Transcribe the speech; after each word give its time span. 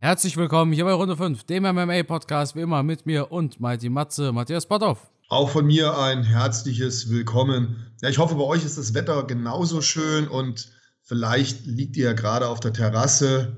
Herzlich 0.00 0.36
willkommen 0.36 0.72
hier 0.72 0.84
bei 0.84 0.92
Runde 0.92 1.16
5, 1.16 1.42
dem 1.42 1.64
MMA-Podcast, 1.64 2.54
wie 2.54 2.60
immer 2.60 2.84
mit 2.84 3.04
mir 3.04 3.32
und 3.32 3.58
Mighty 3.60 3.88
Matze, 3.88 4.30
Matthias 4.30 4.64
Potthoff. 4.64 5.10
Auch 5.28 5.50
von 5.50 5.66
mir 5.66 5.98
ein 5.98 6.22
herzliches 6.22 7.10
Willkommen. 7.10 7.84
Ja, 8.00 8.08
ich 8.08 8.18
hoffe, 8.18 8.36
bei 8.36 8.44
euch 8.44 8.64
ist 8.64 8.78
das 8.78 8.94
Wetter 8.94 9.24
genauso 9.24 9.80
schön 9.80 10.28
und 10.28 10.70
vielleicht 11.02 11.66
liegt 11.66 11.96
ihr 11.96 12.04
ja 12.04 12.12
gerade 12.12 12.46
auf 12.46 12.60
der 12.60 12.72
Terrasse 12.72 13.56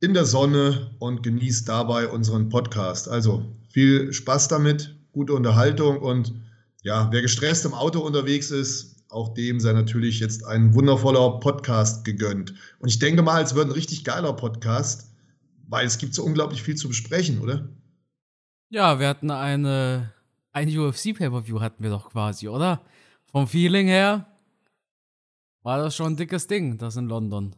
in 0.00 0.14
der 0.14 0.24
Sonne 0.24 0.96
und 0.98 1.22
genießt 1.22 1.68
dabei 1.68 2.08
unseren 2.08 2.48
Podcast. 2.48 3.08
Also 3.08 3.44
viel 3.68 4.12
Spaß 4.12 4.48
damit, 4.48 4.96
gute 5.12 5.32
Unterhaltung 5.32 6.00
und 6.00 6.34
ja, 6.82 7.06
wer 7.12 7.22
gestresst 7.22 7.64
im 7.66 7.74
Auto 7.74 8.00
unterwegs 8.00 8.50
ist, 8.50 9.04
auch 9.10 9.32
dem 9.32 9.60
sei 9.60 9.74
natürlich 9.74 10.18
jetzt 10.18 10.44
ein 10.44 10.74
wundervoller 10.74 11.38
Podcast 11.38 12.04
gegönnt. 12.04 12.52
Und 12.80 12.88
ich 12.88 12.98
denke 12.98 13.22
mal, 13.22 13.40
es 13.40 13.54
wird 13.54 13.66
ein 13.66 13.72
richtig 13.72 14.02
geiler 14.02 14.32
Podcast 14.32 15.11
weil 15.72 15.86
es 15.86 15.96
gibt 15.96 16.14
so 16.14 16.22
unglaublich 16.22 16.62
viel 16.62 16.74
zu 16.74 16.86
besprechen, 16.86 17.40
oder? 17.40 17.66
Ja, 18.68 19.00
wir 19.00 19.08
hatten 19.08 19.30
eine, 19.30 20.12
ein 20.52 20.68
UFC-Pay-Per-View 20.68 21.60
hatten 21.62 21.82
wir 21.82 21.88
doch 21.88 22.10
quasi, 22.10 22.46
oder? 22.48 22.82
Vom 23.24 23.48
Feeling 23.48 23.86
her 23.86 24.26
war 25.62 25.78
das 25.78 25.96
schon 25.96 26.12
ein 26.12 26.16
dickes 26.18 26.46
Ding, 26.46 26.76
das 26.76 26.96
in 26.96 27.06
London. 27.06 27.56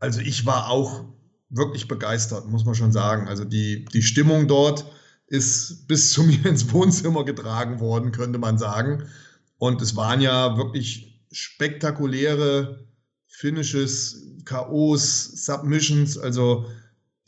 Also 0.00 0.20
ich 0.20 0.44
war 0.44 0.70
auch 0.70 1.04
wirklich 1.50 1.86
begeistert, 1.86 2.48
muss 2.48 2.64
man 2.64 2.74
schon 2.74 2.90
sagen. 2.90 3.28
Also 3.28 3.44
die, 3.44 3.84
die 3.84 4.02
Stimmung 4.02 4.48
dort 4.48 4.90
ist 5.28 5.86
bis 5.86 6.10
zu 6.10 6.22
mir 6.24 6.44
ins 6.46 6.72
Wohnzimmer 6.72 7.24
getragen 7.24 7.78
worden, 7.78 8.10
könnte 8.10 8.40
man 8.40 8.58
sagen. 8.58 9.04
Und 9.56 9.80
es 9.82 9.94
waren 9.94 10.20
ja 10.20 10.56
wirklich 10.56 11.22
spektakuläre 11.30 12.88
Finishes, 13.28 14.20
KOs, 14.44 15.44
Submissions, 15.44 16.18
also 16.18 16.66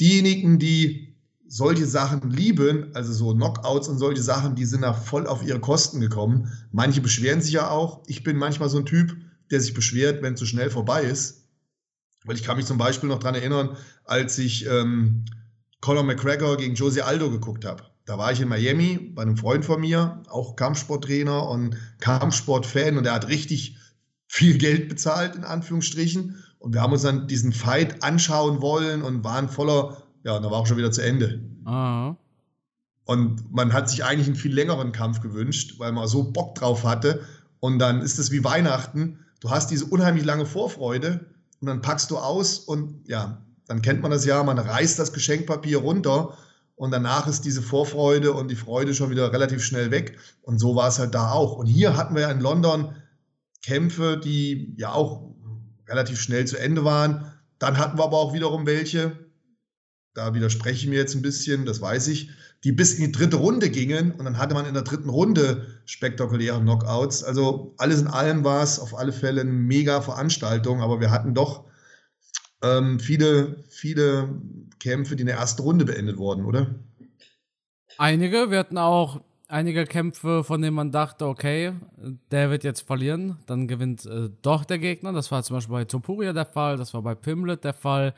diejenigen, 0.02 0.58
die 0.58 1.14
solche 1.46 1.86
Sachen 1.86 2.30
lieben, 2.30 2.90
also 2.94 3.12
so 3.12 3.32
Knockouts 3.34 3.88
und 3.88 3.98
solche 3.98 4.22
Sachen, 4.22 4.56
die 4.56 4.64
sind 4.64 4.82
da 4.82 4.94
voll 4.94 5.26
auf 5.26 5.44
ihre 5.44 5.60
Kosten 5.60 6.00
gekommen. 6.00 6.50
Manche 6.72 7.00
beschweren 7.00 7.40
sich 7.40 7.52
ja 7.52 7.70
auch. 7.70 8.02
Ich 8.06 8.24
bin 8.24 8.36
manchmal 8.36 8.68
so 8.68 8.78
ein 8.78 8.86
Typ, 8.86 9.16
der 9.50 9.60
sich 9.60 9.74
beschwert, 9.74 10.22
wenn 10.22 10.34
es 10.34 10.40
zu 10.40 10.46
schnell 10.46 10.70
vorbei 10.70 11.02
ist. 11.02 11.46
Weil 12.24 12.36
ich 12.36 12.42
kann 12.42 12.56
mich 12.56 12.66
zum 12.66 12.78
Beispiel 12.78 13.08
noch 13.08 13.20
daran 13.20 13.34
erinnern, 13.34 13.76
als 14.04 14.38
ich 14.38 14.66
ähm, 14.66 15.24
Conor 15.80 16.02
McGregor 16.02 16.56
gegen 16.56 16.74
Jose 16.74 17.04
Aldo 17.04 17.30
geguckt 17.30 17.64
habe. 17.64 17.84
Da 18.04 18.18
war 18.18 18.32
ich 18.32 18.40
in 18.40 18.48
Miami 18.48 18.98
bei 19.14 19.22
einem 19.22 19.36
Freund 19.36 19.64
von 19.64 19.80
mir, 19.80 20.22
auch 20.28 20.56
Kampfsporttrainer 20.56 21.48
und 21.48 21.76
Kampfsportfan 22.00 22.96
und 22.96 23.04
der 23.04 23.14
hat 23.14 23.28
richtig 23.28 23.76
viel 24.26 24.58
Geld 24.58 24.88
bezahlt, 24.88 25.36
in 25.36 25.44
Anführungsstrichen. 25.44 26.42
Und 26.58 26.74
wir 26.74 26.80
haben 26.80 26.92
uns 26.92 27.02
dann 27.02 27.26
diesen 27.26 27.52
Fight 27.52 28.04
anschauen 28.04 28.62
wollen 28.62 29.02
und 29.02 29.24
waren 29.24 29.48
voller, 29.48 30.01
ja, 30.24 30.36
und 30.36 30.42
da 30.42 30.50
war 30.50 30.58
auch 30.58 30.66
schon 30.66 30.76
wieder 30.76 30.92
zu 30.92 31.02
Ende. 31.02 31.40
Aha. 31.64 32.16
Und 33.04 33.52
man 33.52 33.72
hat 33.72 33.90
sich 33.90 34.04
eigentlich 34.04 34.28
einen 34.28 34.36
viel 34.36 34.54
längeren 34.54 34.92
Kampf 34.92 35.20
gewünscht, 35.20 35.74
weil 35.78 35.92
man 35.92 36.06
so 36.06 36.30
Bock 36.30 36.54
drauf 36.54 36.84
hatte. 36.84 37.22
Und 37.60 37.78
dann 37.78 38.00
ist 38.00 38.18
es 38.18 38.30
wie 38.30 38.44
Weihnachten. 38.44 39.18
Du 39.40 39.50
hast 39.50 39.70
diese 39.70 39.86
unheimlich 39.86 40.24
lange 40.24 40.46
Vorfreude 40.46 41.26
und 41.60 41.66
dann 41.66 41.80
packst 41.80 42.10
du 42.10 42.18
aus 42.18 42.58
und 42.58 43.08
ja, 43.08 43.42
dann 43.66 43.82
kennt 43.82 44.02
man 44.02 44.10
das 44.10 44.24
ja, 44.24 44.42
man 44.42 44.58
reißt 44.58 44.98
das 44.98 45.12
Geschenkpapier 45.12 45.78
runter 45.78 46.36
und 46.76 46.90
danach 46.90 47.26
ist 47.26 47.44
diese 47.44 47.62
Vorfreude 47.62 48.32
und 48.32 48.50
die 48.50 48.56
Freude 48.56 48.94
schon 48.94 49.10
wieder 49.10 49.32
relativ 49.32 49.62
schnell 49.62 49.90
weg. 49.90 50.18
Und 50.42 50.58
so 50.58 50.74
war 50.74 50.88
es 50.88 50.98
halt 50.98 51.14
da 51.14 51.30
auch. 51.30 51.56
Und 51.56 51.66
hier 51.66 51.96
hatten 51.96 52.14
wir 52.14 52.22
ja 52.22 52.30
in 52.30 52.40
London 52.40 52.94
Kämpfe, 53.64 54.20
die 54.22 54.74
ja 54.76 54.92
auch 54.92 55.32
relativ 55.88 56.20
schnell 56.20 56.44
zu 56.46 56.58
Ende 56.58 56.84
waren. 56.84 57.32
Dann 57.58 57.78
hatten 57.78 57.98
wir 57.98 58.04
aber 58.04 58.18
auch 58.18 58.32
wiederum 58.32 58.66
welche, 58.66 59.12
da 60.14 60.34
widerspreche 60.34 60.84
ich 60.84 60.86
mir 60.86 60.98
jetzt 60.98 61.14
ein 61.14 61.22
bisschen, 61.22 61.64
das 61.64 61.80
weiß 61.80 62.08
ich, 62.08 62.30
die 62.64 62.72
bis 62.72 62.94
in 62.94 63.06
die 63.06 63.12
dritte 63.12 63.36
Runde 63.36 63.70
gingen 63.70 64.12
und 64.12 64.24
dann 64.24 64.38
hatte 64.38 64.54
man 64.54 64.66
in 64.66 64.74
der 64.74 64.82
dritten 64.82 65.08
Runde 65.08 65.66
spektakuläre 65.84 66.60
Knockouts. 66.60 67.24
Also 67.24 67.74
alles 67.78 68.00
in 68.00 68.06
allem 68.06 68.44
war 68.44 68.62
es 68.62 68.78
auf 68.78 68.96
alle 68.96 69.12
Fälle 69.12 69.40
eine 69.40 69.50
mega 69.50 70.00
Veranstaltung, 70.00 70.80
aber 70.80 71.00
wir 71.00 71.10
hatten 71.10 71.34
doch 71.34 71.64
ähm, 72.62 73.00
viele, 73.00 73.64
viele 73.68 74.40
Kämpfe, 74.78 75.16
die 75.16 75.22
in 75.22 75.26
der 75.26 75.36
ersten 75.36 75.62
Runde 75.62 75.84
beendet 75.84 76.18
wurden, 76.18 76.44
oder? 76.44 76.74
Einige, 77.98 78.50
wir 78.50 78.58
hatten 78.58 78.78
auch 78.78 79.20
einige 79.48 79.84
Kämpfe, 79.84 80.44
von 80.44 80.62
denen 80.62 80.74
man 80.74 80.92
dachte, 80.92 81.26
okay, 81.26 81.72
der 82.30 82.50
wird 82.50 82.64
jetzt 82.64 82.82
verlieren, 82.82 83.38
dann 83.46 83.68
gewinnt 83.68 84.06
äh, 84.06 84.30
doch 84.40 84.64
der 84.64 84.78
Gegner. 84.78 85.12
Das 85.12 85.30
war 85.30 85.42
zum 85.42 85.56
Beispiel 85.56 85.74
bei 85.74 85.84
Topuria 85.84 86.32
der 86.32 86.46
Fall, 86.46 86.76
das 86.76 86.94
war 86.94 87.02
bei 87.02 87.14
Pimlet 87.14 87.64
der 87.64 87.74
Fall. 87.74 88.14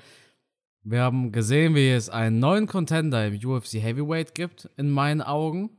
Wir 0.84 1.00
haben 1.00 1.32
gesehen, 1.32 1.74
wie 1.74 1.88
es 1.88 2.10
einen 2.10 2.38
neuen 2.38 2.66
Contender 2.66 3.26
im 3.26 3.34
UFC 3.34 3.74
Heavyweight 3.74 4.34
gibt, 4.34 4.68
in 4.76 4.90
meinen 4.90 5.22
Augen. 5.22 5.70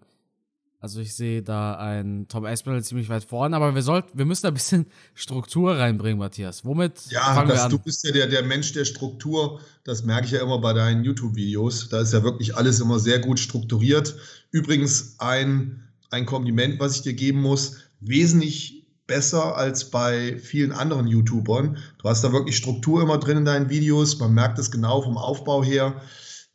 Also 0.80 1.00
ich 1.00 1.14
sehe 1.14 1.44
da 1.44 1.76
einen 1.76 2.28
Tom 2.28 2.46
Aspinall 2.46 2.84
ziemlich 2.84 3.10
weit 3.10 3.24
vorne, 3.24 3.56
aber 3.56 3.76
wir 3.76 3.82
sollten, 3.84 4.18
wir 4.18 4.26
müssen 4.26 4.44
da 4.44 4.48
ein 4.50 4.56
bisschen 4.56 4.88
Struktur 5.14 5.78
reinbringen, 5.78 6.18
Matthias. 6.18 6.66
Womit 6.66 6.94
ja, 7.10 7.22
fangen 7.22 7.50
das, 7.50 7.58
wir 7.58 7.64
an? 7.66 7.72
Du 7.72 7.80
bist 7.80 8.04
ja 8.04 8.12
der, 8.12 8.28
der 8.28 8.44
Mensch 8.44 8.74
der 8.74 8.86
Struktur. 8.86 9.60
Das 9.84 10.04
merke 10.04 10.26
ich 10.26 10.32
ja 10.32 10.42
immer 10.42 10.60
bei 10.60 10.74
deinen 10.74 11.04
YouTube-Videos. 11.04 11.90
Da 11.90 12.02
ist 12.02 12.14
ja 12.14 12.24
wirklich 12.24 12.56
alles 12.56 12.80
immer 12.80 12.98
sehr 12.98 13.20
gut 13.20 13.40
strukturiert. 13.40 14.16
Übrigens 14.50 15.16
ein, 15.20 15.88
ein 16.10 16.26
Kompliment, 16.26 16.80
was 16.80 16.98
ich 16.98 17.02
dir 17.04 17.14
geben 17.14 17.42
muss. 17.42 17.78
Wesentlich 18.00 18.75
besser 19.08 19.56
als 19.56 19.92
bei 19.92 20.38
vielen 20.40 20.72
anderen 20.72 21.08
YouTubern. 21.08 21.78
Du 22.00 22.10
hast 22.10 22.24
da 22.24 22.32
wirklich 22.32 22.58
Struktur 22.58 23.02
immer 23.02 23.18
drin 23.18 23.38
in 23.38 23.46
deinen 23.46 23.70
Videos. 23.70 24.20
Man 24.20 24.34
merkt 24.34 24.60
es 24.60 24.72
genau 24.72 25.02
vom 25.02 25.18
Aufbau 25.18 25.64
her. 25.64 26.02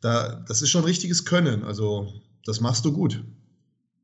Da, 0.01 0.43
das 0.47 0.61
ist 0.61 0.69
schon 0.69 0.83
richtiges 0.83 1.25
Können. 1.25 1.63
Also 1.63 2.11
das 2.45 2.59
machst 2.59 2.85
du 2.85 2.91
gut. 2.91 3.23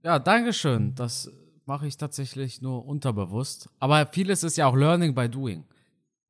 Ja, 0.03 0.19
danke 0.19 0.53
schön. 0.53 0.95
Das 0.95 1.29
mache 1.65 1.87
ich 1.87 1.97
tatsächlich 1.97 2.61
nur 2.61 2.85
unterbewusst. 2.85 3.69
Aber 3.79 4.07
vieles 4.07 4.43
ist 4.43 4.57
ja 4.57 4.67
auch 4.67 4.75
Learning 4.75 5.13
by 5.13 5.27
Doing. 5.27 5.65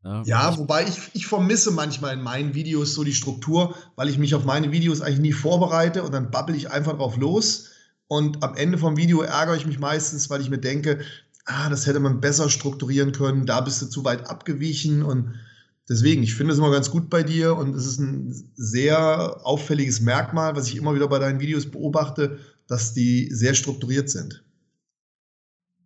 Ja, 0.04 0.24
ja 0.26 0.58
wobei 0.58 0.84
ich, 0.84 0.98
ich 1.14 1.28
vermisse 1.28 1.72
manchmal 1.72 2.14
in 2.14 2.22
meinen 2.22 2.56
Videos 2.56 2.94
so 2.94 3.04
die 3.04 3.14
Struktur, 3.14 3.76
weil 3.96 4.10
ich 4.10 4.18
mich 4.18 4.34
auf 4.34 4.46
meine 4.46 4.72
Videos 4.72 5.02
eigentlich 5.02 5.20
nie 5.20 5.34
vorbereite 5.34 6.04
und 6.04 6.14
dann 6.14 6.32
babbel 6.32 6.56
ich 6.56 6.72
einfach 6.72 6.98
drauf 6.98 7.18
los. 7.18 7.70
Und 8.08 8.42
am 8.42 8.56
Ende 8.56 8.78
vom 8.78 8.96
Video 8.96 9.22
ärgere 9.22 9.58
ich 9.58 9.66
mich 9.66 9.80
meistens, 9.80 10.30
weil 10.30 10.40
ich 10.40 10.50
mir 10.50 10.60
denke, 10.60 11.02
ah, 11.48 11.70
das 11.70 11.88
hätte 11.88 12.00
man 12.00 12.22
besser 12.22 12.50
strukturieren 12.50 13.12
können, 13.12 13.46
da 13.46 13.62
bist 13.62 13.82
du 13.82 13.88
zu 13.88 14.06
weit 14.06 14.30
abgewichen 14.30 15.02
und 15.02 15.36
deswegen, 15.90 16.24
ich 16.24 16.36
finde 16.36 16.54
es 16.54 16.60
immer 16.60 16.72
ganz 16.72 16.92
gut 16.92 17.10
bei 17.10 17.24
dir 17.24 17.56
und 17.56 17.76
es 17.76 17.86
ist 17.86 18.00
ein 18.00 18.52
sehr 18.56 19.40
auffälliges 19.44 20.02
Merkmal, 20.02 20.56
was 20.56 20.68
ich 20.68 20.76
immer 20.76 20.94
wieder 20.94 21.08
bei 21.08 21.20
deinen 21.20 21.40
Videos 21.40 21.66
beobachte 21.66 22.38
dass 22.68 22.94
die 22.94 23.30
sehr 23.32 23.54
strukturiert 23.54 24.10
sind. 24.10 24.44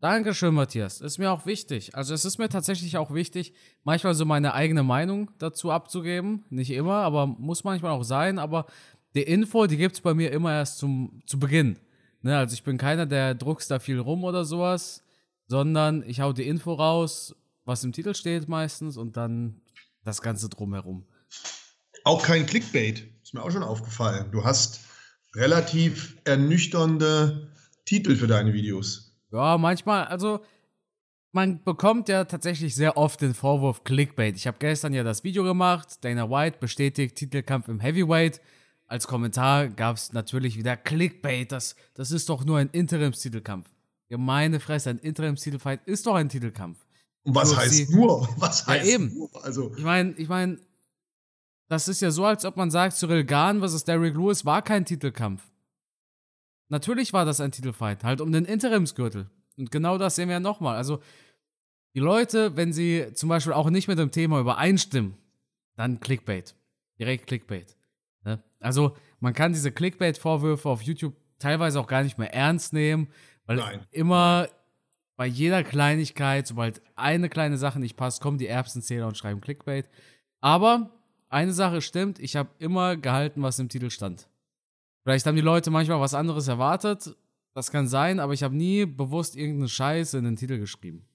Dankeschön, 0.01 0.55
Matthias. 0.55 0.99
Ist 0.99 1.19
mir 1.19 1.31
auch 1.31 1.45
wichtig. 1.45 1.95
Also 1.95 2.15
es 2.15 2.25
ist 2.25 2.39
mir 2.39 2.49
tatsächlich 2.49 2.97
auch 2.97 3.13
wichtig, 3.13 3.53
manchmal 3.83 4.15
so 4.15 4.25
meine 4.25 4.55
eigene 4.55 4.81
Meinung 4.81 5.29
dazu 5.37 5.69
abzugeben. 5.69 6.43
Nicht 6.49 6.71
immer, 6.71 6.95
aber 6.95 7.27
muss 7.27 7.63
manchmal 7.63 7.91
auch 7.91 8.03
sein. 8.03 8.39
Aber 8.39 8.65
die 9.13 9.21
Info, 9.21 9.67
die 9.67 9.77
gibt 9.77 9.95
es 9.95 10.01
bei 10.01 10.15
mir 10.15 10.31
immer 10.31 10.53
erst 10.53 10.79
zum, 10.79 11.21
zu 11.27 11.37
Beginn. 11.37 11.77
Ne, 12.23 12.35
also 12.35 12.53
ich 12.53 12.63
bin 12.63 12.79
keiner, 12.79 13.05
der 13.05 13.35
druckst 13.35 13.69
da 13.69 13.79
viel 13.79 13.99
rum 13.99 14.23
oder 14.23 14.43
sowas, 14.43 15.03
sondern 15.51 16.01
ich 16.07 16.21
hau 16.21 16.31
die 16.31 16.47
Info 16.47 16.73
raus, 16.73 17.35
was 17.65 17.83
im 17.83 17.91
Titel 17.91 18.13
steht 18.13 18.47
meistens 18.47 18.95
und 18.95 19.17
dann 19.17 19.59
das 20.05 20.21
Ganze 20.21 20.47
drumherum. 20.47 21.05
Auch 22.05 22.23
kein 22.23 22.45
Clickbait, 22.45 23.05
ist 23.21 23.33
mir 23.33 23.43
auch 23.43 23.51
schon 23.51 23.61
aufgefallen. 23.61 24.31
Du 24.31 24.45
hast 24.45 24.79
relativ 25.35 26.15
ernüchternde 26.23 27.51
Titel 27.83 28.15
für 28.15 28.27
deine 28.27 28.53
Videos. 28.53 29.13
Ja, 29.33 29.57
manchmal, 29.57 30.05
also 30.05 30.39
man 31.33 31.61
bekommt 31.65 32.07
ja 32.07 32.23
tatsächlich 32.23 32.73
sehr 32.73 32.95
oft 32.95 33.19
den 33.19 33.33
Vorwurf 33.33 33.83
Clickbait. 33.83 34.37
Ich 34.37 34.47
habe 34.47 34.55
gestern 34.57 34.93
ja 34.93 35.03
das 35.03 35.25
Video 35.25 35.43
gemacht, 35.43 36.01
Dana 36.05 36.29
White 36.29 36.59
bestätigt 36.61 37.17
Titelkampf 37.17 37.67
im 37.67 37.81
Heavyweight. 37.81 38.39
Als 38.87 39.05
Kommentar 39.05 39.67
gab 39.67 39.97
es 39.97 40.13
natürlich 40.13 40.57
wieder 40.57 40.77
Clickbait, 40.77 41.51
das, 41.51 41.75
das 41.93 42.11
ist 42.11 42.29
doch 42.29 42.45
nur 42.45 42.57
ein 42.57 42.69
Interimstitelkampf. 42.69 43.67
Gemeine 44.11 44.59
Fresse, 44.59 44.89
ein 44.89 44.97
Interimstitelfight 44.97 45.87
ist 45.87 46.05
doch 46.05 46.15
ein 46.15 46.27
Titelkampf. 46.27 46.85
Und 47.23 47.33
was 47.33 47.55
heißt 47.55 47.91
nur? 47.91 48.27
Was 48.37 48.67
heißt 48.67 48.85
ja, 48.85 48.95
eben. 48.95 49.13
nur? 49.13 49.29
Also 49.45 49.73
ich 49.73 49.83
meine, 49.85 50.11
ich 50.17 50.27
meine, 50.27 50.59
das 51.69 51.87
ist 51.87 52.01
ja 52.01 52.11
so, 52.11 52.25
als 52.25 52.43
ob 52.43 52.57
man 52.57 52.69
sagt, 52.71 52.97
Cyril 52.97 53.23
Gahn 53.23 53.61
vs. 53.61 53.85
Derrick 53.85 54.15
Lewis 54.15 54.43
war 54.43 54.63
kein 54.63 54.83
Titelkampf. 54.83 55.49
Natürlich 56.67 57.13
war 57.13 57.23
das 57.23 57.39
ein 57.39 57.53
Titelfight, 57.53 58.03
halt 58.03 58.19
um 58.19 58.33
den 58.33 58.43
Interimsgürtel. 58.43 59.29
Und 59.57 59.71
genau 59.71 59.97
das 59.97 60.17
sehen 60.17 60.27
wir 60.27 60.33
ja 60.33 60.39
nochmal. 60.41 60.75
Also, 60.75 60.99
die 61.95 62.01
Leute, 62.01 62.57
wenn 62.57 62.73
sie 62.73 63.13
zum 63.13 63.29
Beispiel 63.29 63.53
auch 63.53 63.69
nicht 63.69 63.87
mit 63.87 63.97
dem 63.97 64.11
Thema 64.11 64.41
übereinstimmen, 64.41 65.13
dann 65.77 66.01
Clickbait. 66.01 66.53
Direkt 66.99 67.27
Clickbait. 67.27 67.77
Ne? 68.25 68.43
Also, 68.59 68.97
man 69.21 69.33
kann 69.33 69.53
diese 69.53 69.71
Clickbait-Vorwürfe 69.71 70.67
auf 70.67 70.81
YouTube 70.81 71.15
teilweise 71.39 71.79
auch 71.79 71.87
gar 71.87 72.03
nicht 72.03 72.17
mehr 72.17 72.33
ernst 72.33 72.73
nehmen, 72.73 73.07
weil 73.45 73.57
Nein. 73.57 73.85
immer 73.91 74.47
bei 75.17 75.25
jeder 75.25 75.63
Kleinigkeit, 75.63 76.47
sobald 76.47 76.81
eine 76.95 77.29
kleine 77.29 77.57
Sache 77.57 77.79
nicht 77.79 77.95
passt, 77.95 78.21
kommen 78.21 78.37
die 78.37 78.47
Erbsenzähler 78.47 79.07
und 79.07 79.17
schreiben 79.17 79.41
Clickbait. 79.41 79.87
Aber 80.39 80.89
eine 81.29 81.53
Sache 81.53 81.81
stimmt, 81.81 82.19
ich 82.19 82.35
habe 82.35 82.49
immer 82.59 82.97
gehalten, 82.97 83.43
was 83.43 83.59
im 83.59 83.69
Titel 83.69 83.89
stand. 83.89 84.27
Vielleicht 85.03 85.25
haben 85.25 85.35
die 85.35 85.41
Leute 85.41 85.71
manchmal 85.71 85.99
was 85.99 86.13
anderes 86.13 86.47
erwartet, 86.47 87.15
das 87.53 87.71
kann 87.71 87.87
sein, 87.87 88.19
aber 88.19 88.33
ich 88.33 88.43
habe 88.43 88.55
nie 88.55 88.85
bewusst 88.85 89.35
irgendeine 89.35 89.69
Scheiße 89.69 90.17
in 90.17 90.23
den 90.23 90.35
Titel 90.35 90.57
geschrieben. 90.57 91.05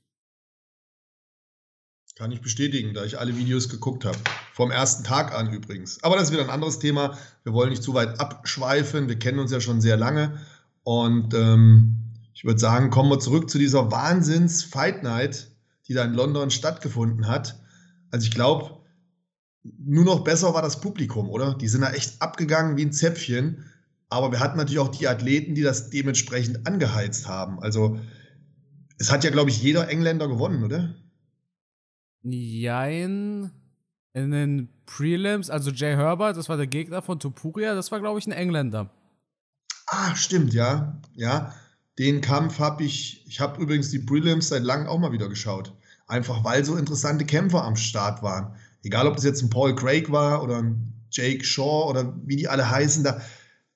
Kann 2.17 2.33
ich 2.33 2.41
bestätigen, 2.41 2.95
da 2.95 3.05
ich 3.05 3.19
alle 3.19 3.37
Videos 3.37 3.69
geguckt 3.69 4.07
habe. 4.07 4.17
Vom 4.55 4.71
ersten 4.71 5.05
Tag 5.05 5.35
an 5.35 5.53
übrigens. 5.53 6.03
Aber 6.03 6.17
das 6.17 6.29
ist 6.29 6.33
wieder 6.33 6.45
ein 6.45 6.51
anderes 6.51 6.79
Thema. 6.79 7.19
Wir 7.45 7.53
wollen 7.53 7.69
nicht 7.69 7.83
zu 7.83 7.93
weit 7.93 8.19
abschweifen. 8.19 9.07
Wir 9.09 9.19
kennen 9.19 9.39
uns 9.39 9.53
ja 9.53 9.61
schon 9.61 9.83
sehr 9.83 9.99
lange. 9.99 10.41
Und 10.83 11.35
ähm, 11.35 12.06
ich 12.37 12.45
würde 12.45 12.61
sagen, 12.61 12.91
kommen 12.91 13.09
wir 13.09 13.19
zurück 13.19 13.49
zu 13.49 13.57
dieser 13.57 13.91
Wahnsinns-Fight 13.91 15.03
Night, 15.03 15.51
die 15.89 15.95
da 15.95 16.05
in 16.05 16.13
London 16.13 16.51
stattgefunden 16.51 17.29
hat. 17.29 17.59
Also 18.11 18.27
ich 18.27 18.31
glaube, 18.31 18.83
nur 19.63 20.05
noch 20.05 20.21
besser 20.21 20.53
war 20.53 20.61
das 20.61 20.83
Publikum, 20.83 21.31
oder? 21.31 21.55
Die 21.55 21.67
sind 21.67 21.81
da 21.81 21.93
echt 21.93 22.21
abgegangen 22.21 22.77
wie 22.77 22.85
ein 22.85 22.93
Zäpfchen. 22.93 23.65
Aber 24.11 24.33
wir 24.33 24.41
hatten 24.41 24.59
natürlich 24.59 24.81
auch 24.81 24.95
die 24.95 25.09
Athleten, 25.09 25.55
die 25.55 25.63
das 25.63 25.89
dementsprechend 25.89 26.67
angeheizt 26.67 27.27
haben. 27.27 27.59
Also 27.61 27.99
es 28.99 29.11
hat 29.11 29.25
ja, 29.25 29.31
glaube 29.31 29.49
ich, 29.49 29.63
jeder 29.63 29.89
Engländer 29.89 30.29
gewonnen, 30.29 30.63
oder? 30.63 30.95
Jein. 32.23 33.51
In 34.13 34.31
den 34.31 34.69
Prelims, 34.85 35.49
also 35.49 35.71
Jay 35.71 35.95
Herbert, 35.95 36.37
das 36.37 36.51
war 36.51 36.59
der 36.59 36.67
Gegner 36.67 37.01
von 37.01 37.19
Tupuria, 37.19 37.75
das 37.75 37.91
war, 37.91 38.01
glaube 38.01 38.19
ich, 38.19 38.27
ein 38.27 38.33
Engländer. 38.33 38.91
Ah, 39.87 40.15
stimmt, 40.15 40.53
ja. 40.53 41.01
Ja, 41.15 41.55
den 41.99 42.21
Kampf 42.21 42.59
habe 42.59 42.85
ich, 42.85 43.25
ich 43.27 43.41
habe 43.41 43.61
übrigens 43.63 43.91
die 43.91 43.99
Prelims 43.99 44.49
seit 44.49 44.63
langem 44.63 44.87
auch 44.87 44.99
mal 44.99 45.13
wieder 45.13 45.29
geschaut. 45.29 45.75
Einfach 46.07 46.45
weil 46.45 46.65
so 46.65 46.77
interessante 46.77 47.25
Kämpfer 47.25 47.65
am 47.65 47.77
Start 47.77 48.23
waren. 48.23 48.55
Egal, 48.83 49.07
ob 49.07 49.17
das 49.17 49.25
jetzt 49.25 49.43
ein 49.43 49.51
Paul 49.51 49.75
Craig 49.75 50.13
war 50.13 50.43
oder 50.43 50.59
ein 50.59 50.93
Jake 51.11 51.45
Shaw 51.45 51.89
oder 51.89 52.15
wie 52.25 52.37
die 52.37 52.49
alle 52.49 52.71
heißen, 52.71 53.03
da, 53.03 53.21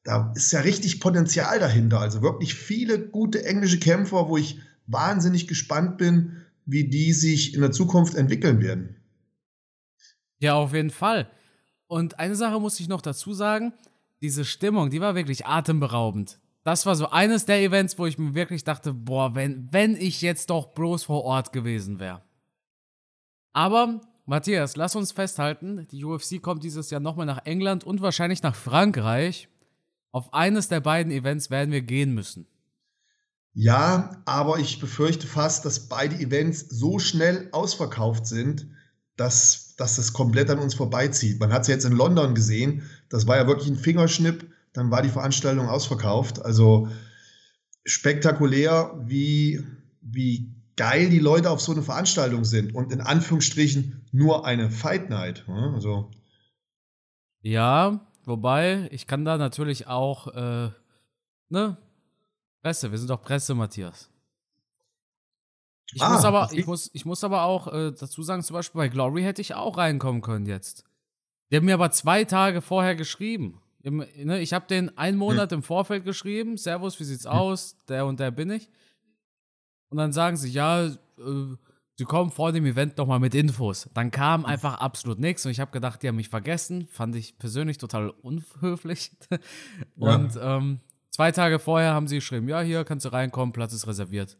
da 0.04 0.32
ist 0.36 0.52
ja 0.52 0.60
richtig 0.60 1.00
Potenzial 1.00 1.58
dahinter. 1.58 2.00
Also 2.00 2.22
wirklich 2.22 2.54
viele 2.54 3.00
gute 3.00 3.44
englische 3.44 3.78
Kämpfer, 3.78 4.28
wo 4.28 4.36
ich 4.36 4.60
wahnsinnig 4.86 5.48
gespannt 5.48 5.98
bin, 5.98 6.42
wie 6.66 6.88
die 6.88 7.12
sich 7.12 7.54
in 7.54 7.62
der 7.62 7.72
Zukunft 7.72 8.14
entwickeln 8.14 8.60
werden. 8.60 8.96
Ja, 10.38 10.54
auf 10.54 10.72
jeden 10.72 10.90
Fall. 10.90 11.30
Und 11.86 12.18
eine 12.18 12.36
Sache 12.36 12.60
muss 12.60 12.78
ich 12.78 12.88
noch 12.88 13.02
dazu 13.02 13.32
sagen, 13.32 13.72
diese 14.20 14.44
Stimmung, 14.44 14.90
die 14.90 15.00
war 15.00 15.14
wirklich 15.14 15.46
atemberaubend. 15.46 16.38
Das 16.62 16.84
war 16.84 16.94
so 16.94 17.08
eines 17.08 17.46
der 17.46 17.62
Events, 17.62 17.98
wo 17.98 18.06
ich 18.06 18.18
mir 18.18 18.34
wirklich 18.34 18.64
dachte, 18.64 18.92
boah, 18.92 19.34
wenn, 19.34 19.72
wenn 19.72 19.96
ich 19.96 20.20
jetzt 20.20 20.50
doch 20.50 20.68
bloß 20.68 21.04
vor 21.04 21.24
Ort 21.24 21.52
gewesen 21.52 21.98
wäre. 21.98 22.22
Aber, 23.52 24.00
Matthias, 24.26 24.76
lass 24.76 24.94
uns 24.94 25.12
festhalten, 25.12 25.88
die 25.90 26.04
UFC 26.04 26.40
kommt 26.42 26.62
dieses 26.62 26.90
Jahr 26.90 27.00
nochmal 27.00 27.26
nach 27.26 27.44
England 27.46 27.84
und 27.84 28.02
wahrscheinlich 28.02 28.42
nach 28.42 28.54
Frankreich. 28.54 29.48
Auf 30.12 30.34
eines 30.34 30.68
der 30.68 30.80
beiden 30.80 31.12
Events 31.12 31.50
werden 31.50 31.72
wir 31.72 31.82
gehen 31.82 32.14
müssen. 32.14 32.46
Ja, 33.54 34.22
aber 34.26 34.58
ich 34.58 34.80
befürchte 34.80 35.26
fast, 35.26 35.64
dass 35.64 35.88
beide 35.88 36.16
Events 36.16 36.66
so 36.68 36.98
schnell 36.98 37.48
ausverkauft 37.52 38.26
sind, 38.26 38.68
dass, 39.16 39.74
dass 39.76 39.96
das 39.96 40.12
komplett 40.12 40.50
an 40.50 40.58
uns 40.58 40.74
vorbeizieht. 40.74 41.40
Man 41.40 41.52
hat 41.52 41.62
es 41.62 41.68
jetzt 41.68 41.84
in 41.84 41.92
London 41.92 42.34
gesehen, 42.34 42.88
das 43.08 43.26
war 43.26 43.36
ja 43.36 43.46
wirklich 43.46 43.68
ein 43.68 43.76
Fingerschnipp, 43.76 44.50
dann 44.72 44.90
war 44.90 45.02
die 45.02 45.08
Veranstaltung 45.08 45.68
ausverkauft. 45.68 46.44
Also 46.44 46.88
spektakulär, 47.84 48.94
wie, 49.04 49.64
wie 50.00 50.54
geil 50.76 51.10
die 51.10 51.18
Leute 51.18 51.50
auf 51.50 51.60
so 51.60 51.72
eine 51.72 51.82
Veranstaltung 51.82 52.44
sind 52.44 52.74
und 52.74 52.92
in 52.92 53.00
Anführungsstrichen 53.00 54.06
nur 54.12 54.46
eine 54.46 54.70
Fight 54.70 55.10
Night. 55.10 55.44
Also. 55.48 56.10
Ja, 57.42 58.06
wobei 58.24 58.88
ich 58.90 59.06
kann 59.06 59.24
da 59.24 59.36
natürlich 59.36 59.86
auch, 59.86 60.28
äh, 60.28 60.70
ne, 61.48 61.76
Presse, 62.62 62.90
wir 62.90 62.98
sind 62.98 63.08
doch 63.10 63.22
Presse, 63.22 63.54
Matthias. 63.54 64.10
Ich, 65.92 66.02
ah, 66.02 66.10
muss, 66.10 66.24
aber, 66.24 66.48
ich, 66.52 66.66
muss, 66.66 66.90
ich 66.92 67.04
muss 67.04 67.24
aber 67.24 67.42
auch 67.42 67.66
äh, 67.66 67.92
dazu 67.92 68.22
sagen, 68.22 68.42
zum 68.42 68.54
Beispiel 68.54 68.78
bei 68.78 68.88
Glory 68.88 69.22
hätte 69.22 69.40
ich 69.40 69.54
auch 69.54 69.76
reinkommen 69.76 70.22
können 70.22 70.46
jetzt. 70.46 70.84
Die 71.50 71.56
haben 71.56 71.64
mir 71.64 71.74
aber 71.74 71.90
zwei 71.90 72.24
Tage 72.24 72.62
vorher 72.62 72.94
geschrieben. 72.94 73.60
Im, 73.82 74.04
ne, 74.16 74.40
ich 74.40 74.52
habe 74.52 74.66
den 74.66 74.96
einen 74.96 75.14
hm. 75.14 75.18
Monat 75.18 75.52
im 75.52 75.62
Vorfeld 75.62 76.04
geschrieben. 76.04 76.56
Servus, 76.56 76.98
wie 77.00 77.04
sieht's 77.04 77.24
hm. 77.24 77.32
aus? 77.32 77.76
Der 77.88 78.06
und 78.06 78.20
der 78.20 78.30
bin 78.30 78.50
ich. 78.50 78.68
Und 79.88 79.98
dann 79.98 80.12
sagen 80.12 80.36
sie, 80.36 80.50
ja, 80.50 80.86
äh, 80.86 80.94
sie 81.96 82.04
kommen 82.04 82.30
vor 82.30 82.52
dem 82.52 82.66
Event 82.66 82.96
nochmal 82.98 83.18
mit 83.18 83.34
Infos. 83.34 83.88
Dann 83.94 84.10
kam 84.10 84.42
hm. 84.42 84.46
einfach 84.46 84.74
absolut 84.80 85.18
nichts 85.18 85.44
und 85.44 85.52
ich 85.52 85.60
habe 85.60 85.72
gedacht, 85.72 86.02
die 86.02 86.08
haben 86.08 86.16
mich 86.16 86.28
vergessen. 86.28 86.86
Fand 86.88 87.16
ich 87.16 87.38
persönlich 87.38 87.78
total 87.78 88.10
unhöflich. 88.10 89.12
und 89.96 90.34
ja. 90.34 90.56
ähm, 90.58 90.80
Zwei 91.10 91.32
Tage 91.32 91.58
vorher 91.58 91.92
haben 91.92 92.06
sie 92.06 92.16
geschrieben, 92.16 92.48
ja, 92.48 92.60
hier 92.60 92.84
kannst 92.84 93.04
du 93.04 93.12
reinkommen, 93.12 93.52
Platz 93.52 93.72
ist 93.72 93.86
reserviert. 93.86 94.38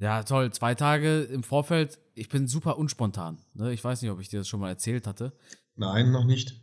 Ja, 0.00 0.22
toll. 0.24 0.50
Zwei 0.52 0.74
Tage 0.74 1.22
im 1.22 1.44
Vorfeld. 1.44 2.00
Ich 2.14 2.28
bin 2.28 2.48
super 2.48 2.76
unspontan. 2.76 3.38
Ne? 3.54 3.72
Ich 3.72 3.84
weiß 3.84 4.02
nicht, 4.02 4.10
ob 4.10 4.18
ich 4.18 4.28
dir 4.28 4.40
das 4.40 4.48
schon 4.48 4.58
mal 4.58 4.70
erzählt 4.70 5.06
hatte. 5.06 5.32
Nein, 5.76 6.10
noch 6.10 6.24
nicht. 6.24 6.60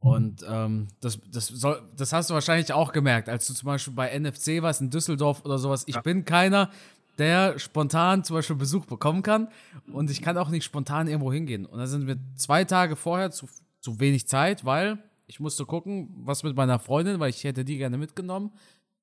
Und 0.00 0.44
ähm, 0.48 0.88
das, 1.00 1.18
das, 1.30 1.48
soll, 1.48 1.82
das 1.94 2.12
hast 2.12 2.30
du 2.30 2.34
wahrscheinlich 2.34 2.72
auch 2.72 2.92
gemerkt, 2.92 3.28
als 3.28 3.46
du 3.46 3.52
zum 3.52 3.66
Beispiel 3.66 3.92
bei 3.92 4.18
NFC 4.18 4.62
warst 4.62 4.80
in 4.80 4.88
Düsseldorf 4.88 5.44
oder 5.44 5.58
sowas. 5.58 5.84
Ich 5.86 5.96
ja. 5.96 6.00
bin 6.00 6.24
keiner, 6.24 6.70
der 7.18 7.58
spontan 7.58 8.24
zum 8.24 8.36
Beispiel 8.36 8.56
Besuch 8.56 8.86
bekommen 8.86 9.22
kann. 9.22 9.48
Und 9.92 10.10
ich 10.10 10.22
kann 10.22 10.38
auch 10.38 10.48
nicht 10.48 10.64
spontan 10.64 11.06
irgendwo 11.06 11.30
hingehen. 11.30 11.66
Und 11.66 11.78
da 11.78 11.86
sind 11.86 12.06
wir 12.06 12.16
zwei 12.34 12.64
Tage 12.64 12.96
vorher 12.96 13.30
zu, 13.30 13.46
zu 13.80 14.00
wenig 14.00 14.26
Zeit, 14.26 14.64
weil 14.64 14.98
ich 15.26 15.38
musste 15.38 15.66
gucken, 15.66 16.08
was 16.24 16.42
mit 16.42 16.56
meiner 16.56 16.78
Freundin, 16.78 17.20
weil 17.20 17.30
ich 17.30 17.44
hätte 17.44 17.64
die 17.64 17.76
gerne 17.76 17.98
mitgenommen, 17.98 18.52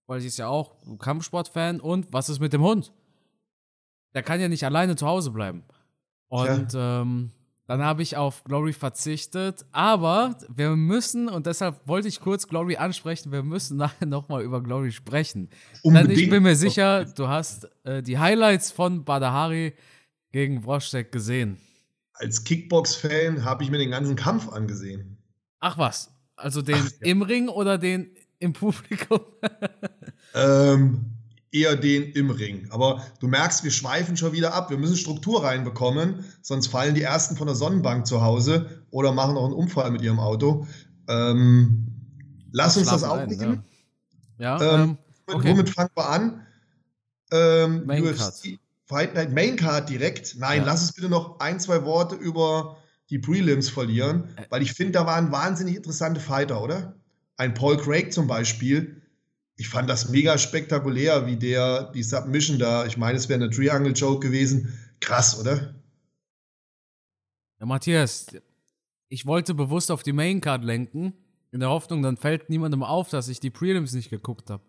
weil 0.08 0.20
sie 0.20 0.28
ist 0.28 0.38
ja 0.38 0.48
auch 0.48 0.74
Kampfsportfan 0.98 1.80
und 1.80 2.12
was 2.12 2.28
ist 2.28 2.40
mit 2.40 2.54
dem 2.54 2.64
Hund? 2.64 2.92
Der 4.16 4.24
kann 4.24 4.42
ja 4.42 4.48
nicht 4.48 4.66
alleine 4.66 4.96
zu 4.96 5.06
Hause 5.06 5.30
bleiben. 5.30 5.64
Und 6.28 6.74
ja. 6.74 7.02
ähm, 7.02 7.32
dann 7.68 7.84
habe 7.84 8.02
ich 8.02 8.16
auf 8.16 8.46
Glory 8.46 8.72
verzichtet, 8.72 9.66
aber 9.74 10.38
wir 10.48 10.69
müssen, 10.78 11.28
und 11.28 11.46
deshalb 11.46 11.86
wollte 11.86 12.08
ich 12.08 12.22
kurz 12.22 12.48
Glory 12.48 12.78
ansprechen, 12.78 13.34
wir 13.34 13.44
müssen 13.44 13.75
nachher 13.78 14.06
nochmal 14.06 14.42
über 14.42 14.64
Glory 14.64 14.92
sprechen. 14.94 15.50
Unbedingt. 15.84 16.12
Denn 16.12 16.19
ich 16.19 16.30
bin 16.30 16.44
mir 16.44 16.56
sicher, 16.56 17.04
du 17.04 17.28
hast 17.28 17.68
äh, 17.84 18.02
die 18.02 18.18
Highlights 18.18 18.72
von 18.72 19.04
Badahari 19.04 19.74
gegen 20.31 20.66
Wroschtek 20.66 21.12
gesehen. 21.12 21.58
Als 22.14 22.44
Kickbox-Fan 22.44 23.44
habe 23.44 23.64
ich 23.64 23.69
mir 23.69 23.78
den 23.78 23.92
ganzen 23.92 24.16
Kampf 24.16 24.50
angesehen. 24.50 25.18
Ach 25.60 25.78
was, 25.78 26.12
also 26.38 26.62
den 26.62 26.75
Ach, 26.75 26.90
ja. 27.02 27.08
im 27.08 27.22
Ring 27.22 27.50
oder 27.50 27.78
den 27.78 28.16
im 28.40 28.54
Publikum? 28.54 29.19
ähm, 30.33 31.17
eher 31.59 31.76
den 31.76 32.11
im 32.11 32.30
Ring. 32.30 32.68
Aber 32.71 33.06
du 33.19 33.28
merkst, 33.28 33.64
wir 33.64 33.71
schweifen 33.71 34.18
schon 34.18 34.33
wieder 34.33 34.54
ab. 34.54 34.69
Wir 34.69 34.78
müssen 34.78 34.97
Struktur 34.97 35.44
reinbekommen, 35.44 36.26
sonst 36.42 36.68
fallen 36.68 36.95
die 36.95 37.02
ersten 37.02 37.35
von 37.35 37.47
der 37.47 37.56
Sonnenbank 37.56 38.07
zu 38.07 38.21
Hause 38.21 38.83
oder 38.92 39.11
machen 39.11 39.35
noch 39.35 39.45
einen 39.45 39.54
Unfall 39.54 39.92
mit 39.92 40.02
ihrem 40.02 40.19
Auto. 40.19 40.68
Ähm, 41.07 41.87
lass 42.52 42.73
das 42.73 42.83
uns 42.83 42.90
das 42.90 43.04
aufnehmen. 43.04 43.64
Ja, 44.37 44.59
ja 44.59 44.73
ähm, 44.73 44.97
ähm, 45.28 45.35
okay. 45.35 45.52
Womit 45.52 45.69
fangen 45.69 45.90
wir 45.95 46.09
an? 46.09 46.47
Ähm, 47.31 47.85
Main 47.85 48.04
UFC 48.04 48.18
Card. 48.18 48.59
Fight 48.85 49.16
Night 49.16 49.33
Main 49.33 49.56
Card 49.57 49.90
direkt. 49.90 50.35
Nein, 50.37 50.59
ja. 50.59 50.66
lass 50.66 50.81
uns 50.81 50.94
bitte 50.94 51.09
noch 51.09 51.40
ein, 51.40 51.59
zwei 51.59 51.83
Worte 51.83 52.16
über 52.16 52.78
die 53.09 53.19
Prelims 53.19 53.69
verlieren, 53.69 54.30
weil 54.49 54.61
ich 54.61 54.73
finde, 54.73 54.94
da 54.94 55.06
waren 55.06 55.31
wahnsinnig 55.31 55.76
interessante 55.76 56.19
Fighter, 56.19 56.61
oder? 56.61 56.95
Ein 57.37 57.54
Paul 57.54 57.78
Craig 57.78 58.11
zum 58.11 58.28
Beispiel. 58.28 59.02
Ich 59.57 59.69
fand 59.69 59.90
das 59.90 60.09
mega 60.09 60.37
spektakulär, 60.37 61.26
wie 61.26 61.35
der 61.35 61.92
die 61.92 62.04
Submission 62.04 62.59
da, 62.59 62.85
ich 62.85 62.97
meine, 62.97 63.18
es 63.18 63.28
wäre 63.28 63.42
eine 63.42 63.49
Triangle 63.49 63.94
Joke 63.94 64.26
gewesen. 64.26 64.78
Krass, 64.99 65.40
oder? 65.40 65.76
Ja, 67.59 67.66
Matthias, 67.66 68.28
ich 69.09 69.26
wollte 69.26 69.54
bewusst 69.54 69.90
auf 69.92 70.04
die 70.04 70.14
Main 70.14 70.42
Card 70.42 70.64
lenken, 70.64 71.14
in 71.52 71.59
der 71.59 71.69
Hoffnung, 71.69 72.04
dann 72.04 72.18
fällt 72.18 72.49
niemandem 72.49 72.83
auf, 72.83 73.09
dass 73.09 73.30
ich 73.30 73.40
die 73.40 73.49
Prelims 73.49 73.94
nicht 73.94 74.09
geguckt 74.09 74.49
habe. 74.49 74.64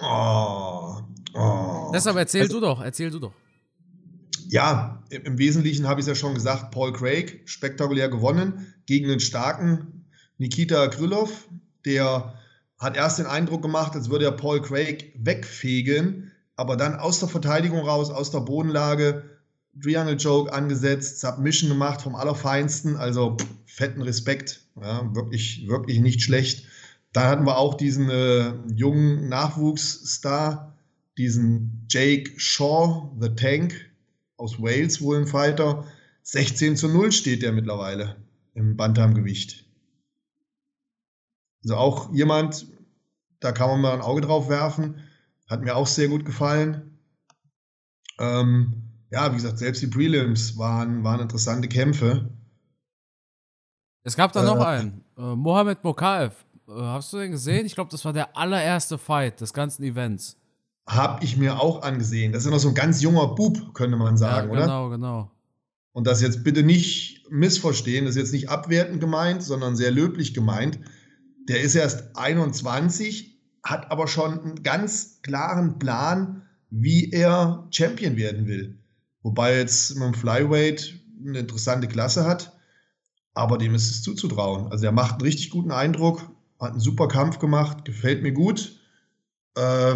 Oh, 0.00 1.00
oh. 1.34 1.90
Deshalb 1.94 2.16
erzähl 2.16 2.42
also, 2.42 2.60
du 2.60 2.66
doch, 2.66 2.82
erzähl 2.82 3.10
du 3.10 3.18
doch 3.18 3.32
ja, 4.48 5.02
im 5.10 5.38
Wesentlichen 5.38 5.86
habe 5.86 6.00
ich 6.00 6.04
es 6.04 6.08
ja 6.08 6.14
schon 6.14 6.34
gesagt, 6.34 6.70
Paul 6.70 6.92
Craig 6.92 7.42
spektakulär 7.44 8.08
gewonnen 8.08 8.74
gegen 8.86 9.08
den 9.08 9.20
starken 9.20 10.06
Nikita 10.38 10.88
Krylov. 10.88 11.48
Der 11.84 12.34
hat 12.78 12.96
erst 12.96 13.18
den 13.18 13.26
Eindruck 13.26 13.62
gemacht, 13.62 13.94
als 13.94 14.10
würde 14.10 14.24
er 14.24 14.32
Paul 14.32 14.62
Craig 14.62 15.12
wegfegen, 15.16 16.32
aber 16.56 16.76
dann 16.76 16.96
aus 16.96 17.20
der 17.20 17.28
Verteidigung 17.28 17.80
raus, 17.80 18.10
aus 18.10 18.30
der 18.30 18.40
Bodenlage, 18.40 19.24
Triangle 19.82 20.16
Joke 20.16 20.52
angesetzt, 20.52 21.20
Submission 21.20 21.68
gemacht 21.68 22.02
vom 22.02 22.14
Allerfeinsten, 22.14 22.96
also 22.96 23.36
pff, 23.36 23.46
fetten 23.66 24.02
Respekt, 24.02 24.60
ja, 24.80 25.14
wirklich, 25.14 25.66
wirklich 25.68 26.00
nicht 26.00 26.22
schlecht. 26.22 26.64
Dann 27.12 27.28
hatten 27.28 27.44
wir 27.46 27.58
auch 27.58 27.74
diesen 27.74 28.10
äh, 28.10 28.52
jungen 28.74 29.28
Nachwuchsstar, 29.28 30.74
diesen 31.16 31.86
Jake 31.88 32.32
Shaw, 32.38 33.10
The 33.20 33.30
Tank, 33.30 33.74
aus 34.36 34.60
Wales 34.60 35.00
wohl 35.00 35.18
ein 35.18 35.26
Fighter. 35.26 35.84
16 36.22 36.76
zu 36.76 36.88
0 36.88 37.12
steht 37.12 37.42
der 37.42 37.52
mittlerweile. 37.52 38.16
im 38.54 38.76
Bantamgewicht. 38.76 39.67
Also 41.64 41.76
auch 41.76 42.12
jemand, 42.12 42.66
da 43.40 43.52
kann 43.52 43.68
man 43.68 43.80
mal 43.80 43.94
ein 43.94 44.00
Auge 44.00 44.20
drauf 44.20 44.48
werfen. 44.48 45.02
Hat 45.48 45.62
mir 45.62 45.76
auch 45.76 45.86
sehr 45.86 46.08
gut 46.08 46.24
gefallen. 46.24 46.98
Ähm, 48.18 48.82
ja, 49.10 49.30
wie 49.32 49.36
gesagt, 49.36 49.58
selbst 49.58 49.82
die 49.82 49.86
Prelims 49.86 50.58
waren, 50.58 51.04
waren 51.04 51.20
interessante 51.20 51.68
Kämpfe. 51.68 52.28
Es 54.02 54.16
gab 54.16 54.32
da 54.32 54.42
äh, 54.42 54.46
noch 54.46 54.60
einen. 54.60 55.04
Äh, 55.16 55.34
Mohamed 55.34 55.82
Mokaev. 55.82 56.34
Äh, 56.68 56.72
hast 56.72 57.12
du 57.12 57.18
den 57.18 57.32
gesehen? 57.32 57.66
Ich 57.66 57.74
glaube, 57.74 57.90
das 57.90 58.04
war 58.04 58.12
der 58.12 58.36
allererste 58.36 58.98
Fight 58.98 59.40
des 59.40 59.52
ganzen 59.52 59.82
Events. 59.82 60.36
Hab 60.86 61.22
ich 61.22 61.36
mir 61.36 61.60
auch 61.60 61.82
angesehen. 61.82 62.32
Das 62.32 62.42
ist 62.42 62.46
ja 62.46 62.52
noch 62.52 62.60
so 62.60 62.68
ein 62.68 62.74
ganz 62.74 63.02
junger 63.02 63.28
Bub, 63.28 63.74
könnte 63.74 63.96
man 63.96 64.16
sagen, 64.16 64.48
ja, 64.48 64.52
oder? 64.52 64.62
Genau, 64.62 64.88
genau. 64.88 65.30
Und 65.92 66.06
das 66.06 66.22
jetzt 66.22 66.44
bitte 66.44 66.62
nicht 66.62 67.26
missverstehen, 67.30 68.04
das 68.04 68.14
ist 68.14 68.22
jetzt 68.22 68.32
nicht 68.32 68.48
abwertend 68.48 69.00
gemeint, 69.00 69.42
sondern 69.42 69.76
sehr 69.76 69.90
löblich 69.90 70.32
gemeint. 70.32 70.78
Der 71.48 71.62
ist 71.62 71.74
erst 71.74 72.16
21, 72.16 73.38
hat 73.62 73.90
aber 73.90 74.06
schon 74.06 74.40
einen 74.40 74.62
ganz 74.62 75.20
klaren 75.22 75.78
Plan, 75.78 76.42
wie 76.70 77.10
er 77.10 77.66
Champion 77.70 78.16
werden 78.16 78.46
will. 78.46 78.78
Wobei 79.22 79.56
jetzt 79.56 79.96
mit 79.96 80.04
dem 80.04 80.14
Flyweight 80.14 80.94
eine 81.26 81.40
interessante 81.40 81.88
Klasse 81.88 82.26
hat, 82.26 82.56
aber 83.34 83.58
dem 83.58 83.74
ist 83.74 83.90
es 83.90 84.02
zuzutrauen. 84.02 84.70
Also 84.70 84.84
er 84.84 84.92
macht 84.92 85.14
einen 85.14 85.22
richtig 85.22 85.50
guten 85.50 85.72
Eindruck, 85.72 86.20
hat 86.60 86.72
einen 86.72 86.80
super 86.80 87.08
Kampf 87.08 87.38
gemacht, 87.38 87.84
gefällt 87.84 88.22
mir 88.22 88.32
gut. 88.32 88.78
Äh, 89.56 89.94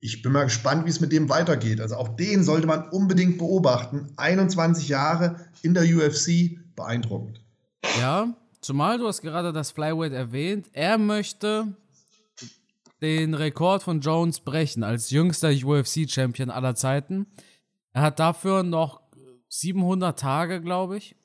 ich 0.00 0.22
bin 0.22 0.32
mal 0.32 0.44
gespannt, 0.44 0.86
wie 0.86 0.90
es 0.90 1.00
mit 1.00 1.10
dem 1.10 1.28
weitergeht. 1.28 1.80
Also 1.80 1.96
auch 1.96 2.16
den 2.16 2.44
sollte 2.44 2.68
man 2.68 2.88
unbedingt 2.90 3.38
beobachten. 3.38 4.12
21 4.16 4.88
Jahre 4.88 5.48
in 5.62 5.74
der 5.74 5.82
UFC, 5.82 6.60
beeindruckend. 6.76 7.40
Ja, 7.98 8.36
zumal 8.60 8.98
du 8.98 9.06
hast 9.06 9.22
gerade 9.22 9.52
das 9.52 9.70
Flyweight 9.70 10.12
erwähnt. 10.12 10.68
Er 10.72 10.98
möchte 10.98 11.74
den 13.00 13.34
Rekord 13.34 13.82
von 13.82 14.00
Jones 14.00 14.40
brechen 14.40 14.82
als 14.82 15.10
jüngster 15.10 15.50
UFC-Champion 15.50 16.50
aller 16.50 16.74
Zeiten. 16.74 17.26
Er 17.92 18.02
hat 18.02 18.18
dafür 18.18 18.62
noch 18.62 19.00
700 19.48 20.18
Tage, 20.18 20.60
glaube 20.60 20.96
ich. 20.96 21.16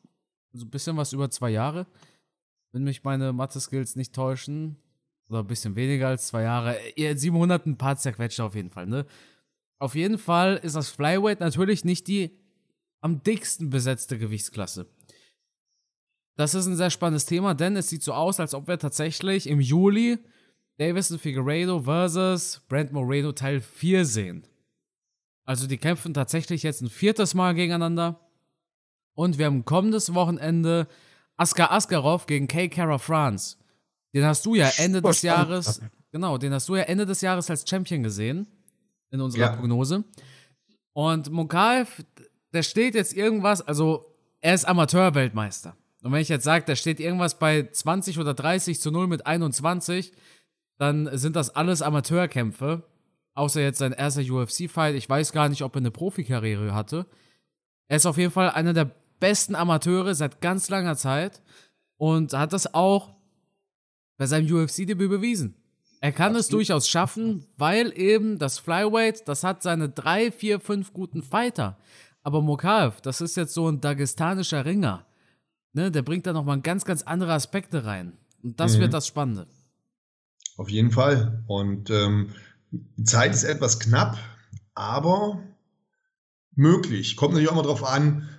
Also 0.53 0.65
ein 0.65 0.69
bisschen 0.69 0.97
was 0.97 1.13
über 1.13 1.29
zwei 1.29 1.49
Jahre. 1.49 1.87
Wenn 2.71 2.83
mich 2.83 3.03
meine 3.03 3.33
Mathe-Skills 3.33 3.95
nicht 3.95 4.13
täuschen. 4.13 4.77
Oder 5.29 5.39
ein 5.39 5.47
bisschen 5.47 5.75
weniger 5.75 6.09
als 6.09 6.27
zwei 6.27 6.43
Jahre. 6.43 6.77
700 6.95 7.65
ein 7.65 7.77
paar 7.77 7.97
zerquetscht 7.97 8.39
auf 8.39 8.55
jeden 8.55 8.69
Fall, 8.69 8.85
ne? 8.85 9.05
Auf 9.79 9.95
jeden 9.95 10.17
Fall 10.17 10.57
ist 10.57 10.75
das 10.75 10.89
Flyweight 10.89 11.39
natürlich 11.39 11.83
nicht 11.83 12.07
die 12.07 12.37
am 13.01 13.21
dicksten 13.21 13.69
besetzte 13.69 14.17
Gewichtsklasse. 14.17 14.87
Das 16.35 16.55
ist 16.55 16.65
ein 16.65 16.75
sehr 16.75 16.89
spannendes 16.89 17.25
Thema, 17.25 17.53
denn 17.53 17.75
es 17.75 17.89
sieht 17.89 18.03
so 18.03 18.13
aus, 18.13 18.39
als 18.39 18.55
ob 18.55 18.67
wir 18.67 18.79
tatsächlich 18.79 19.47
im 19.47 19.59
Juli 19.59 20.17
Davison 20.77 21.19
Figueiredo 21.19 21.81
versus 21.83 22.61
Brent 22.67 22.91
Moreno 22.91 23.31
Teil 23.31 23.61
4 23.61 24.05
sehen. 24.05 24.47
Also 25.45 25.67
die 25.67 25.77
kämpfen 25.77 26.13
tatsächlich 26.13 26.63
jetzt 26.63 26.81
ein 26.81 26.89
viertes 26.89 27.35
Mal 27.35 27.53
gegeneinander. 27.53 28.19
Und 29.13 29.37
wir 29.37 29.45
haben 29.45 29.65
kommendes 29.65 30.13
Wochenende 30.15 30.87
Askar 31.37 31.71
Askarov 31.71 32.25
gegen 32.25 32.47
K. 32.47 32.67
Kara 32.67 32.97
France. 32.97 33.57
Den 34.13 34.25
hast 34.25 34.45
du 34.45 34.55
ja 34.55 34.71
Ende 34.77 35.01
des 35.01 35.21
Jahres, 35.21 35.81
genau, 36.11 36.37
den 36.37 36.53
hast 36.53 36.69
du 36.69 36.75
ja 36.75 36.83
Ende 36.83 37.05
des 37.05 37.21
Jahres 37.21 37.49
als 37.49 37.67
Champion 37.67 38.01
gesehen. 38.01 38.47
In 39.11 39.21
unserer 39.21 39.41
ja. 39.41 39.55
Prognose. 39.55 40.03
Und 40.93 41.29
Monkaev, 41.29 42.03
der 42.51 42.63
steht 42.63 42.95
jetzt 42.95 43.13
irgendwas, 43.13 43.61
also 43.61 44.15
er 44.41 44.55
ist 44.55 44.65
Amateurweltmeister. 44.65 45.77
Und 46.03 46.11
wenn 46.11 46.21
ich 46.21 46.29
jetzt 46.29 46.43
sage, 46.43 46.65
der 46.65 46.75
steht 46.75 46.99
irgendwas 46.99 47.39
bei 47.39 47.63
20 47.71 48.19
oder 48.19 48.33
30 48.33 48.79
zu 48.79 48.91
0 48.91 49.07
mit 49.07 49.25
21, 49.25 50.11
dann 50.77 51.09
sind 51.17 51.37
das 51.37 51.55
alles 51.55 51.81
Amateurkämpfe. 51.81 52.83
Außer 53.35 53.61
jetzt 53.61 53.79
sein 53.79 53.93
erster 53.93 54.21
UFC-Fight. 54.21 54.95
Ich 54.95 55.09
weiß 55.09 55.31
gar 55.31 55.47
nicht, 55.47 55.63
ob 55.63 55.75
er 55.75 55.79
eine 55.79 55.91
Profikarriere 55.91 56.75
hatte. 56.75 57.07
Er 57.87 57.97
ist 57.97 58.05
auf 58.05 58.17
jeden 58.17 58.31
Fall 58.31 58.49
einer 58.49 58.73
der 58.73 58.91
besten 59.19 59.55
Amateure 59.55 60.13
seit 60.13 60.41
ganz 60.41 60.69
langer 60.69 60.97
Zeit 60.97 61.41
und 61.95 62.33
hat 62.33 62.51
das 62.51 62.73
auch 62.73 63.15
bei 64.17 64.25
seinem 64.25 64.53
UFC-Debüt 64.53 65.09
bewiesen. 65.09 65.55
Er 66.01 66.11
kann 66.11 66.35
es 66.35 66.49
durchaus 66.49 66.89
schaffen, 66.89 67.47
weil 67.55 67.97
eben 67.97 68.37
das 68.37 68.59
Flyweight, 68.59 69.25
das 69.29 69.45
hat 69.45 69.63
seine 69.63 69.87
drei, 69.87 70.31
vier, 70.31 70.59
fünf 70.59 70.91
guten 70.91 71.23
Fighter. 71.23 71.77
Aber 72.23 72.41
Mokaev, 72.41 72.99
das 72.99 73.21
ist 73.21 73.37
jetzt 73.37 73.53
so 73.53 73.69
ein 73.69 73.79
dagestanischer 73.79 74.65
Ringer. 74.65 75.05
Ne, 75.73 75.91
der 75.91 76.03
bringt 76.03 76.27
da 76.27 76.33
nochmal 76.33 76.61
ganz, 76.61 76.85
ganz 76.85 77.01
andere 77.01 77.33
Aspekte 77.33 77.83
rein. 77.83 78.13
Und 78.43 78.59
das 78.59 78.77
mhm. 78.77 78.81
wird 78.81 78.93
das 78.93 79.07
Spannende. 79.07 79.47
Auf 80.55 80.69
jeden 80.69 80.91
Fall. 80.91 81.43
Und 81.47 81.89
ähm, 81.89 82.29
die 82.71 83.03
Zeit 83.03 83.33
ist 83.33 83.43
etwas 83.43 83.79
knapp, 83.79 84.17
aber 84.75 85.43
möglich. 86.55 87.15
Kommt 87.15 87.33
natürlich 87.33 87.49
auch 87.49 87.55
mal 87.55 87.63
drauf 87.63 87.83
an, 87.83 88.29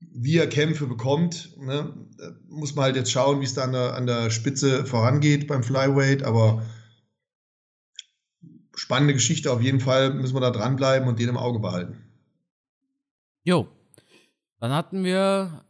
wie 0.00 0.36
er 0.36 0.48
Kämpfe 0.48 0.86
bekommt. 0.86 1.56
Ne? 1.58 1.94
Da 2.18 2.32
muss 2.48 2.74
man 2.74 2.84
halt 2.84 2.96
jetzt 2.96 3.12
schauen, 3.12 3.40
wie 3.40 3.44
es 3.44 3.54
da 3.54 3.62
an 3.64 3.72
der, 3.72 3.94
an 3.94 4.06
der 4.06 4.30
Spitze 4.30 4.84
vorangeht 4.84 5.46
beim 5.46 5.62
Flyweight, 5.62 6.24
aber 6.24 6.64
spannende 8.74 9.14
Geschichte 9.14 9.52
auf 9.52 9.62
jeden 9.62 9.80
Fall, 9.80 10.12
müssen 10.14 10.34
wir 10.34 10.40
da 10.40 10.50
dranbleiben 10.50 11.08
und 11.08 11.18
den 11.18 11.28
im 11.28 11.36
Auge 11.36 11.60
behalten. 11.60 11.98
Jo, 13.44 13.68
dann 14.58 14.72
hatten 14.72 15.04
wir 15.04 15.64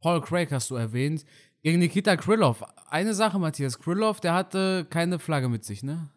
Paul 0.00 0.20
Craig, 0.20 0.50
hast 0.52 0.70
du 0.70 0.76
erwähnt, 0.76 1.24
gegen 1.62 1.78
Nikita 1.78 2.16
Krylov. 2.16 2.62
Eine 2.88 3.14
Sache, 3.14 3.38
Matthias, 3.38 3.78
Krylov, 3.78 4.20
der 4.20 4.34
hatte 4.34 4.86
keine 4.88 5.18
Flagge 5.18 5.48
mit 5.48 5.64
sich, 5.64 5.82
ne? 5.82 6.08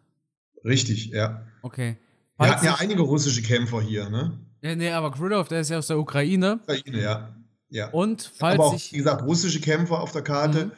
Richtig, 0.64 1.06
ja. 1.06 1.46
Okay. 1.62 1.96
Wir 2.38 2.50
hatten 2.50 2.64
ja 2.64 2.76
einige 2.76 3.02
russische 3.02 3.42
Kämpfer 3.42 3.80
hier, 3.82 4.08
ne? 4.08 4.38
Ja, 4.62 4.76
nee, 4.76 4.90
aber 4.90 5.10
Krylov, 5.10 5.48
der 5.48 5.60
ist 5.60 5.70
ja 5.70 5.78
aus 5.78 5.88
der 5.88 5.98
Ukraine. 5.98 6.60
Ukraine, 6.62 7.02
ja. 7.02 7.36
ja. 7.68 7.90
Und 7.90 8.30
falls 8.36 8.54
aber 8.54 8.66
auch, 8.66 8.74
ich. 8.74 8.92
Wie 8.92 8.98
gesagt, 8.98 9.22
russische 9.24 9.60
Kämpfer 9.60 10.00
auf 10.00 10.12
der 10.12 10.22
Karte. 10.22 10.66
Mhm. 10.66 10.72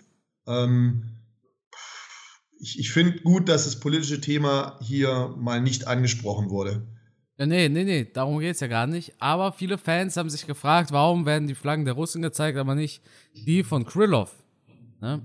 Ähm, 0.46 1.02
ich 2.58 2.78
ich 2.78 2.92
finde 2.92 3.20
gut, 3.20 3.49
dass 3.49 3.64
das 3.64 3.78
politische 3.78 4.20
Thema 4.20 4.78
hier 4.80 5.34
mal 5.37 5.61
nicht 5.61 5.87
angesprochen 5.87 6.49
wurde. 6.49 6.87
Nee, 7.37 7.69
nee, 7.69 7.85
nee, 7.85 8.05
darum 8.05 8.38
geht 8.38 8.55
es 8.55 8.61
ja 8.61 8.69
gar 8.69 8.87
nicht. 8.87 9.12
Aber 9.19 9.53
viele 9.53 9.76
Fans 9.76 10.17
haben 10.17 10.31
sich 10.31 10.47
gefragt, 10.47 10.93
warum 10.93 11.26
werden 11.26 11.49
die 11.49 11.57
Flaggen 11.57 11.85
der 11.85 11.95
Russen 11.95 12.23
gezeigt, 12.23 12.57
aber 12.59 12.75
nicht 12.75 13.03
die 13.35 13.64
von 13.64 13.85
Krylov. 13.85 14.33
Ne? 15.00 15.21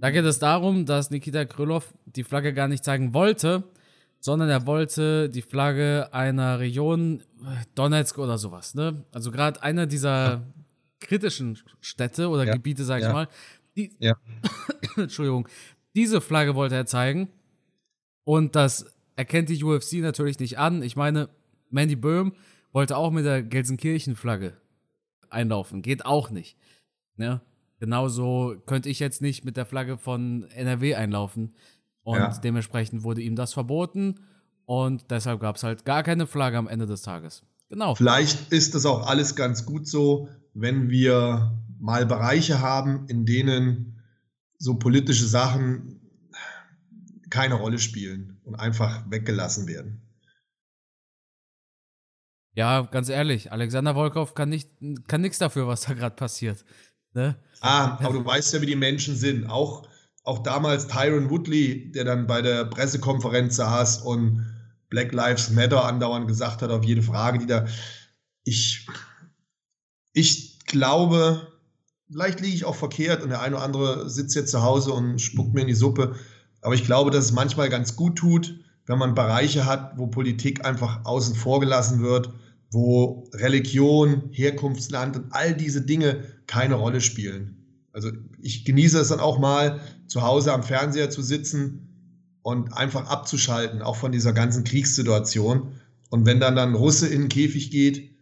Da 0.00 0.10
geht 0.10 0.24
es 0.24 0.38
darum, 0.38 0.86
dass 0.86 1.10
Nikita 1.10 1.44
Krylov 1.44 1.92
die 2.06 2.24
Flagge 2.24 2.54
gar 2.54 2.68
nicht 2.68 2.82
zeigen 2.82 3.12
wollte, 3.12 3.64
sondern 4.20 4.48
er 4.48 4.66
wollte 4.66 5.28
die 5.28 5.42
Flagge 5.42 6.08
einer 6.12 6.60
Region, 6.60 7.22
Donetsk 7.74 8.18
oder 8.18 8.38
sowas. 8.38 8.74
Ne? 8.74 9.04
Also 9.12 9.30
gerade 9.30 9.62
einer 9.62 9.86
dieser 9.86 10.42
kritischen 11.00 11.58
Städte 11.80 12.28
oder 12.28 12.44
ja. 12.44 12.54
Gebiete, 12.54 12.84
sag 12.84 13.02
ja. 13.02 13.08
ich 13.08 13.12
mal. 13.12 13.28
Die, 13.76 13.92
ja. 13.98 14.16
Entschuldigung. 14.96 15.46
Diese 15.94 16.20
Flagge 16.20 16.54
wollte 16.54 16.74
er 16.74 16.86
zeigen. 16.86 17.28
Und 18.24 18.56
das 18.56 18.86
erkennt 19.18 19.48
die 19.48 19.62
UFC 19.62 19.94
natürlich 19.94 20.38
nicht 20.38 20.58
an. 20.58 20.80
Ich 20.82 20.94
meine, 20.94 21.28
Mandy 21.70 21.96
Böhm 21.96 22.34
wollte 22.72 22.96
auch 22.96 23.10
mit 23.10 23.24
der 23.24 23.42
Gelsenkirchen-Flagge 23.42 24.56
einlaufen. 25.28 25.82
Geht 25.82 26.06
auch 26.06 26.30
nicht. 26.30 26.56
Ne? 27.16 27.40
Genauso 27.80 28.54
könnte 28.66 28.88
ich 28.88 29.00
jetzt 29.00 29.20
nicht 29.20 29.44
mit 29.44 29.56
der 29.56 29.66
Flagge 29.66 29.98
von 29.98 30.44
NRW 30.50 30.94
einlaufen. 30.94 31.56
Und 32.04 32.18
ja. 32.18 32.38
dementsprechend 32.38 33.02
wurde 33.02 33.20
ihm 33.20 33.34
das 33.34 33.52
verboten. 33.52 34.20
Und 34.66 35.10
deshalb 35.10 35.40
gab 35.40 35.56
es 35.56 35.64
halt 35.64 35.84
gar 35.84 36.04
keine 36.04 36.28
Flagge 36.28 36.56
am 36.56 36.68
Ende 36.68 36.86
des 36.86 37.02
Tages. 37.02 37.42
Genau. 37.68 37.96
Vielleicht 37.96 38.52
ist 38.52 38.76
das 38.76 38.86
auch 38.86 39.08
alles 39.08 39.34
ganz 39.34 39.66
gut 39.66 39.88
so, 39.88 40.28
wenn 40.54 40.90
wir 40.90 41.58
mal 41.80 42.06
Bereiche 42.06 42.60
haben, 42.60 43.06
in 43.08 43.26
denen 43.26 44.00
so 44.58 44.78
politische 44.78 45.26
Sachen 45.26 46.00
keine 47.30 47.54
Rolle 47.54 47.80
spielen 47.80 48.37
und 48.48 48.56
einfach 48.56 49.08
weggelassen 49.10 49.66
werden. 49.68 50.02
Ja, 52.54 52.82
ganz 52.82 53.08
ehrlich, 53.08 53.52
Alexander 53.52 53.94
Volkov 53.94 54.34
kann, 54.34 54.48
nicht, 54.48 54.70
kann 55.06 55.20
nichts 55.20 55.38
dafür, 55.38 55.68
was 55.68 55.82
da 55.82 55.94
gerade 55.94 56.16
passiert. 56.16 56.64
Ne? 57.14 57.36
Ah, 57.60 57.98
aber 58.02 58.14
du 58.14 58.24
weißt 58.24 58.54
ja, 58.54 58.60
wie 58.60 58.66
die 58.66 58.74
Menschen 58.74 59.14
sind. 59.14 59.46
Auch, 59.48 59.88
auch 60.24 60.40
damals 60.40 60.88
Tyron 60.88 61.30
Woodley, 61.30 61.92
der 61.92 62.04
dann 62.04 62.26
bei 62.26 62.42
der 62.42 62.64
Pressekonferenz 62.64 63.56
saß 63.56 64.02
und 64.02 64.44
Black 64.88 65.12
Lives 65.12 65.50
Matter 65.50 65.84
andauernd 65.84 66.26
gesagt 66.26 66.62
hat 66.62 66.70
auf 66.70 66.84
jede 66.84 67.02
Frage, 67.02 67.38
die 67.38 67.46
da. 67.46 67.66
Ich, 68.44 68.88
ich 70.12 70.58
glaube, 70.66 71.46
vielleicht 72.10 72.40
liege 72.40 72.56
ich 72.56 72.64
auch 72.64 72.74
verkehrt 72.74 73.22
und 73.22 73.28
der 73.28 73.40
eine 73.40 73.56
oder 73.56 73.64
andere 73.64 74.10
sitzt 74.10 74.34
jetzt 74.34 74.50
zu 74.50 74.62
Hause 74.62 74.92
und 74.92 75.20
spuckt 75.20 75.54
mir 75.54 75.60
in 75.60 75.68
die 75.68 75.74
Suppe. 75.74 76.16
Aber 76.60 76.74
ich 76.74 76.84
glaube, 76.84 77.10
dass 77.10 77.26
es 77.26 77.32
manchmal 77.32 77.68
ganz 77.68 77.96
gut 77.96 78.16
tut, 78.16 78.58
wenn 78.86 78.98
man 78.98 79.14
Bereiche 79.14 79.66
hat, 79.66 79.98
wo 79.98 80.06
Politik 80.06 80.64
einfach 80.64 81.04
außen 81.04 81.34
vor 81.34 81.60
gelassen 81.60 82.02
wird 82.02 82.32
wo 82.70 83.28
Religion, 83.32 84.28
Herkunftsland 84.32 85.16
und 85.16 85.26
all 85.30 85.54
diese 85.54 85.82
Dinge 85.82 86.24
keine 86.46 86.74
Rolle 86.74 87.00
spielen. 87.00 87.56
Also 87.92 88.10
ich 88.40 88.64
genieße 88.64 88.98
es 89.00 89.08
dann 89.08 89.20
auch 89.20 89.38
mal, 89.38 89.80
zu 90.06 90.22
Hause 90.22 90.52
am 90.52 90.62
Fernseher 90.62 91.10
zu 91.10 91.22
sitzen 91.22 91.88
und 92.42 92.72
einfach 92.74 93.08
abzuschalten, 93.08 93.82
auch 93.82 93.96
von 93.96 94.12
dieser 94.12 94.32
ganzen 94.32 94.64
Kriegssituation. 94.64 95.72
Und 96.10 96.26
wenn 96.26 96.40
dann 96.40 96.56
dann 96.56 96.74
Russe 96.74 97.08
in 97.08 97.22
den 97.22 97.28
Käfig 97.28 97.70
geht, 97.70 98.16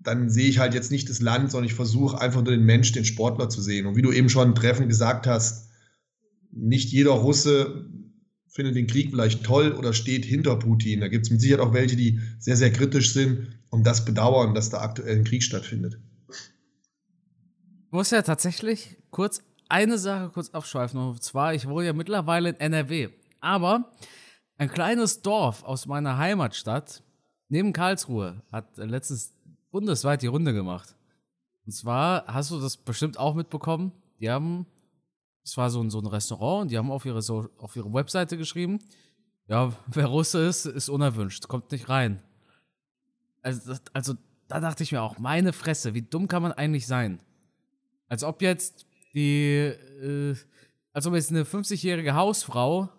dann 0.00 0.30
sehe 0.30 0.48
ich 0.48 0.58
halt 0.58 0.74
jetzt 0.74 0.92
nicht 0.92 1.10
das 1.10 1.20
Land, 1.20 1.50
sondern 1.50 1.66
ich 1.66 1.74
versuche 1.74 2.20
einfach 2.20 2.42
nur 2.42 2.52
den 2.52 2.64
Mensch, 2.64 2.92
den 2.92 3.04
Sportler 3.04 3.48
zu 3.48 3.60
sehen. 3.60 3.86
Und 3.86 3.96
wie 3.96 4.02
du 4.02 4.12
eben 4.12 4.28
schon 4.28 4.54
treffend 4.54 4.88
gesagt 4.88 5.26
hast, 5.26 5.67
nicht 6.50 6.90
jeder 6.90 7.12
Russe 7.12 7.88
findet 8.48 8.76
den 8.76 8.86
Krieg 8.86 9.10
vielleicht 9.10 9.44
toll 9.44 9.72
oder 9.72 9.92
steht 9.92 10.24
hinter 10.24 10.56
Putin. 10.56 11.00
Da 11.00 11.08
gibt 11.08 11.26
es 11.26 11.30
mit 11.30 11.40
Sicherheit 11.40 11.64
auch 11.64 11.72
welche, 11.72 11.96
die 11.96 12.20
sehr, 12.38 12.56
sehr 12.56 12.72
kritisch 12.72 13.12
sind 13.12 13.48
und 13.70 13.86
das 13.86 14.04
bedauern, 14.04 14.54
dass 14.54 14.70
da 14.70 14.80
aktuell 14.80 15.16
ein 15.16 15.24
Krieg 15.24 15.42
stattfindet. 15.42 15.98
Ich 16.30 17.92
muss 17.92 18.10
ja 18.10 18.22
tatsächlich 18.22 18.96
kurz 19.10 19.42
eine 19.68 19.98
Sache 19.98 20.30
kurz 20.30 20.50
aufschweifen. 20.50 20.98
Und 21.00 21.22
zwar, 21.22 21.54
ich 21.54 21.68
wohne 21.68 21.86
ja 21.86 21.92
mittlerweile 21.92 22.50
in 22.50 22.56
NRW. 22.56 23.10
Aber 23.40 23.92
ein 24.56 24.68
kleines 24.68 25.22
Dorf 25.22 25.62
aus 25.62 25.86
meiner 25.86 26.18
Heimatstadt 26.18 27.02
neben 27.48 27.72
Karlsruhe 27.72 28.42
hat 28.50 28.76
letztens 28.76 29.32
bundesweit 29.70 30.22
die 30.22 30.26
Runde 30.26 30.52
gemacht. 30.52 30.94
Und 31.66 31.72
zwar 31.72 32.26
hast 32.26 32.50
du 32.50 32.60
das 32.60 32.76
bestimmt 32.76 33.18
auch 33.18 33.34
mitbekommen. 33.34 33.92
Die 34.20 34.30
haben, 34.30 34.66
es 35.48 35.56
war 35.56 35.70
so 35.70 35.82
ein, 35.82 35.88
so 35.88 35.98
ein 35.98 36.06
Restaurant 36.06 36.62
und 36.62 36.70
die 36.70 36.76
haben 36.76 36.90
auf 36.90 37.06
ihre, 37.06 37.22
so, 37.22 37.48
auf 37.56 37.74
ihre 37.74 37.92
Webseite 37.92 38.36
geschrieben, 38.36 38.78
ja, 39.46 39.72
wer 39.86 40.06
Russe 40.06 40.46
ist, 40.46 40.66
ist 40.66 40.90
unerwünscht, 40.90 41.48
kommt 41.48 41.72
nicht 41.72 41.88
rein. 41.88 42.22
Also, 43.40 43.74
also 43.94 44.14
da 44.46 44.60
dachte 44.60 44.82
ich 44.82 44.92
mir 44.92 45.00
auch, 45.00 45.18
meine 45.18 45.52
Fresse, 45.52 45.94
wie 45.94 46.02
dumm 46.02 46.28
kann 46.28 46.42
man 46.42 46.52
eigentlich 46.52 46.86
sein? 46.86 47.22
Als 48.08 48.24
ob 48.24 48.42
jetzt 48.42 48.86
die, 49.14 49.72
äh, 50.02 50.36
als 50.92 51.06
ob 51.06 51.14
jetzt 51.14 51.30
eine 51.30 51.44
50-jährige 51.44 52.14
Hausfrau, 52.14 52.90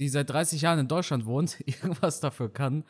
die 0.00 0.08
seit 0.08 0.30
30 0.30 0.62
Jahren 0.62 0.80
in 0.80 0.88
Deutschland 0.88 1.26
wohnt, 1.26 1.60
irgendwas 1.66 2.18
dafür 2.18 2.52
kann, 2.52 2.84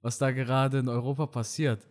was 0.00 0.18
da 0.18 0.30
gerade 0.30 0.78
in 0.78 0.88
Europa 0.88 1.26
passiert. 1.26 1.88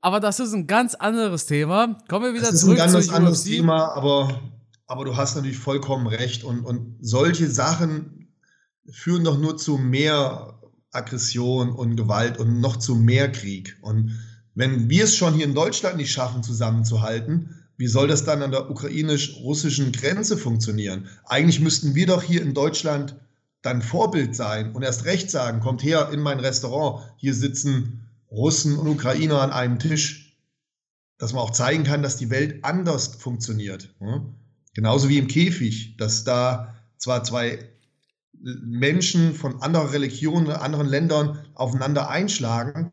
Aber 0.00 0.20
das 0.20 0.40
ist 0.40 0.54
ein 0.54 0.66
ganz 0.66 0.94
anderes 0.94 1.44
Thema. 1.46 1.98
Kommen 2.08 2.26
wir 2.26 2.34
wieder 2.34 2.50
das 2.50 2.60
zurück. 2.60 2.78
Das 2.78 2.94
ist 2.94 2.94
ein 2.94 3.00
ganz 3.00 3.12
anderes 3.12 3.44
Thema, 3.44 3.88
aber, 3.96 4.40
aber 4.86 5.04
du 5.04 5.16
hast 5.16 5.34
natürlich 5.34 5.58
vollkommen 5.58 6.06
recht. 6.06 6.44
Und, 6.44 6.64
und 6.64 6.96
solche 7.00 7.50
Sachen 7.50 8.28
führen 8.90 9.24
doch 9.24 9.38
nur 9.38 9.56
zu 9.56 9.78
mehr 9.78 10.60
Aggression 10.92 11.70
und 11.70 11.96
Gewalt 11.96 12.38
und 12.38 12.60
noch 12.60 12.76
zu 12.76 12.94
mehr 12.94 13.30
Krieg. 13.30 13.76
Und 13.82 14.18
wenn 14.54 14.88
wir 14.88 15.04
es 15.04 15.16
schon 15.16 15.34
hier 15.34 15.44
in 15.44 15.54
Deutschland 15.54 15.96
nicht 15.96 16.12
schaffen, 16.12 16.42
zusammenzuhalten, 16.42 17.66
wie 17.76 17.88
soll 17.88 18.08
das 18.08 18.24
dann 18.24 18.42
an 18.42 18.52
der 18.52 18.70
ukrainisch-russischen 18.70 19.92
Grenze 19.92 20.38
funktionieren? 20.38 21.08
Eigentlich 21.24 21.60
müssten 21.60 21.94
wir 21.94 22.06
doch 22.06 22.22
hier 22.22 22.40
in 22.40 22.54
Deutschland 22.54 23.16
dann 23.60 23.82
Vorbild 23.82 24.34
sein 24.34 24.72
und 24.72 24.82
erst 24.82 25.04
recht 25.04 25.30
sagen, 25.30 25.60
kommt 25.60 25.82
her 25.82 26.10
in 26.12 26.20
mein 26.20 26.40
Restaurant, 26.40 27.04
hier 27.16 27.34
sitzen 27.34 28.08
Russen 28.30 28.78
und 28.78 28.86
Ukrainer 28.88 29.42
an 29.42 29.50
einem 29.50 29.78
Tisch, 29.78 30.38
dass 31.18 31.32
man 31.32 31.42
auch 31.42 31.50
zeigen 31.50 31.84
kann, 31.84 32.02
dass 32.02 32.16
die 32.16 32.30
Welt 32.30 32.64
anders 32.64 33.08
funktioniert. 33.16 33.94
Genauso 34.76 35.08
wie 35.08 35.16
im 35.16 35.26
Käfig, 35.26 35.96
dass 35.96 36.24
da 36.24 36.74
zwar 36.98 37.24
zwei 37.24 37.60
Menschen 38.42 39.32
von 39.32 39.62
anderen 39.62 39.88
Religionen, 39.88 40.50
anderen 40.50 40.86
Ländern 40.86 41.38
aufeinander 41.54 42.10
einschlagen, 42.10 42.92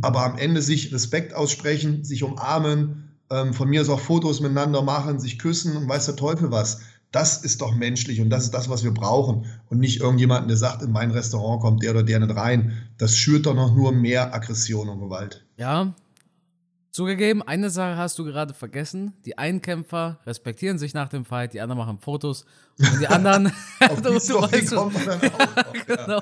aber 0.00 0.24
am 0.24 0.38
Ende 0.38 0.62
sich 0.62 0.94
Respekt 0.94 1.34
aussprechen, 1.34 2.04
sich 2.04 2.22
umarmen, 2.22 3.16
ähm, 3.30 3.52
von 3.52 3.68
mir 3.68 3.80
aus 3.80 3.88
auch 3.88 3.98
Fotos 3.98 4.40
miteinander 4.40 4.82
machen, 4.82 5.18
sich 5.18 5.40
küssen 5.40 5.76
und 5.76 5.88
weiß 5.88 6.06
der 6.06 6.14
Teufel 6.14 6.52
was. 6.52 6.82
Das 7.10 7.38
ist 7.38 7.62
doch 7.62 7.74
menschlich 7.74 8.20
und 8.20 8.30
das 8.30 8.44
ist 8.44 8.54
das, 8.54 8.68
was 8.68 8.84
wir 8.84 8.94
brauchen. 8.94 9.46
Und 9.70 9.80
nicht 9.80 9.98
irgendjemanden, 9.98 10.46
der 10.46 10.56
sagt, 10.56 10.82
in 10.82 10.92
mein 10.92 11.10
Restaurant 11.10 11.60
kommt 11.60 11.82
der 11.82 11.90
oder 11.90 12.04
der 12.04 12.20
nicht 12.20 12.36
rein. 12.36 12.74
Das 12.96 13.16
schürt 13.16 13.46
doch 13.46 13.56
noch 13.56 13.74
nur 13.74 13.90
mehr 13.90 14.32
Aggression 14.32 14.88
und 14.88 15.00
Gewalt. 15.00 15.44
Ja, 15.56 15.96
Zugegeben, 16.94 17.42
eine 17.42 17.70
Sache 17.70 17.96
hast 17.96 18.20
du 18.20 18.24
gerade 18.24 18.54
vergessen. 18.54 19.14
Die 19.24 19.36
einen 19.36 19.60
Kämpfer 19.60 20.20
respektieren 20.26 20.78
sich 20.78 20.94
nach 20.94 21.08
dem 21.08 21.24
Fight, 21.24 21.52
die 21.52 21.60
anderen 21.60 21.78
machen 21.78 21.98
Fotos 21.98 22.44
und 22.78 23.00
die 23.00 23.08
anderen. 23.08 23.48
Auf 23.80 23.96
du, 24.00 24.10
du 24.10 24.42
weißt, 24.42 24.72
kommt 24.72 24.94
man 24.94 25.04
dann 25.04 25.32
auch 25.32 25.56
noch, 25.56 25.86
genau. 25.86 26.20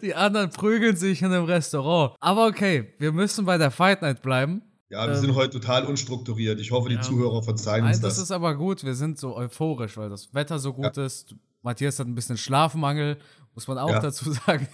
Die 0.00 0.14
anderen 0.14 0.50
prügeln 0.50 0.94
sich 0.94 1.22
in 1.22 1.32
einem 1.32 1.46
Restaurant. 1.46 2.14
Aber 2.20 2.46
okay, 2.46 2.94
wir 2.98 3.10
müssen 3.10 3.44
bei 3.44 3.58
der 3.58 3.72
Fight 3.72 4.02
Night 4.02 4.22
bleiben. 4.22 4.62
Ja, 4.88 5.04
wir 5.08 5.14
ähm, 5.14 5.20
sind 5.20 5.34
heute 5.34 5.58
total 5.58 5.84
unstrukturiert. 5.86 6.60
Ich 6.60 6.70
hoffe, 6.70 6.88
die 6.88 6.94
ja, 6.94 7.00
Zuhörer 7.00 7.42
verzeihen 7.42 7.84
uns 7.84 7.98
das. 8.00 8.14
Das 8.14 8.22
ist 8.22 8.30
aber 8.30 8.54
gut. 8.54 8.84
Wir 8.84 8.94
sind 8.94 9.18
so 9.18 9.36
euphorisch, 9.36 9.96
weil 9.96 10.10
das 10.10 10.32
Wetter 10.32 10.60
so 10.60 10.72
gut 10.74 10.96
ja. 10.96 11.06
ist. 11.06 11.34
Matthias 11.62 11.98
hat 11.98 12.06
ein 12.06 12.14
bisschen 12.14 12.36
Schlafmangel, 12.36 13.16
muss 13.56 13.66
man 13.66 13.78
auch 13.78 13.98
dazu 13.98 14.30
sagen. 14.30 14.68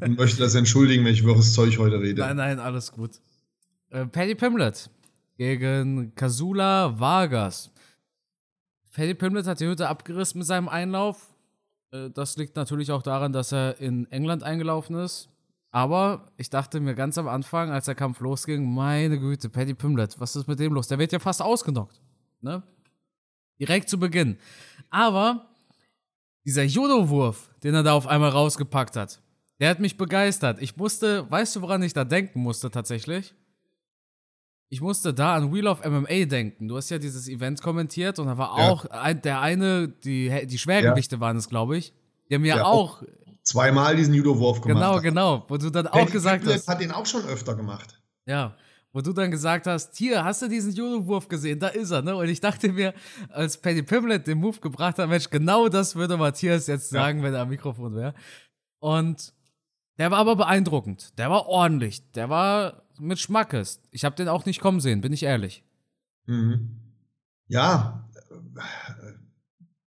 Man 0.00 0.14
möchte 0.14 0.38
das 0.38 0.54
entschuldigen, 0.54 1.04
wenn 1.04 1.12
ich 1.12 1.26
wirres 1.26 1.52
Zeug 1.52 1.76
heute 1.76 2.00
rede. 2.00 2.22
Nein, 2.22 2.38
nein, 2.38 2.58
alles 2.58 2.90
gut. 2.90 3.20
Äh, 3.96 4.04
Paddy 4.04 4.34
Pimlet 4.34 4.90
gegen 5.38 6.14
Kasula 6.14 7.00
Vargas. 7.00 7.70
Paddy 8.92 9.14
Pimlet 9.14 9.46
hat 9.46 9.60
die 9.60 9.66
Hütte 9.66 9.88
abgerissen 9.88 10.38
mit 10.38 10.46
seinem 10.46 10.68
Einlauf. 10.68 11.34
Äh, 11.92 12.10
das 12.10 12.36
liegt 12.36 12.56
natürlich 12.56 12.92
auch 12.92 13.02
daran, 13.02 13.32
dass 13.32 13.52
er 13.52 13.80
in 13.80 14.10
England 14.10 14.42
eingelaufen 14.42 14.96
ist. 14.96 15.30
Aber 15.70 16.30
ich 16.36 16.50
dachte 16.50 16.78
mir 16.80 16.94
ganz 16.94 17.16
am 17.16 17.26
Anfang, 17.26 17.70
als 17.70 17.86
der 17.86 17.94
Kampf 17.94 18.20
losging, 18.20 18.70
meine 18.70 19.18
Güte, 19.18 19.48
Paddy 19.48 19.72
Pimlet, 19.72 20.20
was 20.20 20.36
ist 20.36 20.46
mit 20.46 20.60
dem 20.60 20.74
los? 20.74 20.88
Der 20.88 20.98
wird 20.98 21.12
ja 21.12 21.18
fast 21.18 21.40
ausgenockt. 21.40 21.98
Ne? 22.42 22.62
Direkt 23.58 23.88
zu 23.88 23.98
Beginn. 23.98 24.36
Aber 24.90 25.46
dieser 26.44 26.64
Judo-Wurf, 26.64 27.50
den 27.62 27.74
er 27.74 27.82
da 27.82 27.94
auf 27.94 28.06
einmal 28.06 28.30
rausgepackt 28.30 28.94
hat, 28.94 29.22
der 29.58 29.70
hat 29.70 29.80
mich 29.80 29.96
begeistert. 29.96 30.60
Ich 30.60 30.76
musste, 30.76 31.30
weißt 31.30 31.56
du, 31.56 31.62
woran 31.62 31.82
ich 31.82 31.94
da 31.94 32.04
denken 32.04 32.40
musste 32.40 32.70
tatsächlich? 32.70 33.34
Ich 34.68 34.80
musste 34.80 35.14
da 35.14 35.36
an 35.36 35.52
Wheel 35.52 35.68
of 35.68 35.84
MMA 35.84 36.24
denken. 36.24 36.66
Du 36.66 36.76
hast 36.76 36.90
ja 36.90 36.98
dieses 36.98 37.28
Event 37.28 37.62
kommentiert 37.62 38.18
und 38.18 38.26
da 38.26 38.36
war 38.36 38.58
ja. 38.58 38.68
auch 38.68 38.84
ein, 38.86 39.22
der 39.22 39.40
eine, 39.40 39.88
die, 39.88 40.46
die 40.46 40.58
Schwergewichte 40.58 41.16
ja. 41.16 41.20
waren 41.20 41.36
es, 41.36 41.48
glaube 41.48 41.76
ich. 41.76 41.92
Die 42.28 42.34
haben 42.34 42.44
ja, 42.44 42.56
ja 42.56 42.64
auch 42.64 43.02
zweimal 43.44 43.94
diesen 43.94 44.12
Judo-Wurf 44.14 44.60
gemacht 44.60 44.76
Genau, 44.76 45.00
genau. 45.00 45.44
Wo 45.48 45.56
du 45.56 45.70
dann 45.70 45.86
auch 45.86 46.10
gesagt 46.10 46.42
Triplett 46.42 46.58
hast. 46.58 46.68
hat 46.68 46.80
den 46.80 46.90
auch 46.90 47.06
schon 47.06 47.24
öfter 47.26 47.54
gemacht. 47.54 48.00
Ja. 48.26 48.56
Wo 48.92 49.02
du 49.02 49.12
dann 49.12 49.30
gesagt 49.30 49.66
hast, 49.66 49.94
hier, 49.96 50.24
hast 50.24 50.42
du 50.42 50.48
diesen 50.48 50.72
Judo-Wurf 50.72 51.28
gesehen? 51.28 51.60
Da 51.60 51.68
ist 51.68 51.90
er, 51.90 52.02
ne? 52.02 52.16
Und 52.16 52.28
ich 52.28 52.40
dachte 52.40 52.72
mir, 52.72 52.94
als 53.28 53.58
Paddy 53.58 53.82
Pimlet 53.82 54.26
den 54.26 54.38
Move 54.38 54.58
gebracht 54.58 54.98
hat, 54.98 55.08
Mensch, 55.08 55.30
genau 55.30 55.68
das 55.68 55.94
würde 55.94 56.16
Matthias 56.16 56.66
jetzt 56.66 56.88
sagen, 56.90 57.22
wenn 57.22 57.34
er 57.34 57.42
am 57.42 57.50
Mikrofon 57.50 57.94
wäre. 57.94 58.14
Und 58.80 59.32
der 59.98 60.10
war 60.10 60.18
aber 60.18 60.34
beeindruckend. 60.34 61.16
Der 61.18 61.30
war 61.30 61.46
ordentlich. 61.46 62.10
Der 62.12 62.30
war 62.30 62.85
mit 62.98 63.18
Schmackes. 63.18 63.80
Ich 63.90 64.04
habe 64.04 64.16
den 64.16 64.28
auch 64.28 64.46
nicht 64.46 64.60
kommen 64.60 64.80
sehen, 64.80 65.00
bin 65.00 65.12
ich 65.12 65.22
ehrlich. 65.22 65.62
Mhm. 66.26 66.70
Ja, 67.48 68.08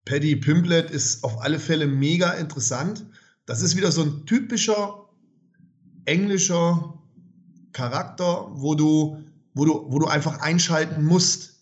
Paddy 0.05 0.37
Pimplet 0.37 0.91
ist 0.91 1.25
auf 1.25 1.41
alle 1.41 1.59
Fälle 1.59 1.87
mega 1.87 2.33
interessant. 2.33 3.07
Das 3.47 3.63
ist 3.63 3.77
wieder 3.77 3.93
so 3.93 4.03
ein 4.03 4.27
typischer 4.27 5.09
englischer 6.05 6.99
Charakter, 7.73 8.49
wo 8.53 8.75
du, 8.75 9.23
wo 9.55 9.65
du, 9.65 9.87
wo 9.89 9.99
du 9.99 10.07
einfach 10.07 10.41
einschalten 10.41 11.05
musst. 11.05 11.55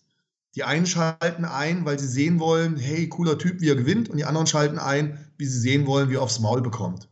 Die 0.55 0.63
einen 0.63 0.85
schalten 0.85 1.45
ein, 1.45 1.85
weil 1.85 1.97
sie 1.97 2.07
sehen 2.07 2.39
wollen, 2.39 2.77
hey, 2.77 3.07
cooler 3.09 3.37
Typ, 3.39 3.61
wie 3.61 3.69
er 3.69 3.75
gewinnt, 3.75 4.09
und 4.09 4.17
die 4.17 4.25
anderen 4.25 4.45
schalten 4.45 4.77
ein, 4.77 5.17
wie 5.37 5.45
sie 5.45 5.59
sehen 5.59 5.87
wollen, 5.87 6.09
wie 6.09 6.15
er 6.15 6.21
aufs 6.21 6.39
Maul 6.39 6.61
bekommt. 6.61 7.09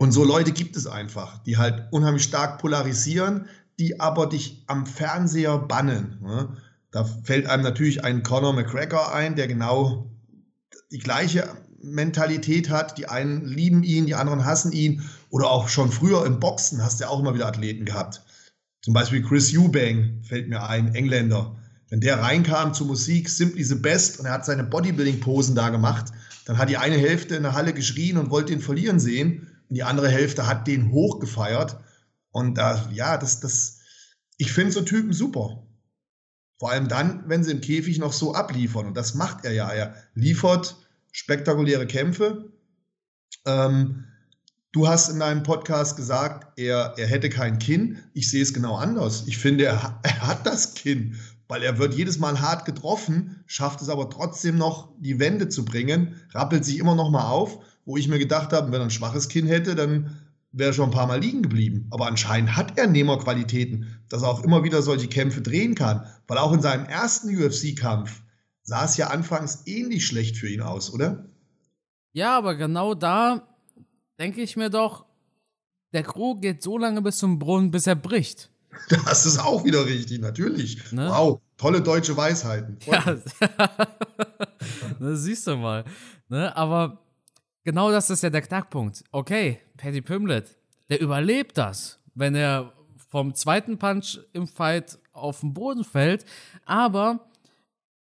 Und 0.00 0.12
so 0.12 0.24
Leute 0.24 0.52
gibt 0.52 0.76
es 0.76 0.86
einfach, 0.86 1.42
die 1.42 1.58
halt 1.58 1.88
unheimlich 1.90 2.22
stark 2.22 2.58
polarisieren, 2.58 3.44
die 3.78 4.00
aber 4.00 4.30
dich 4.30 4.64
am 4.66 4.86
Fernseher 4.86 5.58
bannen. 5.58 6.16
Ne? 6.22 6.56
Da 6.90 7.04
fällt 7.04 7.46
einem 7.46 7.62
natürlich 7.62 8.02
ein 8.02 8.22
Conor 8.22 8.54
McGregor 8.54 9.14
ein, 9.14 9.36
der 9.36 9.46
genau 9.46 10.10
die 10.90 11.00
gleiche 11.00 11.54
Mentalität 11.82 12.70
hat. 12.70 12.96
Die 12.96 13.10
einen 13.10 13.44
lieben 13.44 13.82
ihn, 13.82 14.06
die 14.06 14.14
anderen 14.14 14.46
hassen 14.46 14.72
ihn. 14.72 15.02
Oder 15.28 15.50
auch 15.50 15.68
schon 15.68 15.92
früher 15.92 16.24
im 16.24 16.40
Boxen 16.40 16.82
hast 16.82 16.98
du 16.98 17.04
ja 17.04 17.10
auch 17.10 17.20
immer 17.20 17.34
wieder 17.34 17.46
Athleten 17.46 17.84
gehabt. 17.84 18.22
Zum 18.80 18.94
Beispiel 18.94 19.22
Chris 19.22 19.54
Eubank 19.54 20.24
fällt 20.24 20.48
mir 20.48 20.62
ein, 20.62 20.94
Engländer. 20.94 21.58
Wenn 21.90 22.00
der 22.00 22.22
reinkam 22.22 22.72
zur 22.72 22.86
Musik 22.86 23.28
Simply 23.28 23.64
the 23.64 23.74
Best 23.74 24.18
und 24.18 24.24
er 24.24 24.32
hat 24.32 24.46
seine 24.46 24.64
Bodybuilding-Posen 24.64 25.54
da 25.54 25.68
gemacht, 25.68 26.06
dann 26.46 26.56
hat 26.56 26.70
die 26.70 26.78
eine 26.78 26.96
Hälfte 26.96 27.34
in 27.34 27.42
der 27.42 27.52
Halle 27.52 27.74
geschrien 27.74 28.16
und 28.16 28.30
wollte 28.30 28.54
ihn 28.54 28.62
verlieren 28.62 28.98
sehen 28.98 29.46
die 29.70 29.82
andere 29.82 30.08
Hälfte 30.08 30.46
hat 30.46 30.66
den 30.66 30.92
hochgefeiert. 30.92 31.80
Und 32.30 32.58
da, 32.58 32.88
ja, 32.92 33.16
das, 33.16 33.40
das, 33.40 33.80
ich 34.36 34.52
finde 34.52 34.72
so 34.72 34.82
Typen 34.82 35.12
super. 35.12 35.66
Vor 36.58 36.70
allem 36.70 36.88
dann, 36.88 37.28
wenn 37.28 37.42
sie 37.42 37.52
im 37.52 37.60
Käfig 37.60 37.98
noch 37.98 38.12
so 38.12 38.34
abliefern. 38.34 38.86
Und 38.86 38.96
das 38.96 39.14
macht 39.14 39.44
er 39.44 39.52
ja. 39.52 39.70
Er 39.70 39.94
liefert 40.14 40.76
spektakuläre 41.12 41.86
Kämpfe. 41.86 42.52
Ähm, 43.46 44.04
Du 44.72 44.86
hast 44.86 45.08
in 45.08 45.18
deinem 45.18 45.42
Podcast 45.42 45.96
gesagt, 45.96 46.56
er, 46.56 46.94
er 46.96 47.08
hätte 47.08 47.28
kein 47.28 47.58
Kinn. 47.58 47.98
Ich 48.14 48.30
sehe 48.30 48.42
es 48.42 48.54
genau 48.54 48.76
anders. 48.76 49.24
Ich 49.26 49.36
finde, 49.36 49.64
er, 49.64 49.98
er 50.04 50.28
hat 50.28 50.46
das 50.46 50.74
Kinn, 50.74 51.18
weil 51.48 51.64
er 51.64 51.78
wird 51.78 51.94
jedes 51.94 52.20
Mal 52.20 52.40
hart 52.40 52.66
getroffen, 52.66 53.42
schafft 53.46 53.82
es 53.82 53.88
aber 53.88 54.08
trotzdem 54.10 54.56
noch, 54.56 54.92
die 55.00 55.18
Wände 55.18 55.48
zu 55.48 55.64
bringen, 55.64 56.14
rappelt 56.30 56.64
sich 56.64 56.78
immer 56.78 56.94
noch 56.94 57.10
mal 57.10 57.24
auf, 57.28 57.58
wo 57.90 57.96
ich 57.96 58.06
mir 58.06 58.20
gedacht 58.20 58.52
habe, 58.52 58.70
wenn 58.70 58.80
er 58.80 58.84
ein 58.84 58.90
schwaches 58.90 59.28
Kinn 59.28 59.48
hätte, 59.48 59.74
dann 59.74 60.16
wäre 60.52 60.70
er 60.70 60.72
schon 60.72 60.90
ein 60.90 60.92
paar 60.92 61.08
Mal 61.08 61.18
liegen 61.18 61.42
geblieben. 61.42 61.88
Aber 61.90 62.06
anscheinend 62.06 62.56
hat 62.56 62.78
er 62.78 62.86
Nehmerqualitäten, 62.86 64.00
dass 64.08 64.22
er 64.22 64.28
auch 64.28 64.44
immer 64.44 64.62
wieder 64.62 64.80
solche 64.80 65.08
Kämpfe 65.08 65.40
drehen 65.40 65.74
kann, 65.74 66.06
weil 66.28 66.38
auch 66.38 66.52
in 66.52 66.62
seinem 66.62 66.84
ersten 66.86 67.36
UFC-Kampf 67.36 68.22
sah 68.62 68.84
es 68.84 68.96
ja 68.96 69.08
anfangs 69.08 69.64
ähnlich 69.66 70.06
schlecht 70.06 70.36
für 70.36 70.48
ihn 70.48 70.60
aus, 70.60 70.94
oder? 70.94 71.24
Ja, 72.12 72.38
aber 72.38 72.54
genau 72.54 72.94
da 72.94 73.48
denke 74.20 74.40
ich 74.40 74.56
mir 74.56 74.70
doch, 74.70 75.04
der 75.92 76.04
Krug 76.04 76.42
geht 76.42 76.62
so 76.62 76.78
lange 76.78 77.02
bis 77.02 77.16
zum 77.18 77.40
Brunnen, 77.40 77.72
bis 77.72 77.88
er 77.88 77.96
bricht. 77.96 78.50
Das 79.04 79.26
ist 79.26 79.38
auch 79.40 79.64
wieder 79.64 79.84
richtig, 79.84 80.20
natürlich. 80.20 80.92
Ne? 80.92 81.08
Wow, 81.08 81.40
tolle 81.56 81.80
deutsche 81.80 82.16
Weisheiten. 82.16 82.78
Ja, 82.86 83.16
das 85.00 85.22
siehst 85.22 85.48
du 85.48 85.56
mal. 85.56 85.84
Ne? 86.28 86.56
Aber 86.56 87.09
genau 87.64 87.90
das 87.90 88.10
ist 88.10 88.22
ja 88.22 88.30
der 88.30 88.42
Knackpunkt. 88.42 89.04
Okay, 89.12 89.60
Paddy 89.76 90.00
Pimlet, 90.00 90.56
der 90.88 91.00
überlebt 91.00 91.58
das, 91.58 92.00
wenn 92.14 92.34
er 92.34 92.72
vom 93.10 93.34
zweiten 93.34 93.78
Punch 93.78 94.20
im 94.32 94.46
Fight 94.46 94.98
auf 95.12 95.40
den 95.40 95.52
Boden 95.52 95.84
fällt. 95.84 96.24
Aber 96.64 97.28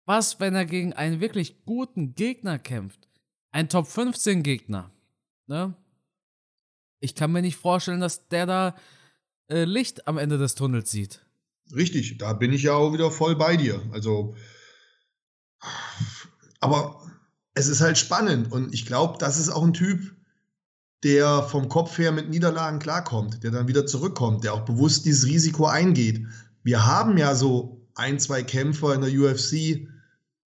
was, 0.06 0.40
wenn 0.40 0.56
er 0.56 0.66
gegen 0.66 0.94
einen 0.94 1.22
wirklich 1.22 1.66
guten 1.66 2.16
Gegner 2.16 2.60
kämpft? 2.60 3.08
Ein 3.52 3.70
Top 3.70 3.88
15 3.88 4.44
Gegner. 4.44 4.92
Ne? 5.48 5.74
Ich 7.00 7.16
kann 7.16 7.32
mir 7.32 7.42
nicht 7.42 7.56
vorstellen, 7.56 8.02
dass 8.02 8.28
der 8.28 8.46
da 8.46 8.76
äh, 9.50 9.64
Licht 9.64 10.08
am 10.08 10.18
Ende 10.18 10.38
des 10.38 10.56
Tunnels 10.56 10.92
sieht. 10.92 11.26
Richtig, 11.74 12.18
da 12.18 12.34
bin 12.34 12.52
ich 12.52 12.64
ja 12.64 12.74
auch 12.74 12.94
wieder 12.94 13.12
voll 13.12 13.36
bei 13.36 13.56
dir. 13.56 13.82
Also, 13.92 14.36
aber 16.60 17.09
es 17.54 17.68
ist 17.68 17.82
halt 17.82 17.98
spannend 17.98 18.52
und 18.52 18.74
ich 18.74 18.86
glaube, 18.86 19.18
das 19.20 19.38
ist 19.38 19.50
auch 19.50 19.64
ein 19.64 19.74
Typ, 19.74 20.16
der 21.04 21.44
vom 21.44 21.70
Kopf 21.70 21.98
her 21.98 22.12
mit 22.12 22.30
Niederlagen 22.30 22.80
klarkommt, 22.80 23.44
der 23.44 23.52
dann 23.52 23.68
wieder 23.68 23.86
zurückkommt, 23.86 24.44
der 24.44 24.54
auch 24.54 24.66
bewusst 24.66 25.06
dieses 25.06 25.26
Risiko 25.26 25.66
eingeht. 25.66 26.26
Wir 26.64 26.86
haben 26.86 27.18
ja 27.18 27.36
so 27.36 27.88
ein, 27.96 28.20
zwei 28.20 28.44
Kämpfer 28.44 28.94
in 28.94 29.02
der 29.02 29.12
UFC, 29.12 29.88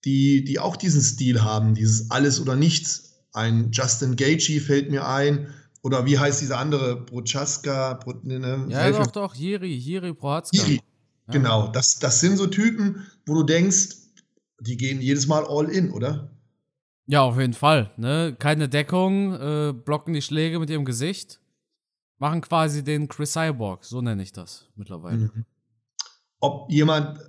die, 0.06 0.44
die 0.44 0.60
auch 0.60 0.76
diesen 0.76 1.02
Stil 1.02 1.42
haben, 1.42 1.76
dieses 1.76 2.12
Alles 2.12 2.40
oder 2.40 2.56
Nichts. 2.56 3.14
Ein 3.32 3.72
Justin 3.72 4.16
Gaethje 4.16 4.62
fällt 4.62 4.92
mir 4.92 5.08
ein, 5.08 5.48
oder 5.84 6.06
wie 6.06 6.18
heißt 6.18 6.42
dieser 6.42 6.60
andere? 6.60 7.06
Prochaska? 7.06 7.96
Pro, 7.96 8.14
ne, 8.24 8.40
ne 8.40 8.66
ja, 8.70 8.90
doch, 8.92 9.08
doch, 9.08 9.36
Jiri, 9.36 9.76
Jiri 9.76 10.14
Prohatzka. 10.14 10.58
Jiri, 10.58 10.76
ja. 10.76 11.34
genau. 11.34 11.68
Das, 11.68 12.00
das 12.00 12.22
sind 12.22 12.38
so 12.38 12.48
Typen, 12.48 13.06
wo 13.26 13.34
du 13.36 13.44
denkst, 13.44 13.90
die 14.62 14.78
gehen 14.78 15.02
jedes 15.02 15.28
Mal 15.28 15.46
all 15.46 15.70
in, 15.70 15.92
oder? 15.92 16.32
Ja, 17.06 17.22
auf 17.22 17.38
jeden 17.38 17.54
Fall. 17.54 17.92
Ne? 17.98 18.36
Keine 18.40 18.70
Deckung, 18.70 19.34
äh, 19.34 19.74
blocken 19.74 20.14
die 20.14 20.22
Schläge 20.22 20.60
mit 20.60 20.70
ihrem 20.70 20.86
Gesicht, 20.86 21.42
machen 22.18 22.42
quasi 22.42 22.84
den 22.84 23.08
Chris 23.08 23.34
Cyborg, 23.34 23.84
so 23.84 24.02
nenne 24.02 24.24
ich 24.24 24.32
das 24.32 24.70
mittlerweile. 24.76 25.18
Mhm. 25.18 25.46
Ob 26.40 26.72
jemand 26.72 27.20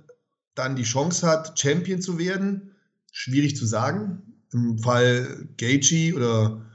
dann 0.55 0.75
die 0.75 0.83
Chance 0.83 1.27
hat, 1.27 1.59
Champion 1.59 2.01
zu 2.01 2.17
werden, 2.17 2.75
schwierig 3.11 3.55
zu 3.57 3.65
sagen. 3.65 4.21
Im 4.53 4.77
Fall 4.79 5.49
Gaethje 5.57 6.15
oder 6.15 6.65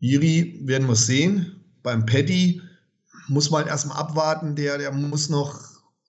Iri 0.00 0.60
werden 0.64 0.88
wir 0.88 0.96
sehen. 0.96 1.64
Beim 1.82 2.06
Paddy 2.06 2.62
muss 3.28 3.50
man 3.50 3.66
erstmal 3.66 3.98
abwarten, 3.98 4.56
der, 4.56 4.78
der 4.78 4.92
muss 4.92 5.28
noch 5.28 5.60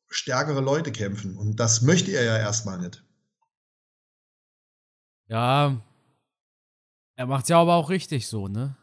stärkere 0.09 0.61
Leute 0.61 0.91
kämpfen. 0.91 1.37
Und 1.37 1.59
das 1.59 1.81
möchte 1.81 2.11
er 2.11 2.23
ja 2.23 2.37
erstmal 2.37 2.79
nicht. 2.79 3.03
Ja, 5.27 5.81
er 7.17 7.25
macht 7.25 7.43
es 7.43 7.49
ja 7.49 7.59
aber 7.59 7.75
auch 7.75 7.89
richtig 7.89 8.27
so, 8.27 8.47
ne? 8.47 8.77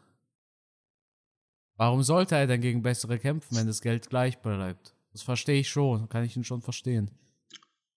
Warum 1.77 2.03
sollte 2.03 2.35
er 2.35 2.47
denn 2.47 2.61
gegen 2.61 2.83
bessere 2.83 3.17
kämpfen, 3.17 3.57
wenn 3.57 3.67
das 3.67 3.81
Geld 3.81 4.09
gleich 4.09 4.39
bleibt? 4.39 4.93
Das 5.13 5.23
verstehe 5.23 5.61
ich 5.61 5.69
schon, 5.69 6.07
kann 6.09 6.23
ich 6.23 6.35
ihn 6.35 6.43
schon 6.43 6.61
verstehen. 6.61 7.11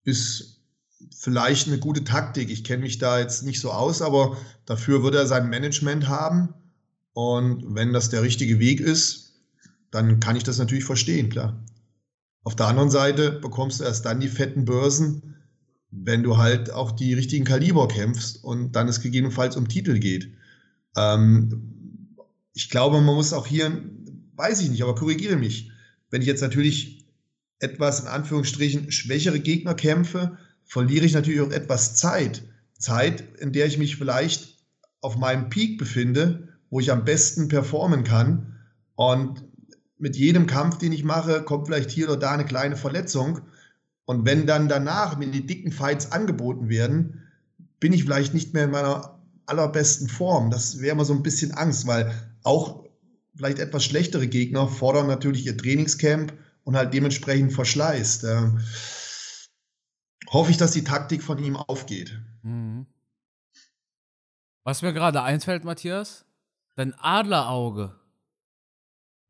Ist 0.05 0.61
vielleicht 1.15 1.67
eine 1.67 1.79
gute 1.79 2.05
Taktik. 2.05 2.51
Ich 2.51 2.65
kenne 2.65 2.83
mich 2.83 2.99
da 2.99 3.19
jetzt 3.19 3.43
nicht 3.43 3.61
so 3.61 3.73
aus, 3.73 4.01
aber 4.01 4.37
dafür 4.65 5.03
wird 5.03 5.17
er 5.17 5.27
sein 5.27 5.49
Management 5.49 6.09
haben 6.09 6.55
und 7.13 7.75
wenn 7.75 7.93
das 7.93 8.09
der 8.09 8.23
richtige 8.23 8.61
Weg 8.61 8.81
ist, 8.81 9.43
dann 9.91 10.21
kann 10.21 10.37
ich 10.37 10.45
das 10.45 10.59
natürlich 10.59 10.85
verstehen, 10.85 11.31
klar. 11.31 11.65
Auf 12.45 12.55
der 12.55 12.67
anderen 12.67 12.91
Seite 12.91 13.33
bekommst 13.33 13.81
du 13.81 13.85
erst 13.85 14.07
dann 14.07 14.21
die 14.21 14.29
fetten 14.29 14.65
Börsen, 14.65 15.38
wenn 15.91 16.23
du 16.23 16.37
halt 16.37 16.71
auch 16.71 16.93
die 16.93 17.15
richtigen 17.15 17.45
Kaliber 17.45 17.89
kämpfst 17.89 18.43
und 18.43 18.73
dann 18.73 18.89
es 18.89 19.01
gegebenenfalls 19.01 19.57
um 19.57 19.69
Titel 19.69 19.99
geht. 19.99 20.33
Ähm, 20.97 22.17
ich 22.55 22.71
glaube, 22.71 23.01
man 23.01 23.15
muss 23.15 23.33
auch 23.33 23.47
hier, 23.47 23.83
weiß 24.37 24.61
ich 24.61 24.71
nicht, 24.71 24.83
aber 24.83 24.95
korrigiere 24.95 25.37
mich, 25.37 25.71
wenn 26.11 26.23
ich 26.23 26.29
jetzt 26.29 26.43
natürlich 26.43 27.07
etwas 27.61 28.01
in 28.01 28.07
Anführungsstrichen 28.07 28.91
schwächere 28.91 29.41
Gegner 29.41 29.75
kämpfe, 29.75 30.39
verliere 30.65 31.07
ich 31.07 31.15
natürlich 31.15 31.41
auch 31.41 31.51
etwas 31.51 31.97
Zeit. 31.97 32.45
Zeit, 32.79 33.25
in 33.41 33.53
der 33.53 33.67
ich 33.67 33.79
mich 33.79 33.97
vielleicht 33.97 34.59
auf 35.01 35.17
meinem 35.17 35.49
Peak 35.49 35.79
befinde 35.79 36.49
wo 36.71 36.81
ich 36.81 36.93
am 36.93 37.05
besten 37.05 37.49
performen 37.49 38.05
kann. 38.05 38.59
Und 38.95 39.45
mit 39.99 40.17
jedem 40.17 40.47
Kampf, 40.47 40.79
den 40.79 40.93
ich 40.93 41.05
mache, 41.05 41.43
kommt 41.43 41.67
vielleicht 41.67 41.91
hier 41.91 42.09
oder 42.09 42.17
da 42.17 42.33
eine 42.33 42.45
kleine 42.45 42.77
Verletzung. 42.77 43.41
Und 44.09 44.25
wenn 44.25 44.47
dann 44.47 44.69
danach 44.69 45.19
mir 45.19 45.31
die 45.31 45.47
dicken 45.47 45.71
Fights 45.71 46.13
angeboten 46.13 46.71
werden, 46.71 47.29
bin 47.79 47.93
ich 47.93 48.05
vielleicht 48.05 48.33
nicht 48.33 48.55
mehr 48.55 48.65
in 48.65 48.71
meiner 48.71 49.21
allerbesten 49.45 50.09
Form. 50.09 50.51
Das 50.51 50.81
wäre 50.81 50.93
immer 50.93 51.05
so 51.05 51.13
ein 51.13 51.23
bisschen 51.23 51.53
Angst, 51.53 51.87
weil 51.87 52.11
auch 52.43 52.87
vielleicht 53.37 53.59
etwas 53.59 53.85
schlechtere 53.85 54.27
Gegner 54.27 54.67
fordern 54.67 55.09
natürlich 55.09 55.45
ihr 55.45 55.59
Trainingscamp 55.59 56.33
und 56.65 56.75
halt 56.75 56.95
dementsprechend 56.95 57.53
Verschleiß. 57.53 58.21
Da 58.21 58.57
hoffe 60.31 60.53
ich, 60.53 60.57
dass 60.57 60.71
die 60.71 60.85
Taktik 60.85 61.23
von 61.23 61.37
ihm 61.37 61.57
aufgeht. 61.57 62.19
Mhm. 62.43 62.87
Was 64.65 64.81
mir 64.81 64.95
gerade 64.95 65.23
einfällt, 65.23 65.65
Matthias, 65.65 66.25
Dein 66.77 66.95
Adlerauge 66.95 67.93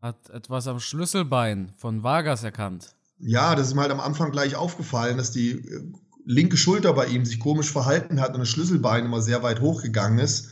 hat 0.03 0.29
etwas 0.29 0.69
am 0.69 0.81
Schlüsselbein 0.81 1.73
von 1.79 2.03
Vargas 2.03 2.45
erkannt. 2.45 2.95
Ja, 3.20 3.54
das 3.54 3.68
ist 3.68 3.74
mir 3.74 3.83
halt 3.83 3.92
am 3.92 4.00
Anfang 4.00 4.31
gleich 4.31 4.54
aufgefallen, 4.54 5.16
dass 5.16 5.31
die 5.33 5.50
äh, 5.50 5.92
linke 6.24 6.57
Schulter 6.57 6.92
bei 6.92 7.07
ihm 7.07 7.24
sich 7.24 7.40
komisch 7.40 7.72
verhalten 7.72 8.20
hat 8.20 8.35
und 8.35 8.40
das 8.40 8.48
Schlüsselbein 8.48 9.07
immer 9.07 9.22
sehr 9.22 9.42
weit 9.42 9.61
hochgegangen 9.61 10.18
ist. 10.18 10.50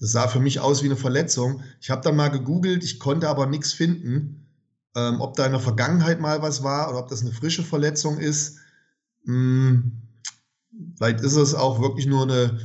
Das 0.00 0.12
sah 0.12 0.28
für 0.28 0.40
mich 0.40 0.60
aus 0.60 0.82
wie 0.82 0.86
eine 0.86 0.96
Verletzung. 0.96 1.62
Ich 1.80 1.90
habe 1.90 2.02
dann 2.02 2.16
mal 2.16 2.28
gegoogelt, 2.28 2.84
ich 2.84 2.98
konnte 2.98 3.28
aber 3.28 3.46
nichts 3.46 3.72
finden, 3.72 4.46
ähm, 4.96 5.20
ob 5.20 5.36
da 5.36 5.46
in 5.46 5.52
der 5.52 5.60
Vergangenheit 5.60 6.20
mal 6.20 6.40
was 6.42 6.62
war 6.62 6.88
oder 6.88 7.00
ob 7.00 7.08
das 7.08 7.22
eine 7.22 7.32
frische 7.32 7.62
Verletzung 7.62 8.18
ist. 8.18 8.58
Hm, 9.24 9.92
vielleicht 10.96 11.20
ist 11.20 11.36
es 11.36 11.54
auch 11.54 11.80
wirklich 11.80 12.06
nur 12.06 12.22
eine 12.22 12.58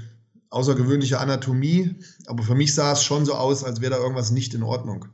außergewöhnliche 0.49 1.19
Anatomie, 1.19 1.95
aber 2.27 2.43
für 2.43 2.55
mich 2.55 2.73
sah 2.75 2.93
es 2.93 3.03
schon 3.03 3.25
so 3.25 3.33
aus, 3.33 3.63
als 3.63 3.81
wäre 3.81 3.95
da 3.95 3.97
irgendwas 3.97 4.31
nicht 4.31 4.53
in 4.53 4.63
Ordnung. 4.63 5.07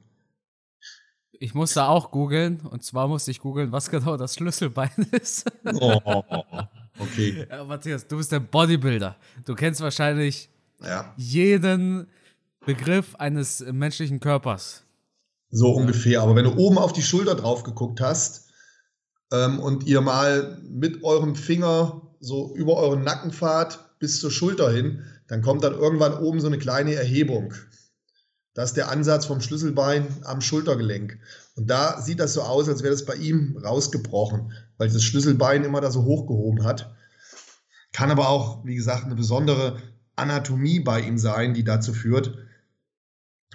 Ich 1.41 1.53
musste 1.53 1.85
auch 1.85 2.11
googeln 2.11 2.59
und 2.69 2.83
zwar 2.83 3.07
musste 3.07 3.31
ich 3.31 3.39
googeln, 3.39 3.71
was 3.71 3.89
genau 3.89 4.17
das 4.17 4.35
Schlüsselbein 4.35 4.91
ist. 5.11 5.49
Oh, 5.63 6.01
okay. 6.99 7.47
Ja, 7.49 7.63
Matthias, 7.63 8.05
du 8.05 8.17
bist 8.17 8.31
der 8.33 8.41
Bodybuilder. 8.41 9.15
Du 9.45 9.55
kennst 9.55 9.79
wahrscheinlich 9.79 10.49
ja. 10.83 11.13
jeden 11.15 12.07
Begriff 12.65 13.15
eines 13.15 13.61
menschlichen 13.71 14.19
Körpers. 14.19 14.83
So 15.49 15.71
ungefähr. 15.71 16.21
Aber 16.21 16.35
wenn 16.35 16.43
du 16.43 16.57
oben 16.57 16.77
auf 16.77 16.91
die 16.91 17.01
Schulter 17.01 17.35
drauf 17.35 17.63
geguckt 17.63 18.01
hast 18.01 18.49
ähm, 19.31 19.59
und 19.59 19.85
ihr 19.85 20.01
mal 20.01 20.61
mit 20.69 21.05
eurem 21.05 21.35
Finger 21.35 22.01
so 22.19 22.53
über 22.53 22.75
euren 22.75 23.03
Nacken 23.03 23.31
fahrt 23.31 23.97
bis 23.99 24.19
zur 24.19 24.29
Schulter 24.29 24.71
hin, 24.71 25.03
dann 25.27 25.41
kommt 25.41 25.63
dann 25.63 25.73
irgendwann 25.73 26.17
oben 26.17 26.41
so 26.41 26.47
eine 26.47 26.57
kleine 26.57 26.95
Erhebung. 26.95 27.53
Das 28.53 28.71
ist 28.71 28.77
der 28.77 28.89
Ansatz 28.89 29.25
vom 29.25 29.41
Schlüsselbein 29.41 30.07
am 30.23 30.41
Schultergelenk. 30.41 31.19
Und 31.55 31.69
da 31.69 32.01
sieht 32.01 32.19
das 32.19 32.33
so 32.33 32.41
aus, 32.41 32.67
als 32.67 32.81
wäre 32.81 32.93
das 32.93 33.05
bei 33.05 33.15
ihm 33.15 33.57
rausgebrochen, 33.63 34.53
weil 34.77 34.89
das 34.89 35.03
Schlüsselbein 35.03 35.63
immer 35.63 35.81
da 35.81 35.91
so 35.91 36.03
hochgehoben 36.03 36.63
hat. 36.63 36.95
Kann 37.91 38.11
aber 38.11 38.29
auch, 38.29 38.65
wie 38.65 38.75
gesagt, 38.75 39.05
eine 39.05 39.15
besondere 39.15 39.81
Anatomie 40.15 40.79
bei 40.79 41.01
ihm 41.01 41.17
sein, 41.17 41.53
die 41.53 41.63
dazu 41.63 41.93
führt. 41.93 42.37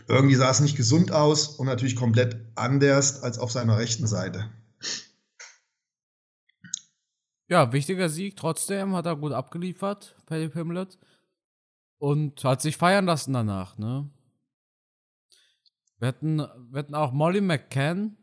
Irgendwie 0.09 0.35
sah 0.35 0.51
es 0.51 0.61
nicht 0.61 0.77
gesund 0.77 1.13
aus 1.13 1.49
und 1.49 1.67
natürlich 1.67 1.97
komplett 1.97 2.37
anders 2.55 3.23
als 3.23 3.39
auf 3.39 3.53
seiner 3.53 3.79
rechten 3.79 4.07
Seite. 4.07 4.51
Ja, 7.49 7.73
wichtiger 7.73 8.09
Sieg 8.09 8.37
trotzdem, 8.37 8.95
hat 8.95 9.07
er 9.07 9.17
gut 9.17 9.33
abgeliefert, 9.33 10.17
Paddy 10.27 10.49
Pimlet. 10.49 10.99
Und 11.99 12.43
hat 12.45 12.61
sich 12.61 12.77
feiern 12.77 13.07
lassen 13.07 13.33
danach, 13.33 13.79
ne? 13.79 14.11
Wir 16.05 16.09
hatten, 16.09 16.37
wir 16.37 16.81
hatten 16.81 16.95
auch 16.95 17.13
Molly 17.13 17.41
McCann. 17.41 18.19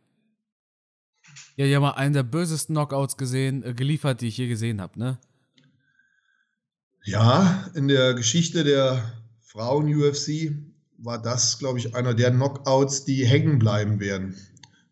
Ja, 1.56 1.66
die 1.66 1.76
haben 1.76 1.82
mal 1.82 1.94
einen 1.94 2.14
der 2.14 2.22
bösesten 2.22 2.76
Knockouts 2.76 3.18
gesehen, 3.18 3.64
äh, 3.64 3.74
geliefert, 3.74 4.22
die 4.22 4.28
ich 4.28 4.38
je 4.38 4.48
gesehen 4.48 4.80
habe, 4.80 5.00
ne? 5.00 5.18
Ja, 7.06 7.72
in 7.74 7.88
der 7.88 8.14
Geschichte 8.14 8.64
der 8.64 9.02
Frauen-UFC 9.40 10.52
war 11.00 11.20
das, 11.20 11.58
glaube 11.58 11.80
ich, 11.80 11.96
einer 11.96 12.14
der 12.14 12.30
Knockouts, 12.30 13.04
die 13.06 13.26
hängen 13.26 13.58
bleiben 13.58 14.00
werden. 14.00 14.36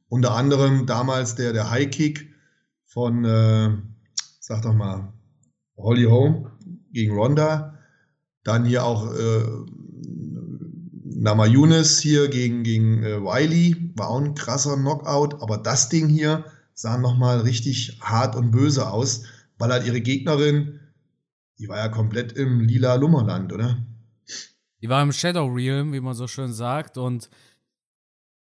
Unter 0.07 0.33
anderem 0.33 0.87
damals 0.87 1.35
der, 1.35 1.53
der 1.53 1.69
High 1.69 1.91
Kick 1.91 2.33
von, 2.87 3.23
äh, 3.23 3.69
sag 4.39 4.63
doch 4.63 4.73
mal, 4.73 5.13
Holly 5.77 6.05
Holm 6.05 6.49
gegen 6.91 7.13
Ronda. 7.13 7.77
Dann 8.43 8.65
hier 8.65 8.83
auch 8.83 9.13
äh, 9.13 9.45
Nama 11.21 11.45
Yunus 11.45 11.99
hier 11.99 12.29
gegen, 12.29 12.63
gegen 12.63 13.03
äh, 13.03 13.21
Wiley. 13.21 13.91
War 13.97 14.07
auch 14.07 14.21
ein 14.21 14.35
krasser 14.35 14.77
Knockout. 14.77 15.41
Aber 15.41 15.57
das 15.57 15.89
Ding 15.89 16.07
hier 16.07 16.45
sah 16.73 16.97
nochmal 16.97 17.41
richtig 17.41 17.99
hart 17.99 18.37
und 18.37 18.51
böse 18.51 18.89
aus, 18.89 19.25
weil 19.57 19.69
halt 19.69 19.85
ihre 19.85 19.99
Gegnerin, 19.99 20.79
die 21.57 21.67
war 21.67 21.77
ja 21.77 21.89
komplett 21.89 22.31
im 22.31 22.61
lila 22.61 22.95
Lummerland, 22.95 23.51
oder? 23.51 23.85
Die 24.81 24.87
war 24.87 25.03
im 25.03 25.11
Shadow 25.11 25.45
Realm, 25.47 25.91
wie 25.91 25.99
man 25.99 26.13
so 26.13 26.25
schön 26.25 26.53
sagt. 26.53 26.97
Und 26.97 27.29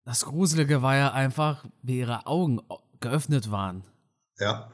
das 0.05 0.25
Gruselige 0.25 0.81
war 0.81 0.95
ja 0.95 1.13
einfach, 1.13 1.67
wie 1.83 1.99
ihre 1.99 2.27
Augen 2.29 2.61
geöffnet 3.01 3.51
waren. 3.51 3.83
Ja. 4.39 4.71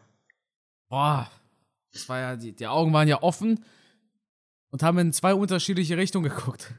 Boah. 0.90 1.30
Das 1.94 2.06
war 2.10 2.20
ja, 2.20 2.36
die, 2.36 2.54
die 2.54 2.66
Augen 2.66 2.92
waren 2.92 3.08
ja 3.08 3.22
offen 3.22 3.64
und 4.68 4.82
haben 4.82 4.98
in 4.98 5.14
zwei 5.14 5.32
unterschiedliche 5.32 5.96
Richtungen 5.96 6.28
geguckt. 6.28 6.74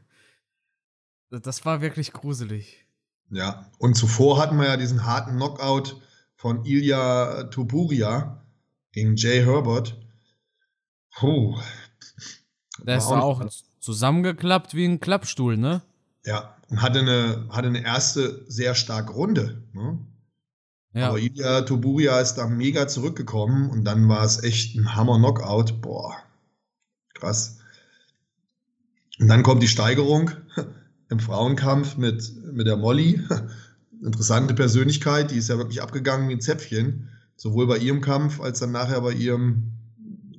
Das 1.29 1.65
war 1.65 1.81
wirklich 1.81 2.13
gruselig. 2.13 2.85
Ja, 3.29 3.69
und 3.77 3.95
zuvor 3.95 4.39
hatten 4.39 4.57
wir 4.57 4.67
ja 4.67 4.77
diesen 4.77 5.05
harten 5.05 5.35
Knockout 5.35 6.01
von 6.35 6.63
Ilya 6.63 7.43
Tupuria 7.45 8.43
gegen 8.91 9.15
Jay 9.15 9.43
Herbert. 9.43 9.97
Puh. 11.15 11.57
Der 12.83 12.97
ist 12.97 13.07
auch 13.07 13.43
zusammengeklappt 13.79 14.73
wie 14.75 14.85
ein 14.85 14.99
Klappstuhl, 14.99 15.57
ne? 15.57 15.81
Ja, 16.25 16.55
und 16.69 16.81
hatte 16.81 16.99
eine, 16.99 17.47
hatte 17.49 17.67
eine 17.67 17.83
erste 17.83 18.45
sehr 18.49 18.75
starke 18.75 19.13
Runde. 19.13 19.63
Ne? 19.73 19.99
Ja. 20.93 21.09
Aber 21.09 21.19
Ilya 21.19 21.61
Tuburia 21.61 22.19
ist 22.19 22.35
da 22.35 22.47
mega 22.47 22.87
zurückgekommen 22.87 23.69
und 23.69 23.83
dann 23.83 24.07
war 24.07 24.23
es 24.23 24.43
echt 24.43 24.75
ein 24.75 24.95
Hammer-Knockout. 24.95 25.81
Boah, 25.81 26.15
krass. 27.13 27.59
Und 29.19 29.27
dann 29.27 29.43
kommt 29.43 29.63
die 29.63 29.67
Steigerung 29.67 30.31
im 31.09 31.19
Frauenkampf 31.19 31.97
mit, 31.97 32.31
mit 32.53 32.67
der 32.67 32.77
Molly. 32.77 33.21
Interessante 34.03 34.53
Persönlichkeit, 34.53 35.31
die 35.31 35.37
ist 35.37 35.49
ja 35.49 35.57
wirklich 35.57 35.81
abgegangen 35.81 36.29
wie 36.29 36.33
ein 36.33 36.41
Zäpfchen. 36.41 37.09
Sowohl 37.35 37.67
bei 37.67 37.77
ihrem 37.77 38.01
Kampf 38.01 38.39
als 38.41 38.59
dann 38.59 38.71
nachher 38.71 39.01
bei 39.01 39.11
ihrem 39.11 39.71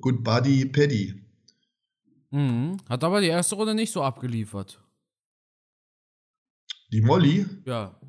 Good 0.01 0.23
Buddy 0.23 0.65
Paddy. 0.65 1.21
Mhm. 2.31 2.77
Hat 2.87 3.03
aber 3.03 3.21
die 3.21 3.27
erste 3.27 3.55
Runde 3.55 3.73
nicht 3.73 3.91
so 3.91 4.03
abgeliefert. 4.03 4.81
Die 6.91 7.01
Molly? 7.01 7.45
Ja. 7.65 7.99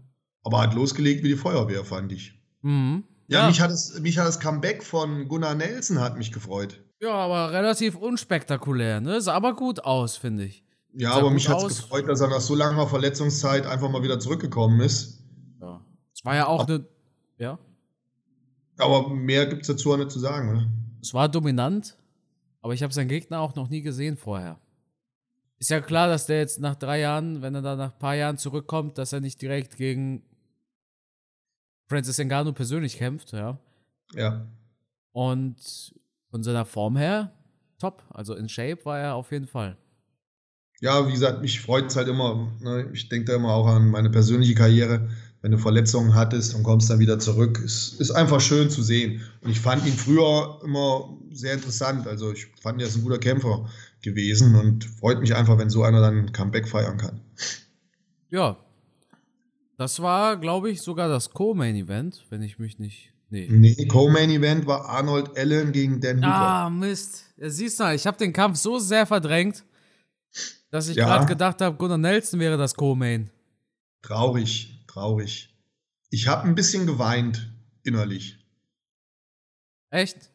Aber 0.42 0.60
hat 0.60 0.74
losgelegt 0.74 1.22
wie 1.22 1.28
die 1.28 1.36
Feuerwehr, 1.36 1.84
fand 1.84 2.12
ich. 2.12 2.34
Mhm. 2.62 3.04
Ja, 3.28 3.42
ja, 3.42 3.48
Mich, 3.48 3.60
hat 3.60 3.70
es, 3.70 4.00
mich 4.00 4.18
hat 4.18 4.26
das 4.26 4.40
Comeback 4.40 4.82
von 4.82 5.28
Gunnar 5.28 5.54
Nelson 5.54 6.00
hat 6.00 6.16
mich 6.16 6.32
gefreut. 6.32 6.80
Ja, 7.00 7.12
aber 7.12 7.52
relativ 7.52 7.94
unspektakulär, 7.94 9.00
ne? 9.00 9.20
Sah 9.20 9.34
aber 9.34 9.54
gut 9.54 9.84
aus, 9.84 10.16
finde 10.16 10.44
ich. 10.44 10.64
Ja, 10.94 11.12
aber 11.12 11.30
mich 11.30 11.48
hat 11.48 11.62
es 11.62 11.82
gefreut, 11.82 12.08
dass 12.08 12.20
er 12.20 12.28
nach 12.28 12.40
so 12.40 12.54
langer 12.54 12.86
Verletzungszeit 12.86 13.66
einfach 13.66 13.90
mal 13.90 14.02
wieder 14.02 14.18
zurückgekommen 14.18 14.80
ist. 14.80 15.22
Ja. 15.60 15.80
Es 16.12 16.24
war 16.24 16.34
ja 16.34 16.46
auch 16.46 16.66
eine. 16.66 16.84
Ja. 17.38 17.58
Aber 18.78 19.08
mehr 19.10 19.46
gibt 19.46 19.62
es 19.62 19.68
dazu 19.68 19.92
auch 19.92 19.96
nicht 19.96 20.10
zu 20.10 20.18
sagen, 20.18 20.50
oder? 20.50 20.66
Es 21.00 21.14
war 21.14 21.28
dominant, 21.28 21.96
aber 22.60 22.74
ich 22.74 22.82
habe 22.82 22.92
seinen 22.92 23.08
Gegner 23.08 23.40
auch 23.40 23.54
noch 23.54 23.68
nie 23.68 23.82
gesehen 23.82 24.16
vorher. 24.16 24.58
Ist 25.58 25.70
ja 25.70 25.80
klar, 25.80 26.08
dass 26.08 26.26
der 26.26 26.38
jetzt 26.38 26.58
nach 26.58 26.74
drei 26.74 27.00
Jahren, 27.00 27.42
wenn 27.42 27.54
er 27.54 27.62
da 27.62 27.76
nach 27.76 27.92
ein 27.92 27.98
paar 27.98 28.14
Jahren 28.14 28.38
zurückkommt, 28.38 28.96
dass 28.98 29.12
er 29.12 29.20
nicht 29.20 29.40
direkt 29.42 29.76
gegen 29.76 30.22
Francis 31.88 32.18
Ngannou 32.18 32.52
persönlich 32.52 32.96
kämpft, 32.96 33.32
ja. 33.32 33.58
Ja. 34.14 34.46
Und 35.12 35.94
von 36.30 36.42
seiner 36.42 36.64
Form 36.64 36.96
her, 36.96 37.32
top. 37.78 38.02
Also 38.10 38.34
in 38.34 38.48
Shape 38.48 38.84
war 38.84 38.98
er 38.98 39.14
auf 39.14 39.32
jeden 39.32 39.46
Fall. 39.46 39.76
Ja, 40.80 41.06
wie 41.06 41.12
gesagt, 41.12 41.42
mich 41.42 41.60
freut 41.60 41.86
es 41.86 41.96
halt 41.96 42.08
immer. 42.08 42.50
Ne? 42.60 42.88
Ich 42.92 43.08
denke 43.08 43.26
da 43.26 43.36
immer 43.36 43.52
auch 43.52 43.66
an 43.66 43.90
meine 43.90 44.10
persönliche 44.10 44.54
Karriere. 44.54 45.08
Wenn 45.42 45.52
du 45.52 45.58
Verletzungen 45.58 46.14
hattest 46.14 46.54
und 46.54 46.64
kommst 46.64 46.90
dann 46.90 46.98
wieder 46.98 47.18
zurück, 47.18 47.60
ist, 47.64 47.98
ist 47.98 48.10
einfach 48.10 48.40
schön 48.42 48.68
zu 48.68 48.82
sehen. 48.82 49.22
Und 49.40 49.50
ich 49.50 49.60
fand 49.60 49.86
ihn 49.86 49.92
früher 49.92 50.60
immer 50.62 51.16
sehr 51.32 51.54
interessant. 51.54 52.06
Also 52.06 52.32
ich 52.32 52.46
fand, 52.60 52.80
er 52.80 52.88
ist 52.88 52.96
ein 52.96 53.02
guter 53.02 53.18
Kämpfer 53.18 53.66
gewesen 54.02 54.54
und 54.54 54.84
freut 54.84 55.20
mich 55.20 55.34
einfach, 55.34 55.56
wenn 55.56 55.70
so 55.70 55.82
einer 55.82 56.00
dann 56.00 56.18
ein 56.18 56.32
Comeback 56.32 56.68
feiern 56.68 56.98
kann. 56.98 57.20
Ja, 58.28 58.58
das 59.80 60.00
war, 60.02 60.36
glaube 60.36 60.70
ich, 60.70 60.82
sogar 60.82 61.08
das 61.08 61.30
Co-Main-Event, 61.30 62.26
wenn 62.28 62.42
ich 62.42 62.58
mich 62.58 62.78
nicht. 62.78 63.14
Nee. 63.30 63.48
Nee, 63.50 63.86
Co-Main-Event 63.86 64.66
war 64.66 64.86
Arnold 64.90 65.38
Allen 65.38 65.72
gegen 65.72 66.02
Dan 66.02 66.18
Hooker. 66.18 66.26
Ah, 66.26 66.68
Mist. 66.68 67.24
Ja, 67.38 67.48
siehst 67.48 67.80
du, 67.80 67.94
ich 67.94 68.06
habe 68.06 68.18
den 68.18 68.34
Kampf 68.34 68.58
so 68.58 68.78
sehr 68.78 69.06
verdrängt, 69.06 69.64
dass 70.70 70.88
ich 70.88 70.96
ja. 70.96 71.06
gerade 71.06 71.26
gedacht 71.26 71.60
habe, 71.60 71.76
Gunnar 71.76 71.98
Nelson 71.98 72.40
wäre 72.40 72.56
das 72.56 72.74
Co-Main. 72.74 73.30
Traurig, 74.02 74.84
traurig. 74.86 75.54
Ich 76.10 76.26
habe 76.26 76.48
ein 76.48 76.54
bisschen 76.54 76.86
geweint, 76.86 77.52
innerlich. 77.82 78.38
Echt? 79.90 80.30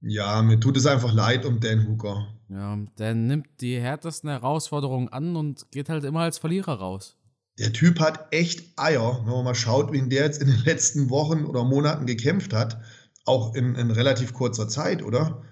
Ja, 0.00 0.42
mir 0.42 0.58
tut 0.58 0.76
es 0.76 0.86
einfach 0.86 1.12
leid 1.12 1.44
um 1.44 1.60
Dan 1.60 1.86
Hooker. 1.86 2.26
Ja, 2.48 2.78
der 2.98 3.14
nimmt 3.14 3.48
die 3.60 3.78
härtesten 3.78 4.30
Herausforderungen 4.30 5.08
an 5.08 5.36
und 5.36 5.70
geht 5.70 5.88
halt 5.88 6.04
immer 6.04 6.20
als 6.20 6.38
Verlierer 6.38 6.74
raus 6.74 7.16
der 7.60 7.74
Typ 7.74 8.00
hat 8.00 8.32
echt 8.32 8.72
Eier, 8.76 9.20
wenn 9.24 9.32
man 9.32 9.44
mal 9.44 9.54
schaut, 9.54 9.92
wie 9.92 10.00
der 10.08 10.24
jetzt 10.24 10.40
in 10.40 10.48
den 10.48 10.64
letzten 10.64 11.10
Wochen 11.10 11.44
oder 11.44 11.62
Monaten 11.62 12.06
gekämpft 12.06 12.54
hat, 12.54 12.80
auch 13.26 13.54
in, 13.54 13.74
in 13.74 13.90
relativ 13.90 14.32
kurzer 14.32 14.66
Zeit, 14.66 15.02
oder? 15.02 15.42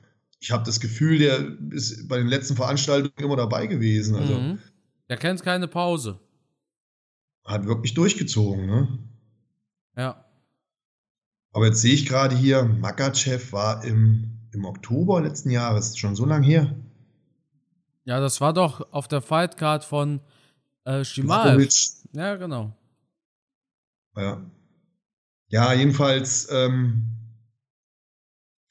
Ich 0.40 0.50
habe 0.50 0.64
das 0.64 0.80
Gefühl, 0.80 1.18
der 1.18 1.56
ist 1.70 2.08
bei 2.08 2.18
den 2.18 2.28
letzten 2.28 2.56
Veranstaltungen 2.56 3.12
immer 3.16 3.36
dabei 3.36 3.66
gewesen. 3.66 4.14
Also, 4.16 4.34
mhm. 4.34 4.58
Der 5.08 5.16
kennt 5.16 5.42
keine 5.42 5.68
Pause. 5.68 6.20
Hat 7.44 7.66
wirklich 7.66 7.94
durchgezogen, 7.94 8.66
ne? 8.66 8.98
Ja. 9.96 10.24
Aber 11.52 11.66
jetzt 11.66 11.80
sehe 11.80 11.94
ich 11.94 12.06
gerade 12.06 12.36
hier, 12.36 12.62
Makachev 12.62 13.52
war 13.52 13.84
im, 13.84 14.48
im 14.52 14.64
Oktober 14.64 15.20
letzten 15.22 15.50
Jahres, 15.50 15.96
schon 15.96 16.14
so 16.14 16.24
lange 16.24 16.46
her. 16.46 16.76
Ja, 18.04 18.20
das 18.20 18.40
war 18.40 18.52
doch 18.52 18.92
auf 18.92 19.08
der 19.08 19.22
Fightcard 19.22 19.84
von 19.84 20.20
äh, 20.84 21.04
Shimaev. 21.04 21.68
Ja, 22.12 22.36
genau. 22.36 22.76
Ja. 24.16 24.42
Ja, 25.48 25.72
jedenfalls, 25.72 26.48
ähm, 26.50 27.06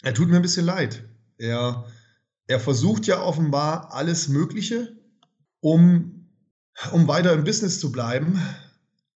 er 0.03 0.13
tut 0.13 0.30
mir 0.30 0.38
ein 0.38 0.41
bisschen 0.41 0.65
leid. 0.65 1.07
Er, 1.38 1.86
er 2.47 2.60
versucht 2.60 3.08
ja 3.08 3.21
offenbar 3.21 3.93
alles 3.93 4.28
Mögliche, 4.28 4.97
um, 5.60 6.30
um 6.91 7.08
weiter 7.08 7.34
im 7.34 7.43
Business 7.43 7.80
zu 7.80 7.91
bleiben. 7.91 8.41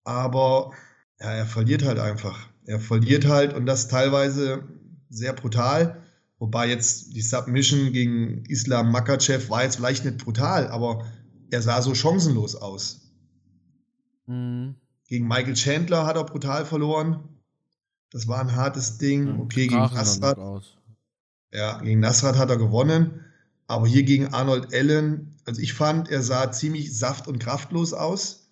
Aber 0.03 0.71
ja, 1.19 1.31
er 1.31 1.45
verliert 1.45 1.83
halt 1.83 1.99
einfach. 1.99 2.49
Er 2.65 2.79
verliert 2.79 3.25
halt 3.25 3.53
und 3.53 3.65
das 3.65 3.87
teilweise 3.87 4.63
sehr 5.09 5.33
brutal. 5.33 6.03
Wobei 6.39 6.67
jetzt 6.69 7.15
die 7.15 7.21
Submission 7.21 7.91
gegen 7.91 8.45
Islam 8.45 8.91
Makachev 8.91 9.49
war 9.49 9.63
jetzt 9.63 9.75
vielleicht 9.75 10.05
nicht 10.05 10.17
brutal, 10.17 10.67
aber 10.69 11.05
er 11.51 11.61
sah 11.61 11.81
so 11.81 11.93
chancenlos 11.93 12.55
aus. 12.55 13.11
Mhm. 14.25 14.75
Gegen 15.07 15.27
Michael 15.27 15.53
Chandler 15.53 16.05
hat 16.05 16.15
er 16.15 16.23
brutal 16.23 16.65
verloren. 16.65 17.19
Das 18.11 18.27
war 18.27 18.39
ein 18.39 18.55
hartes 18.55 18.97
Ding. 18.97 19.39
Okay, 19.41 19.67
gegen 19.67 19.75
Nasrat. 19.75 20.37
Ja, 21.51 21.79
gegen 21.79 21.99
Nasrat 21.99 22.37
hat 22.37 22.49
er 22.49 22.57
gewonnen. 22.57 23.25
Aber 23.67 23.87
hier 23.87 24.03
gegen 24.03 24.33
Arnold 24.33 24.73
Allen, 24.73 25.39
also 25.45 25.61
ich 25.61 25.73
fand, 25.73 26.09
er 26.09 26.21
sah 26.21 26.51
ziemlich 26.51 26.97
saft- 26.97 27.27
und 27.27 27.39
kraftlos 27.39 27.93
aus. 27.93 28.49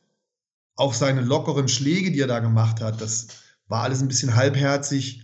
Auch 0.75 0.93
seine 0.93 1.21
lockeren 1.21 1.67
Schläge, 1.67 2.11
die 2.11 2.21
er 2.21 2.27
da 2.27 2.39
gemacht 2.39 2.79
hat, 2.79 3.01
das 3.01 3.27
war 3.67 3.83
alles 3.83 4.01
ein 4.01 4.07
bisschen 4.07 4.35
halbherzig. 4.35 5.23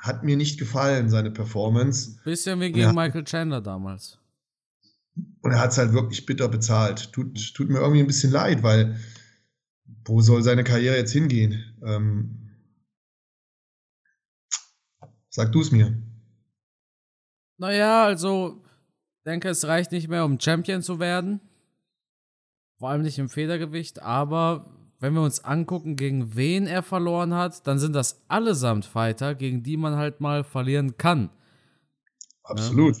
Hat 0.00 0.24
mir 0.24 0.36
nicht 0.36 0.58
gefallen, 0.58 1.08
seine 1.08 1.30
Performance. 1.30 2.18
Bisschen 2.24 2.60
wie 2.60 2.72
gegen 2.72 2.94
Michael 2.94 3.24
Chandler 3.24 3.60
damals. 3.60 4.18
Und 5.40 5.52
er 5.52 5.60
hat 5.60 5.72
es 5.72 5.78
halt 5.78 5.92
wirklich 5.92 6.26
bitter 6.26 6.48
bezahlt. 6.48 7.12
Tut, 7.12 7.54
tut 7.54 7.68
mir 7.68 7.78
irgendwie 7.78 8.00
ein 8.00 8.06
bisschen 8.06 8.32
leid, 8.32 8.62
weil 8.62 8.98
wo 10.04 10.20
soll 10.20 10.42
seine 10.42 10.64
Karriere 10.64 10.96
jetzt 10.96 11.12
hingehen? 11.12 11.76
Ähm, 11.82 12.50
sag 15.28 15.52
du 15.52 15.60
es 15.60 15.70
mir. 15.70 15.96
Naja, 17.58 18.04
also, 18.04 18.62
denke, 19.26 19.48
es 19.48 19.66
reicht 19.66 19.92
nicht 19.92 20.08
mehr, 20.08 20.24
um 20.24 20.40
Champion 20.40 20.82
zu 20.82 20.98
werden. 20.98 21.40
Vor 22.78 22.90
allem 22.90 23.02
nicht 23.02 23.18
im 23.18 23.28
Federgewicht, 23.28 24.00
aber 24.00 24.70
wenn 25.00 25.14
wir 25.14 25.22
uns 25.22 25.44
angucken, 25.44 25.96
gegen 25.96 26.36
wen 26.36 26.66
er 26.66 26.82
verloren 26.82 27.34
hat, 27.34 27.66
dann 27.66 27.78
sind 27.78 27.94
das 27.94 28.22
allesamt 28.28 28.84
Fighter, 28.84 29.34
gegen 29.34 29.62
die 29.62 29.76
man 29.76 29.96
halt 29.96 30.20
mal 30.20 30.44
verlieren 30.44 30.96
kann. 30.96 31.30
Absolut. 32.42 32.96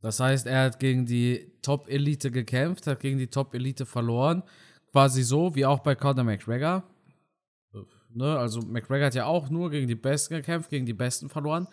Das 0.00 0.20
heißt, 0.20 0.46
er 0.46 0.64
hat 0.64 0.78
gegen 0.78 1.06
die 1.06 1.52
Top-Elite 1.62 2.30
gekämpft, 2.30 2.86
hat 2.86 3.00
gegen 3.00 3.18
die 3.18 3.28
Top-Elite 3.28 3.86
verloren. 3.86 4.42
Quasi 4.90 5.22
so 5.22 5.54
wie 5.54 5.64
auch 5.64 5.80
bei 5.80 5.94
Conor 5.94 6.24
McGregor. 6.24 6.82
Ne? 8.14 8.38
Also 8.38 8.60
McGregor 8.60 9.06
hat 9.06 9.14
ja 9.14 9.26
auch 9.26 9.48
nur 9.48 9.70
gegen 9.70 9.88
die 9.88 9.94
Besten 9.94 10.34
gekämpft, 10.34 10.70
gegen 10.70 10.86
die 10.86 10.92
Besten 10.92 11.28
verloren. 11.28 11.66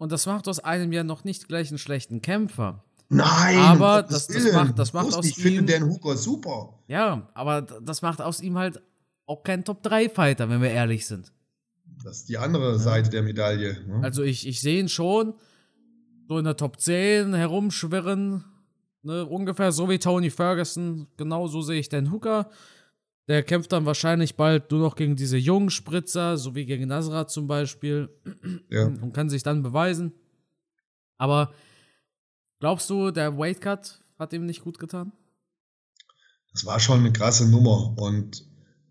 Und 0.00 0.10
das 0.12 0.24
macht 0.24 0.48
aus 0.48 0.60
einem 0.60 0.92
ja 0.92 1.04
noch 1.04 1.24
nicht 1.24 1.46
gleich 1.46 1.68
einen 1.68 1.76
schlechten 1.76 2.22
Kämpfer. 2.22 2.82
Nein, 3.10 3.58
aber 3.58 4.02
das, 4.02 4.28
das, 4.28 4.50
macht, 4.50 4.78
das 4.78 4.94
macht 4.94 5.12
aus 5.14 5.26
ich 5.26 5.36
ihm. 5.36 5.46
Ich 5.46 5.56
finde 5.56 5.72
Dan 5.74 5.90
Hooker 5.90 6.16
super. 6.16 6.78
Ja, 6.88 7.28
aber 7.34 7.60
das 7.60 8.00
macht 8.00 8.22
aus 8.22 8.40
ihm 8.40 8.56
halt 8.56 8.80
auch 9.26 9.42
kein 9.42 9.62
Top-3-Fighter, 9.62 10.48
wenn 10.48 10.62
wir 10.62 10.70
ehrlich 10.70 11.06
sind. 11.06 11.30
Das 12.02 12.16
ist 12.16 12.30
die 12.30 12.38
andere 12.38 12.78
Seite 12.78 13.10
der 13.10 13.22
Medaille. 13.22 13.76
Ne? 13.86 14.00
Also 14.02 14.22
ich, 14.22 14.48
ich 14.48 14.62
sehe 14.62 14.80
ihn 14.80 14.88
schon 14.88 15.34
so 16.26 16.38
in 16.38 16.46
der 16.46 16.56
Top 16.56 16.80
10 16.80 17.34
herumschwirren. 17.34 18.42
Ne? 19.02 19.26
Ungefähr 19.26 19.70
so 19.70 19.90
wie 19.90 19.98
Tony 19.98 20.30
Ferguson. 20.30 21.08
Genau 21.18 21.46
so 21.46 21.60
sehe 21.60 21.78
ich 21.78 21.90
Dan 21.90 22.10
Hooker. 22.10 22.48
Der 23.30 23.42
kämpft 23.42 23.72
dann 23.72 23.86
wahrscheinlich 23.86 24.34
bald 24.34 24.70
nur 24.70 24.80
noch 24.80 24.96
gegen 24.96 25.16
diese 25.16 25.38
jungen 25.38 25.70
Spritzer, 25.70 26.36
so 26.36 26.54
wie 26.54 26.66
gegen 26.66 26.88
Nasrat 26.88 27.30
zum 27.30 27.46
Beispiel. 27.46 28.10
Ja. 28.68 28.84
Und 29.02 29.14
kann 29.14 29.30
sich 29.30 29.42
dann 29.42 29.62
beweisen. 29.62 30.12
Aber 31.16 31.52
Glaubst 32.60 32.90
du, 32.90 33.10
der 33.10 33.38
Weightcut 33.38 34.02
hat 34.18 34.34
ihm 34.34 34.44
nicht 34.44 34.62
gut 34.62 34.78
getan? 34.78 35.12
Das 36.52 36.66
war 36.66 36.78
schon 36.78 37.00
eine 37.00 37.12
krasse 37.12 37.48
Nummer. 37.48 37.94
Und 37.96 38.46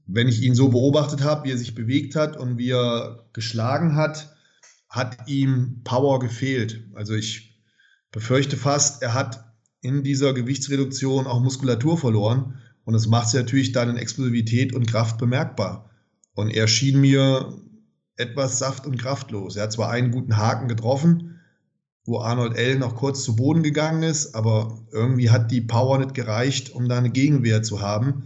wenn 0.08 0.28
ich 0.28 0.42
ihn 0.42 0.56
so 0.56 0.70
beobachtet 0.70 1.22
habe, 1.22 1.46
wie 1.46 1.52
er 1.52 1.58
sich 1.58 1.76
bewegt 1.76 2.16
hat 2.16 2.36
und 2.36 2.58
wie 2.58 2.72
er 2.72 3.30
geschlagen 3.32 3.96
hat, 3.96 4.36
hat 4.90 5.28
ihm 5.28 5.82
Power 5.84 6.20
gefehlt. 6.20 6.88
Also 6.96 7.14
ich 7.14 7.62
befürchte 8.12 8.58
fast, 8.58 9.04
er 9.04 9.14
hat 9.14 9.46
in 9.82 10.04
dieser 10.04 10.34
Gewichtsreduktion 10.34 11.28
auch 11.28 11.40
Muskulatur 11.40 11.96
verloren. 11.96 12.60
Und 12.90 12.94
das 12.94 13.06
macht 13.06 13.30
sie 13.30 13.38
natürlich 13.38 13.72
dann 13.72 13.88
in 13.88 13.98
Explosivität 13.98 14.74
und 14.74 14.88
Kraft 14.88 15.20
bemerkbar. 15.20 15.92
Und 16.34 16.50
er 16.50 16.68
schien 16.68 17.00
mir 17.00 17.54
etwas 18.16 18.58
saft- 18.58 18.88
und 18.88 18.98
kraftlos. 18.98 19.58
Er 19.58 19.66
hat 19.66 19.74
zwar 19.74 19.92
einen 19.92 20.10
guten 20.10 20.38
Haken 20.38 20.68
getroffen, 20.68 21.40
wo 22.04 22.18
Arnold 22.18 22.58
L. 22.58 22.80
noch 22.80 22.96
kurz 22.96 23.24
zu 23.24 23.36
Boden 23.36 23.62
gegangen 23.62 24.02
ist, 24.02 24.34
aber 24.34 24.80
irgendwie 24.92 25.30
hat 25.30 25.52
die 25.52 25.62
Power 25.62 26.00
nicht 26.00 26.16
gereicht, 26.16 26.72
um 26.72 26.90
da 26.90 26.98
eine 26.98 27.12
Gegenwehr 27.12 27.62
zu 27.62 27.80
haben. 27.80 28.24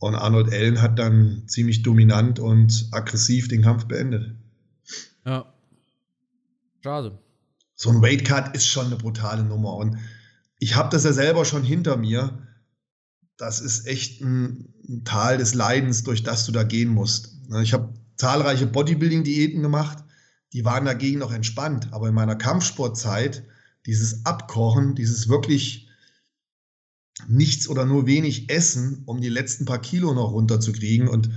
Und 0.00 0.16
Arnold 0.16 0.52
Allen 0.52 0.82
hat 0.82 0.98
dann 0.98 1.44
ziemlich 1.46 1.84
dominant 1.84 2.40
und 2.40 2.88
aggressiv 2.90 3.46
den 3.46 3.62
Kampf 3.62 3.84
beendet. 3.84 4.34
Ja. 5.24 5.54
Schade. 6.82 7.20
So 7.76 7.90
ein 7.90 8.02
Weight 8.02 8.24
Cut 8.24 8.56
ist 8.56 8.66
schon 8.66 8.86
eine 8.86 8.96
brutale 8.96 9.44
Nummer. 9.44 9.76
Und 9.76 9.96
ich 10.58 10.74
habe 10.74 10.88
das 10.90 11.04
ja 11.04 11.12
selber 11.12 11.44
schon 11.44 11.62
hinter 11.62 11.96
mir. 11.96 12.36
Das 13.36 13.60
ist 13.60 13.86
echt 13.86 14.20
ein, 14.22 14.72
ein 14.88 15.04
Tal 15.04 15.38
des 15.38 15.54
Leidens, 15.54 16.04
durch 16.04 16.22
das 16.22 16.46
du 16.46 16.52
da 16.52 16.62
gehen 16.62 16.88
musst. 16.88 17.36
Ich 17.62 17.72
habe 17.72 17.92
zahlreiche 18.16 18.66
Bodybuilding-Diäten 18.66 19.62
gemacht 19.62 20.06
die 20.56 20.64
waren 20.64 20.86
dagegen 20.86 21.18
noch 21.18 21.32
entspannt. 21.32 21.92
Aber 21.92 22.08
in 22.08 22.14
meiner 22.14 22.34
Kampfsportzeit, 22.34 23.44
dieses 23.84 24.24
Abkochen, 24.24 24.94
dieses 24.94 25.28
wirklich 25.28 25.88
nichts 27.28 27.68
oder 27.68 27.84
nur 27.84 28.06
wenig 28.06 28.50
Essen, 28.50 29.02
um 29.04 29.20
die 29.20 29.28
letzten 29.28 29.66
paar 29.66 29.80
Kilo 29.80 30.14
noch 30.14 30.32
runterzukriegen. 30.32 31.08
Und, 31.08 31.30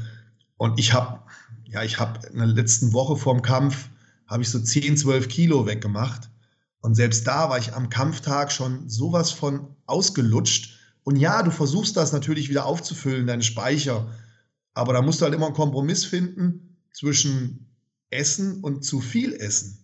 und 0.56 0.80
ich 0.80 0.94
habe, 0.94 1.22
ja, 1.66 1.84
ich 1.84 2.00
habe 2.00 2.28
in 2.28 2.38
der 2.38 2.48
letzten 2.48 2.94
Woche 2.94 3.18
vorm 3.18 3.42
Kampf, 3.42 3.90
habe 4.26 4.44
ich 4.44 4.50
so 4.50 4.60
10, 4.60 4.96
12 4.96 5.28
Kilo 5.28 5.66
weggemacht. 5.66 6.30
Und 6.80 6.96
selbst 6.96 7.28
da 7.28 7.50
war 7.50 7.58
ich 7.58 7.74
am 7.74 7.90
Kampftag 7.90 8.54
schon 8.54 8.88
sowas 8.88 9.32
von 9.32 9.76
ausgelutscht. 9.86 10.79
Und 11.10 11.16
ja, 11.16 11.42
du 11.42 11.50
versuchst 11.50 11.98
das 11.98 12.14
natürlich 12.14 12.50
wieder 12.50 12.68
aufzufüllen, 12.68 13.26
deine 13.26 13.42
Speicher. 13.42 14.12
Aber 14.76 14.94
da 14.94 15.02
musst 15.02 15.20
du 15.20 15.26
halt 15.26 15.34
immer 15.34 15.48
einen 15.48 15.56
Kompromiss 15.56 16.06
finden 16.06 16.78
zwischen 16.94 17.66
Essen 18.12 18.60
und 18.64 18.86
zu 18.86 19.02
viel 19.02 19.34
Essen. 19.34 19.84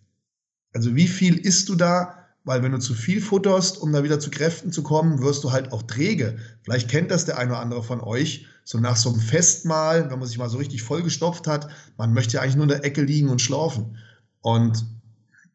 Also 0.72 0.96
wie 0.96 1.08
viel 1.08 1.40
isst 1.40 1.68
du 1.70 1.74
da? 1.74 2.14
Weil 2.44 2.62
wenn 2.62 2.74
du 2.74 2.78
zu 2.78 2.94
viel 2.94 3.22
futterst, 3.22 3.80
um 3.80 3.92
da 3.92 4.04
wieder 4.04 4.20
zu 4.20 4.30
Kräften 4.30 4.72
zu 4.72 4.84
kommen, 4.84 5.20
wirst 5.24 5.44
du 5.44 5.52
halt 5.52 5.72
auch 5.72 5.82
träge. 5.82 6.38
Vielleicht 6.62 6.92
kennt 6.92 7.10
das 7.10 7.26
der 7.26 7.40
eine 7.40 7.54
oder 7.54 7.60
andere 7.60 7.82
von 7.82 8.02
euch. 8.02 8.46
So 8.64 8.78
nach 8.78 8.96
so 8.96 9.10
einem 9.10 9.20
Festmahl, 9.20 10.12
wenn 10.12 10.20
man 10.20 10.28
sich 10.28 10.38
mal 10.38 10.50
so 10.50 10.60
richtig 10.60 10.84
vollgestopft 10.84 11.48
hat, 11.48 11.70
man 11.98 12.14
möchte 12.14 12.36
ja 12.36 12.42
eigentlich 12.42 12.58
nur 12.58 12.66
in 12.66 12.70
der 12.70 12.86
Ecke 12.86 13.02
liegen 13.02 13.30
und 13.30 13.42
schlafen. 13.42 13.98
Und 14.42 14.86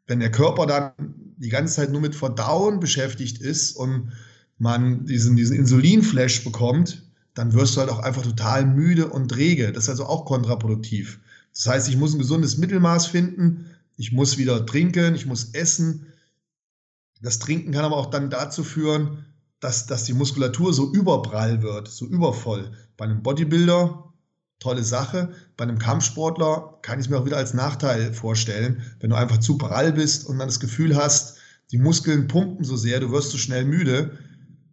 wenn 0.09 0.18
der 0.18 0.33
Körper 0.33 0.66
dann 0.66 0.94
die 1.37 1.48
ganze 1.48 1.76
Zeit 1.76 1.92
nur 1.92 2.00
mit 2.00 2.16
Verdauen 2.16 2.80
beschäftigt 2.80 3.40
ist 3.40 3.76
und 3.76 4.11
man 4.61 5.07
diesen, 5.07 5.37
diesen 5.37 5.57
Insulinflash 5.57 6.44
bekommt, 6.44 7.03
dann 7.35 7.55
wirst 7.55 7.77
du 7.77 7.81
halt 7.81 7.90
auch 7.90 8.01
einfach 8.01 8.23
total 8.23 8.66
müde 8.66 9.09
und 9.09 9.29
träge. 9.29 9.73
Das 9.73 9.85
ist 9.85 9.90
also 9.90 10.07
auch 10.07 10.27
kontraproduktiv. 10.27 11.18
Das 11.55 11.66
heißt, 11.66 11.88
ich 11.88 11.96
muss 11.96 12.12
ein 12.12 12.18
gesundes 12.18 12.59
Mittelmaß 12.59 13.07
finden. 13.07 13.70
Ich 13.96 14.12
muss 14.12 14.38
wieder 14.38 14.64
trinken, 14.66 15.14
ich 15.14 15.27
muss 15.27 15.55
essen. 15.55 16.07
Das 17.23 17.38
Trinken 17.38 17.73
kann 17.73 17.85
aber 17.85 17.96
auch 17.96 18.11
dann 18.11 18.31
dazu 18.31 18.62
führen, 18.62 19.25
dass, 19.61 19.87
dass 19.87 20.05
die 20.05 20.12
Muskulatur 20.12 20.73
so 20.73 20.92
überprall 20.92 21.62
wird, 21.62 21.88
so 21.88 22.07
übervoll. 22.07 22.73
Bei 22.96 23.07
einem 23.07 23.23
Bodybuilder, 23.23 24.12
tolle 24.59 24.85
Sache. 24.85 25.33
Bei 25.57 25.64
einem 25.64 25.79
Kampfsportler 25.79 26.79
kann 26.83 26.99
ich 26.99 27.07
es 27.07 27.11
mir 27.11 27.18
auch 27.18 27.27
wieder 27.27 27.38
als 27.38 27.55
Nachteil 27.55 28.12
vorstellen, 28.12 28.83
wenn 29.01 29.11
du 29.11 29.16
einfach 29.16 29.38
zu 29.38 29.57
prall 29.57 29.92
bist 29.92 30.27
und 30.27 30.38
dann 30.38 30.49
das 30.49 30.61
Gefühl 30.61 30.96
hast, 30.96 31.38
die 31.70 31.79
Muskeln 31.79 32.27
pumpen 32.29 32.64
so 32.64 32.77
sehr, 32.77 33.01
du 33.01 33.11
wirst 33.11 33.31
so 33.31 33.38
schnell 33.38 33.64
müde 33.64 34.18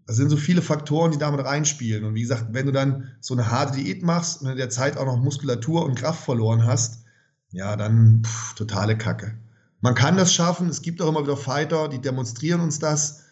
das 0.07 0.15
sind 0.15 0.29
so 0.29 0.37
viele 0.37 0.61
Faktoren, 0.61 1.11
die 1.11 1.17
damit 1.17 1.45
reinspielen. 1.45 2.05
Und 2.05 2.15
wie 2.15 2.21
gesagt, 2.21 2.47
wenn 2.51 2.65
du 2.65 2.71
dann 2.71 3.11
so 3.19 3.33
eine 3.33 3.51
harte 3.51 3.77
Diät 3.77 4.03
machst 4.03 4.41
und 4.41 4.47
in 4.49 4.55
der 4.55 4.69
Zeit 4.69 4.97
auch 4.97 5.05
noch 5.05 5.17
Muskulatur 5.17 5.85
und 5.85 5.95
Kraft 5.95 6.23
verloren 6.23 6.65
hast, 6.65 7.03
ja, 7.51 7.75
dann 7.75 8.23
pff, 8.25 8.53
totale 8.55 8.97
Kacke. 8.97 9.37
Man 9.81 9.95
kann 9.95 10.15
das 10.15 10.33
schaffen. 10.33 10.69
Es 10.69 10.81
gibt 10.81 11.01
auch 11.01 11.09
immer 11.09 11.23
wieder 11.23 11.35
Fighter, 11.35 11.89
die 11.89 11.99
demonstrieren 11.99 12.61
uns 12.61 12.79
das. 12.79 13.23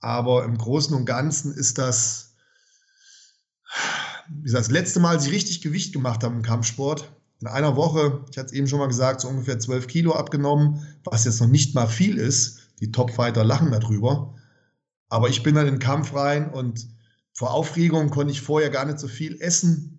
Aber 0.00 0.44
im 0.44 0.56
Großen 0.56 0.96
und 0.96 1.04
Ganzen 1.04 1.52
ist 1.52 1.76
das, 1.76 2.34
wie 4.30 4.44
gesagt, 4.44 4.64
das 4.64 4.72
letzte 4.72 5.00
Mal, 5.00 5.16
als 5.16 5.26
ich 5.26 5.32
richtig 5.32 5.60
Gewicht 5.60 5.92
gemacht 5.92 6.24
habe 6.24 6.34
im 6.34 6.42
Kampfsport, 6.42 7.12
in 7.40 7.46
einer 7.46 7.76
Woche, 7.76 8.24
ich 8.30 8.38
hatte 8.38 8.46
es 8.46 8.52
eben 8.52 8.68
schon 8.68 8.78
mal 8.78 8.88
gesagt, 8.88 9.20
so 9.20 9.28
ungefähr 9.28 9.58
12 9.58 9.86
Kilo 9.86 10.14
abgenommen, 10.14 10.86
was 11.04 11.24
jetzt 11.24 11.40
noch 11.40 11.48
nicht 11.48 11.74
mal 11.74 11.88
viel 11.88 12.16
ist. 12.16 12.60
Die 12.80 12.90
Top-Fighter 12.90 13.44
lachen 13.44 13.70
darüber. 13.70 14.34
Aber 15.12 15.28
ich 15.28 15.42
bin 15.42 15.54
dann 15.54 15.66
in 15.66 15.74
den 15.74 15.78
Kampf 15.78 16.14
rein 16.14 16.48
und 16.48 16.88
vor 17.34 17.52
Aufregung 17.52 18.08
konnte 18.08 18.32
ich 18.32 18.40
vorher 18.40 18.70
gar 18.70 18.86
nicht 18.86 18.98
so 18.98 19.08
viel 19.08 19.38
essen. 19.42 19.98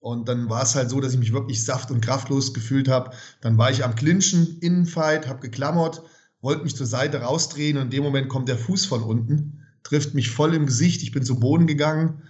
Und 0.00 0.28
dann 0.28 0.50
war 0.50 0.62
es 0.62 0.74
halt 0.74 0.90
so, 0.90 1.00
dass 1.00 1.14
ich 1.14 1.18
mich 1.18 1.32
wirklich 1.32 1.64
saft- 1.64 1.90
und 1.90 2.02
kraftlos 2.02 2.52
gefühlt 2.52 2.88
habe. 2.88 3.12
Dann 3.40 3.56
war 3.56 3.70
ich 3.70 3.84
am 3.84 3.94
Clinchen, 3.94 4.58
Innenfight, 4.60 5.28
habe 5.28 5.40
geklammert, 5.40 6.02
wollte 6.42 6.62
mich 6.62 6.76
zur 6.76 6.84
Seite 6.84 7.22
rausdrehen 7.22 7.78
und 7.78 7.84
in 7.84 7.90
dem 7.90 8.02
Moment 8.02 8.28
kommt 8.28 8.50
der 8.50 8.58
Fuß 8.58 8.84
von 8.84 9.02
unten, 9.02 9.62
trifft 9.82 10.12
mich 10.12 10.30
voll 10.30 10.52
im 10.52 10.66
Gesicht. 10.66 11.02
Ich 11.02 11.12
bin 11.12 11.22
zu 11.22 11.40
Boden 11.40 11.66
gegangen, 11.66 12.20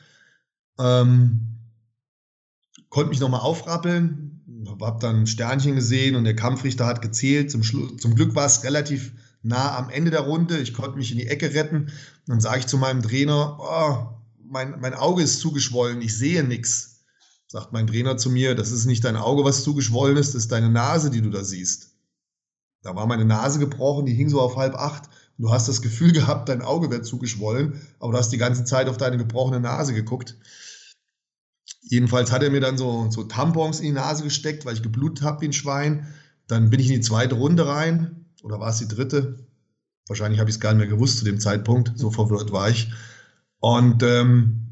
ähm, 0.79 1.59
konnte 2.91 3.09
mich 3.09 3.19
nochmal 3.19 3.41
aufrappeln, 3.41 4.41
habe 4.69 5.01
dann 5.01 5.23
ein 5.23 5.27
Sternchen 5.27 5.75
gesehen 5.75 6.15
und 6.15 6.23
der 6.23 6.37
Kampfrichter 6.37 6.87
hat 6.87 7.03
gezählt. 7.03 7.51
Zum, 7.51 7.65
zum 7.65 8.15
Glück 8.15 8.37
war 8.37 8.47
es 8.47 8.63
relativ 8.63 9.15
nah 9.43 9.77
am 9.77 9.91
Ende 9.91 10.11
der 10.11 10.21
Runde. 10.21 10.59
Ich 10.59 10.75
konnte 10.75 10.97
mich 10.97 11.13
in 11.13 11.19
die 11.19 11.29
Ecke 11.29 11.55
retten. 11.55 11.93
Dann 12.27 12.41
sage 12.41 12.61
ich 12.61 12.67
zu 12.67 12.79
meinem 12.79 13.03
Trainer, 13.03 13.59
oh, 13.61 14.23
mein, 14.53 14.81
mein 14.81 14.95
Auge 14.95 15.23
ist 15.23 15.41
zugeschwollen, 15.41 16.01
ich 16.03 16.17
sehe 16.17 16.45
nichts. 16.45 17.05
Sagt 17.47 17.73
mein 17.73 17.87
Trainer 17.87 18.17
zu 18.17 18.31
mir, 18.31 18.55
das 18.55 18.71
ist 18.71 18.87
nicht 18.87 19.05
dein 19.05 19.17
Auge, 19.17 19.45
was 19.45 19.63
zugeschwollen 19.63 20.17
ist, 20.17 20.35
das 20.35 20.45
ist 20.45 20.53
deine 20.53 20.71
Nase, 20.71 21.11
die 21.11 21.21
du 21.21 21.31
da 21.31 21.45
siehst. 21.45 21.91
Da 22.83 22.95
war 22.97 23.07
meine 23.07 23.25
Nase 23.25 23.59
gebrochen, 23.59 24.07
die 24.07 24.15
hing 24.15 24.29
so 24.29 24.41
auf 24.41 24.57
halb 24.57 24.75
acht. 24.75 25.09
Du 25.39 25.51
hast 25.51 25.69
das 25.69 25.83
Gefühl 25.83 26.13
gehabt, 26.13 26.49
dein 26.49 26.63
Auge 26.63 26.91
wäre 26.91 27.03
zugeschwollen, 27.03 27.81
aber 27.99 28.13
du 28.13 28.19
hast 28.19 28.31
die 28.31 28.39
ganze 28.39 28.65
Zeit 28.65 28.89
auf 28.89 28.97
deine 28.97 29.19
gebrochene 29.19 29.61
Nase 29.61 29.95
geguckt. 29.95 30.37
Jedenfalls 31.81 32.31
hat 32.31 32.43
er 32.43 32.51
mir 32.51 32.61
dann 32.61 32.79
so, 32.79 33.11
so 33.11 33.25
Tampons 33.25 33.81
in 33.81 33.87
die 33.87 33.93
Nase 33.93 34.23
gesteckt, 34.23 34.65
weil 34.65 34.75
ich 34.75 34.83
geblutet 34.83 35.25
habe 35.25 35.41
wie 35.43 35.49
ein 35.49 35.53
Schwein. 35.53 36.07
Dann 36.47 36.71
bin 36.71 36.81
ich 36.81 36.89
in 36.89 36.95
die 36.95 37.01
zweite 37.01 37.35
Runde 37.35 37.67
rein, 37.67 38.22
oder 38.43 38.61
war 38.61 38.71
es 38.71 38.79
die 38.79 38.89
dritte? 38.89 39.39
Wahrscheinlich 40.09 40.41
habe 40.41 40.51
ich 40.51 40.57
es 40.57 40.61
gar 40.61 40.73
nicht 40.73 40.81
mehr 40.81 40.89
gewusst 40.89 41.19
zu 41.19 41.25
dem 41.25 41.41
Zeitpunkt, 41.41 41.93
so 41.97 42.11
verwirrt 42.11 42.53
war 42.53 42.69
ich. 42.69 42.93
Und 43.61 44.03
ähm, 44.03 44.63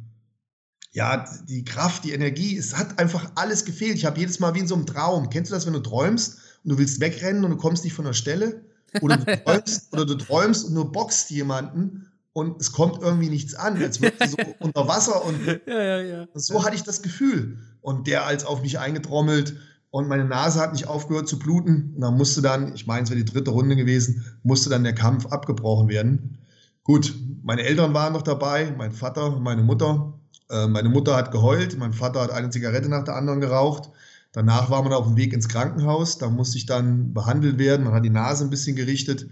ja, 0.93 1.25
die 1.49 1.65
Kraft, 1.65 2.05
die 2.05 2.13
Energie, 2.13 2.57
es 2.57 2.77
hat 2.77 2.99
einfach 2.99 3.31
alles 3.37 3.65
gefehlt. 3.65 3.95
Ich 3.95 4.05
habe 4.05 4.19
jedes 4.19 4.41
Mal 4.41 4.55
wie 4.55 4.61
in 4.61 4.67
so 4.67 4.75
einem 4.75 4.87
Traum. 4.87 5.31
Kennst 5.31 5.51
du 5.51 5.55
das, 5.55 5.67
wenn 5.67 5.73
du 5.73 5.81
träumst 5.81 6.39
und 6.65 6.71
du 6.71 6.79
willst 6.79 7.01
wegrennen 7.01 7.45
und 7.45 7.53
du 7.53 7.57
kommst 7.57 7.85
nicht 7.85 7.95
von 7.95 8.05
der 8.05 8.13
Stelle? 8.13 8.65
Oder 9.01 9.19
du 9.19 9.25
träumst, 9.45 9.93
oder 9.93 10.05
du 10.05 10.17
träumst 10.17 10.67
und 10.67 10.75
du 10.75 10.85
boxst 10.85 11.31
jemanden 11.31 12.11
und 12.33 12.61
es 12.61 12.73
kommt 12.73 13.03
irgendwie 13.03 13.29
nichts 13.29 13.55
an, 13.55 13.81
als 13.81 14.01
würde 14.01 14.17
so 14.29 14.37
unter 14.59 14.89
Wasser 14.89 15.25
und 15.25 15.47
Ja, 15.67 15.83
ja, 15.83 16.01
ja. 16.01 16.27
so 16.35 16.65
hatte 16.65 16.75
ich 16.75 16.83
das 16.83 17.03
Gefühl. 17.03 17.59
Und 17.81 18.07
der 18.09 18.27
als 18.27 18.45
auf 18.45 18.63
mich 18.63 18.79
eingetrommelt 18.79 19.57
und 19.91 20.09
meine 20.09 20.25
Nase 20.25 20.61
hat 20.61 20.73
nicht 20.73 20.87
aufgehört 20.87 21.29
zu 21.29 21.39
bluten. 21.39 21.93
Und 21.95 22.01
dann 22.01 22.17
musste 22.17 22.43
dann, 22.43 22.75
ich 22.75 22.87
meine, 22.87 23.05
es 23.05 23.11
wäre 23.11 23.23
die 23.23 23.31
dritte 23.31 23.51
Runde 23.51 23.77
gewesen, 23.77 24.25
musste 24.43 24.71
dann 24.71 24.85
der 24.85 24.95
Kampf 24.95 25.27
abgebrochen 25.27 25.89
werden. 25.89 26.39
Gut, 26.85 27.15
meine 27.43 27.63
Eltern 27.63 27.93
waren 27.93 28.13
noch 28.13 28.23
dabei, 28.23 28.73
mein 28.77 28.93
Vater, 28.93 29.39
meine 29.41 29.63
Mutter. 29.63 30.15
Äh, 30.49 30.69
meine 30.69 30.89
Mutter 30.89 31.17
hat 31.17 31.33
geheult, 31.33 31.77
mein 31.79 31.93
Vater 31.93 32.21
hat 32.21 32.31
eine 32.31 32.51
Zigarette 32.51 32.89
nach 32.89 33.05
der 33.05 33.17
anderen 33.17 33.41
geraucht. 33.41 33.91
Danach 34.33 34.71
war 34.71 34.83
man 34.83 34.93
auf 34.93 35.07
dem 35.07 35.17
Weg 35.17 35.33
ins 35.33 35.49
Krankenhaus, 35.49 36.19
da 36.19 36.31
musste 36.31 36.57
ich 36.57 36.67
dann 36.67 37.13
behandelt 37.13 37.59
werden, 37.59 37.85
man 37.85 37.95
hat 37.95 38.05
die 38.05 38.11
Nase 38.11 38.45
ein 38.45 38.51
bisschen 38.51 38.77
gerichtet. 38.77 39.29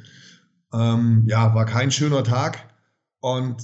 Ähm, 0.72 1.24
ja, 1.28 1.54
war 1.54 1.66
kein 1.66 1.92
schöner 1.92 2.24
Tag. 2.24 2.68
Und 3.20 3.62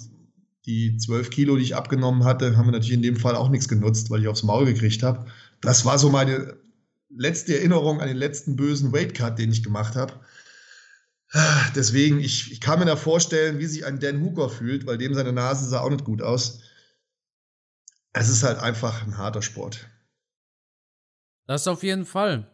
die 0.66 0.96
zwölf 0.96 1.30
Kilo, 1.30 1.56
die 1.56 1.62
ich 1.62 1.76
abgenommen 1.76 2.24
hatte, 2.24 2.56
haben 2.56 2.66
mir 2.66 2.72
natürlich 2.72 2.94
in 2.94 3.02
dem 3.02 3.16
Fall 3.16 3.34
auch 3.34 3.48
nichts 3.48 3.68
genutzt, 3.68 4.10
weil 4.10 4.22
ich 4.22 4.28
aufs 4.28 4.44
Maul 4.44 4.64
gekriegt 4.64 5.02
habe. 5.02 5.26
Das 5.60 5.84
war 5.84 5.98
so 5.98 6.08
meine 6.08 6.54
letzte 7.16 7.56
Erinnerung 7.56 8.00
an 8.00 8.08
den 8.08 8.16
letzten 8.16 8.56
bösen 8.56 8.92
Weightcut, 8.92 9.38
den 9.38 9.52
ich 9.52 9.62
gemacht 9.62 9.96
habe. 9.96 10.20
Deswegen, 11.74 12.20
ich, 12.20 12.52
ich 12.52 12.60
kann 12.60 12.78
mir 12.78 12.84
da 12.84 12.96
vorstellen, 12.96 13.58
wie 13.58 13.66
sich 13.66 13.84
ein 13.84 13.98
Dan 13.98 14.22
Hooker 14.22 14.48
fühlt, 14.48 14.86
weil 14.86 14.98
dem 14.98 15.14
seine 15.14 15.32
Nase 15.32 15.66
sah 15.66 15.80
auch 15.80 15.90
nicht 15.90 16.04
gut 16.04 16.22
aus. 16.22 16.60
Es 18.12 18.28
ist 18.28 18.44
halt 18.44 18.58
einfach 18.60 19.04
ein 19.04 19.18
harter 19.18 19.42
Sport. 19.42 19.88
Das 21.46 21.66
auf 21.66 21.82
jeden 21.82 22.06
Fall. 22.06 22.48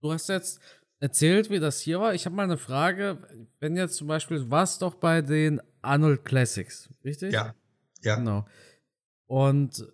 Du 0.00 0.10
hast 0.10 0.28
jetzt 0.30 0.60
erzählt, 1.00 1.50
wie 1.50 1.60
das 1.60 1.80
hier 1.80 2.00
war. 2.00 2.14
Ich 2.14 2.24
habe 2.24 2.34
mal 2.34 2.44
eine 2.44 2.56
Frage. 2.56 3.18
Wenn 3.60 3.76
jetzt 3.76 3.96
zum 3.96 4.06
Beispiel, 4.06 4.50
warst 4.50 4.80
doch 4.80 4.94
bei 4.94 5.20
den 5.20 5.60
Arnold 5.82 6.24
Classics, 6.24 6.88
richtig? 7.04 7.32
Ja, 7.32 7.54
ja. 8.00 8.16
Genau. 8.16 8.46
Und 9.26 9.86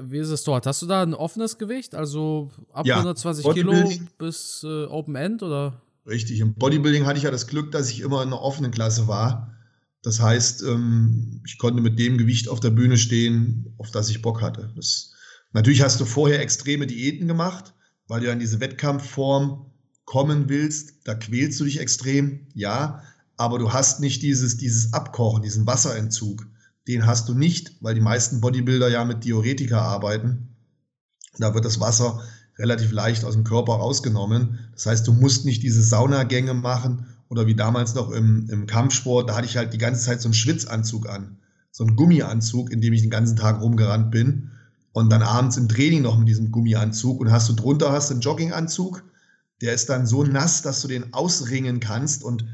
wie 0.00 0.18
ist 0.18 0.30
es 0.30 0.44
dort? 0.44 0.66
Hast 0.66 0.82
du 0.82 0.86
da 0.86 1.02
ein 1.02 1.14
offenes 1.14 1.58
Gewicht? 1.58 1.94
Also 1.94 2.50
ab 2.72 2.86
Ja, 2.86 2.96
120 2.96 3.44
Kilo 3.52 3.92
bis 4.18 4.62
äh, 4.64 4.84
Open 4.84 5.16
End 5.16 5.42
oder? 5.42 5.82
Richtig. 6.06 6.40
Im 6.40 6.54
Bodybuilding 6.54 7.04
hatte 7.04 7.18
ich 7.18 7.24
ja 7.24 7.30
das 7.30 7.46
Glück, 7.46 7.72
dass 7.72 7.90
ich 7.90 8.00
immer 8.00 8.22
in 8.22 8.28
einer 8.28 8.40
offenen 8.40 8.70
Klasse 8.70 9.08
war. 9.08 9.52
Das 10.02 10.20
heißt, 10.20 10.62
ähm, 10.62 11.42
ich 11.44 11.58
konnte 11.58 11.82
mit 11.82 11.98
dem 11.98 12.16
Gewicht 12.16 12.48
auf 12.48 12.60
der 12.60 12.70
Bühne 12.70 12.96
stehen, 12.96 13.74
auf 13.76 13.90
das 13.90 14.08
ich 14.08 14.22
Bock 14.22 14.40
hatte. 14.40 14.72
Das, 14.76 15.12
natürlich 15.52 15.82
hast 15.82 16.00
du 16.00 16.04
vorher 16.04 16.40
extreme 16.40 16.86
Diäten 16.86 17.26
gemacht, 17.26 17.74
weil 18.06 18.20
du 18.20 18.26
ja 18.26 18.32
in 18.32 18.38
diese 18.38 18.60
Wettkampfform 18.60 19.66
kommen 20.04 20.48
willst. 20.48 20.94
Da 21.04 21.14
quälst 21.16 21.58
du 21.60 21.64
dich 21.64 21.80
extrem, 21.80 22.46
ja. 22.54 23.02
Aber 23.36 23.58
du 23.58 23.72
hast 23.72 24.00
nicht 24.00 24.22
dieses, 24.22 24.56
dieses 24.56 24.92
Abkochen, 24.92 25.42
diesen 25.42 25.66
Wasserentzug. 25.66 26.46
Den 26.88 27.06
hast 27.06 27.28
du 27.28 27.34
nicht, 27.34 27.76
weil 27.80 27.94
die 27.94 28.00
meisten 28.00 28.40
Bodybuilder 28.40 28.88
ja 28.88 29.04
mit 29.04 29.24
Diuretika 29.24 29.80
arbeiten. 29.80 30.56
Da 31.38 31.54
wird 31.54 31.64
das 31.64 31.80
Wasser 31.80 32.22
relativ 32.58 32.92
leicht 32.92 33.24
aus 33.24 33.34
dem 33.34 33.44
Körper 33.44 33.74
rausgenommen. 33.74 34.58
Das 34.72 34.86
heißt, 34.86 35.06
du 35.06 35.12
musst 35.12 35.44
nicht 35.44 35.62
diese 35.62 35.82
Saunagänge 35.82 36.54
machen 36.54 37.06
oder 37.28 37.46
wie 37.46 37.54
damals 37.54 37.94
noch 37.94 38.10
im, 38.10 38.48
im 38.50 38.66
Kampfsport, 38.66 39.28
da 39.28 39.36
hatte 39.36 39.46
ich 39.46 39.56
halt 39.56 39.72
die 39.72 39.78
ganze 39.78 40.04
Zeit 40.04 40.20
so 40.20 40.28
einen 40.28 40.34
Schwitzanzug 40.34 41.08
an, 41.08 41.38
so 41.70 41.84
einen 41.84 41.96
Gummianzug, 41.96 42.70
in 42.70 42.80
dem 42.80 42.92
ich 42.92 43.02
den 43.02 43.10
ganzen 43.10 43.36
Tag 43.36 43.60
rumgerannt 43.60 44.10
bin 44.10 44.52
und 44.92 45.10
dann 45.10 45.22
abends 45.22 45.56
im 45.56 45.68
Training 45.68 46.02
noch 46.02 46.16
mit 46.18 46.28
diesem 46.28 46.52
Gummianzug 46.52 47.20
und 47.20 47.30
hast 47.30 47.48
du 47.48 47.52
drunter 47.54 47.92
hast 47.92 48.10
einen 48.10 48.20
Jogginganzug, 48.20 49.02
der 49.60 49.72
ist 49.72 49.88
dann 49.88 50.06
so 50.06 50.22
nass, 50.22 50.62
dass 50.62 50.82
du 50.82 50.88
den 50.88 51.12
ausringen 51.12 51.80
kannst 51.80 52.22
und 52.22 52.44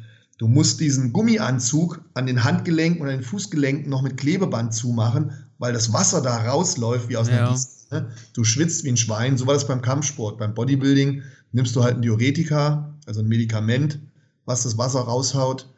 du 0.43 0.49
musst 0.49 0.81
diesen 0.81 1.13
Gummianzug 1.13 2.01
an 2.15 2.27
den 2.27 2.43
Handgelenken 2.43 3.01
und 3.01 3.09
an 3.09 3.19
den 3.19 3.23
Fußgelenken 3.23 3.89
noch 3.89 4.03
mit 4.03 4.17
Klebeband 4.17 4.75
zumachen, 4.75 5.31
weil 5.59 5.73
das 5.73 5.93
Wasser 5.93 6.21
da 6.21 6.37
rausläuft 6.37 7.09
wie 7.09 7.17
aus 7.17 7.29
einer 7.29 7.43
Ja. 7.43 7.53
Gießkanne. 7.53 8.09
Ne? 8.09 8.13
Du 8.33 8.43
schwitzt 8.43 8.83
wie 8.83 8.89
ein 8.89 8.97
Schwein. 8.97 9.37
So 9.37 9.47
war 9.47 9.55
das 9.55 9.69
beim 9.69 9.83
Kampfsport. 9.83 10.39
Beim 10.39 10.53
Bodybuilding 10.53 11.23
nimmst 11.53 11.77
du 11.77 11.85
halt 11.85 11.95
ein 11.95 12.03
Diuretika, 12.03 12.93
also 13.07 13.21
ein 13.21 13.29
Medikament, 13.29 14.01
was 14.45 14.65
das 14.65 14.77
Wasser 14.77 15.03
raushaut. 15.03 15.73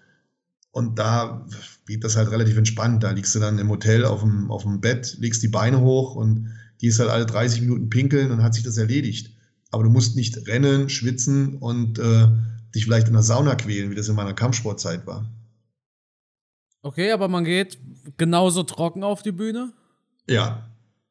Und 0.70 0.98
da 0.98 1.46
geht 1.86 2.02
das 2.02 2.16
halt 2.16 2.30
relativ 2.30 2.56
entspannt. 2.56 3.02
Da 3.02 3.10
liegst 3.10 3.34
du 3.34 3.40
dann 3.40 3.58
im 3.58 3.68
Hotel 3.68 4.06
auf 4.06 4.20
dem, 4.20 4.50
auf 4.50 4.62
dem 4.62 4.80
Bett, 4.80 5.18
legst 5.20 5.42
die 5.42 5.48
Beine 5.48 5.80
hoch 5.80 6.14
und 6.14 6.48
gehst 6.78 7.00
halt 7.00 7.10
alle 7.10 7.26
30 7.26 7.60
Minuten 7.60 7.90
pinkeln 7.90 8.30
und 8.30 8.42
hat 8.42 8.54
sich 8.54 8.64
das 8.64 8.78
erledigt. 8.78 9.30
Aber 9.72 9.82
du 9.82 9.90
musst 9.90 10.16
nicht 10.16 10.46
rennen, 10.46 10.88
schwitzen 10.88 11.56
und 11.56 11.98
äh, 11.98 12.28
dich 12.74 12.84
vielleicht 12.84 13.06
in 13.06 13.14
der 13.14 13.22
Sauna 13.22 13.54
quälen, 13.54 13.90
wie 13.90 13.94
das 13.94 14.08
in 14.08 14.16
meiner 14.16 14.34
Kampfsportzeit 14.34 15.06
war. 15.06 15.24
Okay, 16.82 17.12
aber 17.12 17.28
man 17.28 17.44
geht 17.44 17.78
genauso 18.16 18.62
trocken 18.62 19.04
auf 19.04 19.22
die 19.22 19.32
Bühne? 19.32 19.72
Ja, 20.28 20.64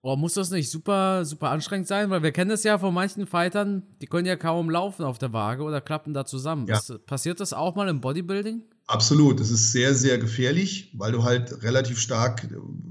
Boah, 0.04 0.18
muss 0.18 0.34
das 0.34 0.52
nicht 0.52 0.70
super, 0.70 1.24
super 1.24 1.50
anstrengend 1.50 1.88
sein? 1.88 2.10
Weil 2.10 2.24
wir 2.24 2.34
kennen 2.34 2.52
es 2.52 2.64
ja 2.64 2.78
von 2.78 2.94
manchen 2.94 3.26
Fightern, 3.26 3.84
die 4.02 4.06
können 4.06 4.28
ja 4.28 4.36
kaum 4.36 4.70
laufen 4.70 5.06
auf 5.06 5.18
der 5.18 5.32
Waage 5.32 5.64
oder 5.64 5.80
klappen 5.80 6.14
da 6.14 6.26
zusammen. 6.26 6.68
Ja. 6.68 6.76
Ist, 6.78 7.06
passiert 7.06 7.40
das 7.40 7.54
auch 7.54 7.76
mal 7.76 7.88
im 7.88 8.02
Bodybuilding? 8.02 8.64
Absolut, 8.88 9.40
es 9.40 9.50
ist 9.50 9.72
sehr, 9.72 9.96
sehr 9.96 10.18
gefährlich, 10.18 10.94
weil 10.98 11.14
du 11.14 11.24
halt 11.24 11.64
relativ 11.64 12.00
stark 12.00 12.46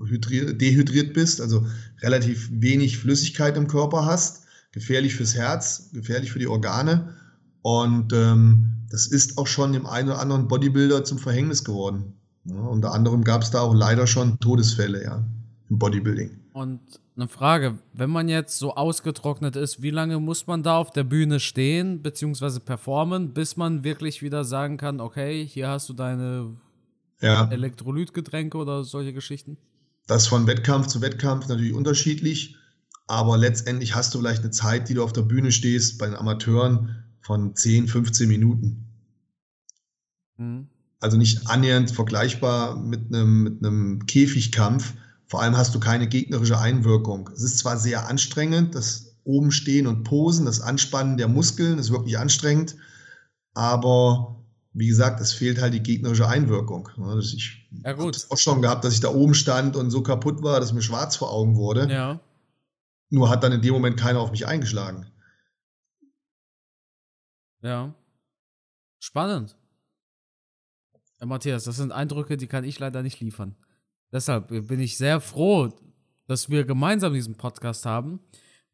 hydri- 0.05 0.55
dehydriert 0.55 1.13
bist, 1.13 1.43
also 1.43 1.67
relativ 2.01 2.49
wenig 2.51 2.97
Flüssigkeit 2.97 3.59
im 3.59 3.69
Körper 3.69 4.07
hast. 4.07 4.45
Gefährlich 4.73 5.15
fürs 5.15 5.35
Herz, 5.35 5.91
gefährlich 5.93 6.33
für 6.33 6.39
die 6.39 6.49
Organe. 6.49 7.15
Und 7.63 8.13
ähm, 8.13 8.75
das 8.91 9.07
ist 9.07 9.39
auch 9.39 9.47
schon 9.47 9.73
dem 9.73 9.87
einen 9.87 10.09
oder 10.09 10.19
anderen 10.19 10.49
Bodybuilder 10.49 11.05
zum 11.05 11.19
Verhängnis 11.19 11.65
geworden. 11.65 12.15
Ja, 12.45 12.61
unter 12.61 12.93
anderem 12.93 13.23
gab 13.23 13.43
es 13.43 13.51
da 13.51 13.61
auch 13.61 13.75
leider 13.75 14.07
schon 14.07 14.39
Todesfälle 14.41 15.03
ja, 15.03 15.25
im 15.71 15.79
Bodybuilding. 15.79 16.31
Und 16.53 16.81
eine 17.15 17.29
Frage, 17.29 17.79
wenn 17.93 18.11
man 18.11 18.29
jetzt 18.29 18.59
so 18.59 18.75
ausgetrocknet 18.75 19.55
ist, 19.55 19.83
wie 19.83 19.91
lange 19.91 20.19
muss 20.19 20.47
man 20.47 20.63
da 20.63 20.77
auf 20.79 20.91
der 20.91 21.05
Bühne 21.05 21.41
stehen, 21.41 22.03
beziehungsweise 22.03 22.61
performen, 22.61 23.33
bis 23.33 23.57
man 23.57 23.85
wirklich 23.85 24.23
wieder 24.23 24.45
sagen 24.45 24.77
kann, 24.77 25.01
okay, 25.01 25.47
hier 25.47 25.69
hast 25.69 25.89
du 25.89 25.93
deine 25.93 26.57
Ja. 27.21 27.49
Elektrolytgetränke 27.51 28.59
oder 28.59 28.83
solche 28.83 29.13
Geschichten? 29.13 29.57
Das 30.07 30.27
von 30.27 30.47
Wettkampf 30.47 30.89
zu 30.89 31.01
Wettkampf 31.01 31.49
natürlich 31.49 31.75
unterschiedlich, 31.75 32.57
aber 33.07 33.39
letztendlich 33.39 33.95
hast 33.95 34.15
du 34.15 34.19
vielleicht 34.19 34.43
eine 34.43 34.51
Zeit, 34.51 34.89
die 34.89 34.95
du 34.95 35.05
auf 35.05 35.13
der 35.13 35.23
Bühne 35.23 35.53
stehst, 35.53 35.99
bei 35.99 36.07
den 36.07 36.17
Amateuren 36.17 36.97
von 37.23 37.57
10, 37.57 37.89
15 37.89 38.29
Minuten. 38.29 38.87
Hm. 40.37 40.69
Also 41.01 41.17
nicht 41.17 41.49
annähernd 41.49 41.91
vergleichbar 41.91 42.77
mit 42.77 43.13
einem, 43.13 43.43
mit 43.43 43.65
einem 43.65 44.07
Käfigkampf. 44.07 44.95
Vor 45.27 45.43
allem 45.43 45.57
hast 45.57 45.75
du 45.75 45.81
keine 45.81 46.09
gegnerische 46.09 46.59
Einwirkung. 46.59 47.31
Es 47.35 47.43
ist 47.43 47.59
zwar 47.59 47.79
sehr 47.79 48.09
anstrengend, 48.09 48.75
das 48.75 49.17
oben 49.25 49.51
stehen 49.53 49.87
und 49.87 50.05
posen, 50.05 50.47
das 50.47 50.61
Anspannen 50.61 51.17
der 51.17 51.29
Muskeln 51.29 51.79
ist 51.79 51.91
wirklich 51.91 52.19
anstrengend, 52.19 52.77
aber 53.55 54.43
wie 54.75 54.87
gesagt, 54.89 55.21
es 55.21 55.33
fehlt 55.33 55.61
halt 55.61 55.75
die 55.75 55.83
gegnerische 55.83 56.27
Einwirkung. 56.27 56.89
Ich 57.21 57.69
Ja, 57.85 57.91
habe 57.91 58.11
auch 58.29 58.39
schon 58.39 58.63
gehabt, 58.63 58.85
dass 58.85 58.95
ich 58.95 59.01
da 59.01 59.09
oben 59.09 59.35
stand 59.35 59.77
und 59.77 59.91
so 59.91 60.03
kaputt 60.03 60.43
war, 60.43 60.61
dass 60.61 60.73
mir 60.73 60.83
schwarz 60.83 61.17
vor 61.17 61.31
Augen 61.31 61.57
wurde. 61.57 61.91
Ja. 61.91 62.21
Nur 63.11 63.29
hat 63.29 63.45
dann 63.45 63.53
in 63.53 63.61
dem 63.61 63.75
Moment 63.75 63.99
keiner 63.99 64.21
auf 64.21 64.31
mich 64.31 64.47
eingeschlagen. 64.47 65.07
Ja. 67.63 67.95
Spannend. 68.99 69.57
Ja, 71.21 71.27
Matthias, 71.27 71.65
das 71.65 71.77
sind 71.77 71.93
Eindrücke, 71.93 72.37
die 72.37 72.47
kann 72.47 72.65
ich 72.65 72.79
leider 72.79 73.03
nicht 73.03 73.21
liefern. 73.21 73.55
Deshalb 74.13 74.49
bin 74.49 74.81
ich 74.81 74.97
sehr 74.97 75.21
froh, 75.21 75.71
dass 76.27 76.51
wir 76.51 76.65
gemeinsam 76.65 77.15
diesen 77.15 77.37
Podcast 77.37 77.87
haben, 77.87 78.21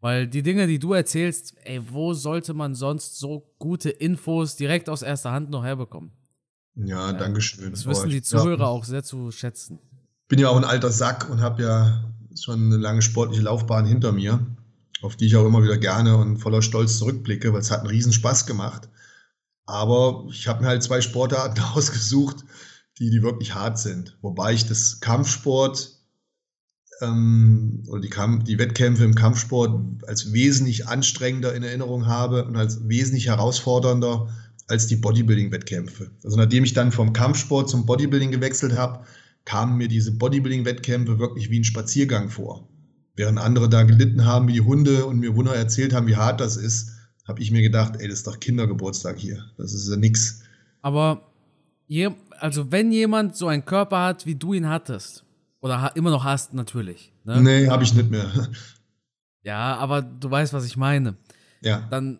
weil 0.00 0.26
die 0.26 0.42
Dinge, 0.42 0.66
die 0.66 0.78
du 0.78 0.92
erzählst, 0.92 1.54
ey, 1.64 1.80
wo 1.90 2.12
sollte 2.14 2.54
man 2.54 2.74
sonst 2.74 3.18
so 3.18 3.54
gute 3.58 3.90
Infos 3.90 4.56
direkt 4.56 4.88
aus 4.88 5.02
erster 5.02 5.32
Hand 5.32 5.50
noch 5.50 5.64
herbekommen? 5.64 6.12
Ja, 6.74 7.12
danke 7.12 7.40
schön. 7.40 7.70
Das 7.70 7.86
wissen 7.86 8.10
die 8.10 8.18
ich- 8.18 8.24
Zuhörer 8.24 8.60
ja, 8.60 8.66
auch 8.66 8.84
sehr 8.84 9.02
zu 9.02 9.30
schätzen. 9.30 9.78
bin 10.28 10.38
ja 10.38 10.48
auch 10.50 10.56
ein 10.56 10.64
alter 10.64 10.90
Sack 10.90 11.28
und 11.30 11.40
habe 11.40 11.62
ja 11.62 12.12
schon 12.40 12.66
eine 12.66 12.76
lange 12.76 13.02
sportliche 13.02 13.42
Laufbahn 13.42 13.86
hinter 13.86 14.12
mir, 14.12 14.46
auf 15.02 15.16
die 15.16 15.26
ich 15.26 15.36
auch 15.36 15.46
immer 15.46 15.62
wieder 15.62 15.78
gerne 15.78 16.16
und 16.16 16.38
voller 16.38 16.62
Stolz 16.62 16.98
zurückblicke, 16.98 17.52
weil 17.52 17.60
es 17.60 17.70
hat 17.70 17.80
einen 17.80 17.88
riesen 17.88 18.12
Spaß 18.12 18.46
gemacht. 18.46 18.88
Aber 19.66 20.26
ich 20.30 20.48
habe 20.48 20.62
mir 20.62 20.68
halt 20.68 20.82
zwei 20.82 21.00
Sportarten 21.00 21.60
ausgesucht, 21.74 22.44
die, 22.98 23.10
die 23.10 23.22
wirklich 23.22 23.54
hart 23.54 23.78
sind. 23.78 24.16
Wobei 24.22 24.54
ich 24.54 24.66
das 24.66 25.00
Kampfsport 25.00 25.98
ähm, 27.00 27.84
oder 27.88 28.00
die, 28.00 28.08
Kampf, 28.08 28.44
die 28.44 28.58
Wettkämpfe 28.58 29.04
im 29.04 29.14
Kampfsport 29.14 30.04
als 30.06 30.32
wesentlich 30.32 30.88
anstrengender 30.88 31.54
in 31.54 31.62
Erinnerung 31.62 32.06
habe 32.06 32.44
und 32.44 32.56
als 32.56 32.88
wesentlich 32.88 33.26
herausfordernder 33.26 34.28
als 34.66 34.86
die 34.86 34.96
Bodybuilding-Wettkämpfe. 34.96 36.10
Also 36.24 36.36
nachdem 36.36 36.64
ich 36.64 36.74
dann 36.74 36.92
vom 36.92 37.12
Kampfsport 37.12 37.70
zum 37.70 37.86
Bodybuilding 37.86 38.30
gewechselt 38.30 38.76
habe, 38.76 39.04
kamen 39.44 39.78
mir 39.78 39.88
diese 39.88 40.12
Bodybuilding-Wettkämpfe 40.12 41.18
wirklich 41.18 41.50
wie 41.50 41.60
ein 41.60 41.64
Spaziergang 41.64 42.28
vor. 42.28 42.68
Während 43.18 43.40
andere 43.40 43.68
da 43.68 43.82
gelitten 43.82 44.24
haben 44.24 44.46
wie 44.46 44.52
die 44.52 44.60
Hunde 44.60 45.04
und 45.04 45.18
mir 45.18 45.34
Wunder 45.34 45.52
erzählt 45.52 45.92
haben, 45.92 46.06
wie 46.06 46.14
hart 46.14 46.40
das 46.40 46.56
ist, 46.56 46.92
habe 47.26 47.42
ich 47.42 47.50
mir 47.50 47.62
gedacht, 47.62 47.94
ey, 47.98 48.06
das 48.06 48.18
ist 48.18 48.26
doch 48.28 48.38
Kindergeburtstag 48.38 49.18
hier. 49.18 49.44
Das 49.56 49.74
ist 49.74 49.90
ja 49.90 49.96
nix. 49.96 50.42
Aber 50.82 51.32
je, 51.88 52.10
also 52.38 52.70
wenn 52.70 52.92
jemand 52.92 53.36
so 53.36 53.48
einen 53.48 53.64
Körper 53.64 54.04
hat, 54.04 54.24
wie 54.24 54.36
du 54.36 54.54
ihn 54.54 54.68
hattest, 54.68 55.24
oder 55.60 55.90
immer 55.96 56.10
noch 56.10 56.22
hast, 56.22 56.54
natürlich. 56.54 57.12
Ne? 57.24 57.40
Nee, 57.40 57.68
habe 57.68 57.82
ich 57.82 57.92
nicht 57.92 58.10
mehr. 58.10 58.30
Ja, 59.44 59.76
aber 59.76 60.02
du 60.02 60.30
weißt, 60.30 60.52
was 60.52 60.66
ich 60.66 60.76
meine. 60.76 61.16
Ja. 61.62 61.86
Dann, 61.90 62.18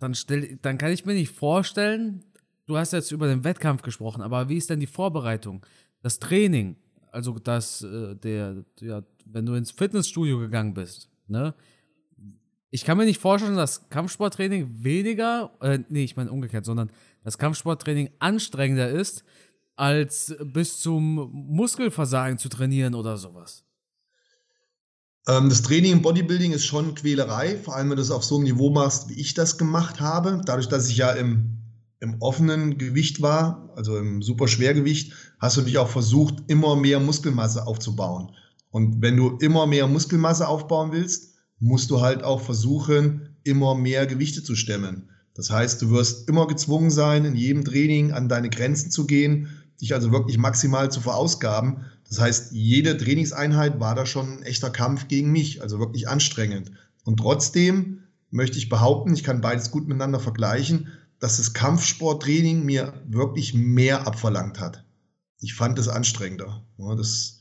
dann, 0.00 0.14
stell, 0.14 0.58
dann 0.60 0.76
kann 0.76 0.90
ich 0.90 1.04
mir 1.04 1.12
nicht 1.12 1.30
vorstellen, 1.30 2.24
du 2.66 2.76
hast 2.76 2.92
jetzt 2.94 3.12
über 3.12 3.28
den 3.28 3.44
Wettkampf 3.44 3.82
gesprochen, 3.82 4.22
aber 4.22 4.48
wie 4.48 4.56
ist 4.56 4.68
denn 4.68 4.80
die 4.80 4.88
Vorbereitung? 4.88 5.64
Das 6.02 6.18
Training, 6.18 6.76
also 7.16 7.38
das, 7.38 7.82
äh, 7.82 8.14
der, 8.14 8.64
ja, 8.80 9.02
wenn 9.24 9.46
du 9.46 9.54
ins 9.54 9.70
Fitnessstudio 9.70 10.38
gegangen 10.38 10.74
bist, 10.74 11.08
ne? 11.26 11.54
Ich 12.70 12.84
kann 12.84 12.98
mir 12.98 13.06
nicht 13.06 13.20
vorstellen, 13.20 13.56
dass 13.56 13.88
Kampfsporttraining 13.88 14.84
weniger, 14.84 15.50
äh, 15.62 15.78
nee, 15.88 16.04
ich 16.04 16.16
meine 16.16 16.30
umgekehrt, 16.30 16.66
sondern 16.66 16.90
das 17.24 17.38
Kampfsporttraining 17.38 18.10
anstrengender 18.18 18.90
ist, 18.90 19.24
als 19.76 20.34
bis 20.44 20.78
zum 20.78 21.30
Muskelversagen 21.32 22.36
zu 22.38 22.50
trainieren 22.50 22.94
oder 22.94 23.16
sowas. 23.16 23.64
Ähm, 25.26 25.48
das 25.48 25.62
Training 25.62 25.92
im 25.92 26.02
Bodybuilding 26.02 26.52
ist 26.52 26.66
schon 26.66 26.94
Quälerei, 26.94 27.56
vor 27.56 27.76
allem 27.76 27.88
wenn 27.88 27.96
du 27.96 28.02
es 28.02 28.10
auf 28.10 28.24
so 28.24 28.34
einem 28.34 28.44
Niveau 28.44 28.68
machst, 28.68 29.08
wie 29.08 29.18
ich 29.18 29.32
das 29.32 29.56
gemacht 29.56 30.00
habe. 30.00 30.42
Dadurch, 30.44 30.68
dass 30.68 30.90
ich 30.90 30.98
ja 30.98 31.12
im, 31.12 31.56
im 32.06 32.16
offenen 32.20 32.78
Gewicht 32.78 33.20
war, 33.20 33.70
also 33.74 33.98
im 33.98 34.22
Superschwergewicht, 34.22 35.12
hast 35.38 35.56
du 35.56 35.62
dich 35.62 35.78
auch 35.78 35.88
versucht, 35.88 36.44
immer 36.46 36.76
mehr 36.76 37.00
Muskelmasse 37.00 37.66
aufzubauen. 37.66 38.30
Und 38.70 39.02
wenn 39.02 39.16
du 39.16 39.36
immer 39.38 39.66
mehr 39.66 39.86
Muskelmasse 39.88 40.46
aufbauen 40.46 40.92
willst, 40.92 41.34
musst 41.58 41.90
du 41.90 42.00
halt 42.00 42.22
auch 42.22 42.40
versuchen, 42.40 43.30
immer 43.42 43.74
mehr 43.74 44.06
Gewichte 44.06 44.42
zu 44.42 44.54
stemmen. 44.54 45.10
Das 45.34 45.50
heißt, 45.50 45.82
du 45.82 45.90
wirst 45.90 46.28
immer 46.28 46.46
gezwungen 46.46 46.90
sein, 46.90 47.24
in 47.24 47.34
jedem 47.34 47.64
Training 47.64 48.12
an 48.12 48.28
deine 48.28 48.50
Grenzen 48.50 48.90
zu 48.90 49.06
gehen, 49.06 49.48
dich 49.80 49.94
also 49.94 50.12
wirklich 50.12 50.38
maximal 50.38 50.90
zu 50.90 51.00
verausgaben. 51.00 51.84
Das 52.08 52.20
heißt, 52.20 52.52
jede 52.52 52.96
Trainingseinheit 52.96 53.80
war 53.80 53.94
da 53.94 54.06
schon 54.06 54.38
ein 54.38 54.42
echter 54.42 54.70
Kampf 54.70 55.08
gegen 55.08 55.32
mich, 55.32 55.60
also 55.60 55.78
wirklich 55.78 56.08
anstrengend. 56.08 56.70
Und 57.04 57.18
trotzdem 57.18 58.00
möchte 58.30 58.58
ich 58.58 58.68
behaupten, 58.68 59.14
ich 59.14 59.24
kann 59.24 59.40
beides 59.40 59.70
gut 59.70 59.88
miteinander 59.88 60.20
vergleichen, 60.20 60.88
dass 61.18 61.38
das 61.38 61.52
Kampfsporttraining 61.52 62.64
mir 62.64 63.02
wirklich 63.06 63.54
mehr 63.54 64.06
abverlangt 64.06 64.60
hat. 64.60 64.84
Ich 65.40 65.54
fand 65.54 65.78
es 65.78 65.88
anstrengender. 65.88 66.64
das 66.78 67.40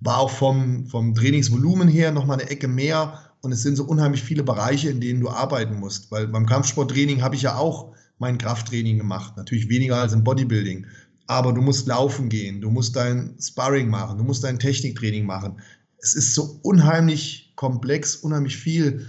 war 0.00 0.18
auch 0.18 0.30
vom, 0.30 0.86
vom 0.86 1.14
Trainingsvolumen 1.14 1.88
her 1.88 2.12
nochmal 2.12 2.40
eine 2.40 2.50
Ecke 2.50 2.68
mehr 2.68 3.34
und 3.40 3.52
es 3.52 3.62
sind 3.62 3.76
so 3.76 3.84
unheimlich 3.84 4.22
viele 4.22 4.42
Bereiche, 4.42 4.90
in 4.90 5.00
denen 5.00 5.20
du 5.20 5.28
arbeiten 5.28 5.74
musst. 5.74 6.10
Weil 6.10 6.28
beim 6.28 6.46
Kampfsporttraining 6.46 7.22
habe 7.22 7.36
ich 7.36 7.42
ja 7.42 7.56
auch 7.56 7.94
mein 8.18 8.38
Krafttraining 8.38 8.98
gemacht. 8.98 9.36
Natürlich 9.36 9.68
weniger 9.68 9.96
als 9.96 10.12
im 10.12 10.24
Bodybuilding. 10.24 10.86
Aber 11.26 11.52
du 11.52 11.62
musst 11.62 11.86
laufen 11.86 12.28
gehen, 12.28 12.60
du 12.60 12.70
musst 12.70 12.96
dein 12.96 13.36
Sparring 13.40 13.88
machen, 13.88 14.18
du 14.18 14.24
musst 14.24 14.44
dein 14.44 14.58
Techniktraining 14.58 15.24
machen. 15.24 15.60
Es 15.98 16.14
ist 16.14 16.34
so 16.34 16.58
unheimlich 16.62 17.52
komplex, 17.56 18.16
unheimlich 18.16 18.56
viel. 18.56 19.06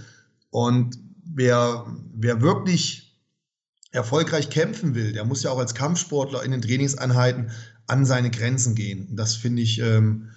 Und 0.50 0.98
wer, 1.24 1.86
wer 2.14 2.40
wirklich 2.40 3.05
erfolgreich 3.96 4.50
kämpfen 4.50 4.94
will, 4.94 5.12
der 5.12 5.24
muss 5.24 5.42
ja 5.42 5.50
auch 5.50 5.58
als 5.58 5.74
Kampfsportler 5.74 6.42
in 6.44 6.52
den 6.52 6.62
Trainingseinheiten 6.62 7.50
an 7.86 8.04
seine 8.04 8.30
Grenzen 8.30 8.74
gehen. 8.74 9.08
Und 9.08 9.16
das 9.16 9.34
finde 9.34 9.62
ich, 9.62 9.80
ähm, 9.80 10.30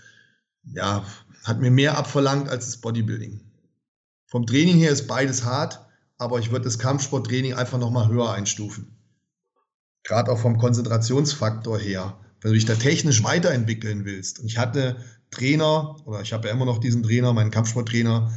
ja, 0.64 1.06
hat 1.44 1.60
mir 1.60 1.72
mehr 1.72 1.98
abverlangt 1.98 2.50
als 2.50 2.66
das 2.66 2.78
Bodybuilding. 2.78 3.42
Vom 4.28 4.46
Training 4.46 4.78
her 4.78 4.92
ist 4.92 5.08
beides 5.08 5.44
hart, 5.44 5.86
aber 6.18 6.40
ich 6.40 6.52
würde 6.52 6.66
das 6.66 6.80
Kampfsporttraining 6.80 7.54
einfach 7.54 7.80
nochmal 7.80 8.08
höher 8.08 8.32
einstufen. 8.32 8.96
Gerade 10.04 10.32
auch 10.32 10.40
vom 10.40 10.58
Konzentrationsfaktor 10.58 11.78
her. 11.78 12.20
Wenn 12.42 12.52
du 12.52 12.56
dich 12.56 12.66
da 12.66 12.76
technisch 12.76 13.24
weiterentwickeln 13.24 14.06
willst. 14.06 14.40
Und 14.40 14.46
ich 14.46 14.58
hatte 14.58 14.98
Trainer, 15.32 15.98
oder 16.06 16.22
ich 16.22 16.32
habe 16.32 16.48
ja 16.48 16.54
immer 16.54 16.66
noch 16.66 16.78
diesen 16.78 17.04
Trainer, 17.04 17.34
meinen 17.34 17.52
Kampfsporttrainer, 17.52 18.32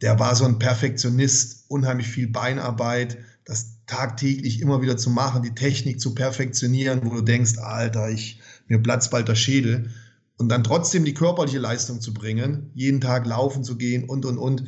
der 0.00 0.18
war 0.18 0.34
so 0.34 0.44
ein 0.44 0.58
Perfektionist, 0.58 1.66
unheimlich 1.68 2.08
viel 2.08 2.28
Beinarbeit, 2.28 3.18
das 3.44 3.78
tagtäglich 3.86 4.60
immer 4.60 4.82
wieder 4.82 4.96
zu 4.96 5.10
machen, 5.10 5.42
die 5.42 5.54
Technik 5.54 6.00
zu 6.00 6.14
perfektionieren, 6.14 7.00
wo 7.04 7.10
du 7.10 7.22
denkst, 7.22 7.58
Alter, 7.58 8.10
ich, 8.10 8.40
mir 8.68 8.78
platzt 8.78 9.10
bald 9.10 9.28
der 9.28 9.34
Schädel. 9.34 9.90
Und 10.38 10.48
dann 10.48 10.64
trotzdem 10.64 11.04
die 11.04 11.14
körperliche 11.14 11.58
Leistung 11.58 12.00
zu 12.00 12.14
bringen, 12.14 12.70
jeden 12.74 13.00
Tag 13.00 13.26
laufen 13.26 13.64
zu 13.64 13.76
gehen 13.76 14.08
und, 14.08 14.24
und, 14.24 14.38
und 14.38 14.64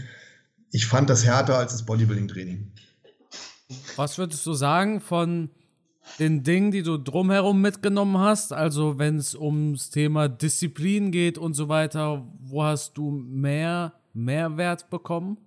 ich 0.71 0.87
fand 0.87 1.09
das 1.09 1.25
härter 1.25 1.59
als 1.59 1.73
das 1.73 1.87
Bodybuilding-Training. 1.87 2.71
Was 3.97 4.19
würdest 4.19 4.45
du 4.47 4.53
sagen 4.53 5.01
von 5.01 5.51
den 6.19 6.43
Dingen, 6.43 6.71
die 6.71 6.83
du 6.83 6.99
drumherum 6.99 7.61
mitgenommen 7.61 8.19
hast? 8.19 8.53
Also, 8.53 8.99
wenn 8.99 9.17
es 9.17 9.35
ums 9.35 9.91
Thema 9.91 10.29
Disziplin 10.29 11.11
geht 11.11 11.39
und 11.39 11.55
so 11.55 11.69
weiter, 11.69 12.27
wo 12.41 12.63
hast 12.63 12.97
du 12.97 13.11
mehr 13.11 13.95
Mehrwert 14.13 14.91
bekommen? 14.91 15.39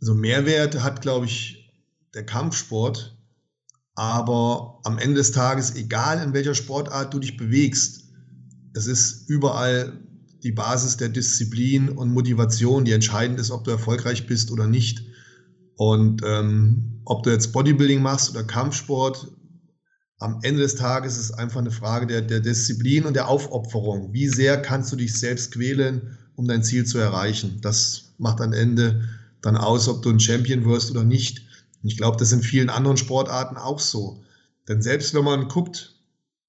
Also, 0.00 0.14
Mehrwert 0.14 0.82
hat, 0.82 1.02
glaube 1.02 1.26
ich, 1.26 1.72
der 2.14 2.24
Kampfsport. 2.24 3.16
Aber 3.94 4.80
am 4.84 4.98
Ende 4.98 5.16
des 5.16 5.32
Tages, 5.32 5.74
egal 5.74 6.22
in 6.22 6.32
welcher 6.32 6.54
Sportart 6.54 7.12
du 7.12 7.18
dich 7.18 7.36
bewegst, 7.36 8.04
es 8.72 8.86
ist 8.86 9.28
überall 9.28 10.00
die 10.42 10.52
Basis 10.52 10.96
der 10.96 11.10
Disziplin 11.10 11.90
und 11.90 12.12
Motivation, 12.12 12.84
die 12.84 12.92
entscheidend 12.92 13.38
ist, 13.38 13.50
ob 13.50 13.64
du 13.64 13.70
erfolgreich 13.70 14.26
bist 14.26 14.50
oder 14.50 14.66
nicht. 14.66 15.02
Und 15.76 16.22
ähm, 16.24 17.02
ob 17.04 17.22
du 17.22 17.30
jetzt 17.30 17.52
Bodybuilding 17.52 18.00
machst 18.02 18.30
oder 18.30 18.44
Kampfsport, 18.44 19.28
am 20.18 20.38
Ende 20.42 20.60
des 20.60 20.76
Tages 20.76 21.14
ist 21.14 21.24
es 21.24 21.32
einfach 21.32 21.60
eine 21.60 21.70
Frage 21.70 22.06
der, 22.06 22.20
der 22.20 22.40
Disziplin 22.40 23.04
und 23.06 23.14
der 23.14 23.28
Aufopferung. 23.28 24.12
Wie 24.12 24.28
sehr 24.28 24.60
kannst 24.60 24.92
du 24.92 24.96
dich 24.96 25.18
selbst 25.18 25.52
quälen, 25.52 26.18
um 26.36 26.46
dein 26.46 26.62
Ziel 26.62 26.84
zu 26.84 26.98
erreichen? 26.98 27.58
Das 27.62 28.14
macht 28.18 28.40
am 28.42 28.52
Ende 28.52 29.08
dann 29.42 29.56
aus, 29.56 29.88
ob 29.88 30.02
du 30.02 30.10
ein 30.10 30.20
Champion 30.20 30.64
wirst 30.64 30.90
oder 30.90 31.04
nicht. 31.04 31.42
Und 31.82 31.88
ich 31.88 31.96
glaube, 31.96 32.16
das 32.18 32.28
ist 32.28 32.38
in 32.38 32.42
vielen 32.42 32.70
anderen 32.70 32.96
Sportarten 32.96 33.56
auch 33.56 33.78
so. 33.78 34.22
Denn 34.68 34.82
selbst 34.82 35.14
wenn 35.14 35.24
man 35.24 35.48
guckt 35.48 35.94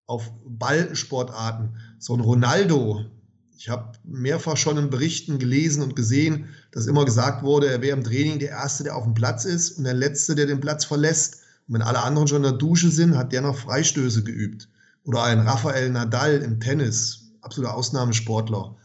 auf 0.06 0.32
Ballsportarten, 0.46 1.78
so 2.00 2.14
ein 2.14 2.20
Ronaldo, 2.20 3.06
ich 3.58 3.70
habe 3.70 3.94
mehrfach 4.04 4.58
schon 4.58 4.78
in 4.78 4.90
Berichten 4.90 5.40
gelesen 5.40 5.84
und 5.84 5.96
gesehen, 5.96 6.50
dass 6.72 6.88
immer 6.88 7.06
gesagt 7.06 7.44
wurde, 7.44 7.68
er 7.68 7.82
wäre 7.82 7.96
im 7.96 8.04
Training 8.04 8.40
der 8.40 8.50
Erste, 8.50 8.84
der 8.84 8.96
auf 8.96 9.04
dem 9.04 9.14
Platz 9.14 9.46
ist 9.46 9.78
und 9.78 9.84
der 9.84 9.94
Letzte, 9.94 10.36
der 10.36 10.48
den 10.48 10.60
Platz 10.60 10.84
verlässt. 10.84 11.42
Und 11.68 11.76
wenn 11.76 11.82
alle 11.84 12.02
anderen 12.02 12.28
schon 12.28 12.38
in 12.38 12.44
der 12.44 12.52
Dusche 12.54 12.90
sind, 12.90 13.16
hat 13.16 13.32
der 13.32 13.42
noch 13.42 13.56
Freistöße 13.56 14.24
geübt. 14.24 14.68
Oder 15.04 15.24
ein 15.24 15.40
Rafael 15.40 15.90
Nadal 15.90 16.40
im 16.40 16.60
Tennis, 16.60 17.32
absoluter 17.42 17.76
Ausnahmesportler. 17.76 18.76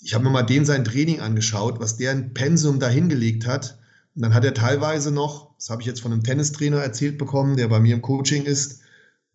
Ich 0.00 0.14
habe 0.14 0.24
mir 0.24 0.30
mal 0.30 0.42
den 0.42 0.64
sein 0.64 0.84
Training 0.84 1.20
angeschaut, 1.20 1.80
was 1.80 1.96
der 1.96 2.12
in 2.12 2.34
Pensum 2.34 2.78
dahingelegt 2.78 3.46
hat. 3.46 3.78
Und 4.14 4.22
dann 4.22 4.34
hat 4.34 4.44
er 4.44 4.54
teilweise 4.54 5.10
noch, 5.10 5.54
das 5.56 5.70
habe 5.70 5.82
ich 5.82 5.86
jetzt 5.86 6.00
von 6.00 6.12
einem 6.12 6.22
Tennistrainer 6.22 6.78
erzählt 6.78 7.18
bekommen, 7.18 7.56
der 7.56 7.68
bei 7.68 7.80
mir 7.80 7.94
im 7.94 8.02
Coaching 8.02 8.44
ist, 8.44 8.80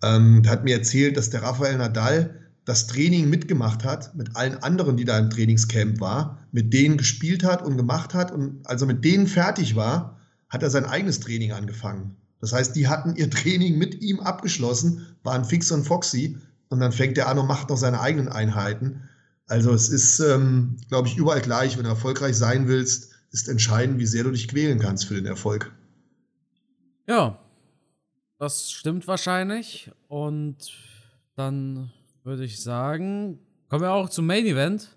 ähm, 0.03 0.43
hat 0.47 0.63
mir 0.63 0.75
erzählt, 0.75 1.17
dass 1.17 1.29
der 1.29 1.43
Rafael 1.43 1.77
Nadal 1.77 2.41
das 2.65 2.87
Training 2.87 3.29
mitgemacht 3.29 3.83
hat, 3.83 4.15
mit 4.15 4.35
allen 4.35 4.61
anderen, 4.61 4.97
die 4.97 5.05
da 5.05 5.17
im 5.17 5.29
Trainingscamp 5.29 5.99
war, 5.99 6.39
mit 6.51 6.73
denen 6.73 6.97
gespielt 6.97 7.43
hat 7.43 7.63
und 7.63 7.77
gemacht 7.77 8.13
hat 8.13 8.31
und 8.31 8.65
also 8.65 8.85
mit 8.85 9.03
denen 9.03 9.27
fertig 9.27 9.75
war, 9.75 10.19
hat 10.49 10.63
er 10.63 10.69
sein 10.69 10.85
eigenes 10.85 11.19
Training 11.19 11.53
angefangen. 11.53 12.15
Das 12.39 12.53
heißt, 12.53 12.75
die 12.75 12.87
hatten 12.87 13.15
ihr 13.15 13.29
Training 13.29 13.77
mit 13.77 14.01
ihm 14.01 14.19
abgeschlossen, 14.19 15.05
waren 15.23 15.45
fix 15.45 15.71
und 15.71 15.85
foxy 15.85 16.37
und 16.69 16.79
dann 16.79 16.91
fängt 16.91 17.17
er 17.17 17.29
an 17.29 17.39
und 17.39 17.47
macht 17.47 17.69
noch 17.69 17.77
seine 17.77 18.01
eigenen 18.01 18.29
Einheiten. 18.29 19.09
Also 19.51 19.73
es 19.73 19.89
ist, 19.89 20.21
ähm, 20.21 20.77
glaube 20.87 21.09
ich, 21.09 21.17
überall 21.17 21.41
gleich. 21.41 21.75
Wenn 21.75 21.83
du 21.83 21.89
erfolgreich 21.89 22.37
sein 22.37 22.69
willst, 22.69 23.11
ist 23.31 23.49
entscheidend, 23.49 23.99
wie 23.99 24.05
sehr 24.05 24.23
du 24.23 24.31
dich 24.31 24.47
quälen 24.47 24.79
kannst 24.79 25.05
für 25.05 25.15
den 25.15 25.25
Erfolg. 25.25 25.75
Ja, 27.05 27.37
das 28.39 28.71
stimmt 28.71 29.05
wahrscheinlich. 29.07 29.91
Und 30.07 30.55
dann 31.35 31.91
würde 32.23 32.45
ich 32.45 32.63
sagen, 32.63 33.39
kommen 33.67 33.81
wir 33.81 33.91
auch 33.91 34.07
zum 34.07 34.25
Main 34.25 34.45
Event. 34.45 34.95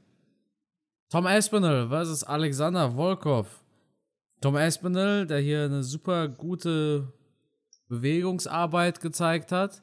Tom 1.11 1.27
Aspinall 1.27 1.89
versus 1.89 2.23
Alexander 2.23 2.93
Volkov. 2.93 3.49
Tom 4.41 4.55
Aspinall, 4.55 5.27
der 5.27 5.41
hier 5.41 5.65
eine 5.65 5.83
super 5.83 6.29
gute 6.29 7.13
Bewegungsarbeit 7.89 9.01
gezeigt 9.01 9.51
hat. 9.51 9.83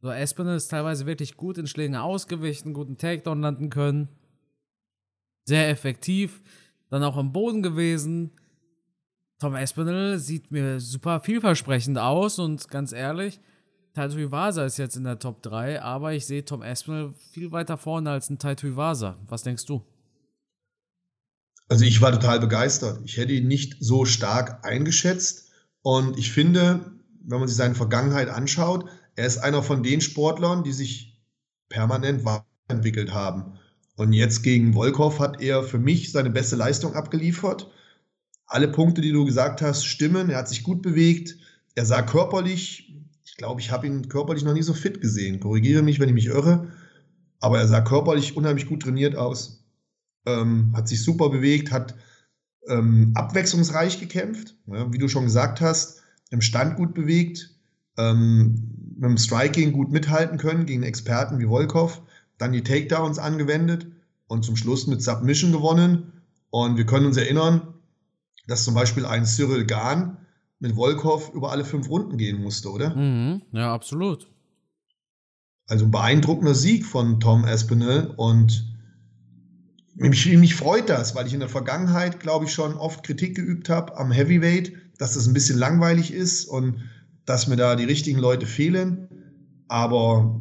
So, 0.00 0.10
Aspinall 0.10 0.56
ist 0.56 0.68
teilweise 0.68 1.06
wirklich 1.06 1.36
gut 1.36 1.58
in 1.58 1.66
Schlägen 1.66 1.96
ausgewichen, 1.96 2.72
guten 2.72 2.98
Takedown 2.98 3.40
landen 3.40 3.68
können. 3.68 4.08
Sehr 5.44 5.68
effektiv. 5.70 6.40
Dann 6.90 7.02
auch 7.02 7.16
am 7.16 7.32
Boden 7.32 7.62
gewesen. 7.62 8.30
Tom 9.40 9.54
Aspinall 9.54 10.18
sieht 10.18 10.50
mir 10.50 10.80
super 10.80 11.20
vielversprechend 11.20 11.98
aus 11.98 12.38
und 12.38 12.68
ganz 12.68 12.92
ehrlich, 12.92 13.40
Taito 13.94 14.16
Iwasa 14.18 14.64
ist 14.64 14.78
jetzt 14.78 14.96
in 14.96 15.04
der 15.04 15.18
Top 15.18 15.42
3, 15.42 15.82
aber 15.82 16.12
ich 16.12 16.26
sehe 16.26 16.44
Tom 16.44 16.62
Aspinall 16.62 17.14
viel 17.32 17.50
weiter 17.50 17.76
vorne 17.76 18.10
als 18.10 18.30
ein 18.30 18.38
Taito 18.38 18.66
Iwasa. 18.66 19.16
Was 19.26 19.42
denkst 19.42 19.66
du? 19.66 19.84
Also 21.68 21.84
ich 21.84 22.00
war 22.00 22.12
total 22.12 22.40
begeistert. 22.40 23.00
Ich 23.04 23.16
hätte 23.16 23.32
ihn 23.32 23.48
nicht 23.48 23.76
so 23.80 24.04
stark 24.04 24.64
eingeschätzt 24.64 25.50
und 25.82 26.18
ich 26.18 26.32
finde, 26.32 26.92
wenn 27.24 27.40
man 27.40 27.48
sich 27.48 27.56
seine 27.56 27.74
Vergangenheit 27.74 28.28
anschaut, 28.28 28.88
er 29.18 29.26
ist 29.26 29.38
einer 29.38 29.64
von 29.64 29.82
den 29.82 30.00
Sportlern, 30.00 30.62
die 30.62 30.72
sich 30.72 31.18
permanent 31.68 32.24
weiterentwickelt 32.24 33.12
haben. 33.12 33.58
Und 33.96 34.12
jetzt 34.12 34.44
gegen 34.44 34.74
Volkov 34.74 35.18
hat 35.18 35.40
er 35.40 35.64
für 35.64 35.80
mich 35.80 36.12
seine 36.12 36.30
beste 36.30 36.54
Leistung 36.54 36.94
abgeliefert. 36.94 37.68
Alle 38.46 38.68
Punkte, 38.68 39.00
die 39.00 39.10
du 39.10 39.24
gesagt 39.24 39.60
hast, 39.60 39.84
stimmen. 39.84 40.30
Er 40.30 40.38
hat 40.38 40.48
sich 40.48 40.62
gut 40.62 40.82
bewegt. 40.82 41.36
Er 41.74 41.84
sah 41.84 42.02
körperlich, 42.02 42.94
ich 43.24 43.36
glaube, 43.36 43.60
ich 43.60 43.72
habe 43.72 43.88
ihn 43.88 44.08
körperlich 44.08 44.44
noch 44.44 44.54
nie 44.54 44.62
so 44.62 44.72
fit 44.72 45.00
gesehen. 45.00 45.40
Korrigiere 45.40 45.82
mich, 45.82 45.98
wenn 45.98 46.08
ich 46.08 46.14
mich 46.14 46.26
irre. 46.26 46.70
Aber 47.40 47.58
er 47.58 47.66
sah 47.66 47.80
körperlich 47.80 48.36
unheimlich 48.36 48.68
gut 48.68 48.82
trainiert 48.82 49.16
aus. 49.16 49.64
Ähm, 50.26 50.72
hat 50.76 50.86
sich 50.86 51.02
super 51.02 51.28
bewegt, 51.28 51.72
hat 51.72 51.96
ähm, 52.68 53.10
abwechslungsreich 53.14 53.98
gekämpft, 53.98 54.54
ja, 54.66 54.92
wie 54.92 54.98
du 54.98 55.08
schon 55.08 55.24
gesagt 55.24 55.60
hast, 55.60 56.02
im 56.30 56.40
Stand 56.40 56.76
gut 56.76 56.94
bewegt, 56.94 57.50
ähm, 57.96 58.67
mit 58.98 59.10
dem 59.10 59.16
Striking 59.16 59.72
gut 59.72 59.92
mithalten 59.92 60.38
können 60.38 60.66
gegen 60.66 60.82
Experten 60.82 61.38
wie 61.38 61.46
Volkov, 61.46 62.02
dann 62.36 62.52
die 62.52 62.64
Takedowns 62.64 63.18
angewendet 63.18 63.86
und 64.26 64.44
zum 64.44 64.56
Schluss 64.56 64.86
mit 64.86 65.02
Submission 65.02 65.52
gewonnen. 65.52 66.12
Und 66.50 66.76
wir 66.76 66.84
können 66.84 67.06
uns 67.06 67.16
erinnern, 67.16 67.74
dass 68.48 68.64
zum 68.64 68.74
Beispiel 68.74 69.06
ein 69.06 69.24
Cyril 69.24 69.66
Gahn 69.66 70.16
mit 70.58 70.74
Volkov 70.74 71.32
über 71.32 71.52
alle 71.52 71.64
fünf 71.64 71.88
Runden 71.88 72.18
gehen 72.18 72.42
musste, 72.42 72.70
oder? 72.72 72.94
Mhm, 72.94 73.42
ja, 73.52 73.72
absolut. 73.72 74.28
Also 75.68 75.84
ein 75.84 75.90
beeindruckender 75.92 76.54
Sieg 76.54 76.84
von 76.84 77.20
Tom 77.20 77.44
Aspinall 77.44 78.12
und 78.16 78.64
mich, 79.94 80.26
mich 80.26 80.54
freut 80.56 80.88
das, 80.88 81.14
weil 81.14 81.26
ich 81.26 81.34
in 81.34 81.40
der 81.40 81.48
Vergangenheit, 81.48 82.18
glaube 82.20 82.46
ich, 82.46 82.52
schon 82.52 82.74
oft 82.74 83.04
Kritik 83.04 83.36
geübt 83.36 83.68
habe 83.68 83.96
am 83.96 84.10
Heavyweight, 84.10 84.72
dass 84.98 85.14
das 85.14 85.26
ein 85.28 85.34
bisschen 85.34 85.58
langweilig 85.58 86.12
ist 86.12 86.46
und 86.46 86.82
dass 87.28 87.46
mir 87.46 87.56
da 87.56 87.76
die 87.76 87.84
richtigen 87.84 88.18
Leute 88.18 88.46
fehlen. 88.46 89.08
Aber 89.68 90.40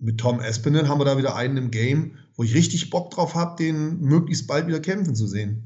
mit 0.00 0.18
Tom 0.18 0.38
Espinel 0.38 0.86
haben 0.88 1.00
wir 1.00 1.04
da 1.04 1.18
wieder 1.18 1.34
einen 1.34 1.56
im 1.56 1.70
Game, 1.72 2.16
wo 2.36 2.44
ich 2.44 2.54
richtig 2.54 2.90
Bock 2.90 3.10
drauf 3.10 3.34
habe, 3.34 3.56
den 3.56 3.98
möglichst 4.00 4.46
bald 4.46 4.68
wieder 4.68 4.78
kämpfen 4.78 5.16
zu 5.16 5.26
sehen. 5.26 5.64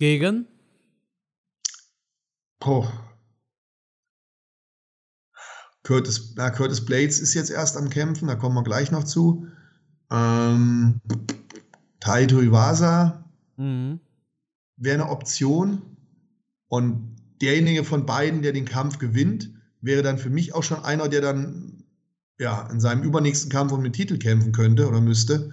Gegen? 0.00 0.46
Boah. 2.58 2.92
Curtis, 5.84 6.34
na, 6.34 6.50
Curtis 6.50 6.84
Blades 6.84 7.20
ist 7.20 7.34
jetzt 7.34 7.50
erst 7.50 7.76
am 7.76 7.88
Kämpfen, 7.88 8.26
da 8.26 8.34
kommen 8.34 8.56
wir 8.56 8.64
gleich 8.64 8.90
noch 8.90 9.04
zu. 9.04 9.46
Ähm, 10.10 11.00
Taito 12.00 12.40
Iwasa 12.40 13.24
mhm. 13.56 14.00
wäre 14.76 15.02
eine 15.02 15.10
Option. 15.12 15.82
Und 16.66 17.16
derjenige 17.40 17.84
von 17.84 18.06
beiden, 18.06 18.42
der 18.42 18.52
den 18.52 18.64
Kampf 18.64 18.98
gewinnt, 18.98 19.52
wäre 19.80 20.02
dann 20.02 20.18
für 20.18 20.30
mich 20.30 20.54
auch 20.54 20.62
schon 20.62 20.84
einer, 20.84 21.08
der 21.08 21.20
dann 21.20 21.84
ja 22.38 22.68
in 22.70 22.80
seinem 22.80 23.02
übernächsten 23.02 23.50
Kampf 23.50 23.72
um 23.72 23.82
den 23.82 23.92
Titel 23.92 24.18
kämpfen 24.18 24.52
könnte 24.52 24.88
oder 24.88 25.00
müsste. 25.00 25.52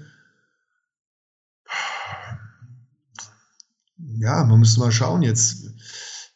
Ja, 3.98 4.44
man 4.44 4.60
müsste 4.60 4.80
mal 4.80 4.92
schauen 4.92 5.22
jetzt, 5.22 5.72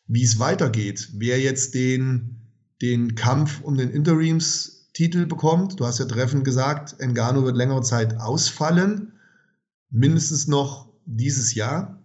wie 0.08 0.24
es 0.24 0.40
weitergeht. 0.40 1.10
Wer 1.14 1.40
jetzt 1.40 1.74
den, 1.76 2.42
den 2.82 3.16
Kampf 3.16 3.62
um 3.62 3.78
den 3.78 3.90
Interims-Titel 3.90 5.26
bekommt. 5.26 5.80
Du 5.80 5.86
hast 5.86 6.00
ja 6.00 6.06
treffend 6.06 6.44
gesagt, 6.44 7.00
Engano 7.00 7.44
wird 7.44 7.56
längere 7.56 7.82
Zeit 7.82 8.20
ausfallen 8.20 9.14
mindestens 9.90 10.48
noch 10.48 10.92
dieses 11.06 11.56
Jahr. 11.56 12.04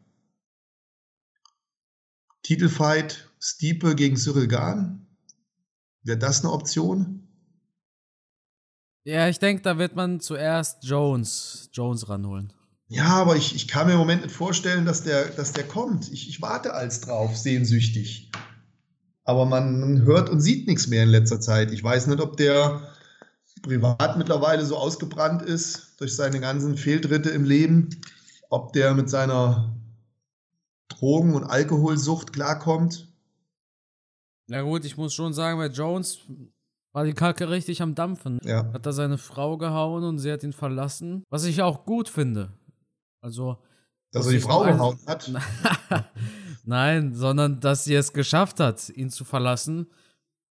Titelfight 2.42 3.30
Stiepe 3.38 3.94
gegen 3.94 4.16
Cyril 4.16 4.48
Gahn. 4.48 5.03
Wäre 6.04 6.18
das 6.18 6.44
eine 6.44 6.52
Option? 6.52 7.26
Ja, 9.04 9.28
ich 9.28 9.38
denke, 9.38 9.62
da 9.62 9.78
wird 9.78 9.96
man 9.96 10.20
zuerst 10.20 10.84
Jones, 10.84 11.68
Jones 11.72 12.08
ranholen. 12.08 12.52
Ja, 12.88 13.06
aber 13.06 13.36
ich, 13.36 13.54
ich 13.54 13.68
kann 13.68 13.86
mir 13.86 13.94
im 13.94 13.98
Moment 13.98 14.22
nicht 14.22 14.34
vorstellen, 14.34 14.84
dass 14.84 15.02
der, 15.02 15.26
dass 15.26 15.52
der 15.52 15.64
kommt. 15.64 16.12
Ich, 16.12 16.28
ich 16.28 16.40
warte 16.42 16.74
als 16.74 17.00
drauf, 17.00 17.36
sehnsüchtig. 17.36 18.30
Aber 19.24 19.46
man 19.46 20.02
hört 20.02 20.28
und 20.28 20.40
sieht 20.40 20.68
nichts 20.68 20.86
mehr 20.86 21.02
in 21.02 21.08
letzter 21.08 21.40
Zeit. 21.40 21.72
Ich 21.72 21.82
weiß 21.82 22.06
nicht, 22.06 22.20
ob 22.20 22.36
der 22.36 22.92
privat 23.62 24.18
mittlerweile 24.18 24.64
so 24.64 24.76
ausgebrannt 24.76 25.42
ist 25.42 25.98
durch 25.98 26.14
seine 26.14 26.40
ganzen 26.40 26.76
Fehltritte 26.76 27.30
im 27.30 27.44
Leben, 27.44 27.88
ob 28.50 28.74
der 28.74 28.94
mit 28.94 29.08
seiner 29.08 29.74
Drogen- 30.88 31.34
und 31.34 31.44
Alkoholsucht 31.44 32.32
klarkommt. 32.32 33.08
Na 34.46 34.62
gut, 34.62 34.84
ich 34.84 34.96
muss 34.96 35.14
schon 35.14 35.32
sagen, 35.32 35.58
bei 35.58 35.66
Jones 35.66 36.20
war 36.92 37.04
die 37.04 37.14
Kacke 37.14 37.48
richtig 37.50 37.82
am 37.82 37.94
Dampfen. 37.94 38.38
Ja. 38.44 38.70
Hat 38.72 38.86
da 38.86 38.92
seine 38.92 39.18
Frau 39.18 39.56
gehauen 39.56 40.04
und 40.04 40.18
sie 40.18 40.30
hat 40.30 40.42
ihn 40.42 40.52
verlassen. 40.52 41.24
Was 41.30 41.44
ich 41.44 41.62
auch 41.62 41.84
gut 41.84 42.08
finde. 42.08 42.52
Also. 43.20 43.58
Dass 44.12 44.26
er 44.26 44.32
die 44.32 44.40
Frau 44.40 44.62
gehauen 44.62 44.98
hat? 45.06 45.30
Nein, 46.64 47.14
sondern 47.14 47.60
dass 47.60 47.84
sie 47.84 47.94
es 47.94 48.12
geschafft 48.12 48.60
hat, 48.60 48.88
ihn 48.90 49.10
zu 49.10 49.24
verlassen 49.24 49.88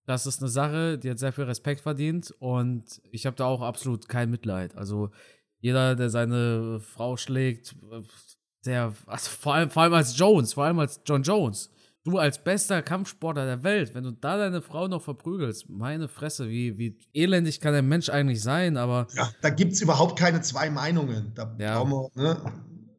das 0.06 0.26
ist 0.26 0.42
eine 0.42 0.50
Sache, 0.50 0.98
die 0.98 1.10
hat 1.10 1.20
sehr 1.20 1.32
viel 1.32 1.46
Respekt 1.46 1.82
verdient 1.82 2.34
und 2.40 3.02
ich 3.12 3.26
habe 3.26 3.36
da 3.36 3.46
auch 3.46 3.62
absolut 3.62 4.10
kein 4.10 4.30
Mitleid. 4.30 4.76
Also 4.76 5.12
jeder, 5.60 5.96
der 5.96 6.10
seine 6.10 6.82
Frau 6.82 7.16
schlägt, 7.16 7.76
der, 8.66 8.94
also 9.06 9.30
vor 9.30 9.54
allem, 9.54 9.70
vor 9.70 9.84
allem 9.84 9.94
als 9.94 10.18
Jones, 10.18 10.54
vor 10.54 10.66
allem 10.66 10.80
als 10.80 11.00
John 11.06 11.24
Jones, 11.24 11.70
du 12.04 12.18
als 12.18 12.44
bester 12.44 12.82
Kampfsportler 12.82 13.46
der 13.46 13.64
Welt, 13.64 13.96
wenn 13.96 14.04
du 14.04 14.12
da 14.12 14.38
deine 14.38 14.62
Frau 14.62 14.88
noch 14.88 15.02
verprügelst, 15.02 15.70
meine 15.70 16.08
Fresse, 16.08 16.50
wie, 16.50 16.78
wie 16.78 16.98
elendig 17.14 17.60
kann 17.60 17.74
ein 17.74 17.88
Mensch 17.88 18.10
eigentlich 18.10 18.42
sein, 18.42 18.78
aber. 18.78 19.08
Ja, 19.16 19.30
da 19.42 19.50
gibt 19.50 19.74
es 19.74 19.82
überhaupt 19.82 20.18
keine 20.18 20.42
zwei 20.42 20.70
Meinungen. 20.70 21.32
Da 21.36 21.56
ja. 21.60 21.82
brauchen 21.82 22.12
wir, 22.16 22.24
ne? 22.24 22.38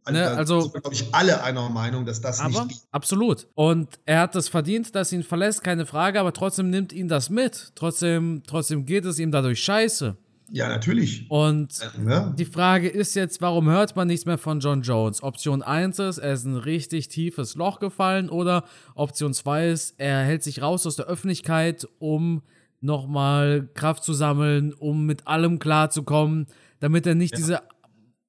Also, 0.07 0.20
ne, 0.20 0.28
also 0.28 0.61
sind, 0.61 0.72
glaube 0.72 0.94
ich, 0.94 1.14
alle 1.14 1.42
einer 1.42 1.68
Meinung, 1.70 2.05
dass 2.05 2.20
das 2.20 2.38
aber, 2.38 2.66
nicht. 2.66 2.82
Absolut. 2.90 3.46
Und 3.55 3.98
er 4.05 4.20
hat 4.20 4.36
es 4.36 4.48
verdient, 4.48 4.94
dass 4.94 5.12
ihn 5.12 5.22
verlässt, 5.22 5.64
keine 5.64 5.86
Frage, 5.86 6.20
aber 6.20 6.34
trotzdem 6.34 6.68
nimmt 6.68 6.92
ihn 6.92 7.09
das 7.09 7.30
mit. 7.30 7.72
Trotzdem, 7.74 8.42
trotzdem 8.46 8.84
geht 8.84 9.07
es 9.07 9.18
ihm 9.18 9.30
dadurch 9.30 9.62
scheiße. 9.62 10.16
Ja, 10.51 10.68
natürlich. 10.68 11.30
Und 11.30 11.72
ja. 12.07 12.30
die 12.30 12.45
Frage 12.45 12.88
ist 12.88 13.14
jetzt, 13.14 13.40
warum 13.40 13.68
hört 13.68 13.97
man 13.97 14.09
nichts 14.09 14.26
mehr 14.26 14.38
von 14.38 14.61
John 14.61 14.82
Jones? 14.82 15.22
Option 15.22 15.62
1 15.62 15.99
ist, 15.99 16.18
er 16.18 16.34
ist 16.34 16.45
ein 16.45 16.57
richtig 16.57 17.09
tiefes 17.09 17.55
Loch 17.55 17.80
gefallen 17.80 18.28
oder 18.28 18.64
Option 18.95 19.32
2 19.32 19.70
ist, 19.70 19.95
er 19.99 20.22
hält 20.22 20.42
sich 20.42 20.61
raus 20.61 20.86
aus 20.86 20.97
der 20.97 21.07
Öffentlichkeit, 21.07 21.88
um 21.99 22.42
nochmal 22.80 23.68
Kraft 23.74 24.05
zu 24.05 24.12
sammeln, 24.12 24.74
um 24.74 25.07
mit 25.07 25.26
allem 25.26 25.59
klarzukommen, 25.59 26.47
damit 26.80 27.07
er 27.07 27.14
nicht 27.14 27.32
ja. 27.32 27.38
diese 27.38 27.61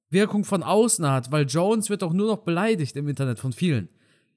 Wirkung 0.08 0.44
von 0.44 0.62
außen 0.62 1.06
hat, 1.06 1.30
weil 1.30 1.44
Jones 1.46 1.90
wird 1.90 2.02
doch 2.02 2.14
nur 2.14 2.28
noch 2.28 2.38
beleidigt 2.38 2.96
im 2.96 3.08
Internet 3.08 3.38
von 3.38 3.52
vielen. 3.52 3.90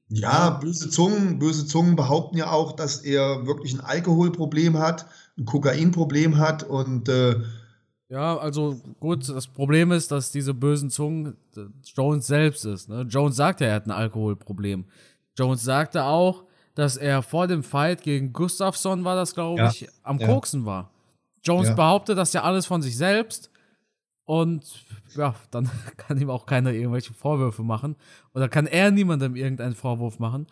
Ja, 0.09 0.49
böse 0.49 0.89
Zungen, 0.89 1.39
böse 1.39 1.67
Zungen 1.67 1.95
behaupten 1.95 2.37
ja 2.37 2.51
auch, 2.51 2.73
dass 2.73 2.97
er 2.97 3.45
wirklich 3.45 3.73
ein 3.73 3.79
Alkoholproblem 3.79 4.77
hat, 4.77 5.05
ein 5.37 5.45
Kokainproblem 5.45 6.37
hat 6.37 6.63
und 6.63 7.07
äh 7.07 7.35
ja, 8.09 8.37
also 8.37 8.81
gut, 8.99 9.29
das 9.29 9.47
Problem 9.47 9.91
ist, 9.91 10.11
dass 10.11 10.31
diese 10.31 10.53
bösen 10.53 10.89
Zungen 10.89 11.37
Jones 11.95 12.25
selbst 12.25 12.65
ist. 12.65 12.89
Ne? 12.89 13.01
Jones 13.01 13.35
sagte, 13.35 13.65
er 13.65 13.75
hat 13.75 13.85
ein 13.85 13.91
Alkoholproblem. 13.91 14.85
Jones 15.37 15.63
sagte 15.63 16.03
auch, 16.03 16.43
dass 16.73 16.97
er 16.97 17.21
vor 17.21 17.47
dem 17.47 17.61
Fight 17.61 18.01
gegen 18.01 18.33
Gustafsson 18.33 19.03
war 19.03 19.15
das, 19.15 19.35
glaube 19.35 19.59
ja. 19.59 19.69
ich, 19.69 19.87
am 20.01 20.17
ja. 20.17 20.27
Koksen 20.27 20.65
war. 20.65 20.89
Jones 21.43 21.69
ja. 21.69 21.75
behauptet 21.75 22.17
das 22.17 22.33
ja 22.33 22.43
alles 22.43 22.65
von 22.65 22.81
sich 22.81 22.97
selbst 22.97 23.51
und 24.25 24.63
ja, 25.15 25.35
dann 25.51 25.69
kann 25.97 26.19
ihm 26.19 26.29
auch 26.29 26.45
keiner 26.45 26.71
irgendwelche 26.71 27.13
Vorwürfe 27.13 27.63
machen. 27.63 27.95
Oder 28.33 28.49
kann 28.49 28.65
er 28.65 28.91
niemandem 28.91 29.35
irgendeinen 29.35 29.75
Vorwurf 29.75 30.19
machen. 30.19 30.47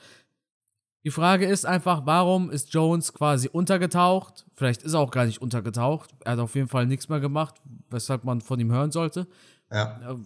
Die 1.07 1.11
Frage 1.11 1.45
ist 1.45 1.65
einfach, 1.65 2.05
warum 2.05 2.49
ist 2.49 2.73
Jones 2.73 3.13
quasi 3.13 3.47
untergetaucht? 3.47 4.45
Vielleicht 4.55 4.83
ist 4.83 4.91
er 4.91 4.99
auch 4.99 5.09
gar 5.09 5.25
nicht 5.25 5.41
untergetaucht. 5.41 6.13
Er 6.25 6.33
hat 6.33 6.39
auf 6.39 6.53
jeden 6.53 6.67
Fall 6.67 6.85
nichts 6.85 7.07
mehr 7.07 7.21
gemacht, 7.21 7.61
weshalb 7.89 8.25
man 8.25 8.41
von 8.41 8.59
ihm 8.59 8.73
hören 8.73 8.91
sollte. 8.91 9.25
Ja. 9.71 10.19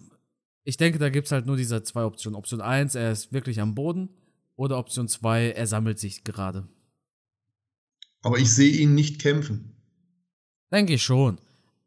Ich 0.64 0.78
denke, 0.78 0.98
da 0.98 1.08
gibt 1.08 1.26
es 1.26 1.30
halt 1.30 1.46
nur 1.46 1.56
diese 1.56 1.84
zwei 1.84 2.02
Optionen. 2.02 2.36
Option 2.36 2.60
1, 2.60 2.96
er 2.96 3.12
ist 3.12 3.32
wirklich 3.32 3.60
am 3.60 3.76
Boden. 3.76 4.08
Oder 4.56 4.76
Option 4.76 5.06
2, 5.06 5.52
er 5.52 5.68
sammelt 5.68 6.00
sich 6.00 6.24
gerade. 6.24 6.66
Aber 8.22 8.40
ich 8.40 8.52
sehe 8.52 8.72
ihn 8.72 8.96
nicht 8.96 9.20
kämpfen. 9.20 9.76
Denke 10.72 10.94
ich 10.94 11.02
schon. 11.04 11.38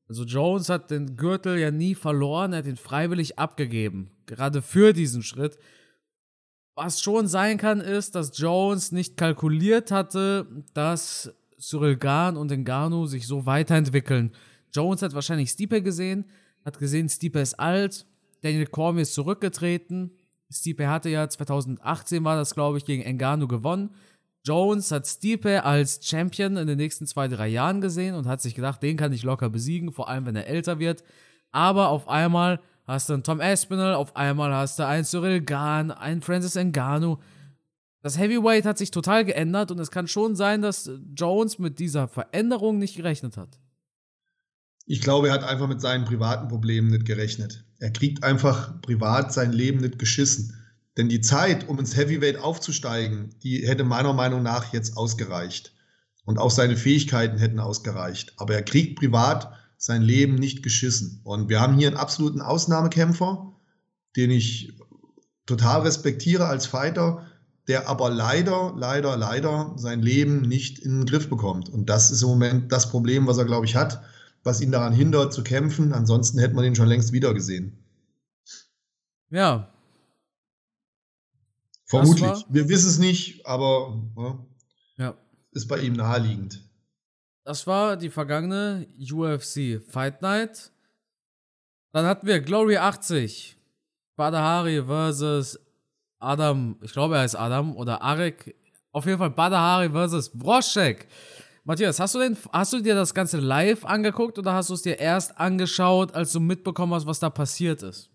Also 0.07 0.23
Jones 0.23 0.69
hat 0.69 0.89
den 0.89 1.17
Gürtel 1.17 1.59
ja 1.59 1.69
nie 1.69 1.95
verloren, 1.95 2.53
er 2.53 2.59
hat 2.59 2.65
ihn 2.65 2.77
freiwillig 2.77 3.37
abgegeben. 3.37 4.11
Gerade 4.25 4.61
für 4.61 4.93
diesen 4.93 5.21
Schritt. 5.21 5.59
Was 6.75 7.01
schon 7.01 7.27
sein 7.27 7.57
kann, 7.57 7.79
ist, 7.79 8.15
dass 8.15 8.37
Jones 8.37 8.91
nicht 8.91 9.15
kalkuliert 9.15 9.91
hatte, 9.91 10.45
dass 10.73 11.33
Cyril 11.57 11.95
Gahn 11.95 12.35
und 12.35 12.51
Ngannou 12.51 13.05
sich 13.05 13.27
so 13.27 13.45
weiterentwickeln. 13.45 14.33
Jones 14.73 15.01
hat 15.01 15.13
wahrscheinlich 15.13 15.51
Stipe 15.51 15.81
gesehen, 15.81 16.25
hat 16.65 16.77
gesehen, 16.77 17.07
Stipe 17.07 17.39
ist 17.39 17.57
alt, 17.57 18.05
Daniel 18.41 18.67
Cormier 18.67 19.03
ist 19.03 19.13
zurückgetreten. 19.13 20.11
Stipe 20.51 20.89
hatte 20.89 21.09
ja 21.09 21.29
2018 21.29 22.23
war 22.25 22.35
das, 22.35 22.53
glaube 22.53 22.77
ich, 22.77 22.83
gegen 22.83 23.03
Ngannou 23.03 23.47
gewonnen. 23.47 23.91
Jones 24.43 24.91
hat 24.91 25.07
Stipe 25.07 25.63
als 25.63 26.05
Champion 26.05 26.57
in 26.57 26.67
den 26.67 26.77
nächsten 26.77 27.07
zwei, 27.07 27.29
drei 27.29 27.47
Jahren 27.47 27.79
gesehen 27.79 28.15
und 28.15 28.27
hat 28.27 28.41
sich 28.41 28.53
gedacht, 28.53 28.83
den 28.83 28.97
kann 28.97 29.13
ich 29.13 29.23
locker 29.23 29.49
besiegen, 29.49 29.93
vor 29.93 30.09
allem 30.09 30.25
wenn 30.25 30.35
er 30.35 30.47
älter 30.47 30.77
wird. 30.77 31.05
Aber 31.51 31.87
auf 31.87 32.09
einmal 32.09 32.59
hast 32.85 33.09
du 33.09 33.13
einen 33.13 33.23
Tom 33.23 33.41
Aspinall, 33.41 33.95
auf 33.95 34.15
einmal 34.15 34.53
hast 34.53 34.79
du 34.79 34.85
einen 34.85 35.05
Cyril 35.05 35.41
Gahn, 35.41 35.91
einen 35.91 36.21
Francis 36.21 36.55
Ngannou. 36.55 37.17
Das 38.01 38.19
Heavyweight 38.19 38.65
hat 38.65 38.77
sich 38.77 38.91
total 38.91 39.25
geändert 39.25 39.71
und 39.71 39.79
es 39.79 39.89
kann 39.89 40.07
schon 40.07 40.35
sein, 40.35 40.61
dass 40.61 40.89
Jones 41.15 41.57
mit 41.57 41.79
dieser 41.79 42.07
Veränderung 42.07 42.77
nicht 42.77 42.95
gerechnet 42.95 43.35
hat. 43.37 43.59
Ich 44.85 45.01
glaube, 45.01 45.29
er 45.29 45.33
hat 45.33 45.43
einfach 45.43 45.67
mit 45.67 45.81
seinen 45.81 46.05
privaten 46.05 46.47
Problemen 46.47 46.91
nicht 46.91 47.05
gerechnet. 47.05 47.65
Er 47.79 47.89
kriegt 47.89 48.23
einfach 48.23 48.79
privat 48.81 49.33
sein 49.33 49.51
Leben 49.51 49.79
nicht 49.79 49.97
geschissen. 49.97 50.53
Denn 50.97 51.09
die 51.09 51.21
Zeit, 51.21 51.67
um 51.67 51.79
ins 51.79 51.97
Heavyweight 51.97 52.37
aufzusteigen, 52.37 53.35
die 53.41 53.67
hätte 53.67 53.83
meiner 53.83 54.13
Meinung 54.13 54.43
nach 54.43 54.71
jetzt 54.71 54.95
ausgereicht. 54.95 55.73
Und 56.23 56.37
auch 56.37 56.51
seine 56.51 56.77
Fähigkeiten 56.77 57.37
hätten 57.37 57.59
ausgereicht. 57.59 58.33
Aber 58.37 58.53
er 58.53 58.63
kriegt 58.63 58.97
privat 58.97 59.51
sein 59.85 60.01
Leben 60.01 60.33
nicht 60.33 60.63
geschissen. 60.63 61.21
Und 61.23 61.47
wir 61.47 61.61
haben 61.61 61.77
hier 61.77 61.87
einen 61.89 61.95
absoluten 61.95 62.41
Ausnahmekämpfer, 62.41 63.53
den 64.15 64.31
ich 64.31 64.73
total 65.45 65.81
respektiere 65.81 66.47
als 66.47 66.65
Fighter, 66.65 67.27
der 67.67 67.87
aber 67.87 68.09
leider, 68.09 68.73
leider, 68.75 69.15
leider 69.15 69.73
sein 69.75 70.01
Leben 70.01 70.41
nicht 70.41 70.79
in 70.79 71.01
den 71.01 71.05
Griff 71.05 71.29
bekommt. 71.29 71.69
Und 71.69 71.87
das 71.87 72.09
ist 72.09 72.23
im 72.23 72.29
Moment 72.29 72.71
das 72.71 72.89
Problem, 72.89 73.27
was 73.27 73.37
er, 73.37 73.45
glaube 73.45 73.67
ich, 73.67 73.75
hat, 73.75 74.01
was 74.43 74.59
ihn 74.59 74.71
daran 74.71 74.91
hindert 74.91 75.31
zu 75.33 75.43
kämpfen. 75.43 75.93
Ansonsten 75.93 76.39
hätte 76.39 76.55
man 76.55 76.65
ihn 76.65 76.75
schon 76.75 76.87
längst 76.87 77.11
wiedergesehen. 77.11 77.77
Ja. 79.29 79.71
Vermutlich. 81.85 82.43
Wir 82.49 82.69
wissen 82.69 82.89
es 82.89 82.97
nicht, 82.97 83.45
aber 83.45 84.03
ja. 84.97 85.15
ist 85.51 85.67
bei 85.67 85.77
ihm 85.77 85.93
naheliegend. 85.93 86.64
Das 87.45 87.67
war 87.67 87.95
die 87.95 88.09
vergangene 88.09 88.87
UFC 88.99 89.79
Fight 89.87 90.23
Night. 90.23 90.71
Dann 91.93 92.05
hatten 92.07 92.25
wir 92.25 92.41
Glory 92.41 92.77
80. 92.77 93.55
Badahari 94.15 94.83
versus 94.83 95.59
Adam, 96.19 96.77
ich 96.81 96.91
glaube 96.91 97.15
er 97.15 97.21
heißt 97.21 97.37
Adam 97.37 97.75
oder 97.75 98.01
Arek. 98.01 98.55
Auf 98.91 99.05
jeden 99.05 99.19
Fall 99.19 99.29
Badahari 99.29 99.91
versus 99.91 100.29
Broschek. 100.29 101.07
Matthias, 101.63 101.99
hast 101.99 102.15
du, 102.15 102.19
denn, 102.19 102.35
hast 102.51 102.73
du 102.73 102.79
dir 102.79 102.95
das 102.95 103.13
Ganze 103.13 103.37
live 103.37 103.85
angeguckt 103.85 104.39
oder 104.39 104.53
hast 104.53 104.71
du 104.71 104.73
es 104.73 104.81
dir 104.81 104.99
erst 104.99 105.37
angeschaut, 105.39 106.15
als 106.15 106.31
du 106.31 106.39
mitbekommen 106.39 106.93
hast, 106.93 107.05
was 107.05 107.19
da 107.19 107.29
passiert 107.29 107.83
ist? 107.83 108.09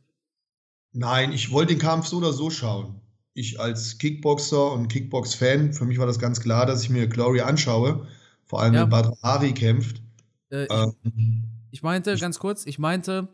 Nein, 0.93 1.33
ich 1.33 1.53
wollte 1.53 1.75
den 1.75 1.81
Kampf 1.81 2.07
so 2.07 2.17
oder 2.17 2.33
so 2.33 2.51
schauen. 2.51 3.01
Ich 3.35 3.61
als 3.61 3.99
Kickboxer 3.99 4.73
und 4.73 4.89
Kickbox-Fan, 4.89 5.73
für 5.73 5.85
mich 5.85 5.99
war 5.99 6.07
das 6.07 6.19
ganz 6.19 6.41
klar, 6.41 6.67
dass 6.67 6.83
ich 6.83 6.91
mir 6.91 7.07
Glory 7.07 7.43
anschaue. 7.43 8.09
Vor 8.51 8.61
allem, 8.61 8.75
ja. 8.75 8.83
wenn 8.83 8.91
Badr 8.91 9.15
kämpft. 9.53 10.03
Äh, 10.51 10.65
ich, 10.65 10.71
ähm, 10.73 11.45
ich 11.71 11.85
meinte, 11.85 12.17
ganz 12.17 12.41
kurz, 12.41 12.67
ich 12.67 12.81
meinte, 12.81 13.29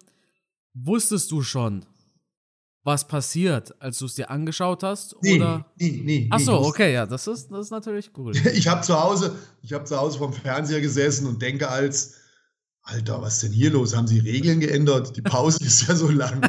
wusstest 0.75 1.31
du 1.31 1.41
schon, 1.41 1.87
was 2.85 3.09
passiert, 3.09 3.75
als 3.81 3.97
du 3.97 4.05
es 4.05 4.15
dir 4.15 4.29
angeschaut 4.29 4.83
hast? 4.83 5.17
Nee, 5.23 5.37
oder? 5.37 5.73
nee, 5.79 6.03
nee. 6.05 6.29
Ach 6.31 6.39
so, 6.39 6.59
okay, 6.59 6.93
ja, 6.93 7.07
das 7.07 7.27
ist, 7.29 7.51
das 7.51 7.61
ist 7.61 7.71
natürlich 7.71 8.11
cool. 8.19 8.37
ich 8.55 8.69
habe 8.69 8.83
zu 8.83 9.03
Hause, 9.03 9.35
ich 9.63 9.73
habe 9.73 9.85
zu 9.85 9.97
Hause 9.97 10.19
vom 10.19 10.35
Fernseher 10.35 10.83
gesessen 10.83 11.27
und 11.27 11.41
denke 11.41 11.71
als, 11.71 12.17
Alter, 12.83 13.23
was 13.23 13.37
ist 13.37 13.45
denn 13.45 13.53
hier 13.53 13.71
los? 13.71 13.97
Haben 13.97 14.07
sie 14.07 14.19
Regeln 14.19 14.61
geändert? 14.61 15.17
Die 15.17 15.23
Pause 15.23 15.61
ist 15.65 15.89
ja 15.89 15.97
so 15.97 16.11
lang. 16.11 16.43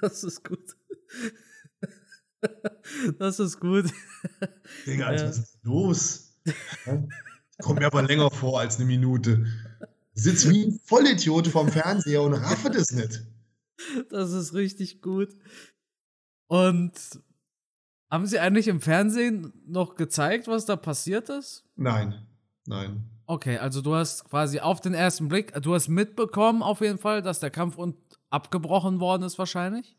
das 0.00 0.22
ist 0.22 0.48
gut. 0.48 0.76
Das 3.18 3.40
ist 3.40 3.60
gut. 3.60 3.86
Digga, 4.86 5.12
ja. 5.12 5.28
was 5.28 5.38
ist 5.38 5.58
los? 5.62 6.34
Kommt 7.62 7.78
mir 7.78 7.86
aber 7.86 8.02
länger 8.02 8.30
vor 8.30 8.60
als 8.60 8.76
eine 8.76 8.86
Minute. 8.86 9.46
Sitz 10.14 10.48
wie 10.48 10.66
ein 10.66 10.80
Vollidiot 10.84 11.48
vorm 11.48 11.68
Fernseher 11.68 12.22
und 12.22 12.34
raffe 12.34 12.70
das 12.70 12.92
nicht. 12.92 13.22
Das 14.10 14.32
ist 14.32 14.54
richtig 14.54 15.00
gut. 15.00 15.34
Und 16.46 16.92
haben 18.10 18.26
Sie 18.26 18.38
eigentlich 18.38 18.68
im 18.68 18.80
Fernsehen 18.80 19.52
noch 19.66 19.94
gezeigt, 19.94 20.48
was 20.48 20.64
da 20.64 20.76
passiert 20.76 21.28
ist? 21.28 21.64
Nein, 21.76 22.26
nein. 22.66 23.04
Okay, 23.26 23.58
also 23.58 23.80
du 23.80 23.94
hast 23.94 24.24
quasi 24.24 24.58
auf 24.58 24.80
den 24.80 24.92
ersten 24.92 25.28
Blick, 25.28 25.54
du 25.62 25.74
hast 25.74 25.88
mitbekommen 25.88 26.62
auf 26.62 26.80
jeden 26.80 26.98
Fall, 26.98 27.22
dass 27.22 27.38
der 27.38 27.50
Kampf 27.50 27.76
abgebrochen 28.28 28.98
worden 28.98 29.22
ist 29.22 29.38
wahrscheinlich? 29.38 29.96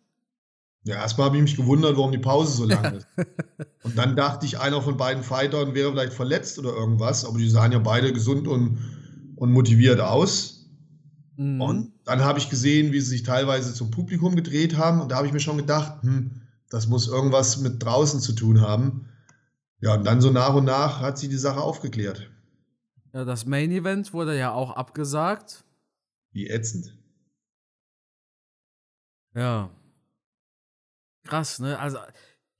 Ja, 0.83 0.95
erstmal 0.95 1.27
habe 1.27 1.37
ich 1.37 1.43
mich 1.43 1.57
gewundert, 1.57 1.95
warum 1.95 2.11
die 2.11 2.17
Pause 2.17 2.53
so 2.53 2.65
lang 2.65 2.95
ist. 2.95 3.07
und 3.83 3.97
dann 3.97 4.15
dachte 4.15 4.47
ich, 4.47 4.59
einer 4.59 4.81
von 4.81 4.97
beiden 4.97 5.23
Fightern 5.23 5.75
wäre 5.75 5.91
vielleicht 5.91 6.13
verletzt 6.13 6.57
oder 6.57 6.73
irgendwas, 6.73 7.23
aber 7.23 7.37
die 7.37 7.49
sahen 7.49 7.71
ja 7.71 7.79
beide 7.79 8.11
gesund 8.11 8.47
und, 8.47 8.79
und 9.35 9.51
motiviert 9.51 9.99
aus. 9.99 10.69
Mhm. 11.37 11.61
Und 11.61 11.93
dann 12.05 12.21
habe 12.21 12.39
ich 12.39 12.49
gesehen, 12.49 12.93
wie 12.93 12.99
sie 12.99 13.11
sich 13.11 13.23
teilweise 13.23 13.73
zum 13.73 13.91
Publikum 13.91 14.35
gedreht 14.35 14.75
haben 14.75 15.01
und 15.01 15.11
da 15.11 15.17
habe 15.17 15.27
ich 15.27 15.33
mir 15.33 15.39
schon 15.39 15.57
gedacht, 15.57 16.01
hm, 16.01 16.41
das 16.69 16.87
muss 16.87 17.07
irgendwas 17.07 17.59
mit 17.59 17.83
draußen 17.83 18.19
zu 18.19 18.33
tun 18.33 18.61
haben. 18.61 19.07
Ja, 19.81 19.93
und 19.95 20.05
dann 20.05 20.21
so 20.21 20.31
nach 20.31 20.55
und 20.55 20.65
nach 20.65 20.99
hat 20.99 21.19
sie 21.19 21.27
die 21.27 21.37
Sache 21.37 21.61
aufgeklärt. 21.61 22.31
Ja, 23.13 23.25
das 23.25 23.45
Main 23.45 23.71
Event 23.71 24.13
wurde 24.13 24.37
ja 24.37 24.51
auch 24.51 24.71
abgesagt. 24.71 25.63
Wie 26.31 26.47
ätzend. 26.47 26.97
Ja, 29.35 29.69
Krass, 31.23 31.59
ne? 31.59 31.77
Also, 31.79 31.97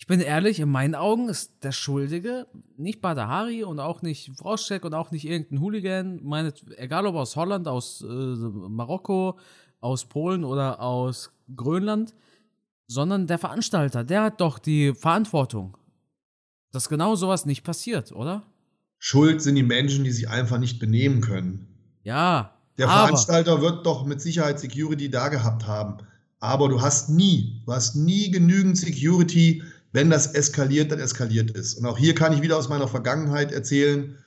ich 0.02 0.08
bin 0.08 0.20
ehrlich, 0.20 0.60
in 0.60 0.70
meinen 0.70 0.96
Augen 0.96 1.30
ist 1.30 1.64
der 1.64 1.72
Schuldige 1.72 2.48
nicht 2.76 3.02
Badahari 3.02 3.64
und 3.64 3.80
auch 3.80 4.02
nicht 4.02 4.32
Vroschek 4.36 4.84
und 4.84 4.96
auch 4.96 5.12
nicht 5.12 5.26
irgendein 5.26 5.62
Hooligan. 5.62 6.20
Meine, 6.24 6.54
egal 6.78 7.06
ob 7.06 7.16
aus 7.16 7.36
Holland, 7.36 7.68
aus 7.68 8.02
äh, 8.02 8.08
Marokko, 8.08 9.38
aus 9.80 10.06
Polen 10.06 10.44
oder 10.44 10.82
aus 10.82 11.32
Grönland, 11.56 12.16
sondern 12.88 13.28
der 13.28 13.38
Veranstalter, 13.38 14.04
der 14.04 14.24
hat 14.24 14.42
doch 14.42 14.58
die 14.58 14.96
Verantwortung, 14.96 15.78
dass 16.72 16.90
genau 16.90 17.16
sowas 17.16 17.46
nicht 17.46 17.64
passiert, 17.64 18.12
oder? 18.12 18.42
Schuld 18.98 19.44
sind 19.44 19.54
die 19.54 19.62
Menschen, 19.62 20.04
die 20.04 20.12
sich 20.12 20.28
einfach 20.28 20.58
nicht 20.58 20.80
benehmen 20.80 21.22
können. 21.22 21.68
Ja. 22.02 22.56
Der 22.80 22.88
Veranstalter 22.88 23.62
wird 23.62 23.86
doch 23.86 24.04
mit 24.04 24.20
Sicherheit 24.20 24.60
Security 24.60 25.12
da 25.12 25.30
gehabt 25.30 25.68
haben 25.68 26.00
aber 26.42 26.70
du 26.70 26.82
hast 26.82 27.10
nie, 27.10 27.62
du 27.66 27.72
hast 27.72 27.96
nie 27.96 28.32
genügend 28.32 28.78
Security, 28.78 29.64
wenn 29.94 30.10
das 30.10 30.28
eskaliert, 30.28 30.92
dann 30.92 31.00
eskaliert 31.00 31.52
ist. 31.52 31.76
Und 31.76 31.86
auch 31.86 31.98
hier 31.98 32.16
kann 32.16 32.34
ich 32.34 32.42
wieder 32.42 32.58
aus 32.58 32.68
meiner 32.68 32.88
Vergangenheit 32.88 33.52
erzählen. 33.52 34.18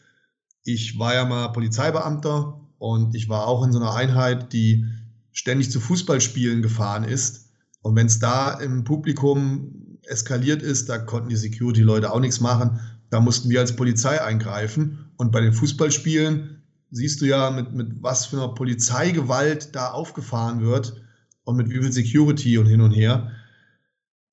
Ich 0.62 0.98
war 0.98 1.12
ja 1.14 1.24
mal 1.24 1.48
Polizeibeamter 1.48 2.60
und 2.78 3.14
ich 3.16 3.28
war 3.28 3.48
auch 3.48 3.64
in 3.64 3.72
so 3.72 3.80
einer 3.80 3.94
Einheit, 3.94 4.52
die 4.52 4.86
ständig 5.32 5.72
zu 5.72 5.80
Fußballspielen 5.80 6.62
gefahren 6.62 7.02
ist. 7.02 7.48
Und 7.82 7.96
wenn 7.96 8.06
es 8.06 8.20
da 8.20 8.52
im 8.60 8.84
Publikum 8.84 9.98
eskaliert 10.04 10.62
ist, 10.62 10.88
da 10.88 10.98
konnten 10.98 11.30
die 11.30 11.36
Security-Leute 11.36 12.12
auch 12.12 12.20
nichts 12.20 12.40
machen. 12.40 12.78
Da 13.10 13.20
mussten 13.20 13.50
wir 13.50 13.58
als 13.58 13.74
Polizei 13.74 14.22
eingreifen. 14.22 15.10
Und 15.16 15.32
bei 15.32 15.40
den 15.40 15.52
Fußballspielen 15.52 16.62
siehst 16.92 17.20
du 17.20 17.24
ja, 17.24 17.50
mit, 17.50 17.72
mit 17.72 18.02
was 18.02 18.26
für 18.26 18.36
einer 18.36 18.54
Polizeigewalt 18.54 19.74
da 19.74 19.90
aufgefahren 19.90 20.60
wird 20.60 21.03
und 21.44 21.56
mit 21.56 21.70
wie 21.70 21.80
viel 21.80 21.92
Security 21.92 22.58
und 22.58 22.66
hin 22.66 22.80
und 22.80 22.92
her. 22.92 23.30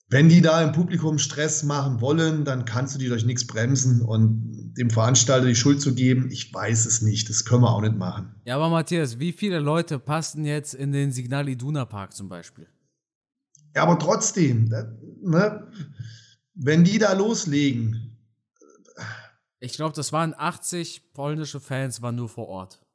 Wenn 0.10 0.28
die 0.28 0.42
da 0.42 0.62
im 0.62 0.74
Publikum 0.74 1.20
Stress 1.20 1.64
machen 1.64 2.02
wollen, 2.02 2.44
dann 2.44 2.66
kannst 2.66 2.96
du 2.96 3.00
die 3.00 3.08
durch 3.08 3.24
nichts 3.24 3.48
bremsen 3.48 4.02
und 4.02 4.74
dem 4.78 4.90
Veranstalter 4.90 5.48
die 5.48 5.56
Schuld 5.56 5.82
zu 5.82 5.96
geben, 5.96 6.30
ich 6.32 6.54
weiß 6.54 6.86
es 6.86 7.02
nicht. 7.02 7.30
Das 7.30 7.46
können 7.46 7.64
wir 7.64 7.70
auch 7.70 7.82
nicht 7.82 7.96
machen. 7.96 8.36
Ja, 8.44 8.56
aber 8.56 8.70
Matthias, 8.70 9.20
wie 9.20 9.32
viele 9.32 9.60
Leute 9.60 10.00
passen 10.00 10.44
jetzt 10.44 10.74
in 10.74 10.92
den 10.92 11.14
Signal 11.14 11.48
Iduna 11.48 11.86
Park 11.86 12.14
zum 12.14 12.28
Beispiel? 12.28 12.68
Ja, 13.74 13.84
aber 13.84 13.98
trotzdem, 14.00 14.66
ne, 15.22 15.72
wenn 16.56 16.84
die 16.84 17.00
da 17.00 17.14
loslegen. 17.14 18.18
Ich 19.60 19.74
glaube, 19.74 19.96
das 19.96 20.12
waren 20.12 20.34
80 20.36 21.14
polnische 21.14 21.62
Fans, 21.62 22.02
waren 22.02 22.16
nur 22.16 22.28
vor 22.28 22.48
Ort. 22.48 22.86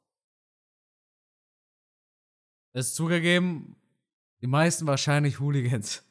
Das 2.73 2.89
ist 2.89 2.95
zugegeben, 2.95 3.75
die 4.41 4.47
meisten 4.47 4.87
wahrscheinlich 4.87 5.39
Hooligans. 5.39 6.03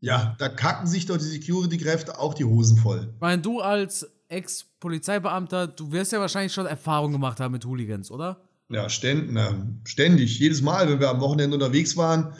Ja, 0.00 0.34
da 0.38 0.48
kacken 0.48 0.86
sich 0.86 1.06
doch 1.06 1.18
die 1.18 1.24
Security-Kräfte 1.24 2.18
auch 2.18 2.34
die 2.34 2.44
Hosen 2.44 2.78
voll. 2.78 3.10
Ich 3.14 3.20
meine, 3.20 3.42
du 3.42 3.60
als 3.60 4.10
Ex-Polizeibeamter, 4.28 5.66
du 5.66 5.92
wirst 5.92 6.12
ja 6.12 6.20
wahrscheinlich 6.20 6.52
schon 6.52 6.66
Erfahrung 6.66 7.12
gemacht 7.12 7.40
haben 7.40 7.52
mit 7.52 7.64
Hooligans, 7.64 8.10
oder? 8.10 8.40
Ja, 8.70 8.88
ständ, 8.88 9.32
na, 9.32 9.66
ständig. 9.84 10.38
Jedes 10.38 10.62
Mal, 10.62 10.88
wenn 10.88 11.00
wir 11.00 11.10
am 11.10 11.20
Wochenende 11.20 11.54
unterwegs 11.54 11.96
waren, 11.96 12.32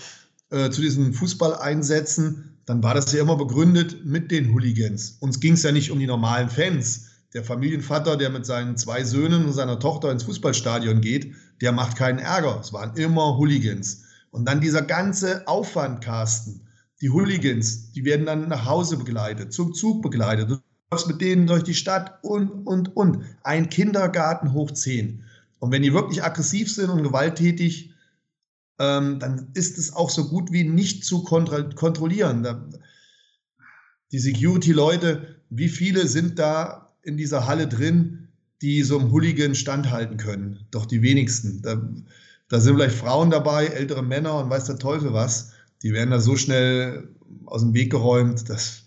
äh, 0.51 0.71
zu 0.71 0.81
diesen 0.81 1.13
Fußballeinsätzen, 1.13 2.59
dann 2.67 2.83
war 2.83 2.95
das 2.95 3.13
ja 3.13 3.21
immer 3.21 3.37
begründet 3.37 4.05
mit 4.05 4.31
den 4.31 4.53
Hooligans. 4.53 5.17
Uns 5.21 5.41
ging 5.41 5.55
es 5.55 5.63
ja 5.63 5.73
nicht 5.73 5.91
um 5.91 5.99
die 5.99 6.07
normalen 6.07 6.49
Fans. 6.49 7.09
Der 7.35 7.45
Familienvater, 7.45 8.17
der 8.17 8.31
mit 8.31 8.47
seinen 8.47 8.77
zwei 8.77 9.05
Söhnen 9.05 9.45
und 9.45 9.53
seiner 9.53 9.79
Tochter 9.79 10.11
ins 10.11 10.23
Fußballstadion 10.23 11.01
geht, 11.01 11.35
der 11.61 11.73
macht 11.73 11.97
keinen 11.97 12.19
Ärger. 12.19 12.59
Es 12.61 12.73
waren 12.73 12.97
immer 12.97 13.37
Hooligans. 13.37 14.05
Und 14.31 14.47
dann 14.47 14.61
dieser 14.61 14.83
ganze 14.83 15.47
Aufwand, 15.49 16.03
Carsten, 16.03 16.67
die 17.01 17.11
Hooligans, 17.11 17.93
die 17.93 18.05
werden 18.05 18.27
dann 18.27 18.49
nach 18.49 18.65
Hause 18.65 18.97
begleitet, 18.97 19.53
zum 19.53 19.75
Zug 19.75 20.03
begleitet. 20.03 20.51
Du 20.51 20.61
läufst 20.91 21.09
mit 21.09 21.21
denen 21.21 21.47
durch 21.47 21.63
die 21.63 21.75
Stadt 21.75 22.23
und, 22.23 22.51
und, 22.67 22.97
und. 22.97 23.25
Ein 23.43 23.71
Kindergarten 23.71 24.53
hoch 24.53 24.71
10. 24.71 25.25
Und 25.59 25.73
wenn 25.73 25.83
die 25.83 25.93
wirklich 25.93 26.23
aggressiv 26.23 26.73
sind 26.73 26.91
und 26.91 27.03
gewalttätig, 27.03 27.95
ähm, 28.79 29.19
dann 29.19 29.51
ist 29.55 29.79
es 29.79 29.95
auch 29.95 30.11
so 30.11 30.29
gut 30.29 30.53
wie 30.53 30.65
nicht 30.65 31.05
zu 31.05 31.23
kontro 31.23 31.69
kontrollieren. 31.75 32.43
Da, 32.43 32.69
die 34.13 34.19
Security-Leute, 34.19 35.37
wie 35.51 35.69
viele 35.69 36.07
sind 36.09 36.39
da 36.39 36.95
in 37.03 37.17
dieser 37.17 37.47
Halle 37.47 37.69
drin, 37.69 38.29
die 38.63 38.83
so 38.83 38.99
einem 38.99 39.13
Hooligan 39.13 39.55
standhalten 39.55 40.17
können? 40.17 40.67
Doch 40.71 40.87
die 40.87 41.03
wenigsten. 41.03 41.63
Da, 41.63 41.81
da 42.51 42.61
sind 42.61 42.75
vielleicht 42.75 42.97
Frauen 42.97 43.31
dabei, 43.31 43.67
ältere 43.67 44.03
Männer 44.03 44.37
und 44.39 44.51
weiß 44.51 44.65
der 44.65 44.79
Teufel 44.79 45.15
was. 45.15 45.53
Die 45.83 45.93
werden 45.93 46.11
da 46.11 46.19
so 46.19 46.37
schnell 46.37 47.09
aus 47.47 47.63
dem 47.63 47.75
Weg 47.75 47.91
geräumt, 47.91 48.51
dass 48.51 48.83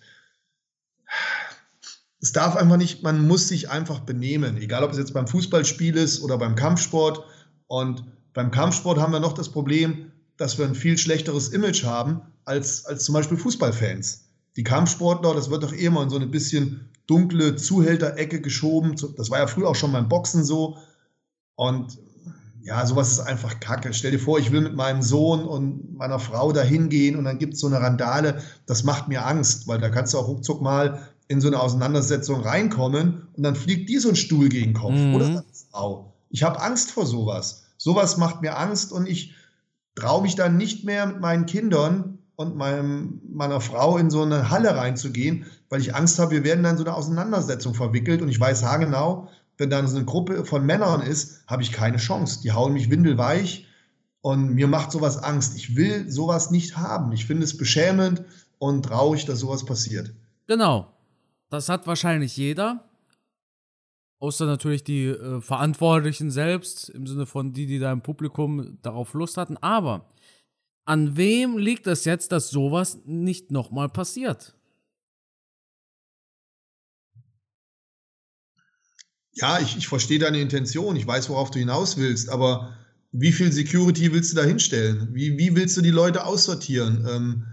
es 2.20 2.34
darf 2.34 2.55
einfach 2.55 2.78
nicht, 2.78 3.03
man 3.03 3.26
muss 3.26 3.47
sich 3.47 3.70
einfach 3.70 4.01
benehmen, 4.01 4.57
egal 4.57 4.84
ob 4.84 4.91
es 4.91 4.97
jetzt 4.97 5.14
beim 5.14 5.28
Fußballspiel 5.28 5.97
ist 5.97 6.22
oder 6.22 6.38
beim 6.38 6.55
Kampfsport. 6.55 7.24
Und 7.68 8.03
beim 8.34 8.51
Kampfsport 8.51 8.99
haben 8.99 9.14
wir 9.14 9.20
noch 9.20 9.34
das 9.34 9.49
Problem, 9.49 10.11
dass 10.38 10.57
wir 10.57 10.66
ein 10.66 10.76
viel 10.76 10.97
schlechteres 10.97 11.49
Image 11.49 11.84
haben 11.86 12.22
als, 12.45 12.86
als 12.86 13.05
zum 13.05 13.14
Beispiel 13.14 13.38
Fußballfans. 13.38 14.26
Die 14.57 14.64
Kampfsportler, 14.64 15.34
das 15.34 15.49
wird 15.49 15.64
doch 15.64 15.74
eh 15.74 15.86
immer 15.86 16.03
in 16.03 16.09
so 16.09 16.18
eine 16.18 16.28
bisschen 16.28 16.89
dunkle 17.07 17.55
Zuhälterecke 17.55 18.41
geschoben. 18.41 18.95
Das 19.18 19.30
war 19.30 19.39
ja 19.39 19.47
früher 19.47 19.70
auch 19.70 19.76
schon 19.76 19.93
beim 19.93 20.09
Boxen 20.09 20.43
so. 20.43 20.78
Und 21.55 21.97
ja, 22.64 22.86
sowas 22.86 23.11
ist 23.11 23.20
einfach 23.20 23.59
Kacke. 23.59 23.93
Stell 23.93 24.11
dir 24.11 24.20
vor, 24.20 24.39
ich 24.39 24.51
will 24.51 24.61
mit 24.61 24.76
meinem 24.76 25.01
Sohn 25.01 25.43
und 25.43 25.97
meiner 25.97 26.18
Frau 26.18 26.53
da 26.53 26.61
hingehen 26.61 27.18
und 27.18 27.26
dann 27.26 27.38
gibt 27.38 27.55
es 27.55 27.59
so 27.59 27.68
eine 27.68 27.82
Randale. 27.82 28.41
Das 28.66 28.86
macht 28.86 29.09
mir 29.09 29.26
Angst, 29.26 29.68
weil 29.68 29.80
da 29.80 29.89
kannst 29.89 30.14
du 30.14 30.18
auch 30.18 30.30
ruckzuck 30.30 30.61
mal 30.61 31.09
in 31.28 31.41
so 31.41 31.47
eine 31.47 31.59
Auseinandersetzung 31.59 32.41
reinkommen 32.41 33.28
und 33.34 33.43
dann 33.43 33.55
fliegt 33.55 33.89
dir 33.89 33.99
so 33.99 34.09
ein 34.09 34.16
Stuhl 34.16 34.47
gegen 34.47 34.72
den 34.72 34.74
Kopf 34.74 34.93
mhm. 34.93 35.16
oder 35.16 35.26
eine 35.26 35.43
Frau. 35.72 36.14
Ich 36.30 36.43
habe 36.43 36.61
Angst 36.61 36.91
vor 36.91 37.05
sowas. 37.05 37.66
Sowas 37.78 38.18
macht 38.18 38.41
mir 38.41 38.57
Angst 38.57 38.93
und 38.93 39.09
ich 39.09 39.34
traue 39.95 40.22
mich 40.22 40.36
dann 40.36 40.55
nicht 40.55 40.86
mehr 40.86 41.05
mit 41.05 41.20
meinen 41.20 41.45
Kindern 41.45 42.20
und 42.36 42.55
meinem, 42.55 43.22
meiner 43.30 43.59
Frau 43.59 43.97
in 43.97 44.09
so 44.09 44.22
eine 44.22 44.49
Halle 44.49 44.76
reinzugehen, 44.76 45.45
weil 45.70 45.82
ich 45.82 45.95
Angst 45.95 46.18
habe, 46.18 46.32
wir 46.32 46.43
werden 46.45 46.64
dann 46.64 46.74
in 46.74 46.78
so 46.78 46.86
eine 46.86 46.95
Auseinandersetzung 46.95 47.74
verwickelt 47.74 48.22
und 48.22 48.30
ich 48.30 48.39
weiß 48.39 48.64
haargenau, 48.64 49.28
wenn 49.72 49.88
so 49.88 49.95
eine 49.95 50.05
Gruppe 50.05 50.45
von 50.45 50.66
Männern 50.66 51.01
ist, 51.01 51.45
habe 51.47 51.64
ich 51.64 51.72
keine 51.72 51.97
Chance. 51.97 52.41
Die 52.41 52.51
hauen 52.51 52.74
mich 52.74 52.89
windelweich 52.89 53.68
und 54.22 54.53
mir 54.53 54.68
macht 54.68 54.91
sowas 54.91 55.18
Angst. 55.18 55.55
Ich 55.55 55.76
will 55.76 56.09
sowas 56.09 56.51
nicht 56.51 56.78
haben. 56.78 57.11
Ich 57.11 57.26
finde 57.26 57.43
es 57.43 57.57
beschämend 57.57 58.24
und 58.57 58.84
traurig, 58.84 59.26
dass 59.26 59.39
sowas 59.39 59.66
passiert. 59.66 60.14
Genau. 60.47 60.88
Das 61.49 61.70
hat 61.70 61.86
wahrscheinlich 61.88 62.38
jeder. 62.38 62.84
Außer 64.20 64.45
natürlich 64.45 64.84
die 64.84 65.07
äh, 65.07 65.41
Verantwortlichen 65.41 66.32
selbst, 66.32 66.89
im 66.89 67.05
Sinne 67.05 67.26
von 67.26 67.51
die, 67.51 67.66
die 67.66 67.78
da 67.78 67.91
im 67.91 68.01
Publikum 68.01 68.78
darauf 68.82 69.14
Lust 69.14 69.36
hatten. 69.36 69.57
Aber 69.57 70.05
an 70.86 71.18
wem 71.18 71.57
liegt 71.57 71.88
es 71.88 72.05
jetzt, 72.05 72.32
dass 72.32 72.49
sowas 72.49 72.99
nicht 73.05 73.51
nochmal 73.51 73.89
passiert? 73.89 74.55
Ja, 79.36 79.59
ich, 79.59 79.77
ich 79.77 79.88
verstehe 79.88 80.19
deine 80.19 80.39
Intention, 80.39 80.95
ich 80.95 81.07
weiß, 81.07 81.29
worauf 81.29 81.49
du 81.49 81.59
hinaus 81.59 81.97
willst, 81.97 82.29
aber 82.29 82.75
wie 83.11 83.31
viel 83.31 83.51
Security 83.51 84.11
willst 84.11 84.31
du 84.31 84.36
da 84.36 84.43
hinstellen? 84.43 85.09
Wie, 85.11 85.38
wie 85.38 85.55
willst 85.55 85.77
du 85.77 85.81
die 85.81 85.91
Leute 85.91 86.25
aussortieren? 86.25 87.07
Ähm, 87.07 87.43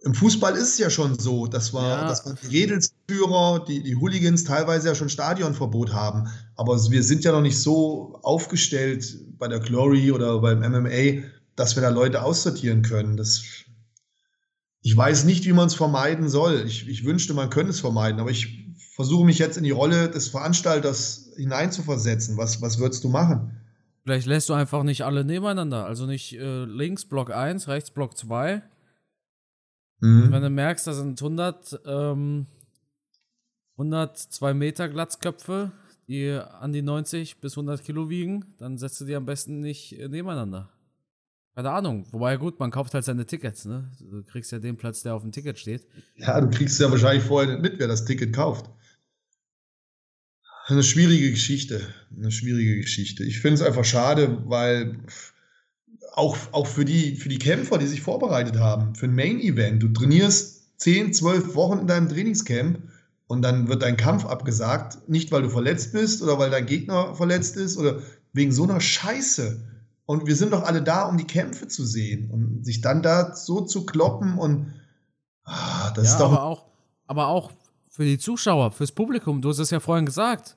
Im 0.00 0.14
Fußball 0.14 0.54
ist 0.54 0.74
es 0.74 0.78
ja 0.78 0.88
schon 0.88 1.18
so, 1.18 1.46
dass 1.46 1.72
wir, 1.72 1.82
ja. 1.82 2.08
dass 2.08 2.24
wir 2.24 2.34
die 2.34 2.56
Redelsführer, 2.58 3.64
die, 3.66 3.82
die 3.82 3.96
Hooligans 3.96 4.44
teilweise 4.44 4.88
ja 4.88 4.94
schon 4.94 5.08
Stadionverbot 5.08 5.92
haben. 5.92 6.28
Aber 6.54 6.78
wir 6.90 7.02
sind 7.02 7.24
ja 7.24 7.32
noch 7.32 7.42
nicht 7.42 7.58
so 7.58 8.20
aufgestellt 8.22 9.16
bei 9.36 9.48
der 9.48 9.58
Glory 9.58 10.12
oder 10.12 10.40
beim 10.40 10.60
MMA, 10.60 11.24
dass 11.56 11.76
wir 11.76 11.82
da 11.82 11.88
Leute 11.88 12.22
aussortieren 12.22 12.82
können. 12.82 13.16
Das, 13.16 13.42
ich 14.80 14.96
weiß 14.96 15.24
nicht, 15.24 15.44
wie 15.44 15.52
man 15.52 15.66
es 15.66 15.74
vermeiden 15.74 16.28
soll. 16.28 16.64
Ich, 16.66 16.88
ich 16.88 17.04
wünschte, 17.04 17.34
man 17.34 17.50
könnte 17.50 17.70
es 17.70 17.80
vermeiden, 17.80 18.20
aber 18.20 18.30
ich 18.30 18.65
versuche 18.96 19.26
mich 19.26 19.38
jetzt 19.38 19.58
in 19.58 19.64
die 19.64 19.72
Rolle 19.72 20.08
des 20.08 20.28
Veranstalters 20.28 21.30
hineinzuversetzen. 21.36 22.38
Was, 22.38 22.62
was 22.62 22.78
würdest 22.78 23.04
du 23.04 23.10
machen? 23.10 23.60
Vielleicht 24.02 24.26
lässt 24.26 24.48
du 24.48 24.54
einfach 24.54 24.84
nicht 24.84 25.04
alle 25.04 25.22
nebeneinander. 25.22 25.84
Also 25.84 26.06
nicht 26.06 26.32
äh, 26.32 26.64
links 26.64 27.04
Block 27.04 27.30
1, 27.30 27.68
rechts 27.68 27.90
Block 27.90 28.16
2. 28.16 28.62
Mhm. 30.00 30.32
Wenn 30.32 30.42
du 30.42 30.48
merkst, 30.48 30.86
da 30.86 30.94
sind 30.94 31.20
100, 31.20 31.80
ähm, 31.84 32.46
102 33.76 34.54
Meter 34.54 34.88
Glatzköpfe, 34.88 35.72
die 36.08 36.30
an 36.30 36.72
die 36.72 36.82
90 36.82 37.40
bis 37.42 37.52
100 37.52 37.84
Kilo 37.84 38.08
wiegen, 38.08 38.46
dann 38.56 38.78
setzt 38.78 38.98
du 39.02 39.04
die 39.04 39.14
am 39.14 39.26
besten 39.26 39.60
nicht 39.60 40.00
äh, 40.00 40.08
nebeneinander. 40.08 40.70
Keine 41.54 41.70
Ahnung. 41.70 42.06
Wobei, 42.12 42.38
gut, 42.38 42.58
man 42.60 42.70
kauft 42.70 42.94
halt 42.94 43.04
seine 43.04 43.26
Tickets, 43.26 43.66
ne? 43.66 43.90
Du 44.00 44.22
kriegst 44.22 44.52
ja 44.52 44.58
den 44.58 44.78
Platz, 44.78 45.02
der 45.02 45.14
auf 45.14 45.22
dem 45.22 45.32
Ticket 45.32 45.58
steht. 45.58 45.86
Ja, 46.16 46.40
du 46.40 46.48
kriegst 46.48 46.80
ja 46.80 46.90
wahrscheinlich 46.90 47.24
vorher 47.24 47.50
nicht 47.50 47.62
mit, 47.62 47.78
wer 47.78 47.88
das 47.88 48.06
Ticket 48.06 48.34
kauft. 48.34 48.70
Eine 50.68 50.82
schwierige 50.82 51.30
Geschichte. 51.30 51.80
Eine 52.16 52.32
schwierige 52.32 52.80
Geschichte. 52.80 53.22
Ich 53.22 53.40
finde 53.40 53.54
es 53.54 53.62
einfach 53.62 53.84
schade, 53.84 54.42
weil 54.46 54.98
auch, 56.12 56.36
auch 56.50 56.66
für, 56.66 56.84
die, 56.84 57.14
für 57.14 57.28
die 57.28 57.38
Kämpfer, 57.38 57.78
die 57.78 57.86
sich 57.86 58.02
vorbereitet 58.02 58.58
haben, 58.58 58.96
für 58.96 59.06
ein 59.06 59.14
Main-Event, 59.14 59.80
du 59.80 59.88
trainierst 59.88 60.80
10, 60.80 61.12
12 61.12 61.54
Wochen 61.54 61.78
in 61.78 61.86
deinem 61.86 62.08
Trainingscamp 62.08 62.80
und 63.28 63.42
dann 63.42 63.68
wird 63.68 63.82
dein 63.82 63.96
Kampf 63.96 64.24
abgesagt, 64.24 65.08
nicht 65.08 65.30
weil 65.30 65.42
du 65.42 65.50
verletzt 65.50 65.92
bist 65.92 66.20
oder 66.20 66.36
weil 66.38 66.50
dein 66.50 66.66
Gegner 66.66 67.14
verletzt 67.14 67.56
ist 67.56 67.76
oder 67.76 68.02
wegen 68.32 68.50
so 68.50 68.64
einer 68.64 68.80
Scheiße. 68.80 69.60
Und 70.04 70.26
wir 70.26 70.34
sind 70.34 70.52
doch 70.52 70.64
alle 70.64 70.82
da, 70.82 71.04
um 71.04 71.16
die 71.16 71.26
Kämpfe 71.26 71.68
zu 71.68 71.84
sehen 71.84 72.28
und 72.30 72.64
sich 72.64 72.80
dann 72.80 73.02
da 73.02 73.36
so 73.36 73.60
zu 73.60 73.86
kloppen 73.86 74.36
und 74.36 74.74
ah, 75.44 75.92
das 75.94 76.06
ja, 76.06 76.12
ist 76.12 76.18
doch. 76.18 76.32
Aber 76.32 76.42
auch, 76.42 76.64
aber 77.06 77.28
auch 77.28 77.52
für 77.96 78.04
die 78.04 78.18
Zuschauer, 78.18 78.72
fürs 78.72 78.92
Publikum. 78.92 79.40
Du 79.40 79.48
hast 79.48 79.58
es 79.58 79.70
ja 79.70 79.80
vorhin 79.80 80.04
gesagt. 80.04 80.54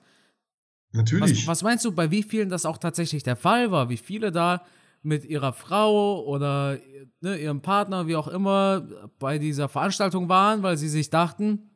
Natürlich. 0.92 1.48
Was, 1.48 1.48
was, 1.48 1.64
meinst 1.64 1.86
du, 1.86 1.94
bei 1.94 2.12
wie 2.12 2.22
vielen 2.22 2.50
das 2.50 2.66
auch 2.66 2.78
tatsächlich 2.78 3.24
der 3.24 3.38
Fall 3.38 3.72
war? 3.72 3.90
Wie 3.90 3.96
viele 3.96 4.34
da 4.34 4.62
mit 5.04 5.24
ihrer 5.24 5.54
Frau 5.54 6.22
oder 6.26 6.78
ne, 7.22 7.38
ihrem 7.38 7.62
Partner, 7.62 8.08
wie 8.08 8.18
auch 8.18 8.28
immer, 8.28 8.86
bei 9.20 9.38
dieser 9.38 9.70
Veranstaltung 9.70 10.28
waren, 10.28 10.64
weil 10.64 10.76
sie 10.78 10.90
sich 10.90 11.10
dachten, 11.10 11.70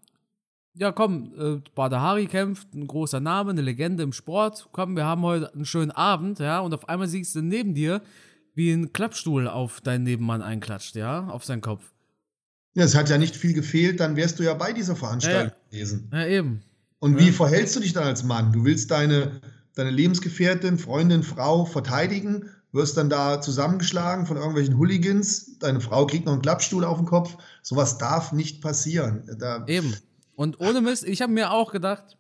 ja 0.74 0.92
komm, 0.92 1.32
äh, 1.40 1.62
Badahari 1.74 2.26
kämpft, 2.26 2.74
ein 2.74 2.86
großer 2.86 3.22
Name, 3.22 3.52
eine 3.52 3.62
Legende 3.62 4.04
im 4.04 4.12
Sport, 4.12 4.68
komm, 4.74 4.98
wir 4.98 5.06
haben 5.06 5.22
heute 5.22 5.54
einen 5.54 5.64
schönen 5.64 5.92
Abend, 5.92 6.40
ja, 6.40 6.60
und 6.60 6.74
auf 6.74 6.90
einmal 6.90 7.08
siehst 7.08 7.36
du 7.36 7.42
neben 7.42 7.74
dir, 7.74 8.02
wie 8.54 8.70
ein 8.72 8.92
Klappstuhl 8.92 9.48
auf 9.48 9.80
deinen 9.80 10.04
Nebenmann 10.04 10.42
einklatscht, 10.42 10.98
ja, 10.98 11.28
auf 11.28 11.46
seinen 11.46 11.62
Kopf. 11.62 11.93
Ja, 12.76 12.84
es 12.84 12.96
hat 12.96 13.10
ja 13.10 13.18
nicht 13.18 13.36
viel 13.36 13.54
gefehlt, 13.54 14.00
dann 14.00 14.16
wärst 14.16 14.40
du 14.40 14.44
ja 14.44 14.54
bei 14.54 14.74
dieser 14.74 14.96
Veranstaltung 14.96 15.52
ja, 15.52 15.72
gewesen. 15.72 16.10
Ja, 16.12 16.26
eben. 16.26 16.64
Und 17.00 17.20
wie 17.20 17.32
verhältst 17.32 17.76
du 17.76 17.80
dich 17.80 17.94
dann 17.94 18.06
als 18.06 18.24
Mann? 18.24 18.52
Du 18.54 18.66
willst 18.66 18.90
deine, 18.90 19.42
deine 19.76 19.92
Lebensgefährtin, 19.92 20.78
Freundin, 20.80 21.22
Frau 21.22 21.66
verteidigen, 21.66 22.50
wirst 22.72 22.98
dann 22.98 23.10
da 23.10 23.42
zusammengeschlagen 23.42 24.26
von 24.26 24.38
irgendwelchen 24.38 24.78
Hooligans, 24.78 25.60
deine 25.60 25.82
Frau 25.82 26.08
kriegt 26.08 26.26
noch 26.26 26.34
einen 26.34 26.42
Klappstuhl 26.42 26.84
auf 26.84 26.98
den 26.98 27.06
Kopf. 27.06 27.38
Sowas 27.62 27.98
darf 28.00 28.32
nicht 28.32 28.62
passieren. 28.62 29.24
Da 29.38 29.66
Eben. 29.68 29.96
Und 30.36 30.60
ohne 30.60 30.82
Mist, 30.82 31.04
ich 31.04 31.22
habe 31.22 31.32
mir 31.32 31.52
auch 31.52 31.72
gedacht, 31.72 32.18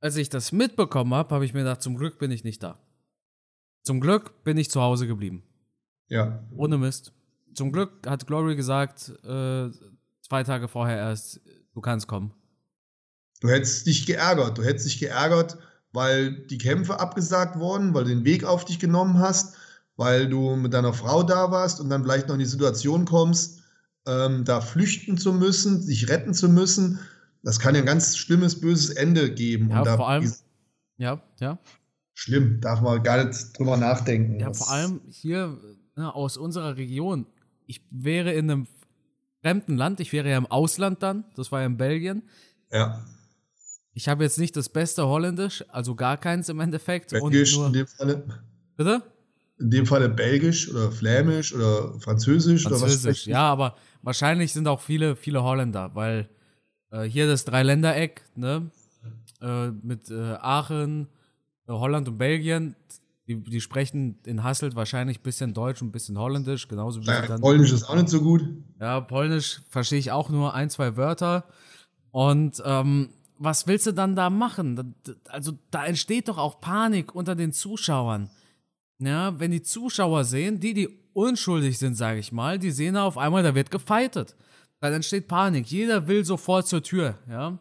als 0.00 0.16
ich 0.16 0.28
das 0.28 0.52
mitbekommen 0.52 1.14
habe, 1.14 1.34
habe 1.34 1.44
ich 1.44 1.52
mir 1.52 1.60
gedacht, 1.60 1.82
zum 1.82 1.96
Glück 1.96 2.18
bin 2.18 2.30
ich 2.30 2.44
nicht 2.44 2.62
da. 2.62 2.78
Zum 3.82 4.00
Glück 4.00 4.44
bin 4.44 4.56
ich 4.56 4.70
zu 4.70 4.80
Hause 4.80 5.08
geblieben. 5.08 5.42
Ja. 6.08 6.44
Ohne 6.56 6.78
Mist 6.78 7.12
zum 7.54 7.72
Glück 7.72 8.06
hat 8.06 8.26
Glory 8.26 8.56
gesagt, 8.56 9.12
äh, 9.24 9.70
zwei 10.22 10.44
Tage 10.44 10.68
vorher 10.68 10.96
erst, 10.96 11.40
du 11.74 11.80
kannst 11.80 12.06
kommen. 12.06 12.32
Du 13.40 13.48
hättest 13.48 13.86
dich 13.86 14.06
geärgert. 14.06 14.58
Du 14.58 14.62
hättest 14.62 14.86
dich 14.86 14.98
geärgert, 14.98 15.58
weil 15.92 16.46
die 16.46 16.58
Kämpfe 16.58 17.00
abgesagt 17.00 17.58
wurden, 17.58 17.94
weil 17.94 18.04
du 18.04 18.10
den 18.10 18.24
Weg 18.24 18.44
auf 18.44 18.64
dich 18.64 18.78
genommen 18.78 19.18
hast, 19.18 19.56
weil 19.96 20.28
du 20.28 20.56
mit 20.56 20.74
deiner 20.74 20.92
Frau 20.92 21.22
da 21.22 21.50
warst 21.50 21.80
und 21.80 21.90
dann 21.90 22.02
vielleicht 22.02 22.28
noch 22.28 22.34
in 22.34 22.40
die 22.40 22.46
Situation 22.46 23.06
kommst, 23.06 23.62
ähm, 24.06 24.44
da 24.44 24.60
flüchten 24.60 25.18
zu 25.18 25.32
müssen, 25.32 25.82
sich 25.82 26.08
retten 26.08 26.34
zu 26.34 26.48
müssen. 26.48 27.00
Das 27.42 27.58
kann 27.58 27.74
ja 27.74 27.80
ein 27.80 27.86
ganz 27.86 28.16
schlimmes, 28.16 28.60
böses 28.60 28.90
Ende 28.90 29.32
geben. 29.32 29.70
Ja, 29.70 29.96
vor 29.96 30.08
allem. 30.08 30.32
Ja, 30.98 31.22
ja. 31.40 31.58
Schlimm, 32.12 32.60
darf 32.60 32.82
man 32.82 33.02
gar 33.02 33.24
nicht 33.24 33.58
drüber 33.58 33.78
nachdenken. 33.78 34.38
Ja, 34.40 34.52
vor 34.52 34.70
allem 34.70 35.00
hier 35.08 35.58
ne, 35.96 36.14
aus 36.14 36.36
unserer 36.36 36.76
Region 36.76 37.26
ich 37.70 37.80
wäre 37.90 38.32
in 38.32 38.50
einem 38.50 38.66
fremden 39.42 39.76
Land, 39.76 40.00
ich 40.00 40.12
wäre 40.12 40.28
ja 40.28 40.36
im 40.36 40.46
Ausland 40.46 41.02
dann, 41.02 41.24
das 41.36 41.52
war 41.52 41.60
ja 41.60 41.66
in 41.66 41.76
Belgien. 41.76 42.22
Ja. 42.72 43.04
Ich 43.92 44.08
habe 44.08 44.24
jetzt 44.24 44.38
nicht 44.38 44.56
das 44.56 44.68
beste 44.68 45.06
Holländisch, 45.06 45.64
also 45.68 45.94
gar 45.94 46.16
keins 46.16 46.48
im 46.48 46.58
Endeffekt. 46.60 47.10
Belgisch 47.10 47.56
nur, 47.56 47.68
in 47.68 47.72
dem 47.72 47.86
Falle. 47.86 48.24
Bitte? 48.76 49.02
in 49.60 49.70
dem 49.70 49.86
Falle 49.86 50.08
Belgisch 50.08 50.70
oder 50.70 50.90
Flämisch 50.90 51.54
oder 51.54 52.00
Französisch, 52.00 52.62
Französisch 52.62 53.02
oder 53.02 53.10
was? 53.10 53.24
Ja, 53.26 53.42
aber 53.42 53.76
wahrscheinlich 54.02 54.52
sind 54.52 54.66
auch 54.66 54.80
viele, 54.80 55.16
viele 55.16 55.42
Holländer, 55.42 55.94
weil 55.94 56.28
äh, 56.90 57.02
hier 57.02 57.26
das 57.26 57.44
Dreiländereck, 57.44 58.22
ne? 58.36 58.70
Äh, 59.42 59.68
mit 59.70 60.10
äh, 60.10 60.34
Aachen, 60.40 61.08
äh, 61.68 61.72
Holland 61.72 62.08
und 62.08 62.18
Belgien, 62.18 62.74
die, 63.30 63.40
die 63.44 63.60
sprechen 63.60 64.18
in 64.26 64.42
Hasselt 64.42 64.74
wahrscheinlich 64.74 65.20
ein 65.20 65.22
bisschen 65.22 65.54
Deutsch 65.54 65.80
und 65.82 65.88
ein 65.88 65.92
bisschen 65.92 66.18
Holländisch, 66.18 66.66
genauso 66.66 67.00
wie 67.00 67.06
Ja, 67.06 67.24
dann. 67.24 67.40
Polnisch 67.40 67.72
ist 67.72 67.84
auch 67.84 67.94
nicht 67.94 68.08
so 68.08 68.20
gut. 68.20 68.44
Ja, 68.80 69.00
Polnisch 69.00 69.62
verstehe 69.68 70.00
ich 70.00 70.10
auch 70.10 70.30
nur 70.30 70.52
ein, 70.52 70.68
zwei 70.68 70.96
Wörter. 70.96 71.44
Und 72.10 72.60
ähm, 72.64 73.10
was 73.38 73.68
willst 73.68 73.86
du 73.86 73.92
dann 73.92 74.16
da 74.16 74.30
machen? 74.30 74.96
Also 75.28 75.52
da 75.70 75.86
entsteht 75.86 76.26
doch 76.26 76.38
auch 76.38 76.60
Panik 76.60 77.14
unter 77.14 77.36
den 77.36 77.52
Zuschauern. 77.52 78.30
Ja, 78.98 79.38
wenn 79.38 79.52
die 79.52 79.62
Zuschauer 79.62 80.24
sehen, 80.24 80.58
die, 80.58 80.74
die 80.74 80.88
unschuldig 81.12 81.78
sind, 81.78 81.94
sage 81.94 82.18
ich 82.18 82.32
mal, 82.32 82.58
die 82.58 82.72
sehen 82.72 82.94
da 82.94 83.04
auf 83.04 83.16
einmal, 83.16 83.44
da 83.44 83.54
wird 83.54 83.70
gefeitet. 83.70 84.34
Dann 84.80 84.92
entsteht 84.92 85.28
Panik. 85.28 85.70
Jeder 85.70 86.08
will 86.08 86.24
sofort 86.24 86.66
zur 86.66 86.82
Tür. 86.82 87.14
Ja? 87.28 87.56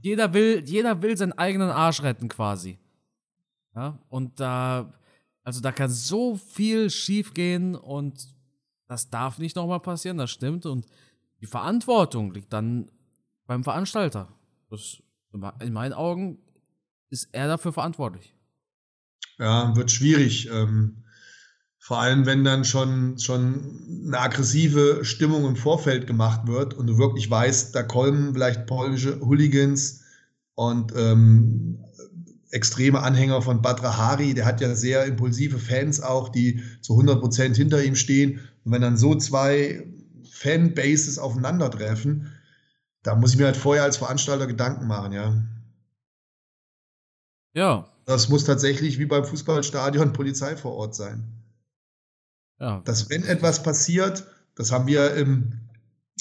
Jeder, 0.00 0.32
will, 0.32 0.62
jeder 0.64 1.02
will 1.02 1.14
seinen 1.14 1.32
eigenen 1.32 1.68
Arsch 1.68 2.02
retten 2.02 2.28
quasi. 2.28 2.78
Ja? 3.74 3.98
Und 4.08 4.40
da, 4.40 4.92
also 5.42 5.60
da 5.60 5.72
kann 5.72 5.90
so 5.90 6.36
viel 6.36 6.90
schief 6.90 7.34
gehen 7.34 7.74
und 7.74 8.28
das 8.88 9.08
darf 9.10 9.38
nicht 9.38 9.56
nochmal 9.56 9.80
passieren, 9.80 10.18
das 10.18 10.30
stimmt. 10.30 10.66
Und 10.66 10.86
die 11.40 11.46
Verantwortung 11.46 12.32
liegt 12.34 12.52
dann 12.52 12.90
beim 13.46 13.64
Veranstalter. 13.64 14.28
Das, 14.68 15.02
in 15.32 15.72
meinen 15.72 15.92
Augen 15.92 16.38
ist 17.08 17.28
er 17.32 17.48
dafür 17.48 17.72
verantwortlich. 17.72 18.34
Ja, 19.38 19.74
wird 19.74 19.90
schwierig. 19.90 20.48
Ähm, 20.52 21.04
vor 21.78 21.98
allem, 21.98 22.26
wenn 22.26 22.44
dann 22.44 22.64
schon, 22.64 23.18
schon 23.18 24.04
eine 24.06 24.18
aggressive 24.20 25.04
Stimmung 25.04 25.46
im 25.46 25.56
Vorfeld 25.56 26.06
gemacht 26.06 26.46
wird 26.46 26.74
und 26.74 26.86
du 26.86 26.98
wirklich 26.98 27.30
weißt, 27.30 27.74
da 27.74 27.82
kommen 27.82 28.34
vielleicht 28.34 28.66
polnische 28.66 29.18
Hooligans 29.20 30.04
und 30.54 30.92
ähm, 30.94 31.82
extreme 32.50 33.00
Anhänger 33.00 33.42
von 33.42 33.62
Badra 33.62 33.96
Hari, 33.96 34.34
der 34.34 34.44
hat 34.44 34.60
ja 34.60 34.74
sehr 34.74 35.04
impulsive 35.04 35.58
Fans 35.58 36.00
auch, 36.00 36.28
die 36.28 36.62
zu 36.80 36.94
100% 36.94 37.54
hinter 37.54 37.82
ihm 37.82 37.94
stehen. 37.94 38.40
Und 38.64 38.72
wenn 38.72 38.82
dann 38.82 38.96
so 38.96 39.14
zwei 39.14 39.86
Fanbases 40.30 41.18
aufeinandertreffen, 41.18 42.32
da 43.02 43.14
muss 43.14 43.32
ich 43.32 43.38
mir 43.38 43.46
halt 43.46 43.56
vorher 43.56 43.84
als 43.84 43.96
Veranstalter 43.96 44.46
Gedanken 44.46 44.86
machen, 44.86 45.12
ja. 45.12 45.42
Ja, 47.52 47.88
Das 48.04 48.28
muss 48.28 48.44
tatsächlich 48.44 48.98
wie 48.98 49.06
beim 49.06 49.24
Fußballstadion 49.24 50.12
Polizei 50.12 50.56
vor 50.56 50.74
Ort 50.74 50.94
sein. 50.94 51.24
ja. 52.58 52.80
Dass 52.84 53.10
wenn 53.10 53.24
etwas 53.24 53.62
passiert, 53.62 54.26
das 54.54 54.72
haben 54.72 54.86
wir 54.86 55.14
im, 55.14 55.52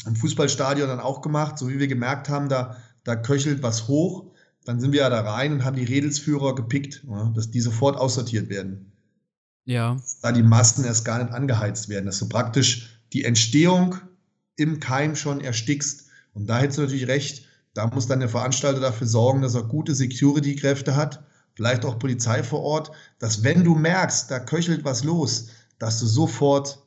im 0.05 0.15
Fußballstadion 0.15 0.87
dann 0.87 0.99
auch 0.99 1.21
gemacht, 1.21 1.57
so 1.57 1.69
wie 1.69 1.79
wir 1.79 1.87
gemerkt 1.87 2.29
haben, 2.29 2.49
da, 2.49 2.77
da 3.03 3.15
köchelt 3.15 3.63
was 3.63 3.87
hoch, 3.87 4.28
dann 4.65 4.79
sind 4.79 4.91
wir 4.91 5.01
ja 5.01 5.09
da 5.09 5.21
rein 5.21 5.53
und 5.53 5.65
haben 5.65 5.77
die 5.77 5.83
Redelsführer 5.83 6.55
gepickt, 6.55 7.03
ja, 7.07 7.31
dass 7.35 7.51
die 7.51 7.61
sofort 7.61 7.97
aussortiert 7.97 8.49
werden. 8.49 8.91
Ja, 9.65 9.97
Da 10.21 10.31
die 10.31 10.43
Massen 10.43 10.83
erst 10.83 11.05
gar 11.05 11.21
nicht 11.21 11.33
angeheizt 11.33 11.89
werden, 11.89 12.05
dass 12.05 12.19
du 12.19 12.27
praktisch 12.27 13.01
die 13.13 13.23
Entstehung 13.23 13.95
im 14.55 14.79
Keim 14.79 15.15
schon 15.15 15.41
erstickst. 15.41 16.07
Und 16.33 16.47
da 16.47 16.59
hättest 16.59 16.77
du 16.77 16.81
natürlich 16.83 17.07
recht, 17.07 17.45
da 17.73 17.87
muss 17.87 18.07
dann 18.07 18.19
der 18.19 18.29
Veranstalter 18.29 18.79
dafür 18.79 19.07
sorgen, 19.07 19.41
dass 19.41 19.55
er 19.55 19.63
gute 19.63 19.95
Security-Kräfte 19.95 20.95
hat, 20.95 21.23
vielleicht 21.53 21.85
auch 21.85 21.99
Polizei 21.99 22.43
vor 22.43 22.61
Ort, 22.61 22.91
dass 23.19 23.43
wenn 23.43 23.63
du 23.63 23.75
merkst, 23.75 24.29
da 24.31 24.39
köchelt 24.39 24.83
was 24.85 25.03
los, 25.03 25.49
dass 25.77 25.99
du 25.99 26.05
sofort 26.05 26.79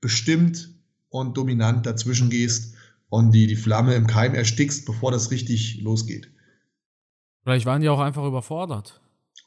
bestimmt 0.00 0.70
und 1.08 1.36
dominant 1.36 1.86
dazwischen 1.86 2.30
gehst 2.30 2.74
und 3.08 3.32
die, 3.32 3.46
die 3.46 3.56
Flamme 3.56 3.94
im 3.94 4.06
Keim 4.06 4.34
erstickst, 4.34 4.86
bevor 4.86 5.12
das 5.12 5.30
richtig 5.30 5.80
losgeht. 5.82 6.30
Vielleicht 7.50 7.66
waren 7.66 7.82
die 7.82 7.88
auch 7.88 8.00
einfach 8.00 8.24
überfordert. 8.24 9.00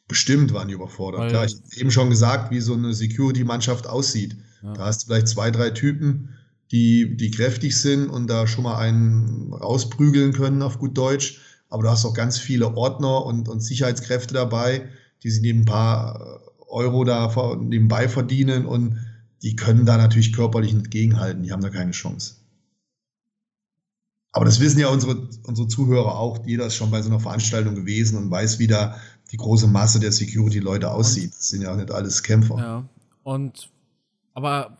Bestimmt 0.07 0.53
waren 0.53 0.67
die 0.67 0.73
überfordert. 0.73 1.21
Weil- 1.21 1.29
Klar, 1.29 1.45
ich 1.45 1.53
habe 1.55 1.63
eben 1.77 1.91
schon 1.91 2.09
gesagt, 2.09 2.51
wie 2.51 2.59
so 2.59 2.73
eine 2.73 2.93
Security-Mannschaft 2.93 3.87
aussieht. 3.87 4.35
Ja. 4.61 4.73
Da 4.73 4.85
hast 4.85 5.03
du 5.03 5.07
vielleicht 5.07 5.29
zwei, 5.29 5.49
drei 5.51 5.69
Typen, 5.69 6.29
die, 6.71 7.15
die 7.15 7.31
kräftig 7.31 7.77
sind 7.77 8.09
und 8.09 8.27
da 8.29 8.45
schon 8.47 8.63
mal 8.65 8.77
einen 8.77 9.53
rausprügeln 9.53 10.33
können 10.33 10.61
auf 10.61 10.79
gut 10.79 10.97
Deutsch. 10.97 11.39
Aber 11.69 11.83
du 11.83 11.89
hast 11.89 12.05
auch 12.05 12.13
ganz 12.13 12.37
viele 12.37 12.75
Ordner 12.75 13.25
und, 13.25 13.47
und 13.47 13.61
Sicherheitskräfte 13.61 14.33
dabei, 14.33 14.89
die 15.23 15.29
sich 15.29 15.41
neben 15.41 15.61
ein 15.61 15.65
paar 15.65 16.41
Euro 16.67 17.03
da 17.05 17.55
nebenbei 17.59 18.07
verdienen 18.09 18.65
und 18.65 18.97
die 19.41 19.55
können 19.55 19.85
da 19.85 19.97
natürlich 19.97 20.33
körperlich 20.33 20.73
nicht 20.73 20.91
gegenhalten. 20.91 21.43
Die 21.43 21.51
haben 21.51 21.61
da 21.61 21.69
keine 21.69 21.91
Chance. 21.91 22.35
Aber 24.33 24.45
das 24.45 24.59
wissen 24.59 24.79
ja 24.79 24.89
unsere, 24.89 25.27
unsere 25.43 25.67
Zuhörer 25.67 26.17
auch. 26.17 26.45
Jeder 26.45 26.65
ist 26.65 26.75
schon 26.75 26.91
bei 26.91 27.01
so 27.01 27.09
einer 27.09 27.19
Veranstaltung 27.19 27.75
gewesen 27.75 28.17
und 28.17 28.31
weiß, 28.31 28.59
wie 28.59 28.67
da 28.67 28.97
die 29.31 29.37
große 29.37 29.67
Masse 29.67 29.99
der 29.99 30.11
Security-Leute 30.11 30.91
aussieht. 30.91 31.33
Das 31.35 31.47
sind 31.47 31.61
ja 31.61 31.71
auch 31.71 31.77
nicht 31.77 31.91
alles 31.91 32.21
Kämpfer. 32.23 32.57
Ja. 32.57 32.83
Und, 33.23 33.69
aber 34.33 34.77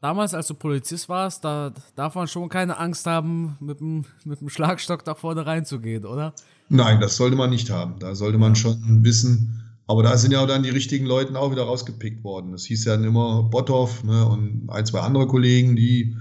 damals, 0.00 0.34
als 0.34 0.48
du 0.48 0.54
Polizist 0.54 1.08
warst, 1.08 1.44
da 1.44 1.72
darf 1.94 2.16
man 2.16 2.26
schon 2.26 2.48
keine 2.48 2.78
Angst 2.78 3.06
haben, 3.06 3.56
mit 3.60 3.80
dem, 3.80 4.04
mit 4.24 4.40
dem 4.40 4.48
Schlagstock 4.48 5.04
da 5.04 5.14
vorne 5.14 5.46
reinzugehen, 5.46 6.04
oder? 6.04 6.34
Nein, 6.68 7.00
das 7.00 7.16
sollte 7.16 7.36
man 7.36 7.50
nicht 7.50 7.70
haben. 7.70 8.00
Da 8.00 8.16
sollte 8.16 8.38
man 8.38 8.56
schon 8.56 9.04
wissen. 9.04 9.62
Aber 9.86 10.02
da 10.02 10.16
sind 10.16 10.32
ja 10.32 10.44
dann 10.46 10.64
die 10.64 10.70
richtigen 10.70 11.06
Leute 11.06 11.38
auch 11.38 11.52
wieder 11.52 11.62
rausgepickt 11.62 12.24
worden. 12.24 12.50
Das 12.50 12.64
hieß 12.64 12.84
ja 12.86 12.96
dann 12.96 13.04
immer 13.04 13.44
Botthoff 13.44 14.02
ne, 14.02 14.26
und 14.26 14.68
ein, 14.68 14.84
zwei 14.84 15.00
andere 15.00 15.28
Kollegen, 15.28 15.76
die 15.76 16.16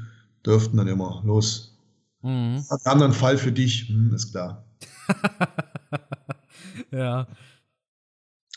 dürften 0.45 0.77
dann 0.77 0.87
immer 0.87 1.23
los. 1.25 1.64
Mhm. 2.25 2.65
Dann 2.83 3.03
einen 3.03 3.13
Fall 3.13 3.37
für 3.37 3.51
dich, 3.51 3.87
hm, 3.87 4.11
ist 4.13 4.31
klar. 4.31 4.65
Ja. 6.91 7.27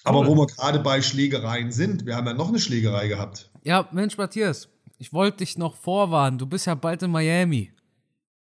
Aber 0.05 0.27
wo 0.27 0.37
wir 0.37 0.47
gerade 0.47 0.79
bei 0.79 1.03
Schlägereien 1.03 1.73
sind, 1.73 2.07
wir 2.07 2.17
haben 2.17 2.27
ja 2.27 2.35
noch 2.35 2.49
eine 2.49 2.59
Schlägerei 2.59 3.09
gehabt. 3.09 3.51
Ja, 3.65 3.89
Mensch, 3.93 4.17
Matthias, 4.17 4.69
ich 4.97 5.13
wollte 5.13 5.39
dich 5.39 5.59
noch 5.59 5.75
vorwarnen. 5.75 6.39
Du 6.39 6.47
bist 6.47 6.67
ja 6.67 6.75
bald 6.75 7.03
in 7.03 7.11
Miami. 7.11 7.73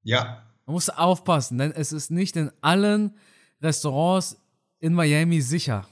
Ja, 0.03 0.43
Man 0.66 0.74
muss 0.74 0.89
aufpassen, 0.89 1.57
denn 1.57 1.72
es 1.72 1.91
ist 1.91 2.12
nicht 2.12 2.36
in 2.36 2.51
allen 2.62 3.16
Restaurants 3.62 4.38
in 4.80 4.93
Miami 4.93 5.41
sicher. 5.41 5.88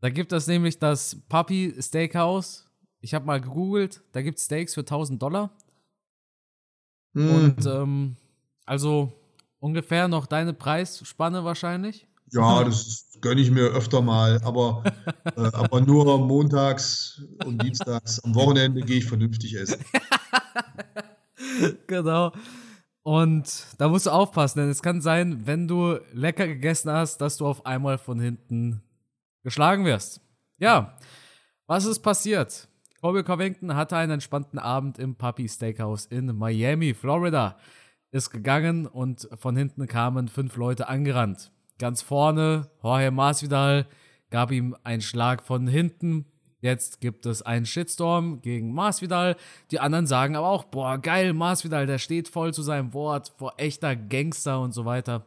Da 0.00 0.10
gibt 0.10 0.32
es 0.32 0.46
nämlich 0.46 0.78
das 0.78 1.16
Papi 1.28 1.74
Steakhouse. 1.78 2.66
Ich 3.00 3.14
habe 3.14 3.26
mal 3.26 3.40
gegoogelt, 3.40 4.02
da 4.12 4.22
gibt 4.22 4.38
es 4.38 4.44
Steaks 4.44 4.74
für 4.74 4.80
1000 4.80 5.20
Dollar. 5.20 5.50
Hm, 7.14 7.30
Und 7.30 7.66
ähm, 7.66 8.16
also 8.64 9.12
ungefähr 9.58 10.08
noch 10.08 10.26
deine 10.26 10.52
Preisspanne 10.52 11.44
wahrscheinlich. 11.44 12.06
ja, 12.30 12.64
das 12.64 13.08
gönne 13.20 13.40
ich 13.40 13.50
mir 13.50 13.66
öfter 13.66 14.02
mal, 14.02 14.40
aber, 14.42 14.82
äh, 15.36 15.40
aber 15.52 15.80
nur 15.80 16.18
montags 16.18 17.22
und 17.44 17.62
dienstags. 17.62 18.18
Am 18.24 18.34
Wochenende 18.34 18.80
gehe 18.82 18.98
ich 18.98 19.06
vernünftig 19.06 19.54
essen. 19.54 19.84
genau. 21.86 22.32
Und 23.04 23.66
da 23.78 23.88
musst 23.88 24.06
du 24.06 24.10
aufpassen, 24.10 24.60
denn 24.60 24.70
es 24.70 24.82
kann 24.82 25.00
sein, 25.00 25.46
wenn 25.46 25.66
du 25.66 25.98
lecker 26.12 26.46
gegessen 26.46 26.90
hast, 26.90 27.20
dass 27.20 27.36
du 27.36 27.46
auf 27.46 27.66
einmal 27.66 27.98
von 27.98 28.20
hinten 28.20 28.80
geschlagen 29.42 29.84
wirst. 29.84 30.20
Ja, 30.58 30.96
was 31.66 31.84
ist 31.84 32.00
passiert? 32.00 32.68
Colby 33.02 33.24
Covington 33.24 33.74
hatte 33.74 33.96
einen 33.96 34.12
entspannten 34.12 34.60
Abend 34.60 34.96
im 34.96 35.16
Puppy 35.16 35.48
Steakhouse 35.48 36.06
in 36.06 36.26
Miami, 36.36 36.94
Florida. 36.94 37.58
Ist 38.12 38.30
gegangen 38.30 38.86
und 38.86 39.28
von 39.34 39.56
hinten 39.56 39.88
kamen 39.88 40.28
fünf 40.28 40.54
Leute 40.54 40.86
angerannt. 40.86 41.50
Ganz 41.80 42.00
vorne, 42.00 42.70
Jorge 42.80 43.10
Masvidal 43.10 43.88
gab 44.30 44.52
ihm 44.52 44.76
einen 44.84 45.02
Schlag 45.02 45.42
von 45.42 45.66
hinten. 45.66 46.26
Jetzt 46.60 47.00
gibt 47.00 47.26
es 47.26 47.42
einen 47.42 47.66
Shitstorm 47.66 48.40
gegen 48.40 48.72
Masvidal. 48.72 49.34
Die 49.72 49.80
anderen 49.80 50.06
sagen 50.06 50.36
aber 50.36 50.46
auch, 50.46 50.62
boah, 50.62 50.96
geil, 50.96 51.32
Masvidal, 51.32 51.86
der 51.86 51.98
steht 51.98 52.28
voll 52.28 52.54
zu 52.54 52.62
seinem 52.62 52.94
Wort, 52.94 53.32
vor 53.36 53.54
echter 53.56 53.96
Gangster 53.96 54.60
und 54.60 54.70
so 54.70 54.84
weiter. 54.84 55.26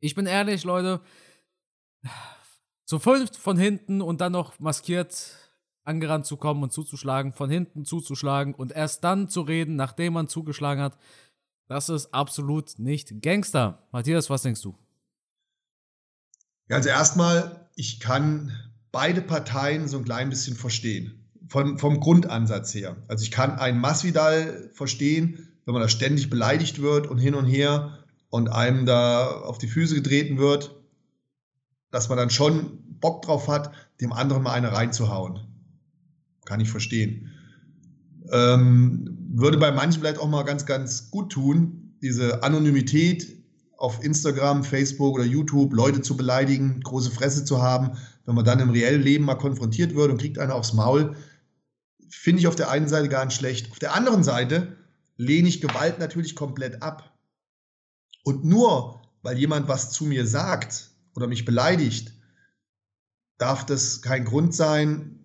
Ich 0.00 0.14
bin 0.14 0.26
ehrlich, 0.26 0.64
Leute, 0.64 1.00
zu 2.84 2.98
fünf 2.98 3.38
von 3.38 3.56
hinten 3.56 4.02
und 4.02 4.20
dann 4.20 4.32
noch 4.32 4.60
maskiert 4.60 5.43
angerannt 5.84 6.26
zu 6.26 6.36
kommen 6.36 6.62
und 6.62 6.72
zuzuschlagen, 6.72 7.32
von 7.32 7.50
hinten 7.50 7.84
zuzuschlagen 7.84 8.54
und 8.54 8.72
erst 8.72 9.04
dann 9.04 9.28
zu 9.28 9.42
reden, 9.42 9.76
nachdem 9.76 10.14
man 10.14 10.28
zugeschlagen 10.28 10.82
hat, 10.82 10.98
das 11.68 11.88
ist 11.88 12.12
absolut 12.12 12.78
nicht 12.78 13.22
Gangster. 13.22 13.86
Matthias, 13.92 14.28
was 14.28 14.42
denkst 14.42 14.62
du? 14.62 14.76
Ja, 16.68 16.76
also 16.76 16.88
erstmal, 16.88 17.68
ich 17.74 18.00
kann 18.00 18.52
beide 18.92 19.20
Parteien 19.20 19.88
so 19.88 19.98
ein 19.98 20.04
klein 20.04 20.30
bisschen 20.30 20.56
verstehen. 20.56 21.20
Von, 21.48 21.78
vom 21.78 22.00
Grundansatz 22.00 22.72
her. 22.74 22.96
Also 23.06 23.22
ich 23.22 23.30
kann 23.30 23.58
einen 23.58 23.78
Masvidal 23.78 24.70
verstehen, 24.72 25.48
wenn 25.64 25.74
man 25.74 25.82
da 25.82 25.88
ständig 25.88 26.30
beleidigt 26.30 26.80
wird 26.80 27.06
und 27.06 27.18
hin 27.18 27.34
und 27.34 27.44
her 27.44 27.98
und 28.30 28.48
einem 28.48 28.86
da 28.86 29.28
auf 29.42 29.58
die 29.58 29.68
Füße 29.68 29.94
getreten 29.94 30.38
wird, 30.38 30.74
dass 31.90 32.08
man 32.08 32.18
dann 32.18 32.30
schon 32.30 32.98
Bock 32.98 33.22
drauf 33.22 33.48
hat, 33.48 33.72
dem 34.00 34.12
anderen 34.12 34.42
mal 34.42 34.52
eine 34.52 34.72
reinzuhauen. 34.72 35.53
Kann 36.44 36.60
ich 36.60 36.70
verstehen. 36.70 37.30
Ähm, 38.30 39.18
würde 39.34 39.58
bei 39.58 39.72
manchen 39.72 40.00
vielleicht 40.00 40.18
auch 40.18 40.28
mal 40.28 40.44
ganz, 40.44 40.66
ganz 40.66 41.10
gut 41.10 41.32
tun, 41.32 41.96
diese 42.02 42.42
Anonymität 42.42 43.42
auf 43.76 44.02
Instagram, 44.02 44.64
Facebook 44.64 45.14
oder 45.14 45.24
YouTube 45.24 45.74
Leute 45.74 46.00
zu 46.00 46.16
beleidigen, 46.16 46.80
große 46.80 47.10
Fresse 47.10 47.44
zu 47.44 47.60
haben, 47.60 47.92
wenn 48.24 48.34
man 48.34 48.44
dann 48.44 48.60
im 48.60 48.70
reellen 48.70 49.02
Leben 49.02 49.24
mal 49.24 49.34
konfrontiert 49.34 49.94
wird 49.94 50.10
und 50.10 50.18
kriegt 50.18 50.38
einer 50.38 50.54
aufs 50.54 50.72
Maul, 50.72 51.16
finde 52.08 52.40
ich 52.40 52.46
auf 52.46 52.56
der 52.56 52.70
einen 52.70 52.88
Seite 52.88 53.08
gar 53.08 53.24
nicht 53.24 53.36
schlecht. 53.36 53.70
Auf 53.70 53.78
der 53.78 53.94
anderen 53.94 54.22
Seite 54.22 54.76
lehne 55.16 55.48
ich 55.48 55.60
Gewalt 55.60 55.98
natürlich 55.98 56.34
komplett 56.34 56.82
ab. 56.82 57.12
Und 58.22 58.44
nur 58.44 59.02
weil 59.24 59.38
jemand 59.38 59.68
was 59.68 59.90
zu 59.90 60.04
mir 60.04 60.26
sagt 60.26 60.90
oder 61.16 61.26
mich 61.26 61.46
beleidigt, 61.46 62.12
darf 63.38 63.64
das 63.64 64.02
kein 64.02 64.24
Grund 64.24 64.54
sein, 64.54 65.23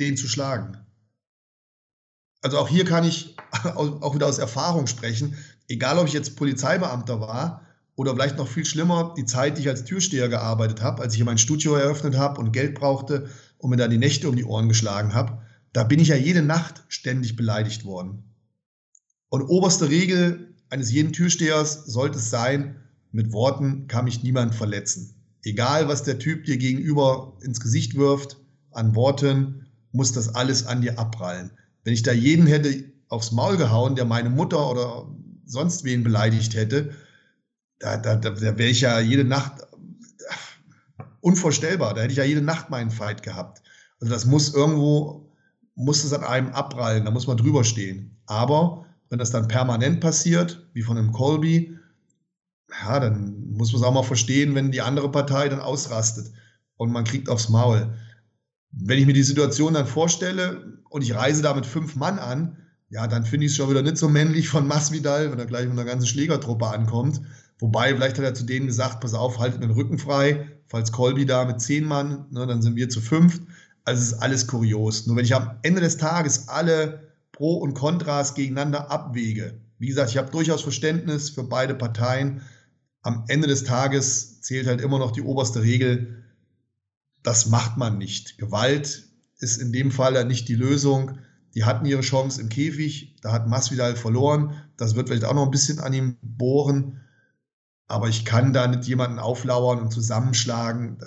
den 0.00 0.16
zu 0.16 0.28
schlagen. 0.28 0.78
Also 2.40 2.58
auch 2.58 2.68
hier 2.68 2.84
kann 2.84 3.04
ich 3.04 3.36
auch 3.64 4.14
wieder 4.14 4.26
aus 4.26 4.38
Erfahrung 4.38 4.86
sprechen, 4.86 5.36
egal 5.68 5.98
ob 5.98 6.06
ich 6.06 6.12
jetzt 6.12 6.36
Polizeibeamter 6.36 7.20
war 7.20 7.66
oder 7.94 8.14
vielleicht 8.14 8.36
noch 8.36 8.48
viel 8.48 8.64
schlimmer, 8.64 9.14
die 9.16 9.24
Zeit, 9.24 9.56
die 9.56 9.62
ich 9.62 9.68
als 9.68 9.84
Türsteher 9.84 10.28
gearbeitet 10.28 10.82
habe, 10.82 11.02
als 11.02 11.14
ich 11.14 11.24
mein 11.24 11.38
Studio 11.38 11.74
eröffnet 11.74 12.16
habe 12.16 12.40
und 12.40 12.52
Geld 12.52 12.74
brauchte 12.74 13.28
und 13.58 13.70
mir 13.70 13.76
dann 13.76 13.90
die 13.90 13.98
Nächte 13.98 14.28
um 14.28 14.36
die 14.36 14.44
Ohren 14.44 14.68
geschlagen 14.68 15.14
habe, 15.14 15.42
da 15.72 15.84
bin 15.84 16.00
ich 16.00 16.08
ja 16.08 16.16
jede 16.16 16.42
Nacht 16.42 16.84
ständig 16.88 17.36
beleidigt 17.36 17.84
worden. 17.84 18.24
Und 19.28 19.42
oberste 19.42 19.88
Regel 19.88 20.54
eines 20.68 20.90
jeden 20.90 21.12
Türstehers 21.12 21.86
sollte 21.86 22.18
es 22.18 22.30
sein, 22.30 22.76
mit 23.12 23.32
Worten 23.32 23.88
kann 23.88 24.06
mich 24.06 24.22
niemand 24.22 24.54
verletzen. 24.54 25.14
Egal, 25.42 25.88
was 25.88 26.02
der 26.02 26.18
Typ 26.18 26.44
dir 26.44 26.56
gegenüber 26.56 27.36
ins 27.42 27.60
Gesicht 27.60 27.94
wirft, 27.94 28.38
an 28.70 28.94
Worten, 28.94 29.66
muss 29.92 30.12
das 30.12 30.34
alles 30.34 30.66
an 30.66 30.80
dir 30.80 30.98
abprallen. 30.98 31.50
Wenn 31.84 31.94
ich 31.94 32.02
da 32.02 32.12
jeden 32.12 32.46
hätte 32.46 32.84
aufs 33.08 33.32
Maul 33.32 33.56
gehauen, 33.56 33.94
der 33.94 34.04
meine 34.04 34.30
Mutter 34.30 34.70
oder 34.70 35.06
sonst 35.44 35.84
wen 35.84 36.02
beleidigt 36.02 36.54
hätte, 36.54 36.92
da, 37.78 37.96
da, 37.96 38.16
da 38.16 38.40
wäre 38.40 38.68
ich 38.68 38.80
ja 38.80 39.00
jede 39.00 39.24
Nacht 39.24 39.66
unvorstellbar. 41.20 41.94
Da 41.94 42.02
hätte 42.02 42.12
ich 42.12 42.18
ja 42.18 42.24
jede 42.24 42.42
Nacht 42.42 42.70
meinen 42.70 42.90
Fight 42.90 43.22
gehabt. 43.22 43.62
Also 44.00 44.12
das 44.12 44.26
muss 44.26 44.54
irgendwo, 44.54 45.32
muss 45.74 46.04
es 46.04 46.12
an 46.12 46.24
einem 46.24 46.52
abprallen, 46.52 47.04
da 47.04 47.10
muss 47.10 47.26
man 47.26 47.36
drüber 47.36 47.64
stehen. 47.64 48.16
Aber 48.26 48.86
wenn 49.08 49.18
das 49.18 49.30
dann 49.30 49.48
permanent 49.48 50.00
passiert, 50.00 50.66
wie 50.72 50.82
von 50.82 50.96
einem 50.96 51.12
Colby, 51.12 51.78
ja, 52.82 52.98
dann 52.98 53.52
muss 53.52 53.72
man 53.72 53.80
es 53.80 53.86
auch 53.86 53.92
mal 53.92 54.02
verstehen, 54.02 54.54
wenn 54.54 54.72
die 54.72 54.80
andere 54.80 55.10
Partei 55.10 55.48
dann 55.48 55.60
ausrastet 55.60 56.32
und 56.76 56.90
man 56.90 57.04
kriegt 57.04 57.28
aufs 57.28 57.48
Maul. 57.48 57.94
Wenn 58.72 58.98
ich 58.98 59.06
mir 59.06 59.12
die 59.12 59.22
Situation 59.22 59.74
dann 59.74 59.86
vorstelle 59.86 60.78
und 60.88 61.02
ich 61.02 61.14
reise 61.14 61.42
da 61.42 61.54
mit 61.54 61.66
fünf 61.66 61.94
Mann 61.94 62.18
an, 62.18 62.56
ja, 62.88 63.06
dann 63.06 63.24
finde 63.24 63.46
ich 63.46 63.52
es 63.52 63.56
schon 63.56 63.70
wieder 63.70 63.82
nicht 63.82 63.96
so 63.96 64.08
männlich 64.08 64.48
von 64.48 64.66
Masvidal, 64.66 65.30
wenn 65.30 65.38
er 65.38 65.46
gleich 65.46 65.64
mit 65.64 65.72
einer 65.72 65.84
ganzen 65.84 66.06
Schlägertruppe 66.06 66.66
ankommt. 66.66 67.20
Wobei, 67.58 67.94
vielleicht 67.94 68.18
hat 68.18 68.24
er 68.24 68.34
zu 68.34 68.44
denen 68.44 68.66
gesagt, 68.66 69.00
pass 69.00 69.14
auf, 69.14 69.38
haltet 69.38 69.62
den 69.62 69.70
Rücken 69.70 69.98
frei, 69.98 70.48
falls 70.66 70.92
Colby 70.92 71.24
da 71.24 71.44
mit 71.44 71.60
zehn 71.60 71.84
Mann, 71.84 72.26
ne, 72.30 72.46
dann 72.46 72.60
sind 72.60 72.76
wir 72.76 72.88
zu 72.88 73.00
fünft. 73.00 73.42
Also 73.84 74.02
es 74.02 74.12
ist 74.12 74.18
alles 74.18 74.46
kurios. 74.46 75.06
Nur 75.06 75.16
wenn 75.16 75.24
ich 75.24 75.34
am 75.34 75.58
Ende 75.62 75.80
des 75.80 75.96
Tages 75.96 76.48
alle 76.48 77.12
Pro 77.32 77.54
und 77.54 77.74
Kontras 77.74 78.34
gegeneinander 78.34 78.90
abwäge, 78.90 79.54
wie 79.78 79.88
gesagt, 79.88 80.10
ich 80.10 80.18
habe 80.18 80.30
durchaus 80.30 80.62
Verständnis 80.62 81.30
für 81.30 81.44
beide 81.44 81.74
Parteien. 81.74 82.42
Am 83.02 83.24
Ende 83.28 83.48
des 83.48 83.64
Tages 83.64 84.40
zählt 84.40 84.66
halt 84.66 84.80
immer 84.80 84.98
noch 84.98 85.10
die 85.10 85.22
oberste 85.22 85.62
Regel, 85.62 86.21
das 87.22 87.46
macht 87.46 87.76
man 87.76 87.98
nicht. 87.98 88.38
Gewalt 88.38 89.04
ist 89.38 89.58
in 89.58 89.72
dem 89.72 89.90
Fall 89.90 90.14
ja 90.14 90.24
nicht 90.24 90.48
die 90.48 90.54
Lösung. 90.54 91.18
Die 91.54 91.64
hatten 91.64 91.86
ihre 91.86 92.00
Chance 92.00 92.40
im 92.40 92.48
Käfig, 92.48 93.16
da 93.20 93.32
hat 93.32 93.48
Masvidal 93.48 93.96
verloren. 93.96 94.54
Das 94.76 94.94
wird 94.94 95.08
vielleicht 95.08 95.24
auch 95.24 95.34
noch 95.34 95.44
ein 95.44 95.50
bisschen 95.50 95.80
an 95.80 95.92
ihm 95.92 96.16
bohren. 96.22 97.00
Aber 97.86 98.08
ich 98.08 98.24
kann 98.24 98.52
da 98.52 98.66
nicht 98.66 98.88
jemanden 98.88 99.18
auflauern 99.18 99.80
und 99.80 99.92
zusammenschlagen 99.92 100.98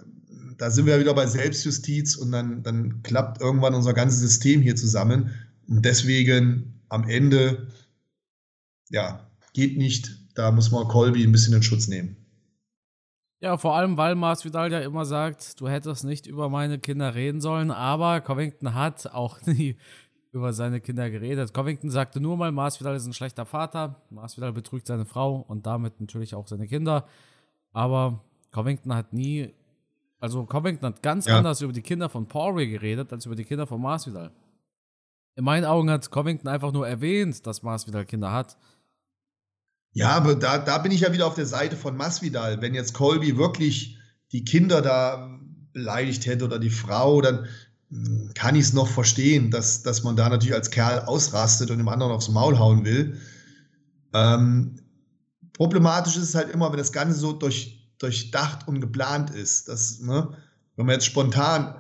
da 0.58 0.72
sind 0.72 0.86
wir 0.86 1.00
wieder 1.00 1.14
bei 1.14 1.28
Selbstjustiz 1.28 2.16
und 2.16 2.32
dann, 2.32 2.64
dann 2.64 3.04
klappt 3.04 3.42
irgendwann 3.42 3.76
unser 3.76 3.94
ganzes 3.94 4.20
System 4.20 4.62
hier 4.62 4.76
zusammen. 4.76 5.32
Und 5.68 5.84
deswegen 5.84 6.82
am 6.90 7.08
Ende, 7.08 7.68
ja, 8.90 9.28
geht 9.54 9.78
nicht. 9.78 10.18
Da 10.36 10.52
muss 10.52 10.72
man 10.72 10.88
Colby 10.88 11.24
ein 11.24 11.32
bisschen 11.32 11.54
in 11.54 11.64
Schutz 11.64 11.88
nehmen. 11.88 12.18
Ja, 13.46 13.58
vor 13.58 13.76
allem, 13.76 13.96
weil 13.96 14.16
Mars 14.16 14.44
Vidal 14.44 14.72
ja 14.72 14.80
immer 14.80 15.06
sagt, 15.06 15.62
du 15.62 15.70
hättest 15.70 16.04
nicht 16.04 16.26
über 16.26 16.50
meine 16.50 16.80
Kinder 16.80 17.14
reden 17.14 17.42
sollen, 17.42 17.70
aber 17.70 18.20
Covington 18.22 18.74
hat 18.74 19.06
auch 19.14 19.40
nie 19.46 19.78
über 20.32 20.52
seine 20.52 20.82
Kinder 20.82 21.12
geredet. 21.12 21.54
Covington 21.54 21.92
sagte 21.92 22.20
nur 22.20 22.38
mal, 22.38 22.52
Mars 22.52 22.80
Vidal 22.80 22.96
ist 22.96 23.06
ein 23.06 23.14
schlechter 23.14 23.46
Vater, 23.46 24.02
Mars 24.10 24.36
Vidal 24.36 24.52
betrügt 24.52 24.88
seine 24.88 25.06
Frau 25.06 25.46
und 25.48 25.68
damit 25.68 26.02
natürlich 26.02 26.34
auch 26.34 26.48
seine 26.48 26.66
Kinder. 26.66 27.06
Aber 27.72 28.24
Covington 28.50 28.96
hat 28.96 29.14
nie 29.14 29.54
also 30.20 30.44
Covington 30.48 30.88
hat 30.88 31.04
ganz 31.04 31.28
ja. 31.28 31.38
anders 31.38 31.62
über 31.62 31.72
die 31.72 31.84
Kinder 31.84 32.10
von 32.10 32.28
Poirier 32.28 32.66
geredet, 32.66 33.14
als 33.14 33.28
über 33.28 33.36
die 33.36 33.44
Kinder 33.44 33.68
von 33.68 33.80
Masvidal. 33.80 34.32
In 35.36 35.44
meinen 35.44 35.66
Augen 35.66 35.92
hat 35.92 36.10
Covington 36.10 36.48
einfach 36.48 36.72
nur 36.72 36.88
erwähnt, 36.88 37.46
dass 37.46 37.62
Masvidal 37.62 38.06
Kinder 38.06 38.32
hat. 38.32 38.58
Ja, 39.96 40.10
aber 40.10 40.36
da, 40.36 40.58
da 40.58 40.78
bin 40.80 40.92
ich 40.92 41.02
ja 41.02 41.14
wieder 41.14 41.26
auf 41.26 41.36
der 41.36 41.46
Seite 41.46 41.78
von 41.78 41.96
Masvidal. 41.96 42.62
Wenn 42.62 42.76
jetzt 42.76 42.94
Colby 42.94 43.38
wirklich 43.38 43.98
die 44.34 44.44
Kinder 44.44 44.82
da 44.82 45.40
beleidigt 45.72 46.26
hätte 46.26 46.44
oder 46.44 46.60
die 46.60 46.70
Frau, 46.70 47.22
dann 47.22 47.48
hm, 47.90 48.32
kann 48.36 48.56
ich 48.56 48.66
es 48.66 48.74
noch 48.74 48.90
verstehen, 48.90 49.52
dass, 49.52 49.84
dass 49.84 50.04
man 50.04 50.18
da 50.18 50.28
natürlich 50.28 50.54
als 50.54 50.70
Kerl 50.70 51.00
ausrastet 51.06 51.72
und 51.72 51.78
dem 51.78 51.88
anderen 51.88 52.12
aufs 52.12 52.28
Maul 52.28 52.60
hauen 52.60 52.84
will. 52.84 53.18
Ähm, 54.14 54.82
problematisch 55.54 56.18
ist 56.18 56.24
es 56.24 56.36
halt 56.36 56.50
immer, 56.50 56.70
wenn 56.72 56.78
das 56.78 56.92
Ganze 56.92 57.18
so 57.18 57.32
durch, 57.32 57.90
durchdacht 57.98 58.68
und 58.68 58.82
geplant 58.82 59.30
ist. 59.30 59.70
Das, 59.70 60.02
ne, 60.02 60.36
wenn 60.76 60.88
man 60.88 60.96
jetzt 60.96 61.06
spontan 61.06 61.74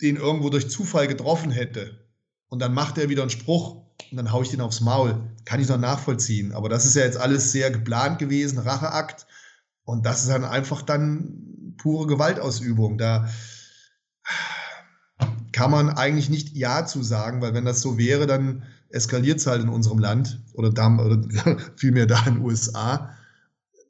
den 0.00 0.16
irgendwo 0.16 0.48
durch 0.48 0.70
Zufall 0.70 1.08
getroffen 1.08 1.50
hätte 1.50 2.03
und 2.48 2.60
dann 2.60 2.74
macht 2.74 2.98
er 2.98 3.08
wieder 3.08 3.22
einen 3.22 3.30
Spruch 3.30 3.82
und 4.10 4.16
dann 4.16 4.32
haue 4.32 4.44
ich 4.44 4.50
den 4.50 4.60
aufs 4.60 4.80
Maul, 4.80 5.20
kann 5.44 5.60
ich 5.60 5.68
noch 5.68 5.78
nachvollziehen. 5.78 6.52
Aber 6.52 6.68
das 6.68 6.84
ist 6.84 6.94
ja 6.94 7.04
jetzt 7.04 7.16
alles 7.16 7.52
sehr 7.52 7.70
geplant 7.70 8.18
gewesen, 8.18 8.58
Racheakt. 8.58 9.26
Und 9.84 10.06
das 10.06 10.22
ist 10.22 10.30
dann 10.30 10.44
einfach 10.44 10.82
dann 10.82 11.74
pure 11.78 12.06
Gewaltausübung. 12.06 12.98
Da 12.98 13.28
kann 15.52 15.70
man 15.70 15.90
eigentlich 15.90 16.30
nicht 16.30 16.56
Ja 16.56 16.86
zu 16.86 17.02
sagen, 17.02 17.40
weil 17.40 17.54
wenn 17.54 17.64
das 17.64 17.80
so 17.80 17.98
wäre, 17.98 18.26
dann 18.26 18.64
eskaliert 18.88 19.40
es 19.40 19.46
halt 19.46 19.62
in 19.62 19.68
unserem 19.68 19.98
Land 19.98 20.40
oder, 20.54 20.70
da, 20.70 20.96
oder 20.96 21.22
vielmehr 21.76 22.06
da 22.06 22.24
in 22.26 22.34
den 22.34 22.44
USA 22.44 23.14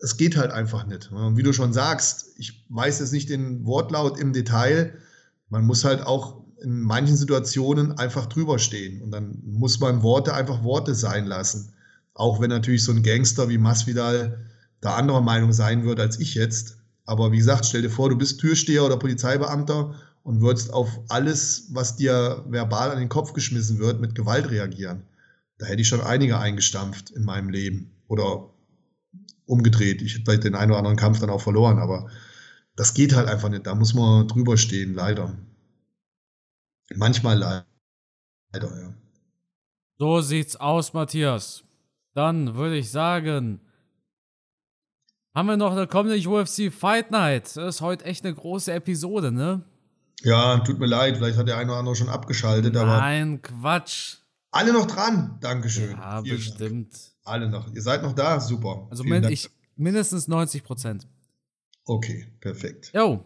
es 0.04 0.18
geht 0.18 0.36
halt 0.36 0.50
einfach 0.52 0.86
nicht. 0.86 1.10
Und 1.10 1.38
wie 1.38 1.42
du 1.42 1.54
schon 1.54 1.72
sagst, 1.72 2.34
ich 2.36 2.66
weiß 2.68 3.00
jetzt 3.00 3.12
nicht 3.12 3.30
den 3.30 3.64
Wortlaut 3.64 4.18
im 4.18 4.34
Detail. 4.34 4.98
Man 5.48 5.64
muss 5.64 5.84
halt 5.84 6.02
auch 6.02 6.43
in 6.62 6.80
manchen 6.80 7.16
Situationen 7.16 7.98
einfach 7.98 8.26
drüber 8.26 8.58
stehen. 8.58 9.02
Und 9.02 9.10
dann 9.10 9.38
muss 9.44 9.80
man 9.80 10.02
Worte 10.02 10.34
einfach 10.34 10.62
Worte 10.62 10.94
sein 10.94 11.26
lassen. 11.26 11.72
Auch 12.14 12.40
wenn 12.40 12.50
natürlich 12.50 12.84
so 12.84 12.92
ein 12.92 13.02
Gangster 13.02 13.48
wie 13.48 13.58
Masvidal 13.58 14.38
da 14.80 14.96
anderer 14.96 15.20
Meinung 15.20 15.52
sein 15.52 15.84
wird 15.84 16.00
als 16.00 16.18
ich 16.20 16.34
jetzt. 16.34 16.78
Aber 17.06 17.32
wie 17.32 17.38
gesagt, 17.38 17.66
stell 17.66 17.82
dir 17.82 17.90
vor, 17.90 18.08
du 18.08 18.16
bist 18.16 18.40
Türsteher 18.40 18.84
oder 18.84 18.96
Polizeibeamter 18.96 19.94
und 20.22 20.40
würdest 20.40 20.72
auf 20.72 21.00
alles, 21.08 21.68
was 21.72 21.96
dir 21.96 22.44
verbal 22.48 22.90
an 22.90 22.98
den 22.98 23.08
Kopf 23.08 23.32
geschmissen 23.32 23.78
wird, 23.78 24.00
mit 24.00 24.14
Gewalt 24.14 24.50
reagieren. 24.50 25.02
Da 25.58 25.66
hätte 25.66 25.82
ich 25.82 25.88
schon 25.88 26.00
einige 26.00 26.38
eingestampft 26.38 27.10
in 27.10 27.24
meinem 27.24 27.50
Leben. 27.50 27.90
Oder 28.06 28.50
umgedreht. 29.46 30.02
Ich 30.02 30.14
hätte 30.14 30.24
vielleicht 30.24 30.44
den 30.44 30.54
einen 30.54 30.70
oder 30.70 30.78
anderen 30.78 30.96
Kampf 30.96 31.20
dann 31.20 31.30
auch 31.30 31.40
verloren, 31.40 31.78
aber 31.78 32.08
das 32.76 32.94
geht 32.94 33.14
halt 33.14 33.28
einfach 33.28 33.48
nicht. 33.48 33.66
Da 33.66 33.74
muss 33.74 33.94
man 33.94 34.26
drüber 34.28 34.56
stehen, 34.56 34.94
leider. 34.94 35.36
Manchmal 36.94 37.38
leider, 37.38 37.66
ja. 38.52 38.94
So 39.98 40.20
sieht's 40.20 40.56
aus, 40.56 40.92
Matthias. 40.92 41.64
Dann 42.14 42.54
würde 42.54 42.76
ich 42.76 42.90
sagen, 42.90 43.60
haben 45.34 45.46
wir 45.46 45.56
noch 45.56 45.72
eine 45.72 45.86
kommende 45.86 46.28
UFC 46.28 46.72
Fight 46.72 47.10
Night. 47.10 47.56
Das 47.56 47.76
ist 47.76 47.80
heute 47.80 48.04
echt 48.04 48.24
eine 48.24 48.34
große 48.34 48.72
Episode, 48.72 49.32
ne? 49.32 49.62
Ja, 50.22 50.58
tut 50.60 50.78
mir 50.78 50.86
leid, 50.86 51.16
vielleicht 51.16 51.36
hat 51.38 51.48
der 51.48 51.58
eine 51.58 51.70
oder 51.70 51.80
andere 51.80 51.96
schon 51.96 52.08
abgeschaltet, 52.08 52.76
aber. 52.76 52.98
Nein, 52.98 53.42
Quatsch. 53.42 54.18
Alle 54.50 54.72
noch 54.72 54.86
dran, 54.86 55.38
Dankeschön. 55.40 55.92
Ja, 55.92 56.22
Vielen 56.22 56.36
bestimmt. 56.36 56.94
Dank. 56.94 57.02
Alle 57.24 57.48
noch. 57.48 57.72
Ihr 57.74 57.82
seid 57.82 58.02
noch 58.02 58.12
da? 58.12 58.38
Super. 58.40 58.86
Also 58.90 59.02
min 59.02 59.24
ich, 59.24 59.50
mindestens 59.76 60.28
90 60.28 60.62
Prozent. 60.62 61.08
Okay, 61.84 62.28
perfekt. 62.40 62.92
Jo, 62.94 63.24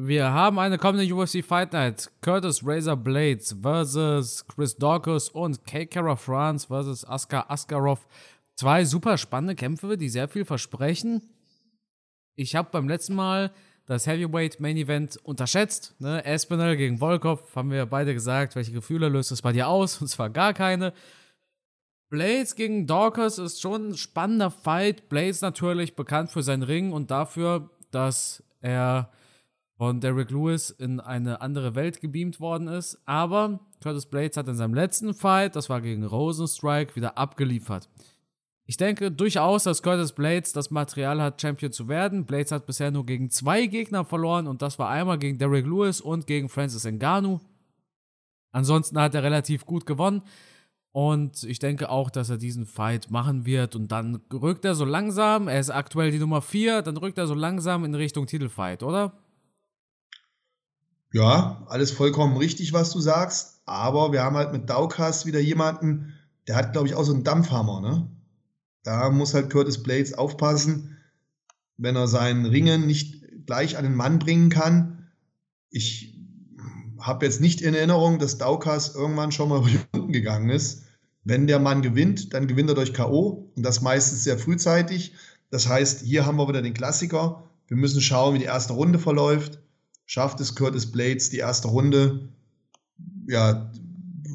wir 0.00 0.32
haben 0.32 0.60
eine 0.60 0.78
kommende 0.78 1.12
UFC 1.12 1.44
Fight 1.44 1.72
Night. 1.72 2.08
Curtis 2.20 2.64
Razor 2.64 2.96
Blades 2.96 3.56
versus 3.60 4.46
Chris 4.46 4.76
Dawkins 4.76 5.28
und 5.28 5.66
K. 5.66 5.86
Kara 5.86 6.14
France 6.14 6.68
versus 6.68 7.04
Askar 7.04 7.50
Askarov. 7.50 8.06
Zwei 8.54 8.84
super 8.84 9.18
spannende 9.18 9.56
Kämpfe, 9.56 9.96
die 9.96 10.08
sehr 10.08 10.28
viel 10.28 10.44
versprechen. 10.44 11.22
Ich 12.36 12.54
habe 12.54 12.68
beim 12.70 12.88
letzten 12.88 13.16
Mal 13.16 13.50
das 13.86 14.06
Heavyweight 14.06 14.60
Main 14.60 14.76
Event 14.76 15.16
unterschätzt. 15.24 15.96
Ne? 15.98 16.24
Espinel 16.24 16.76
gegen 16.76 16.98
Volkov, 16.98 17.56
haben 17.56 17.72
wir 17.72 17.84
beide 17.84 18.14
gesagt, 18.14 18.54
welche 18.54 18.70
Gefühle 18.70 19.08
löst 19.08 19.32
es 19.32 19.42
bei 19.42 19.50
dir 19.50 19.66
aus? 19.66 20.00
Und 20.00 20.06
zwar 20.06 20.30
gar 20.30 20.54
keine. 20.54 20.92
Blades 22.08 22.54
gegen 22.54 22.86
Dawkins 22.86 23.38
ist 23.38 23.60
schon 23.60 23.88
ein 23.88 23.96
spannender 23.96 24.52
Fight. 24.52 25.08
Blades 25.08 25.40
natürlich 25.40 25.96
bekannt 25.96 26.30
für 26.30 26.44
seinen 26.44 26.62
Ring 26.62 26.92
und 26.92 27.10
dafür, 27.10 27.68
dass 27.90 28.44
er 28.60 29.10
von 29.78 30.00
Derek 30.00 30.30
Lewis 30.30 30.70
in 30.70 30.98
eine 30.98 31.40
andere 31.40 31.76
Welt 31.76 32.00
gebeamt 32.00 32.40
worden 32.40 32.66
ist. 32.66 33.00
Aber 33.06 33.60
Curtis 33.80 34.06
Blades 34.06 34.36
hat 34.36 34.48
in 34.48 34.56
seinem 34.56 34.74
letzten 34.74 35.14
Fight, 35.14 35.54
das 35.54 35.70
war 35.70 35.80
gegen 35.80 36.04
Rosenstrike, 36.04 36.96
wieder 36.96 37.16
abgeliefert. 37.16 37.88
Ich 38.66 38.76
denke 38.76 39.12
durchaus, 39.12 39.62
dass 39.62 39.82
Curtis 39.82 40.12
Blades 40.12 40.52
das 40.52 40.72
Material 40.72 41.22
hat, 41.22 41.40
Champion 41.40 41.70
zu 41.70 41.86
werden. 41.86 42.26
Blades 42.26 42.50
hat 42.50 42.66
bisher 42.66 42.90
nur 42.90 43.06
gegen 43.06 43.30
zwei 43.30 43.66
Gegner 43.66 44.04
verloren 44.04 44.48
und 44.48 44.62
das 44.62 44.80
war 44.80 44.90
einmal 44.90 45.16
gegen 45.16 45.38
Derek 45.38 45.64
Lewis 45.64 46.00
und 46.00 46.26
gegen 46.26 46.48
Francis 46.48 46.84
Ngannou. 46.84 47.40
Ansonsten 48.50 49.00
hat 49.00 49.14
er 49.14 49.22
relativ 49.22 49.64
gut 49.64 49.86
gewonnen 49.86 50.22
und 50.90 51.44
ich 51.44 51.60
denke 51.60 51.88
auch, 51.88 52.10
dass 52.10 52.30
er 52.30 52.36
diesen 52.36 52.66
Fight 52.66 53.12
machen 53.12 53.46
wird 53.46 53.76
und 53.76 53.92
dann 53.92 54.22
rückt 54.32 54.64
er 54.64 54.74
so 54.74 54.84
langsam, 54.84 55.46
er 55.46 55.60
ist 55.60 55.70
aktuell 55.70 56.10
die 56.10 56.18
Nummer 56.18 56.42
4, 56.42 56.82
dann 56.82 56.96
rückt 56.96 57.16
er 57.16 57.28
so 57.28 57.34
langsam 57.34 57.84
in 57.84 57.94
Richtung 57.94 58.26
Titelfight, 58.26 58.82
oder? 58.82 59.12
Ja, 61.12 61.64
alles 61.68 61.90
vollkommen 61.90 62.36
richtig, 62.36 62.72
was 62.72 62.90
du 62.90 63.00
sagst, 63.00 63.62
aber 63.64 64.12
wir 64.12 64.22
haben 64.22 64.36
halt 64.36 64.52
mit 64.52 64.68
Daukas 64.68 65.24
wieder 65.24 65.40
jemanden, 65.40 66.14
der 66.46 66.56
hat 66.56 66.72
glaube 66.72 66.88
ich 66.88 66.94
auch 66.94 67.04
so 67.04 67.14
einen 67.14 67.24
Dampfhammer, 67.24 67.80
ne? 67.80 68.10
Da 68.82 69.10
muss 69.10 69.34
halt 69.34 69.50
Curtis 69.50 69.82
Blades 69.82 70.14
aufpassen, 70.14 70.96
wenn 71.76 71.96
er 71.96 72.08
seinen 72.08 72.46
Ringen 72.46 72.86
nicht 72.86 73.46
gleich 73.46 73.76
an 73.76 73.84
den 73.84 73.94
Mann 73.94 74.18
bringen 74.18 74.50
kann. 74.50 75.08
Ich 75.70 76.18
habe 76.98 77.26
jetzt 77.26 77.40
nicht 77.40 77.60
in 77.60 77.74
Erinnerung, 77.74 78.18
dass 78.18 78.38
Daukas 78.38 78.94
irgendwann 78.94 79.32
schon 79.32 79.48
mal 79.48 79.62
unten 79.92 80.12
gegangen 80.12 80.50
ist. 80.50 80.84
Wenn 81.24 81.46
der 81.46 81.58
Mann 81.58 81.82
gewinnt, 81.82 82.32
dann 82.32 82.46
gewinnt 82.46 82.70
er 82.70 82.74
durch 82.74 82.94
K.O. 82.94 83.50
und 83.54 83.62
das 83.62 83.82
meistens 83.82 84.24
sehr 84.24 84.38
frühzeitig. 84.38 85.14
Das 85.50 85.68
heißt, 85.68 86.02
hier 86.04 86.24
haben 86.24 86.36
wir 86.36 86.48
wieder 86.48 86.62
den 86.62 86.74
Klassiker. 86.74 87.44
Wir 87.66 87.76
müssen 87.76 88.00
schauen, 88.00 88.34
wie 88.34 88.38
die 88.38 88.44
erste 88.44 88.72
Runde 88.72 88.98
verläuft. 88.98 89.58
Schafft 90.08 90.40
es 90.40 90.54
Curtis 90.54 90.90
Blades, 90.90 91.28
die 91.28 91.36
erste 91.36 91.68
Runde 91.68 92.30
ja, 93.28 93.70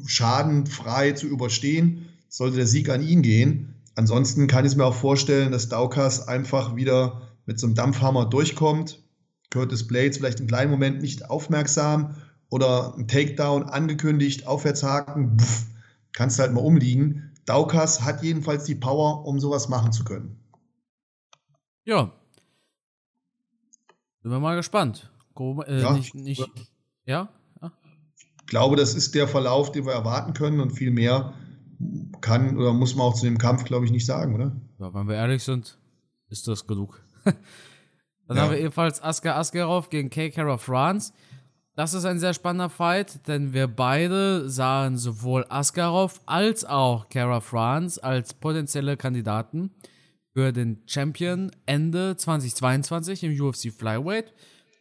schadenfrei 0.06 1.12
zu 1.12 1.26
überstehen, 1.26 2.06
sollte 2.28 2.56
der 2.56 2.68
Sieg 2.68 2.88
an 2.90 3.02
ihn 3.02 3.22
gehen. 3.22 3.74
Ansonsten 3.96 4.46
kann 4.46 4.64
ich 4.64 4.76
mir 4.76 4.84
auch 4.84 4.94
vorstellen, 4.94 5.50
dass 5.50 5.68
Daukas 5.68 6.28
einfach 6.28 6.76
wieder 6.76 7.22
mit 7.44 7.58
so 7.58 7.66
einem 7.66 7.74
Dampfhammer 7.74 8.24
durchkommt. 8.24 9.02
Curtis 9.50 9.84
Blades 9.84 10.18
vielleicht 10.18 10.38
einen 10.38 10.46
kleinen 10.46 10.70
Moment 10.70 11.02
nicht 11.02 11.28
aufmerksam 11.28 12.14
oder 12.50 12.94
ein 12.96 13.08
Takedown 13.08 13.64
angekündigt, 13.64 14.46
Aufwärtshaken, 14.46 15.40
pff, 15.40 15.66
kannst 16.12 16.38
halt 16.38 16.52
mal 16.52 16.60
umliegen. 16.60 17.32
Daukas 17.46 18.02
hat 18.02 18.22
jedenfalls 18.22 18.62
die 18.62 18.76
Power, 18.76 19.26
um 19.26 19.40
sowas 19.40 19.68
machen 19.68 19.90
zu 19.90 20.04
können. 20.04 20.38
Ja. 21.84 22.12
Sind 24.22 24.30
wir 24.30 24.38
mal 24.38 24.54
gespannt. 24.54 25.10
Äh, 25.38 25.80
ja. 25.80 25.92
Nicht, 25.92 26.14
nicht, 26.14 26.40
ja? 27.06 27.28
ja? 27.60 27.72
Ich 28.16 28.46
glaube, 28.46 28.76
das 28.76 28.94
ist 28.94 29.14
der 29.14 29.28
Verlauf, 29.28 29.72
den 29.72 29.86
wir 29.86 29.92
erwarten 29.92 30.32
können 30.32 30.60
und 30.60 30.70
viel 30.70 30.90
mehr 30.90 31.34
kann 32.20 32.56
oder 32.56 32.72
muss 32.72 32.94
man 32.94 33.06
auch 33.06 33.14
zu 33.14 33.26
dem 33.26 33.38
Kampf, 33.38 33.64
glaube 33.64 33.84
ich, 33.84 33.90
nicht 33.90 34.06
sagen, 34.06 34.34
oder? 34.34 34.56
Ja, 34.78 34.94
wenn 34.94 35.08
wir 35.08 35.16
ehrlich 35.16 35.42
sind, 35.42 35.78
ist 36.28 36.48
das 36.48 36.66
genug. 36.66 37.02
Dann 37.24 38.36
ja. 38.36 38.42
haben 38.42 38.52
wir 38.52 38.58
ebenfalls 38.58 39.02
Asker 39.02 39.36
Askarov 39.36 39.90
gegen 39.90 40.10
K. 40.10 40.30
Kara 40.30 40.56
France. 40.56 41.12
Das 41.76 41.92
ist 41.92 42.04
ein 42.04 42.20
sehr 42.20 42.34
spannender 42.34 42.70
Fight, 42.70 43.26
denn 43.26 43.52
wir 43.52 43.66
beide 43.66 44.48
sahen 44.48 44.96
sowohl 44.96 45.44
Askarov 45.48 46.20
als 46.24 46.64
auch 46.64 47.08
Kara 47.08 47.40
France 47.40 48.02
als 48.02 48.32
potenzielle 48.32 48.96
Kandidaten 48.96 49.70
für 50.32 50.52
den 50.52 50.82
Champion 50.86 51.50
Ende 51.66 52.16
2022 52.16 53.24
im 53.24 53.40
UFC 53.40 53.72
Flyweight. 53.72 54.32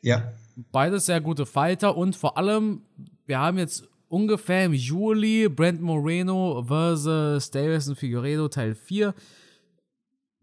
Ja. 0.02 0.34
Beides 0.56 1.08
sehr 1.08 1.22
gute 1.22 1.46
Fighter 1.46 1.98
und 1.98 2.16
vor 2.16 2.38
allem, 2.38 2.84
wir 3.26 3.40
haben 3.40 3.58
jetzt 3.58 3.88
ungefähr 4.08 4.66
im 4.66 4.74
Juli 4.74 5.50
Brent 5.50 5.82
Moreno 5.82 6.64
versus 6.64 7.50
Davison 7.50 7.96
Figueredo 7.96 8.48
Teil 8.48 8.76
4. 8.76 9.14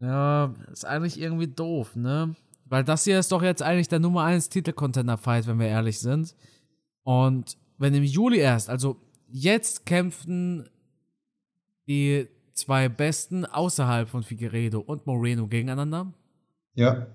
Ja, 0.00 0.54
ist 0.72 0.84
eigentlich 0.84 1.20
irgendwie 1.20 1.46
doof, 1.46 1.94
ne? 1.94 2.34
Weil 2.64 2.84
das 2.84 3.04
hier 3.04 3.18
ist 3.18 3.30
doch 3.32 3.42
jetzt 3.42 3.62
eigentlich 3.62 3.88
der 3.88 3.98
Nummer 3.98 4.24
1 4.24 4.48
Titelcontender-Fight, 4.48 5.46
wenn 5.46 5.58
wir 5.58 5.66
ehrlich 5.66 5.98
sind. 5.98 6.34
Und 7.02 7.56
wenn 7.78 7.94
im 7.94 8.04
Juli 8.04 8.38
erst, 8.38 8.70
also 8.70 8.96
jetzt 9.28 9.86
kämpfen 9.86 10.68
die 11.86 12.28
zwei 12.52 12.88
Besten 12.88 13.44
außerhalb 13.44 14.08
von 14.08 14.22
Figueredo 14.22 14.80
und 14.80 15.06
Moreno 15.06 15.46
gegeneinander. 15.46 16.12
Ja. 16.74 17.06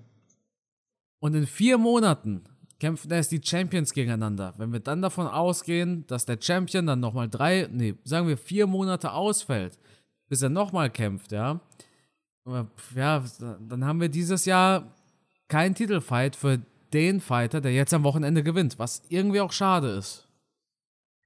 Und 1.18 1.34
in 1.34 1.46
vier 1.46 1.78
Monaten 1.78 2.44
kämpfen 2.78 3.10
erst 3.10 3.32
die 3.32 3.40
Champions 3.42 3.92
gegeneinander. 3.92 4.54
Wenn 4.58 4.72
wir 4.72 4.80
dann 4.80 5.02
davon 5.02 5.26
ausgehen, 5.26 6.06
dass 6.06 6.26
der 6.26 6.38
Champion 6.40 6.86
dann 6.86 7.00
nochmal 7.00 7.28
drei, 7.28 7.68
nee, 7.70 7.94
sagen 8.04 8.28
wir 8.28 8.36
vier 8.36 8.66
Monate 8.66 9.12
ausfällt, 9.12 9.78
bis 10.28 10.42
er 10.42 10.50
nochmal 10.50 10.90
kämpft, 10.90 11.32
ja, 11.32 11.60
ja, 12.94 13.24
dann 13.68 13.84
haben 13.84 14.00
wir 14.00 14.08
dieses 14.08 14.44
Jahr 14.44 14.94
keinen 15.48 15.74
Titelfight 15.74 16.36
für 16.36 16.60
den 16.92 17.20
Fighter, 17.20 17.60
der 17.60 17.72
jetzt 17.72 17.92
am 17.92 18.04
Wochenende 18.04 18.42
gewinnt, 18.42 18.78
was 18.78 19.02
irgendwie 19.08 19.40
auch 19.40 19.52
schade 19.52 19.88
ist. 19.88 20.28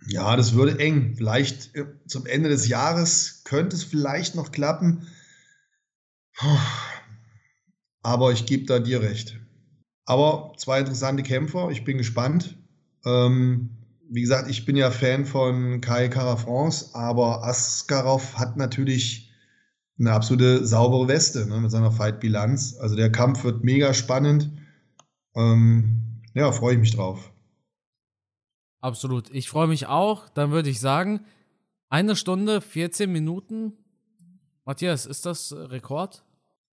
Ja, 0.06 0.34
das 0.34 0.54
würde 0.54 0.78
eng. 0.78 1.14
Vielleicht 1.16 1.74
äh, 1.74 1.84
zum 2.06 2.24
Ende 2.26 2.48
des 2.48 2.68
Jahres 2.68 3.42
könnte 3.44 3.76
es 3.76 3.84
vielleicht 3.84 4.34
noch 4.34 4.50
klappen. 4.50 5.06
Aber 8.02 8.32
ich 8.32 8.46
gebe 8.46 8.64
da 8.64 8.78
dir 8.78 9.02
recht. 9.02 9.38
Aber 10.10 10.54
zwei 10.56 10.80
interessante 10.80 11.22
Kämpfer. 11.22 11.70
Ich 11.70 11.84
bin 11.84 11.96
gespannt. 11.96 12.56
Ähm, 13.04 13.70
wie 14.08 14.22
gesagt, 14.22 14.50
ich 14.50 14.64
bin 14.64 14.74
ja 14.74 14.90
Fan 14.90 15.24
von 15.24 15.80
Kai 15.80 16.08
Carafrance, 16.08 16.96
aber 16.96 17.44
Askarov 17.44 18.34
hat 18.34 18.56
natürlich 18.56 19.30
eine 20.00 20.10
absolute 20.10 20.66
saubere 20.66 21.06
Weste 21.06 21.46
ne, 21.46 21.60
mit 21.60 21.70
seiner 21.70 21.92
Fight-Bilanz. 21.92 22.76
Also 22.80 22.96
der 22.96 23.12
Kampf 23.12 23.44
wird 23.44 23.62
mega 23.62 23.94
spannend. 23.94 24.50
Ähm, 25.36 26.22
ja, 26.34 26.50
freue 26.50 26.74
ich 26.74 26.80
mich 26.80 26.96
drauf. 26.96 27.32
Absolut. 28.80 29.30
Ich 29.30 29.48
freue 29.48 29.68
mich 29.68 29.86
auch. 29.86 30.28
Dann 30.30 30.50
würde 30.50 30.70
ich 30.70 30.80
sagen, 30.80 31.24
eine 31.88 32.16
Stunde, 32.16 32.60
14 32.60 33.12
Minuten. 33.12 33.74
Matthias, 34.64 35.06
ist 35.06 35.24
das 35.24 35.52
Rekord? 35.52 36.24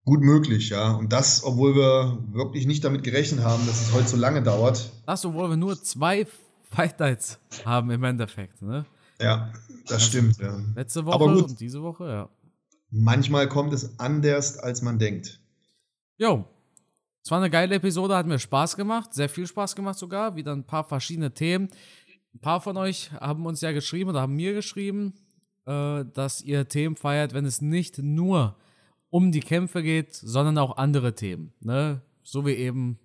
Gut 0.05 0.21
möglich, 0.21 0.69
ja. 0.69 0.91
Und 0.91 1.11
das, 1.11 1.43
obwohl 1.43 1.75
wir 1.75 2.19
wirklich 2.31 2.67
nicht 2.67 2.83
damit 2.83 3.03
gerechnet 3.03 3.43
haben, 3.43 3.65
dass 3.65 3.81
es 3.81 3.91
heute 3.91 4.07
so 4.07 4.17
lange 4.17 4.43
dauert. 4.43 4.91
Das, 5.07 5.25
obwohl 5.25 5.49
wir 5.49 5.57
nur 5.57 5.81
zwei 5.81 6.27
Fight 6.69 6.99
Nights 6.99 7.39
haben 7.65 7.89
im 7.89 8.03
Endeffekt, 8.03 8.61
ne? 8.61 8.85
Ja, 9.19 9.51
das 9.83 9.93
also 9.93 10.05
stimmt, 10.05 10.37
ja. 10.37 10.61
Letzte 10.75 11.05
Woche 11.05 11.23
und 11.23 11.59
diese 11.59 11.81
Woche, 11.81 12.07
ja. 12.07 12.29
Manchmal 12.91 13.49
kommt 13.49 13.73
es 13.73 13.99
anders, 13.99 14.59
als 14.59 14.83
man 14.83 14.99
denkt. 14.99 15.39
Jo. 16.17 16.45
Es 17.23 17.31
war 17.31 17.39
eine 17.39 17.49
geile 17.49 17.75
Episode, 17.75 18.15
hat 18.15 18.27
mir 18.27 18.37
Spaß 18.37 18.75
gemacht, 18.75 19.11
sehr 19.13 19.27
viel 19.27 19.47
Spaß 19.47 19.75
gemacht 19.75 19.97
sogar. 19.97 20.35
Wieder 20.35 20.51
ein 20.51 20.65
paar 20.65 20.83
verschiedene 20.83 21.33
Themen. 21.33 21.69
Ein 22.35 22.39
paar 22.39 22.61
von 22.61 22.77
euch 22.77 23.11
haben 23.13 23.47
uns 23.47 23.61
ja 23.61 23.71
geschrieben 23.71 24.11
oder 24.11 24.21
haben 24.21 24.35
mir 24.35 24.53
geschrieben, 24.53 25.15
äh, 25.65 26.05
dass 26.13 26.43
ihr 26.43 26.67
Themen 26.67 26.95
feiert, 26.95 27.33
wenn 27.33 27.45
es 27.45 27.61
nicht 27.61 27.97
nur 27.97 28.55
um 29.15 29.31
die 29.31 29.39
Kämpfe 29.39 29.81
geht, 29.81 30.13
sondern 30.13 30.57
auch 30.57 30.75
andere 30.75 31.15
Themen. 31.15 31.53
Ne? 31.61 32.01
So 32.21 32.45
wie 32.45 32.51
eben 32.51 32.99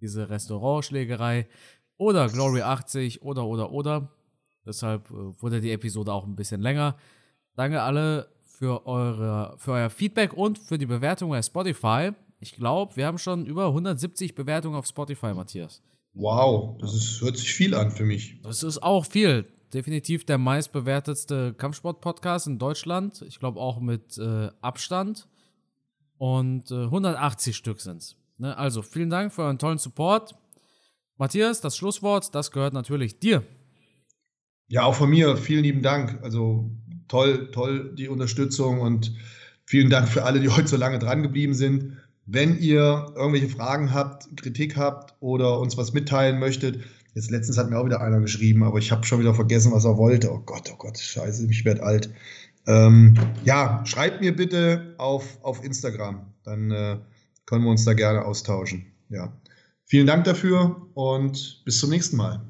diese 0.00 0.30
Restaurantschlägerei 0.30 1.48
oder 1.96 2.28
Glory 2.28 2.62
80 2.62 3.22
oder 3.22 3.44
oder 3.44 3.72
oder. 3.72 4.12
Deshalb 4.64 5.10
äh, 5.10 5.42
wurde 5.42 5.60
die 5.60 5.72
Episode 5.72 6.12
auch 6.12 6.24
ein 6.24 6.36
bisschen 6.36 6.60
länger. 6.60 6.96
Danke 7.56 7.82
alle 7.82 8.28
für, 8.44 8.86
eure, 8.86 9.56
für 9.58 9.72
euer 9.72 9.90
Feedback 9.90 10.32
und 10.32 10.60
für 10.60 10.78
die 10.78 10.86
Bewertung 10.86 11.30
bei 11.30 11.42
Spotify. 11.42 12.12
Ich 12.38 12.52
glaube, 12.54 12.94
wir 12.94 13.06
haben 13.06 13.18
schon 13.18 13.44
über 13.44 13.66
170 13.66 14.36
Bewertungen 14.36 14.76
auf 14.76 14.86
Spotify, 14.86 15.34
Matthias. 15.34 15.82
Wow, 16.14 16.78
das 16.78 16.94
ist, 16.94 17.20
hört 17.20 17.36
sich 17.36 17.52
viel 17.52 17.74
an 17.74 17.90
für 17.90 18.04
mich. 18.04 18.40
Das 18.42 18.62
ist 18.62 18.80
auch 18.80 19.04
viel. 19.04 19.44
Definitiv 19.74 20.24
der 20.24 20.38
meistbewertetste 20.38 21.52
Kampfsport-Podcast 21.54 22.46
in 22.46 22.60
Deutschland. 22.60 23.22
Ich 23.22 23.40
glaube 23.40 23.58
auch 23.58 23.80
mit 23.80 24.18
äh, 24.18 24.50
Abstand. 24.60 25.26
Und 26.18 26.70
äh, 26.70 26.84
180 26.84 27.56
Stück 27.56 27.80
sind 27.80 27.98
es. 27.98 28.16
Ne? 28.38 28.56
Also 28.56 28.82
vielen 28.82 29.10
Dank 29.10 29.32
für 29.32 29.42
euren 29.42 29.58
tollen 29.58 29.78
Support. 29.78 30.34
Matthias, 31.16 31.60
das 31.60 31.76
Schlusswort, 31.76 32.34
das 32.34 32.50
gehört 32.50 32.74
natürlich 32.74 33.18
dir. 33.18 33.42
Ja, 34.68 34.84
auch 34.84 34.94
von 34.94 35.10
mir 35.10 35.36
vielen 35.36 35.64
lieben 35.64 35.82
Dank. 35.82 36.20
Also 36.22 36.70
toll, 37.08 37.50
toll 37.50 37.94
die 37.94 38.08
Unterstützung 38.08 38.80
und 38.80 39.14
vielen 39.64 39.90
Dank 39.90 40.08
für 40.08 40.24
alle, 40.24 40.40
die 40.40 40.48
heute 40.48 40.68
so 40.68 40.76
lange 40.76 40.98
dran 40.98 41.22
geblieben 41.22 41.54
sind. 41.54 41.96
Wenn 42.26 42.58
ihr 42.58 43.12
irgendwelche 43.16 43.48
Fragen 43.48 43.94
habt, 43.94 44.36
Kritik 44.36 44.76
habt 44.76 45.14
oder 45.20 45.58
uns 45.60 45.78
was 45.78 45.94
mitteilen 45.94 46.38
möchtet, 46.38 46.80
jetzt 47.14 47.30
letztens 47.30 47.56
hat 47.56 47.70
mir 47.70 47.78
auch 47.78 47.86
wieder 47.86 48.02
einer 48.02 48.20
geschrieben, 48.20 48.62
aber 48.62 48.78
ich 48.78 48.92
habe 48.92 49.06
schon 49.06 49.20
wieder 49.20 49.34
vergessen, 49.34 49.72
was 49.72 49.86
er 49.86 49.96
wollte. 49.96 50.30
Oh 50.30 50.40
Gott, 50.40 50.70
oh 50.72 50.76
Gott, 50.76 50.98
scheiße, 50.98 51.48
ich 51.50 51.64
werde 51.64 51.82
alt. 51.82 52.10
Ähm, 52.68 53.14
ja, 53.44 53.82
schreibt 53.86 54.20
mir 54.20 54.36
bitte 54.36 54.94
auf, 54.98 55.42
auf 55.42 55.64
Instagram, 55.64 56.20
dann 56.44 56.70
äh, 56.70 56.98
können 57.46 57.64
wir 57.64 57.70
uns 57.70 57.86
da 57.86 57.94
gerne 57.94 58.24
austauschen. 58.24 58.84
Ja. 59.08 59.32
Vielen 59.86 60.06
Dank 60.06 60.24
dafür 60.24 60.86
und 60.92 61.62
bis 61.64 61.80
zum 61.80 61.88
nächsten 61.88 62.18
Mal. 62.18 62.42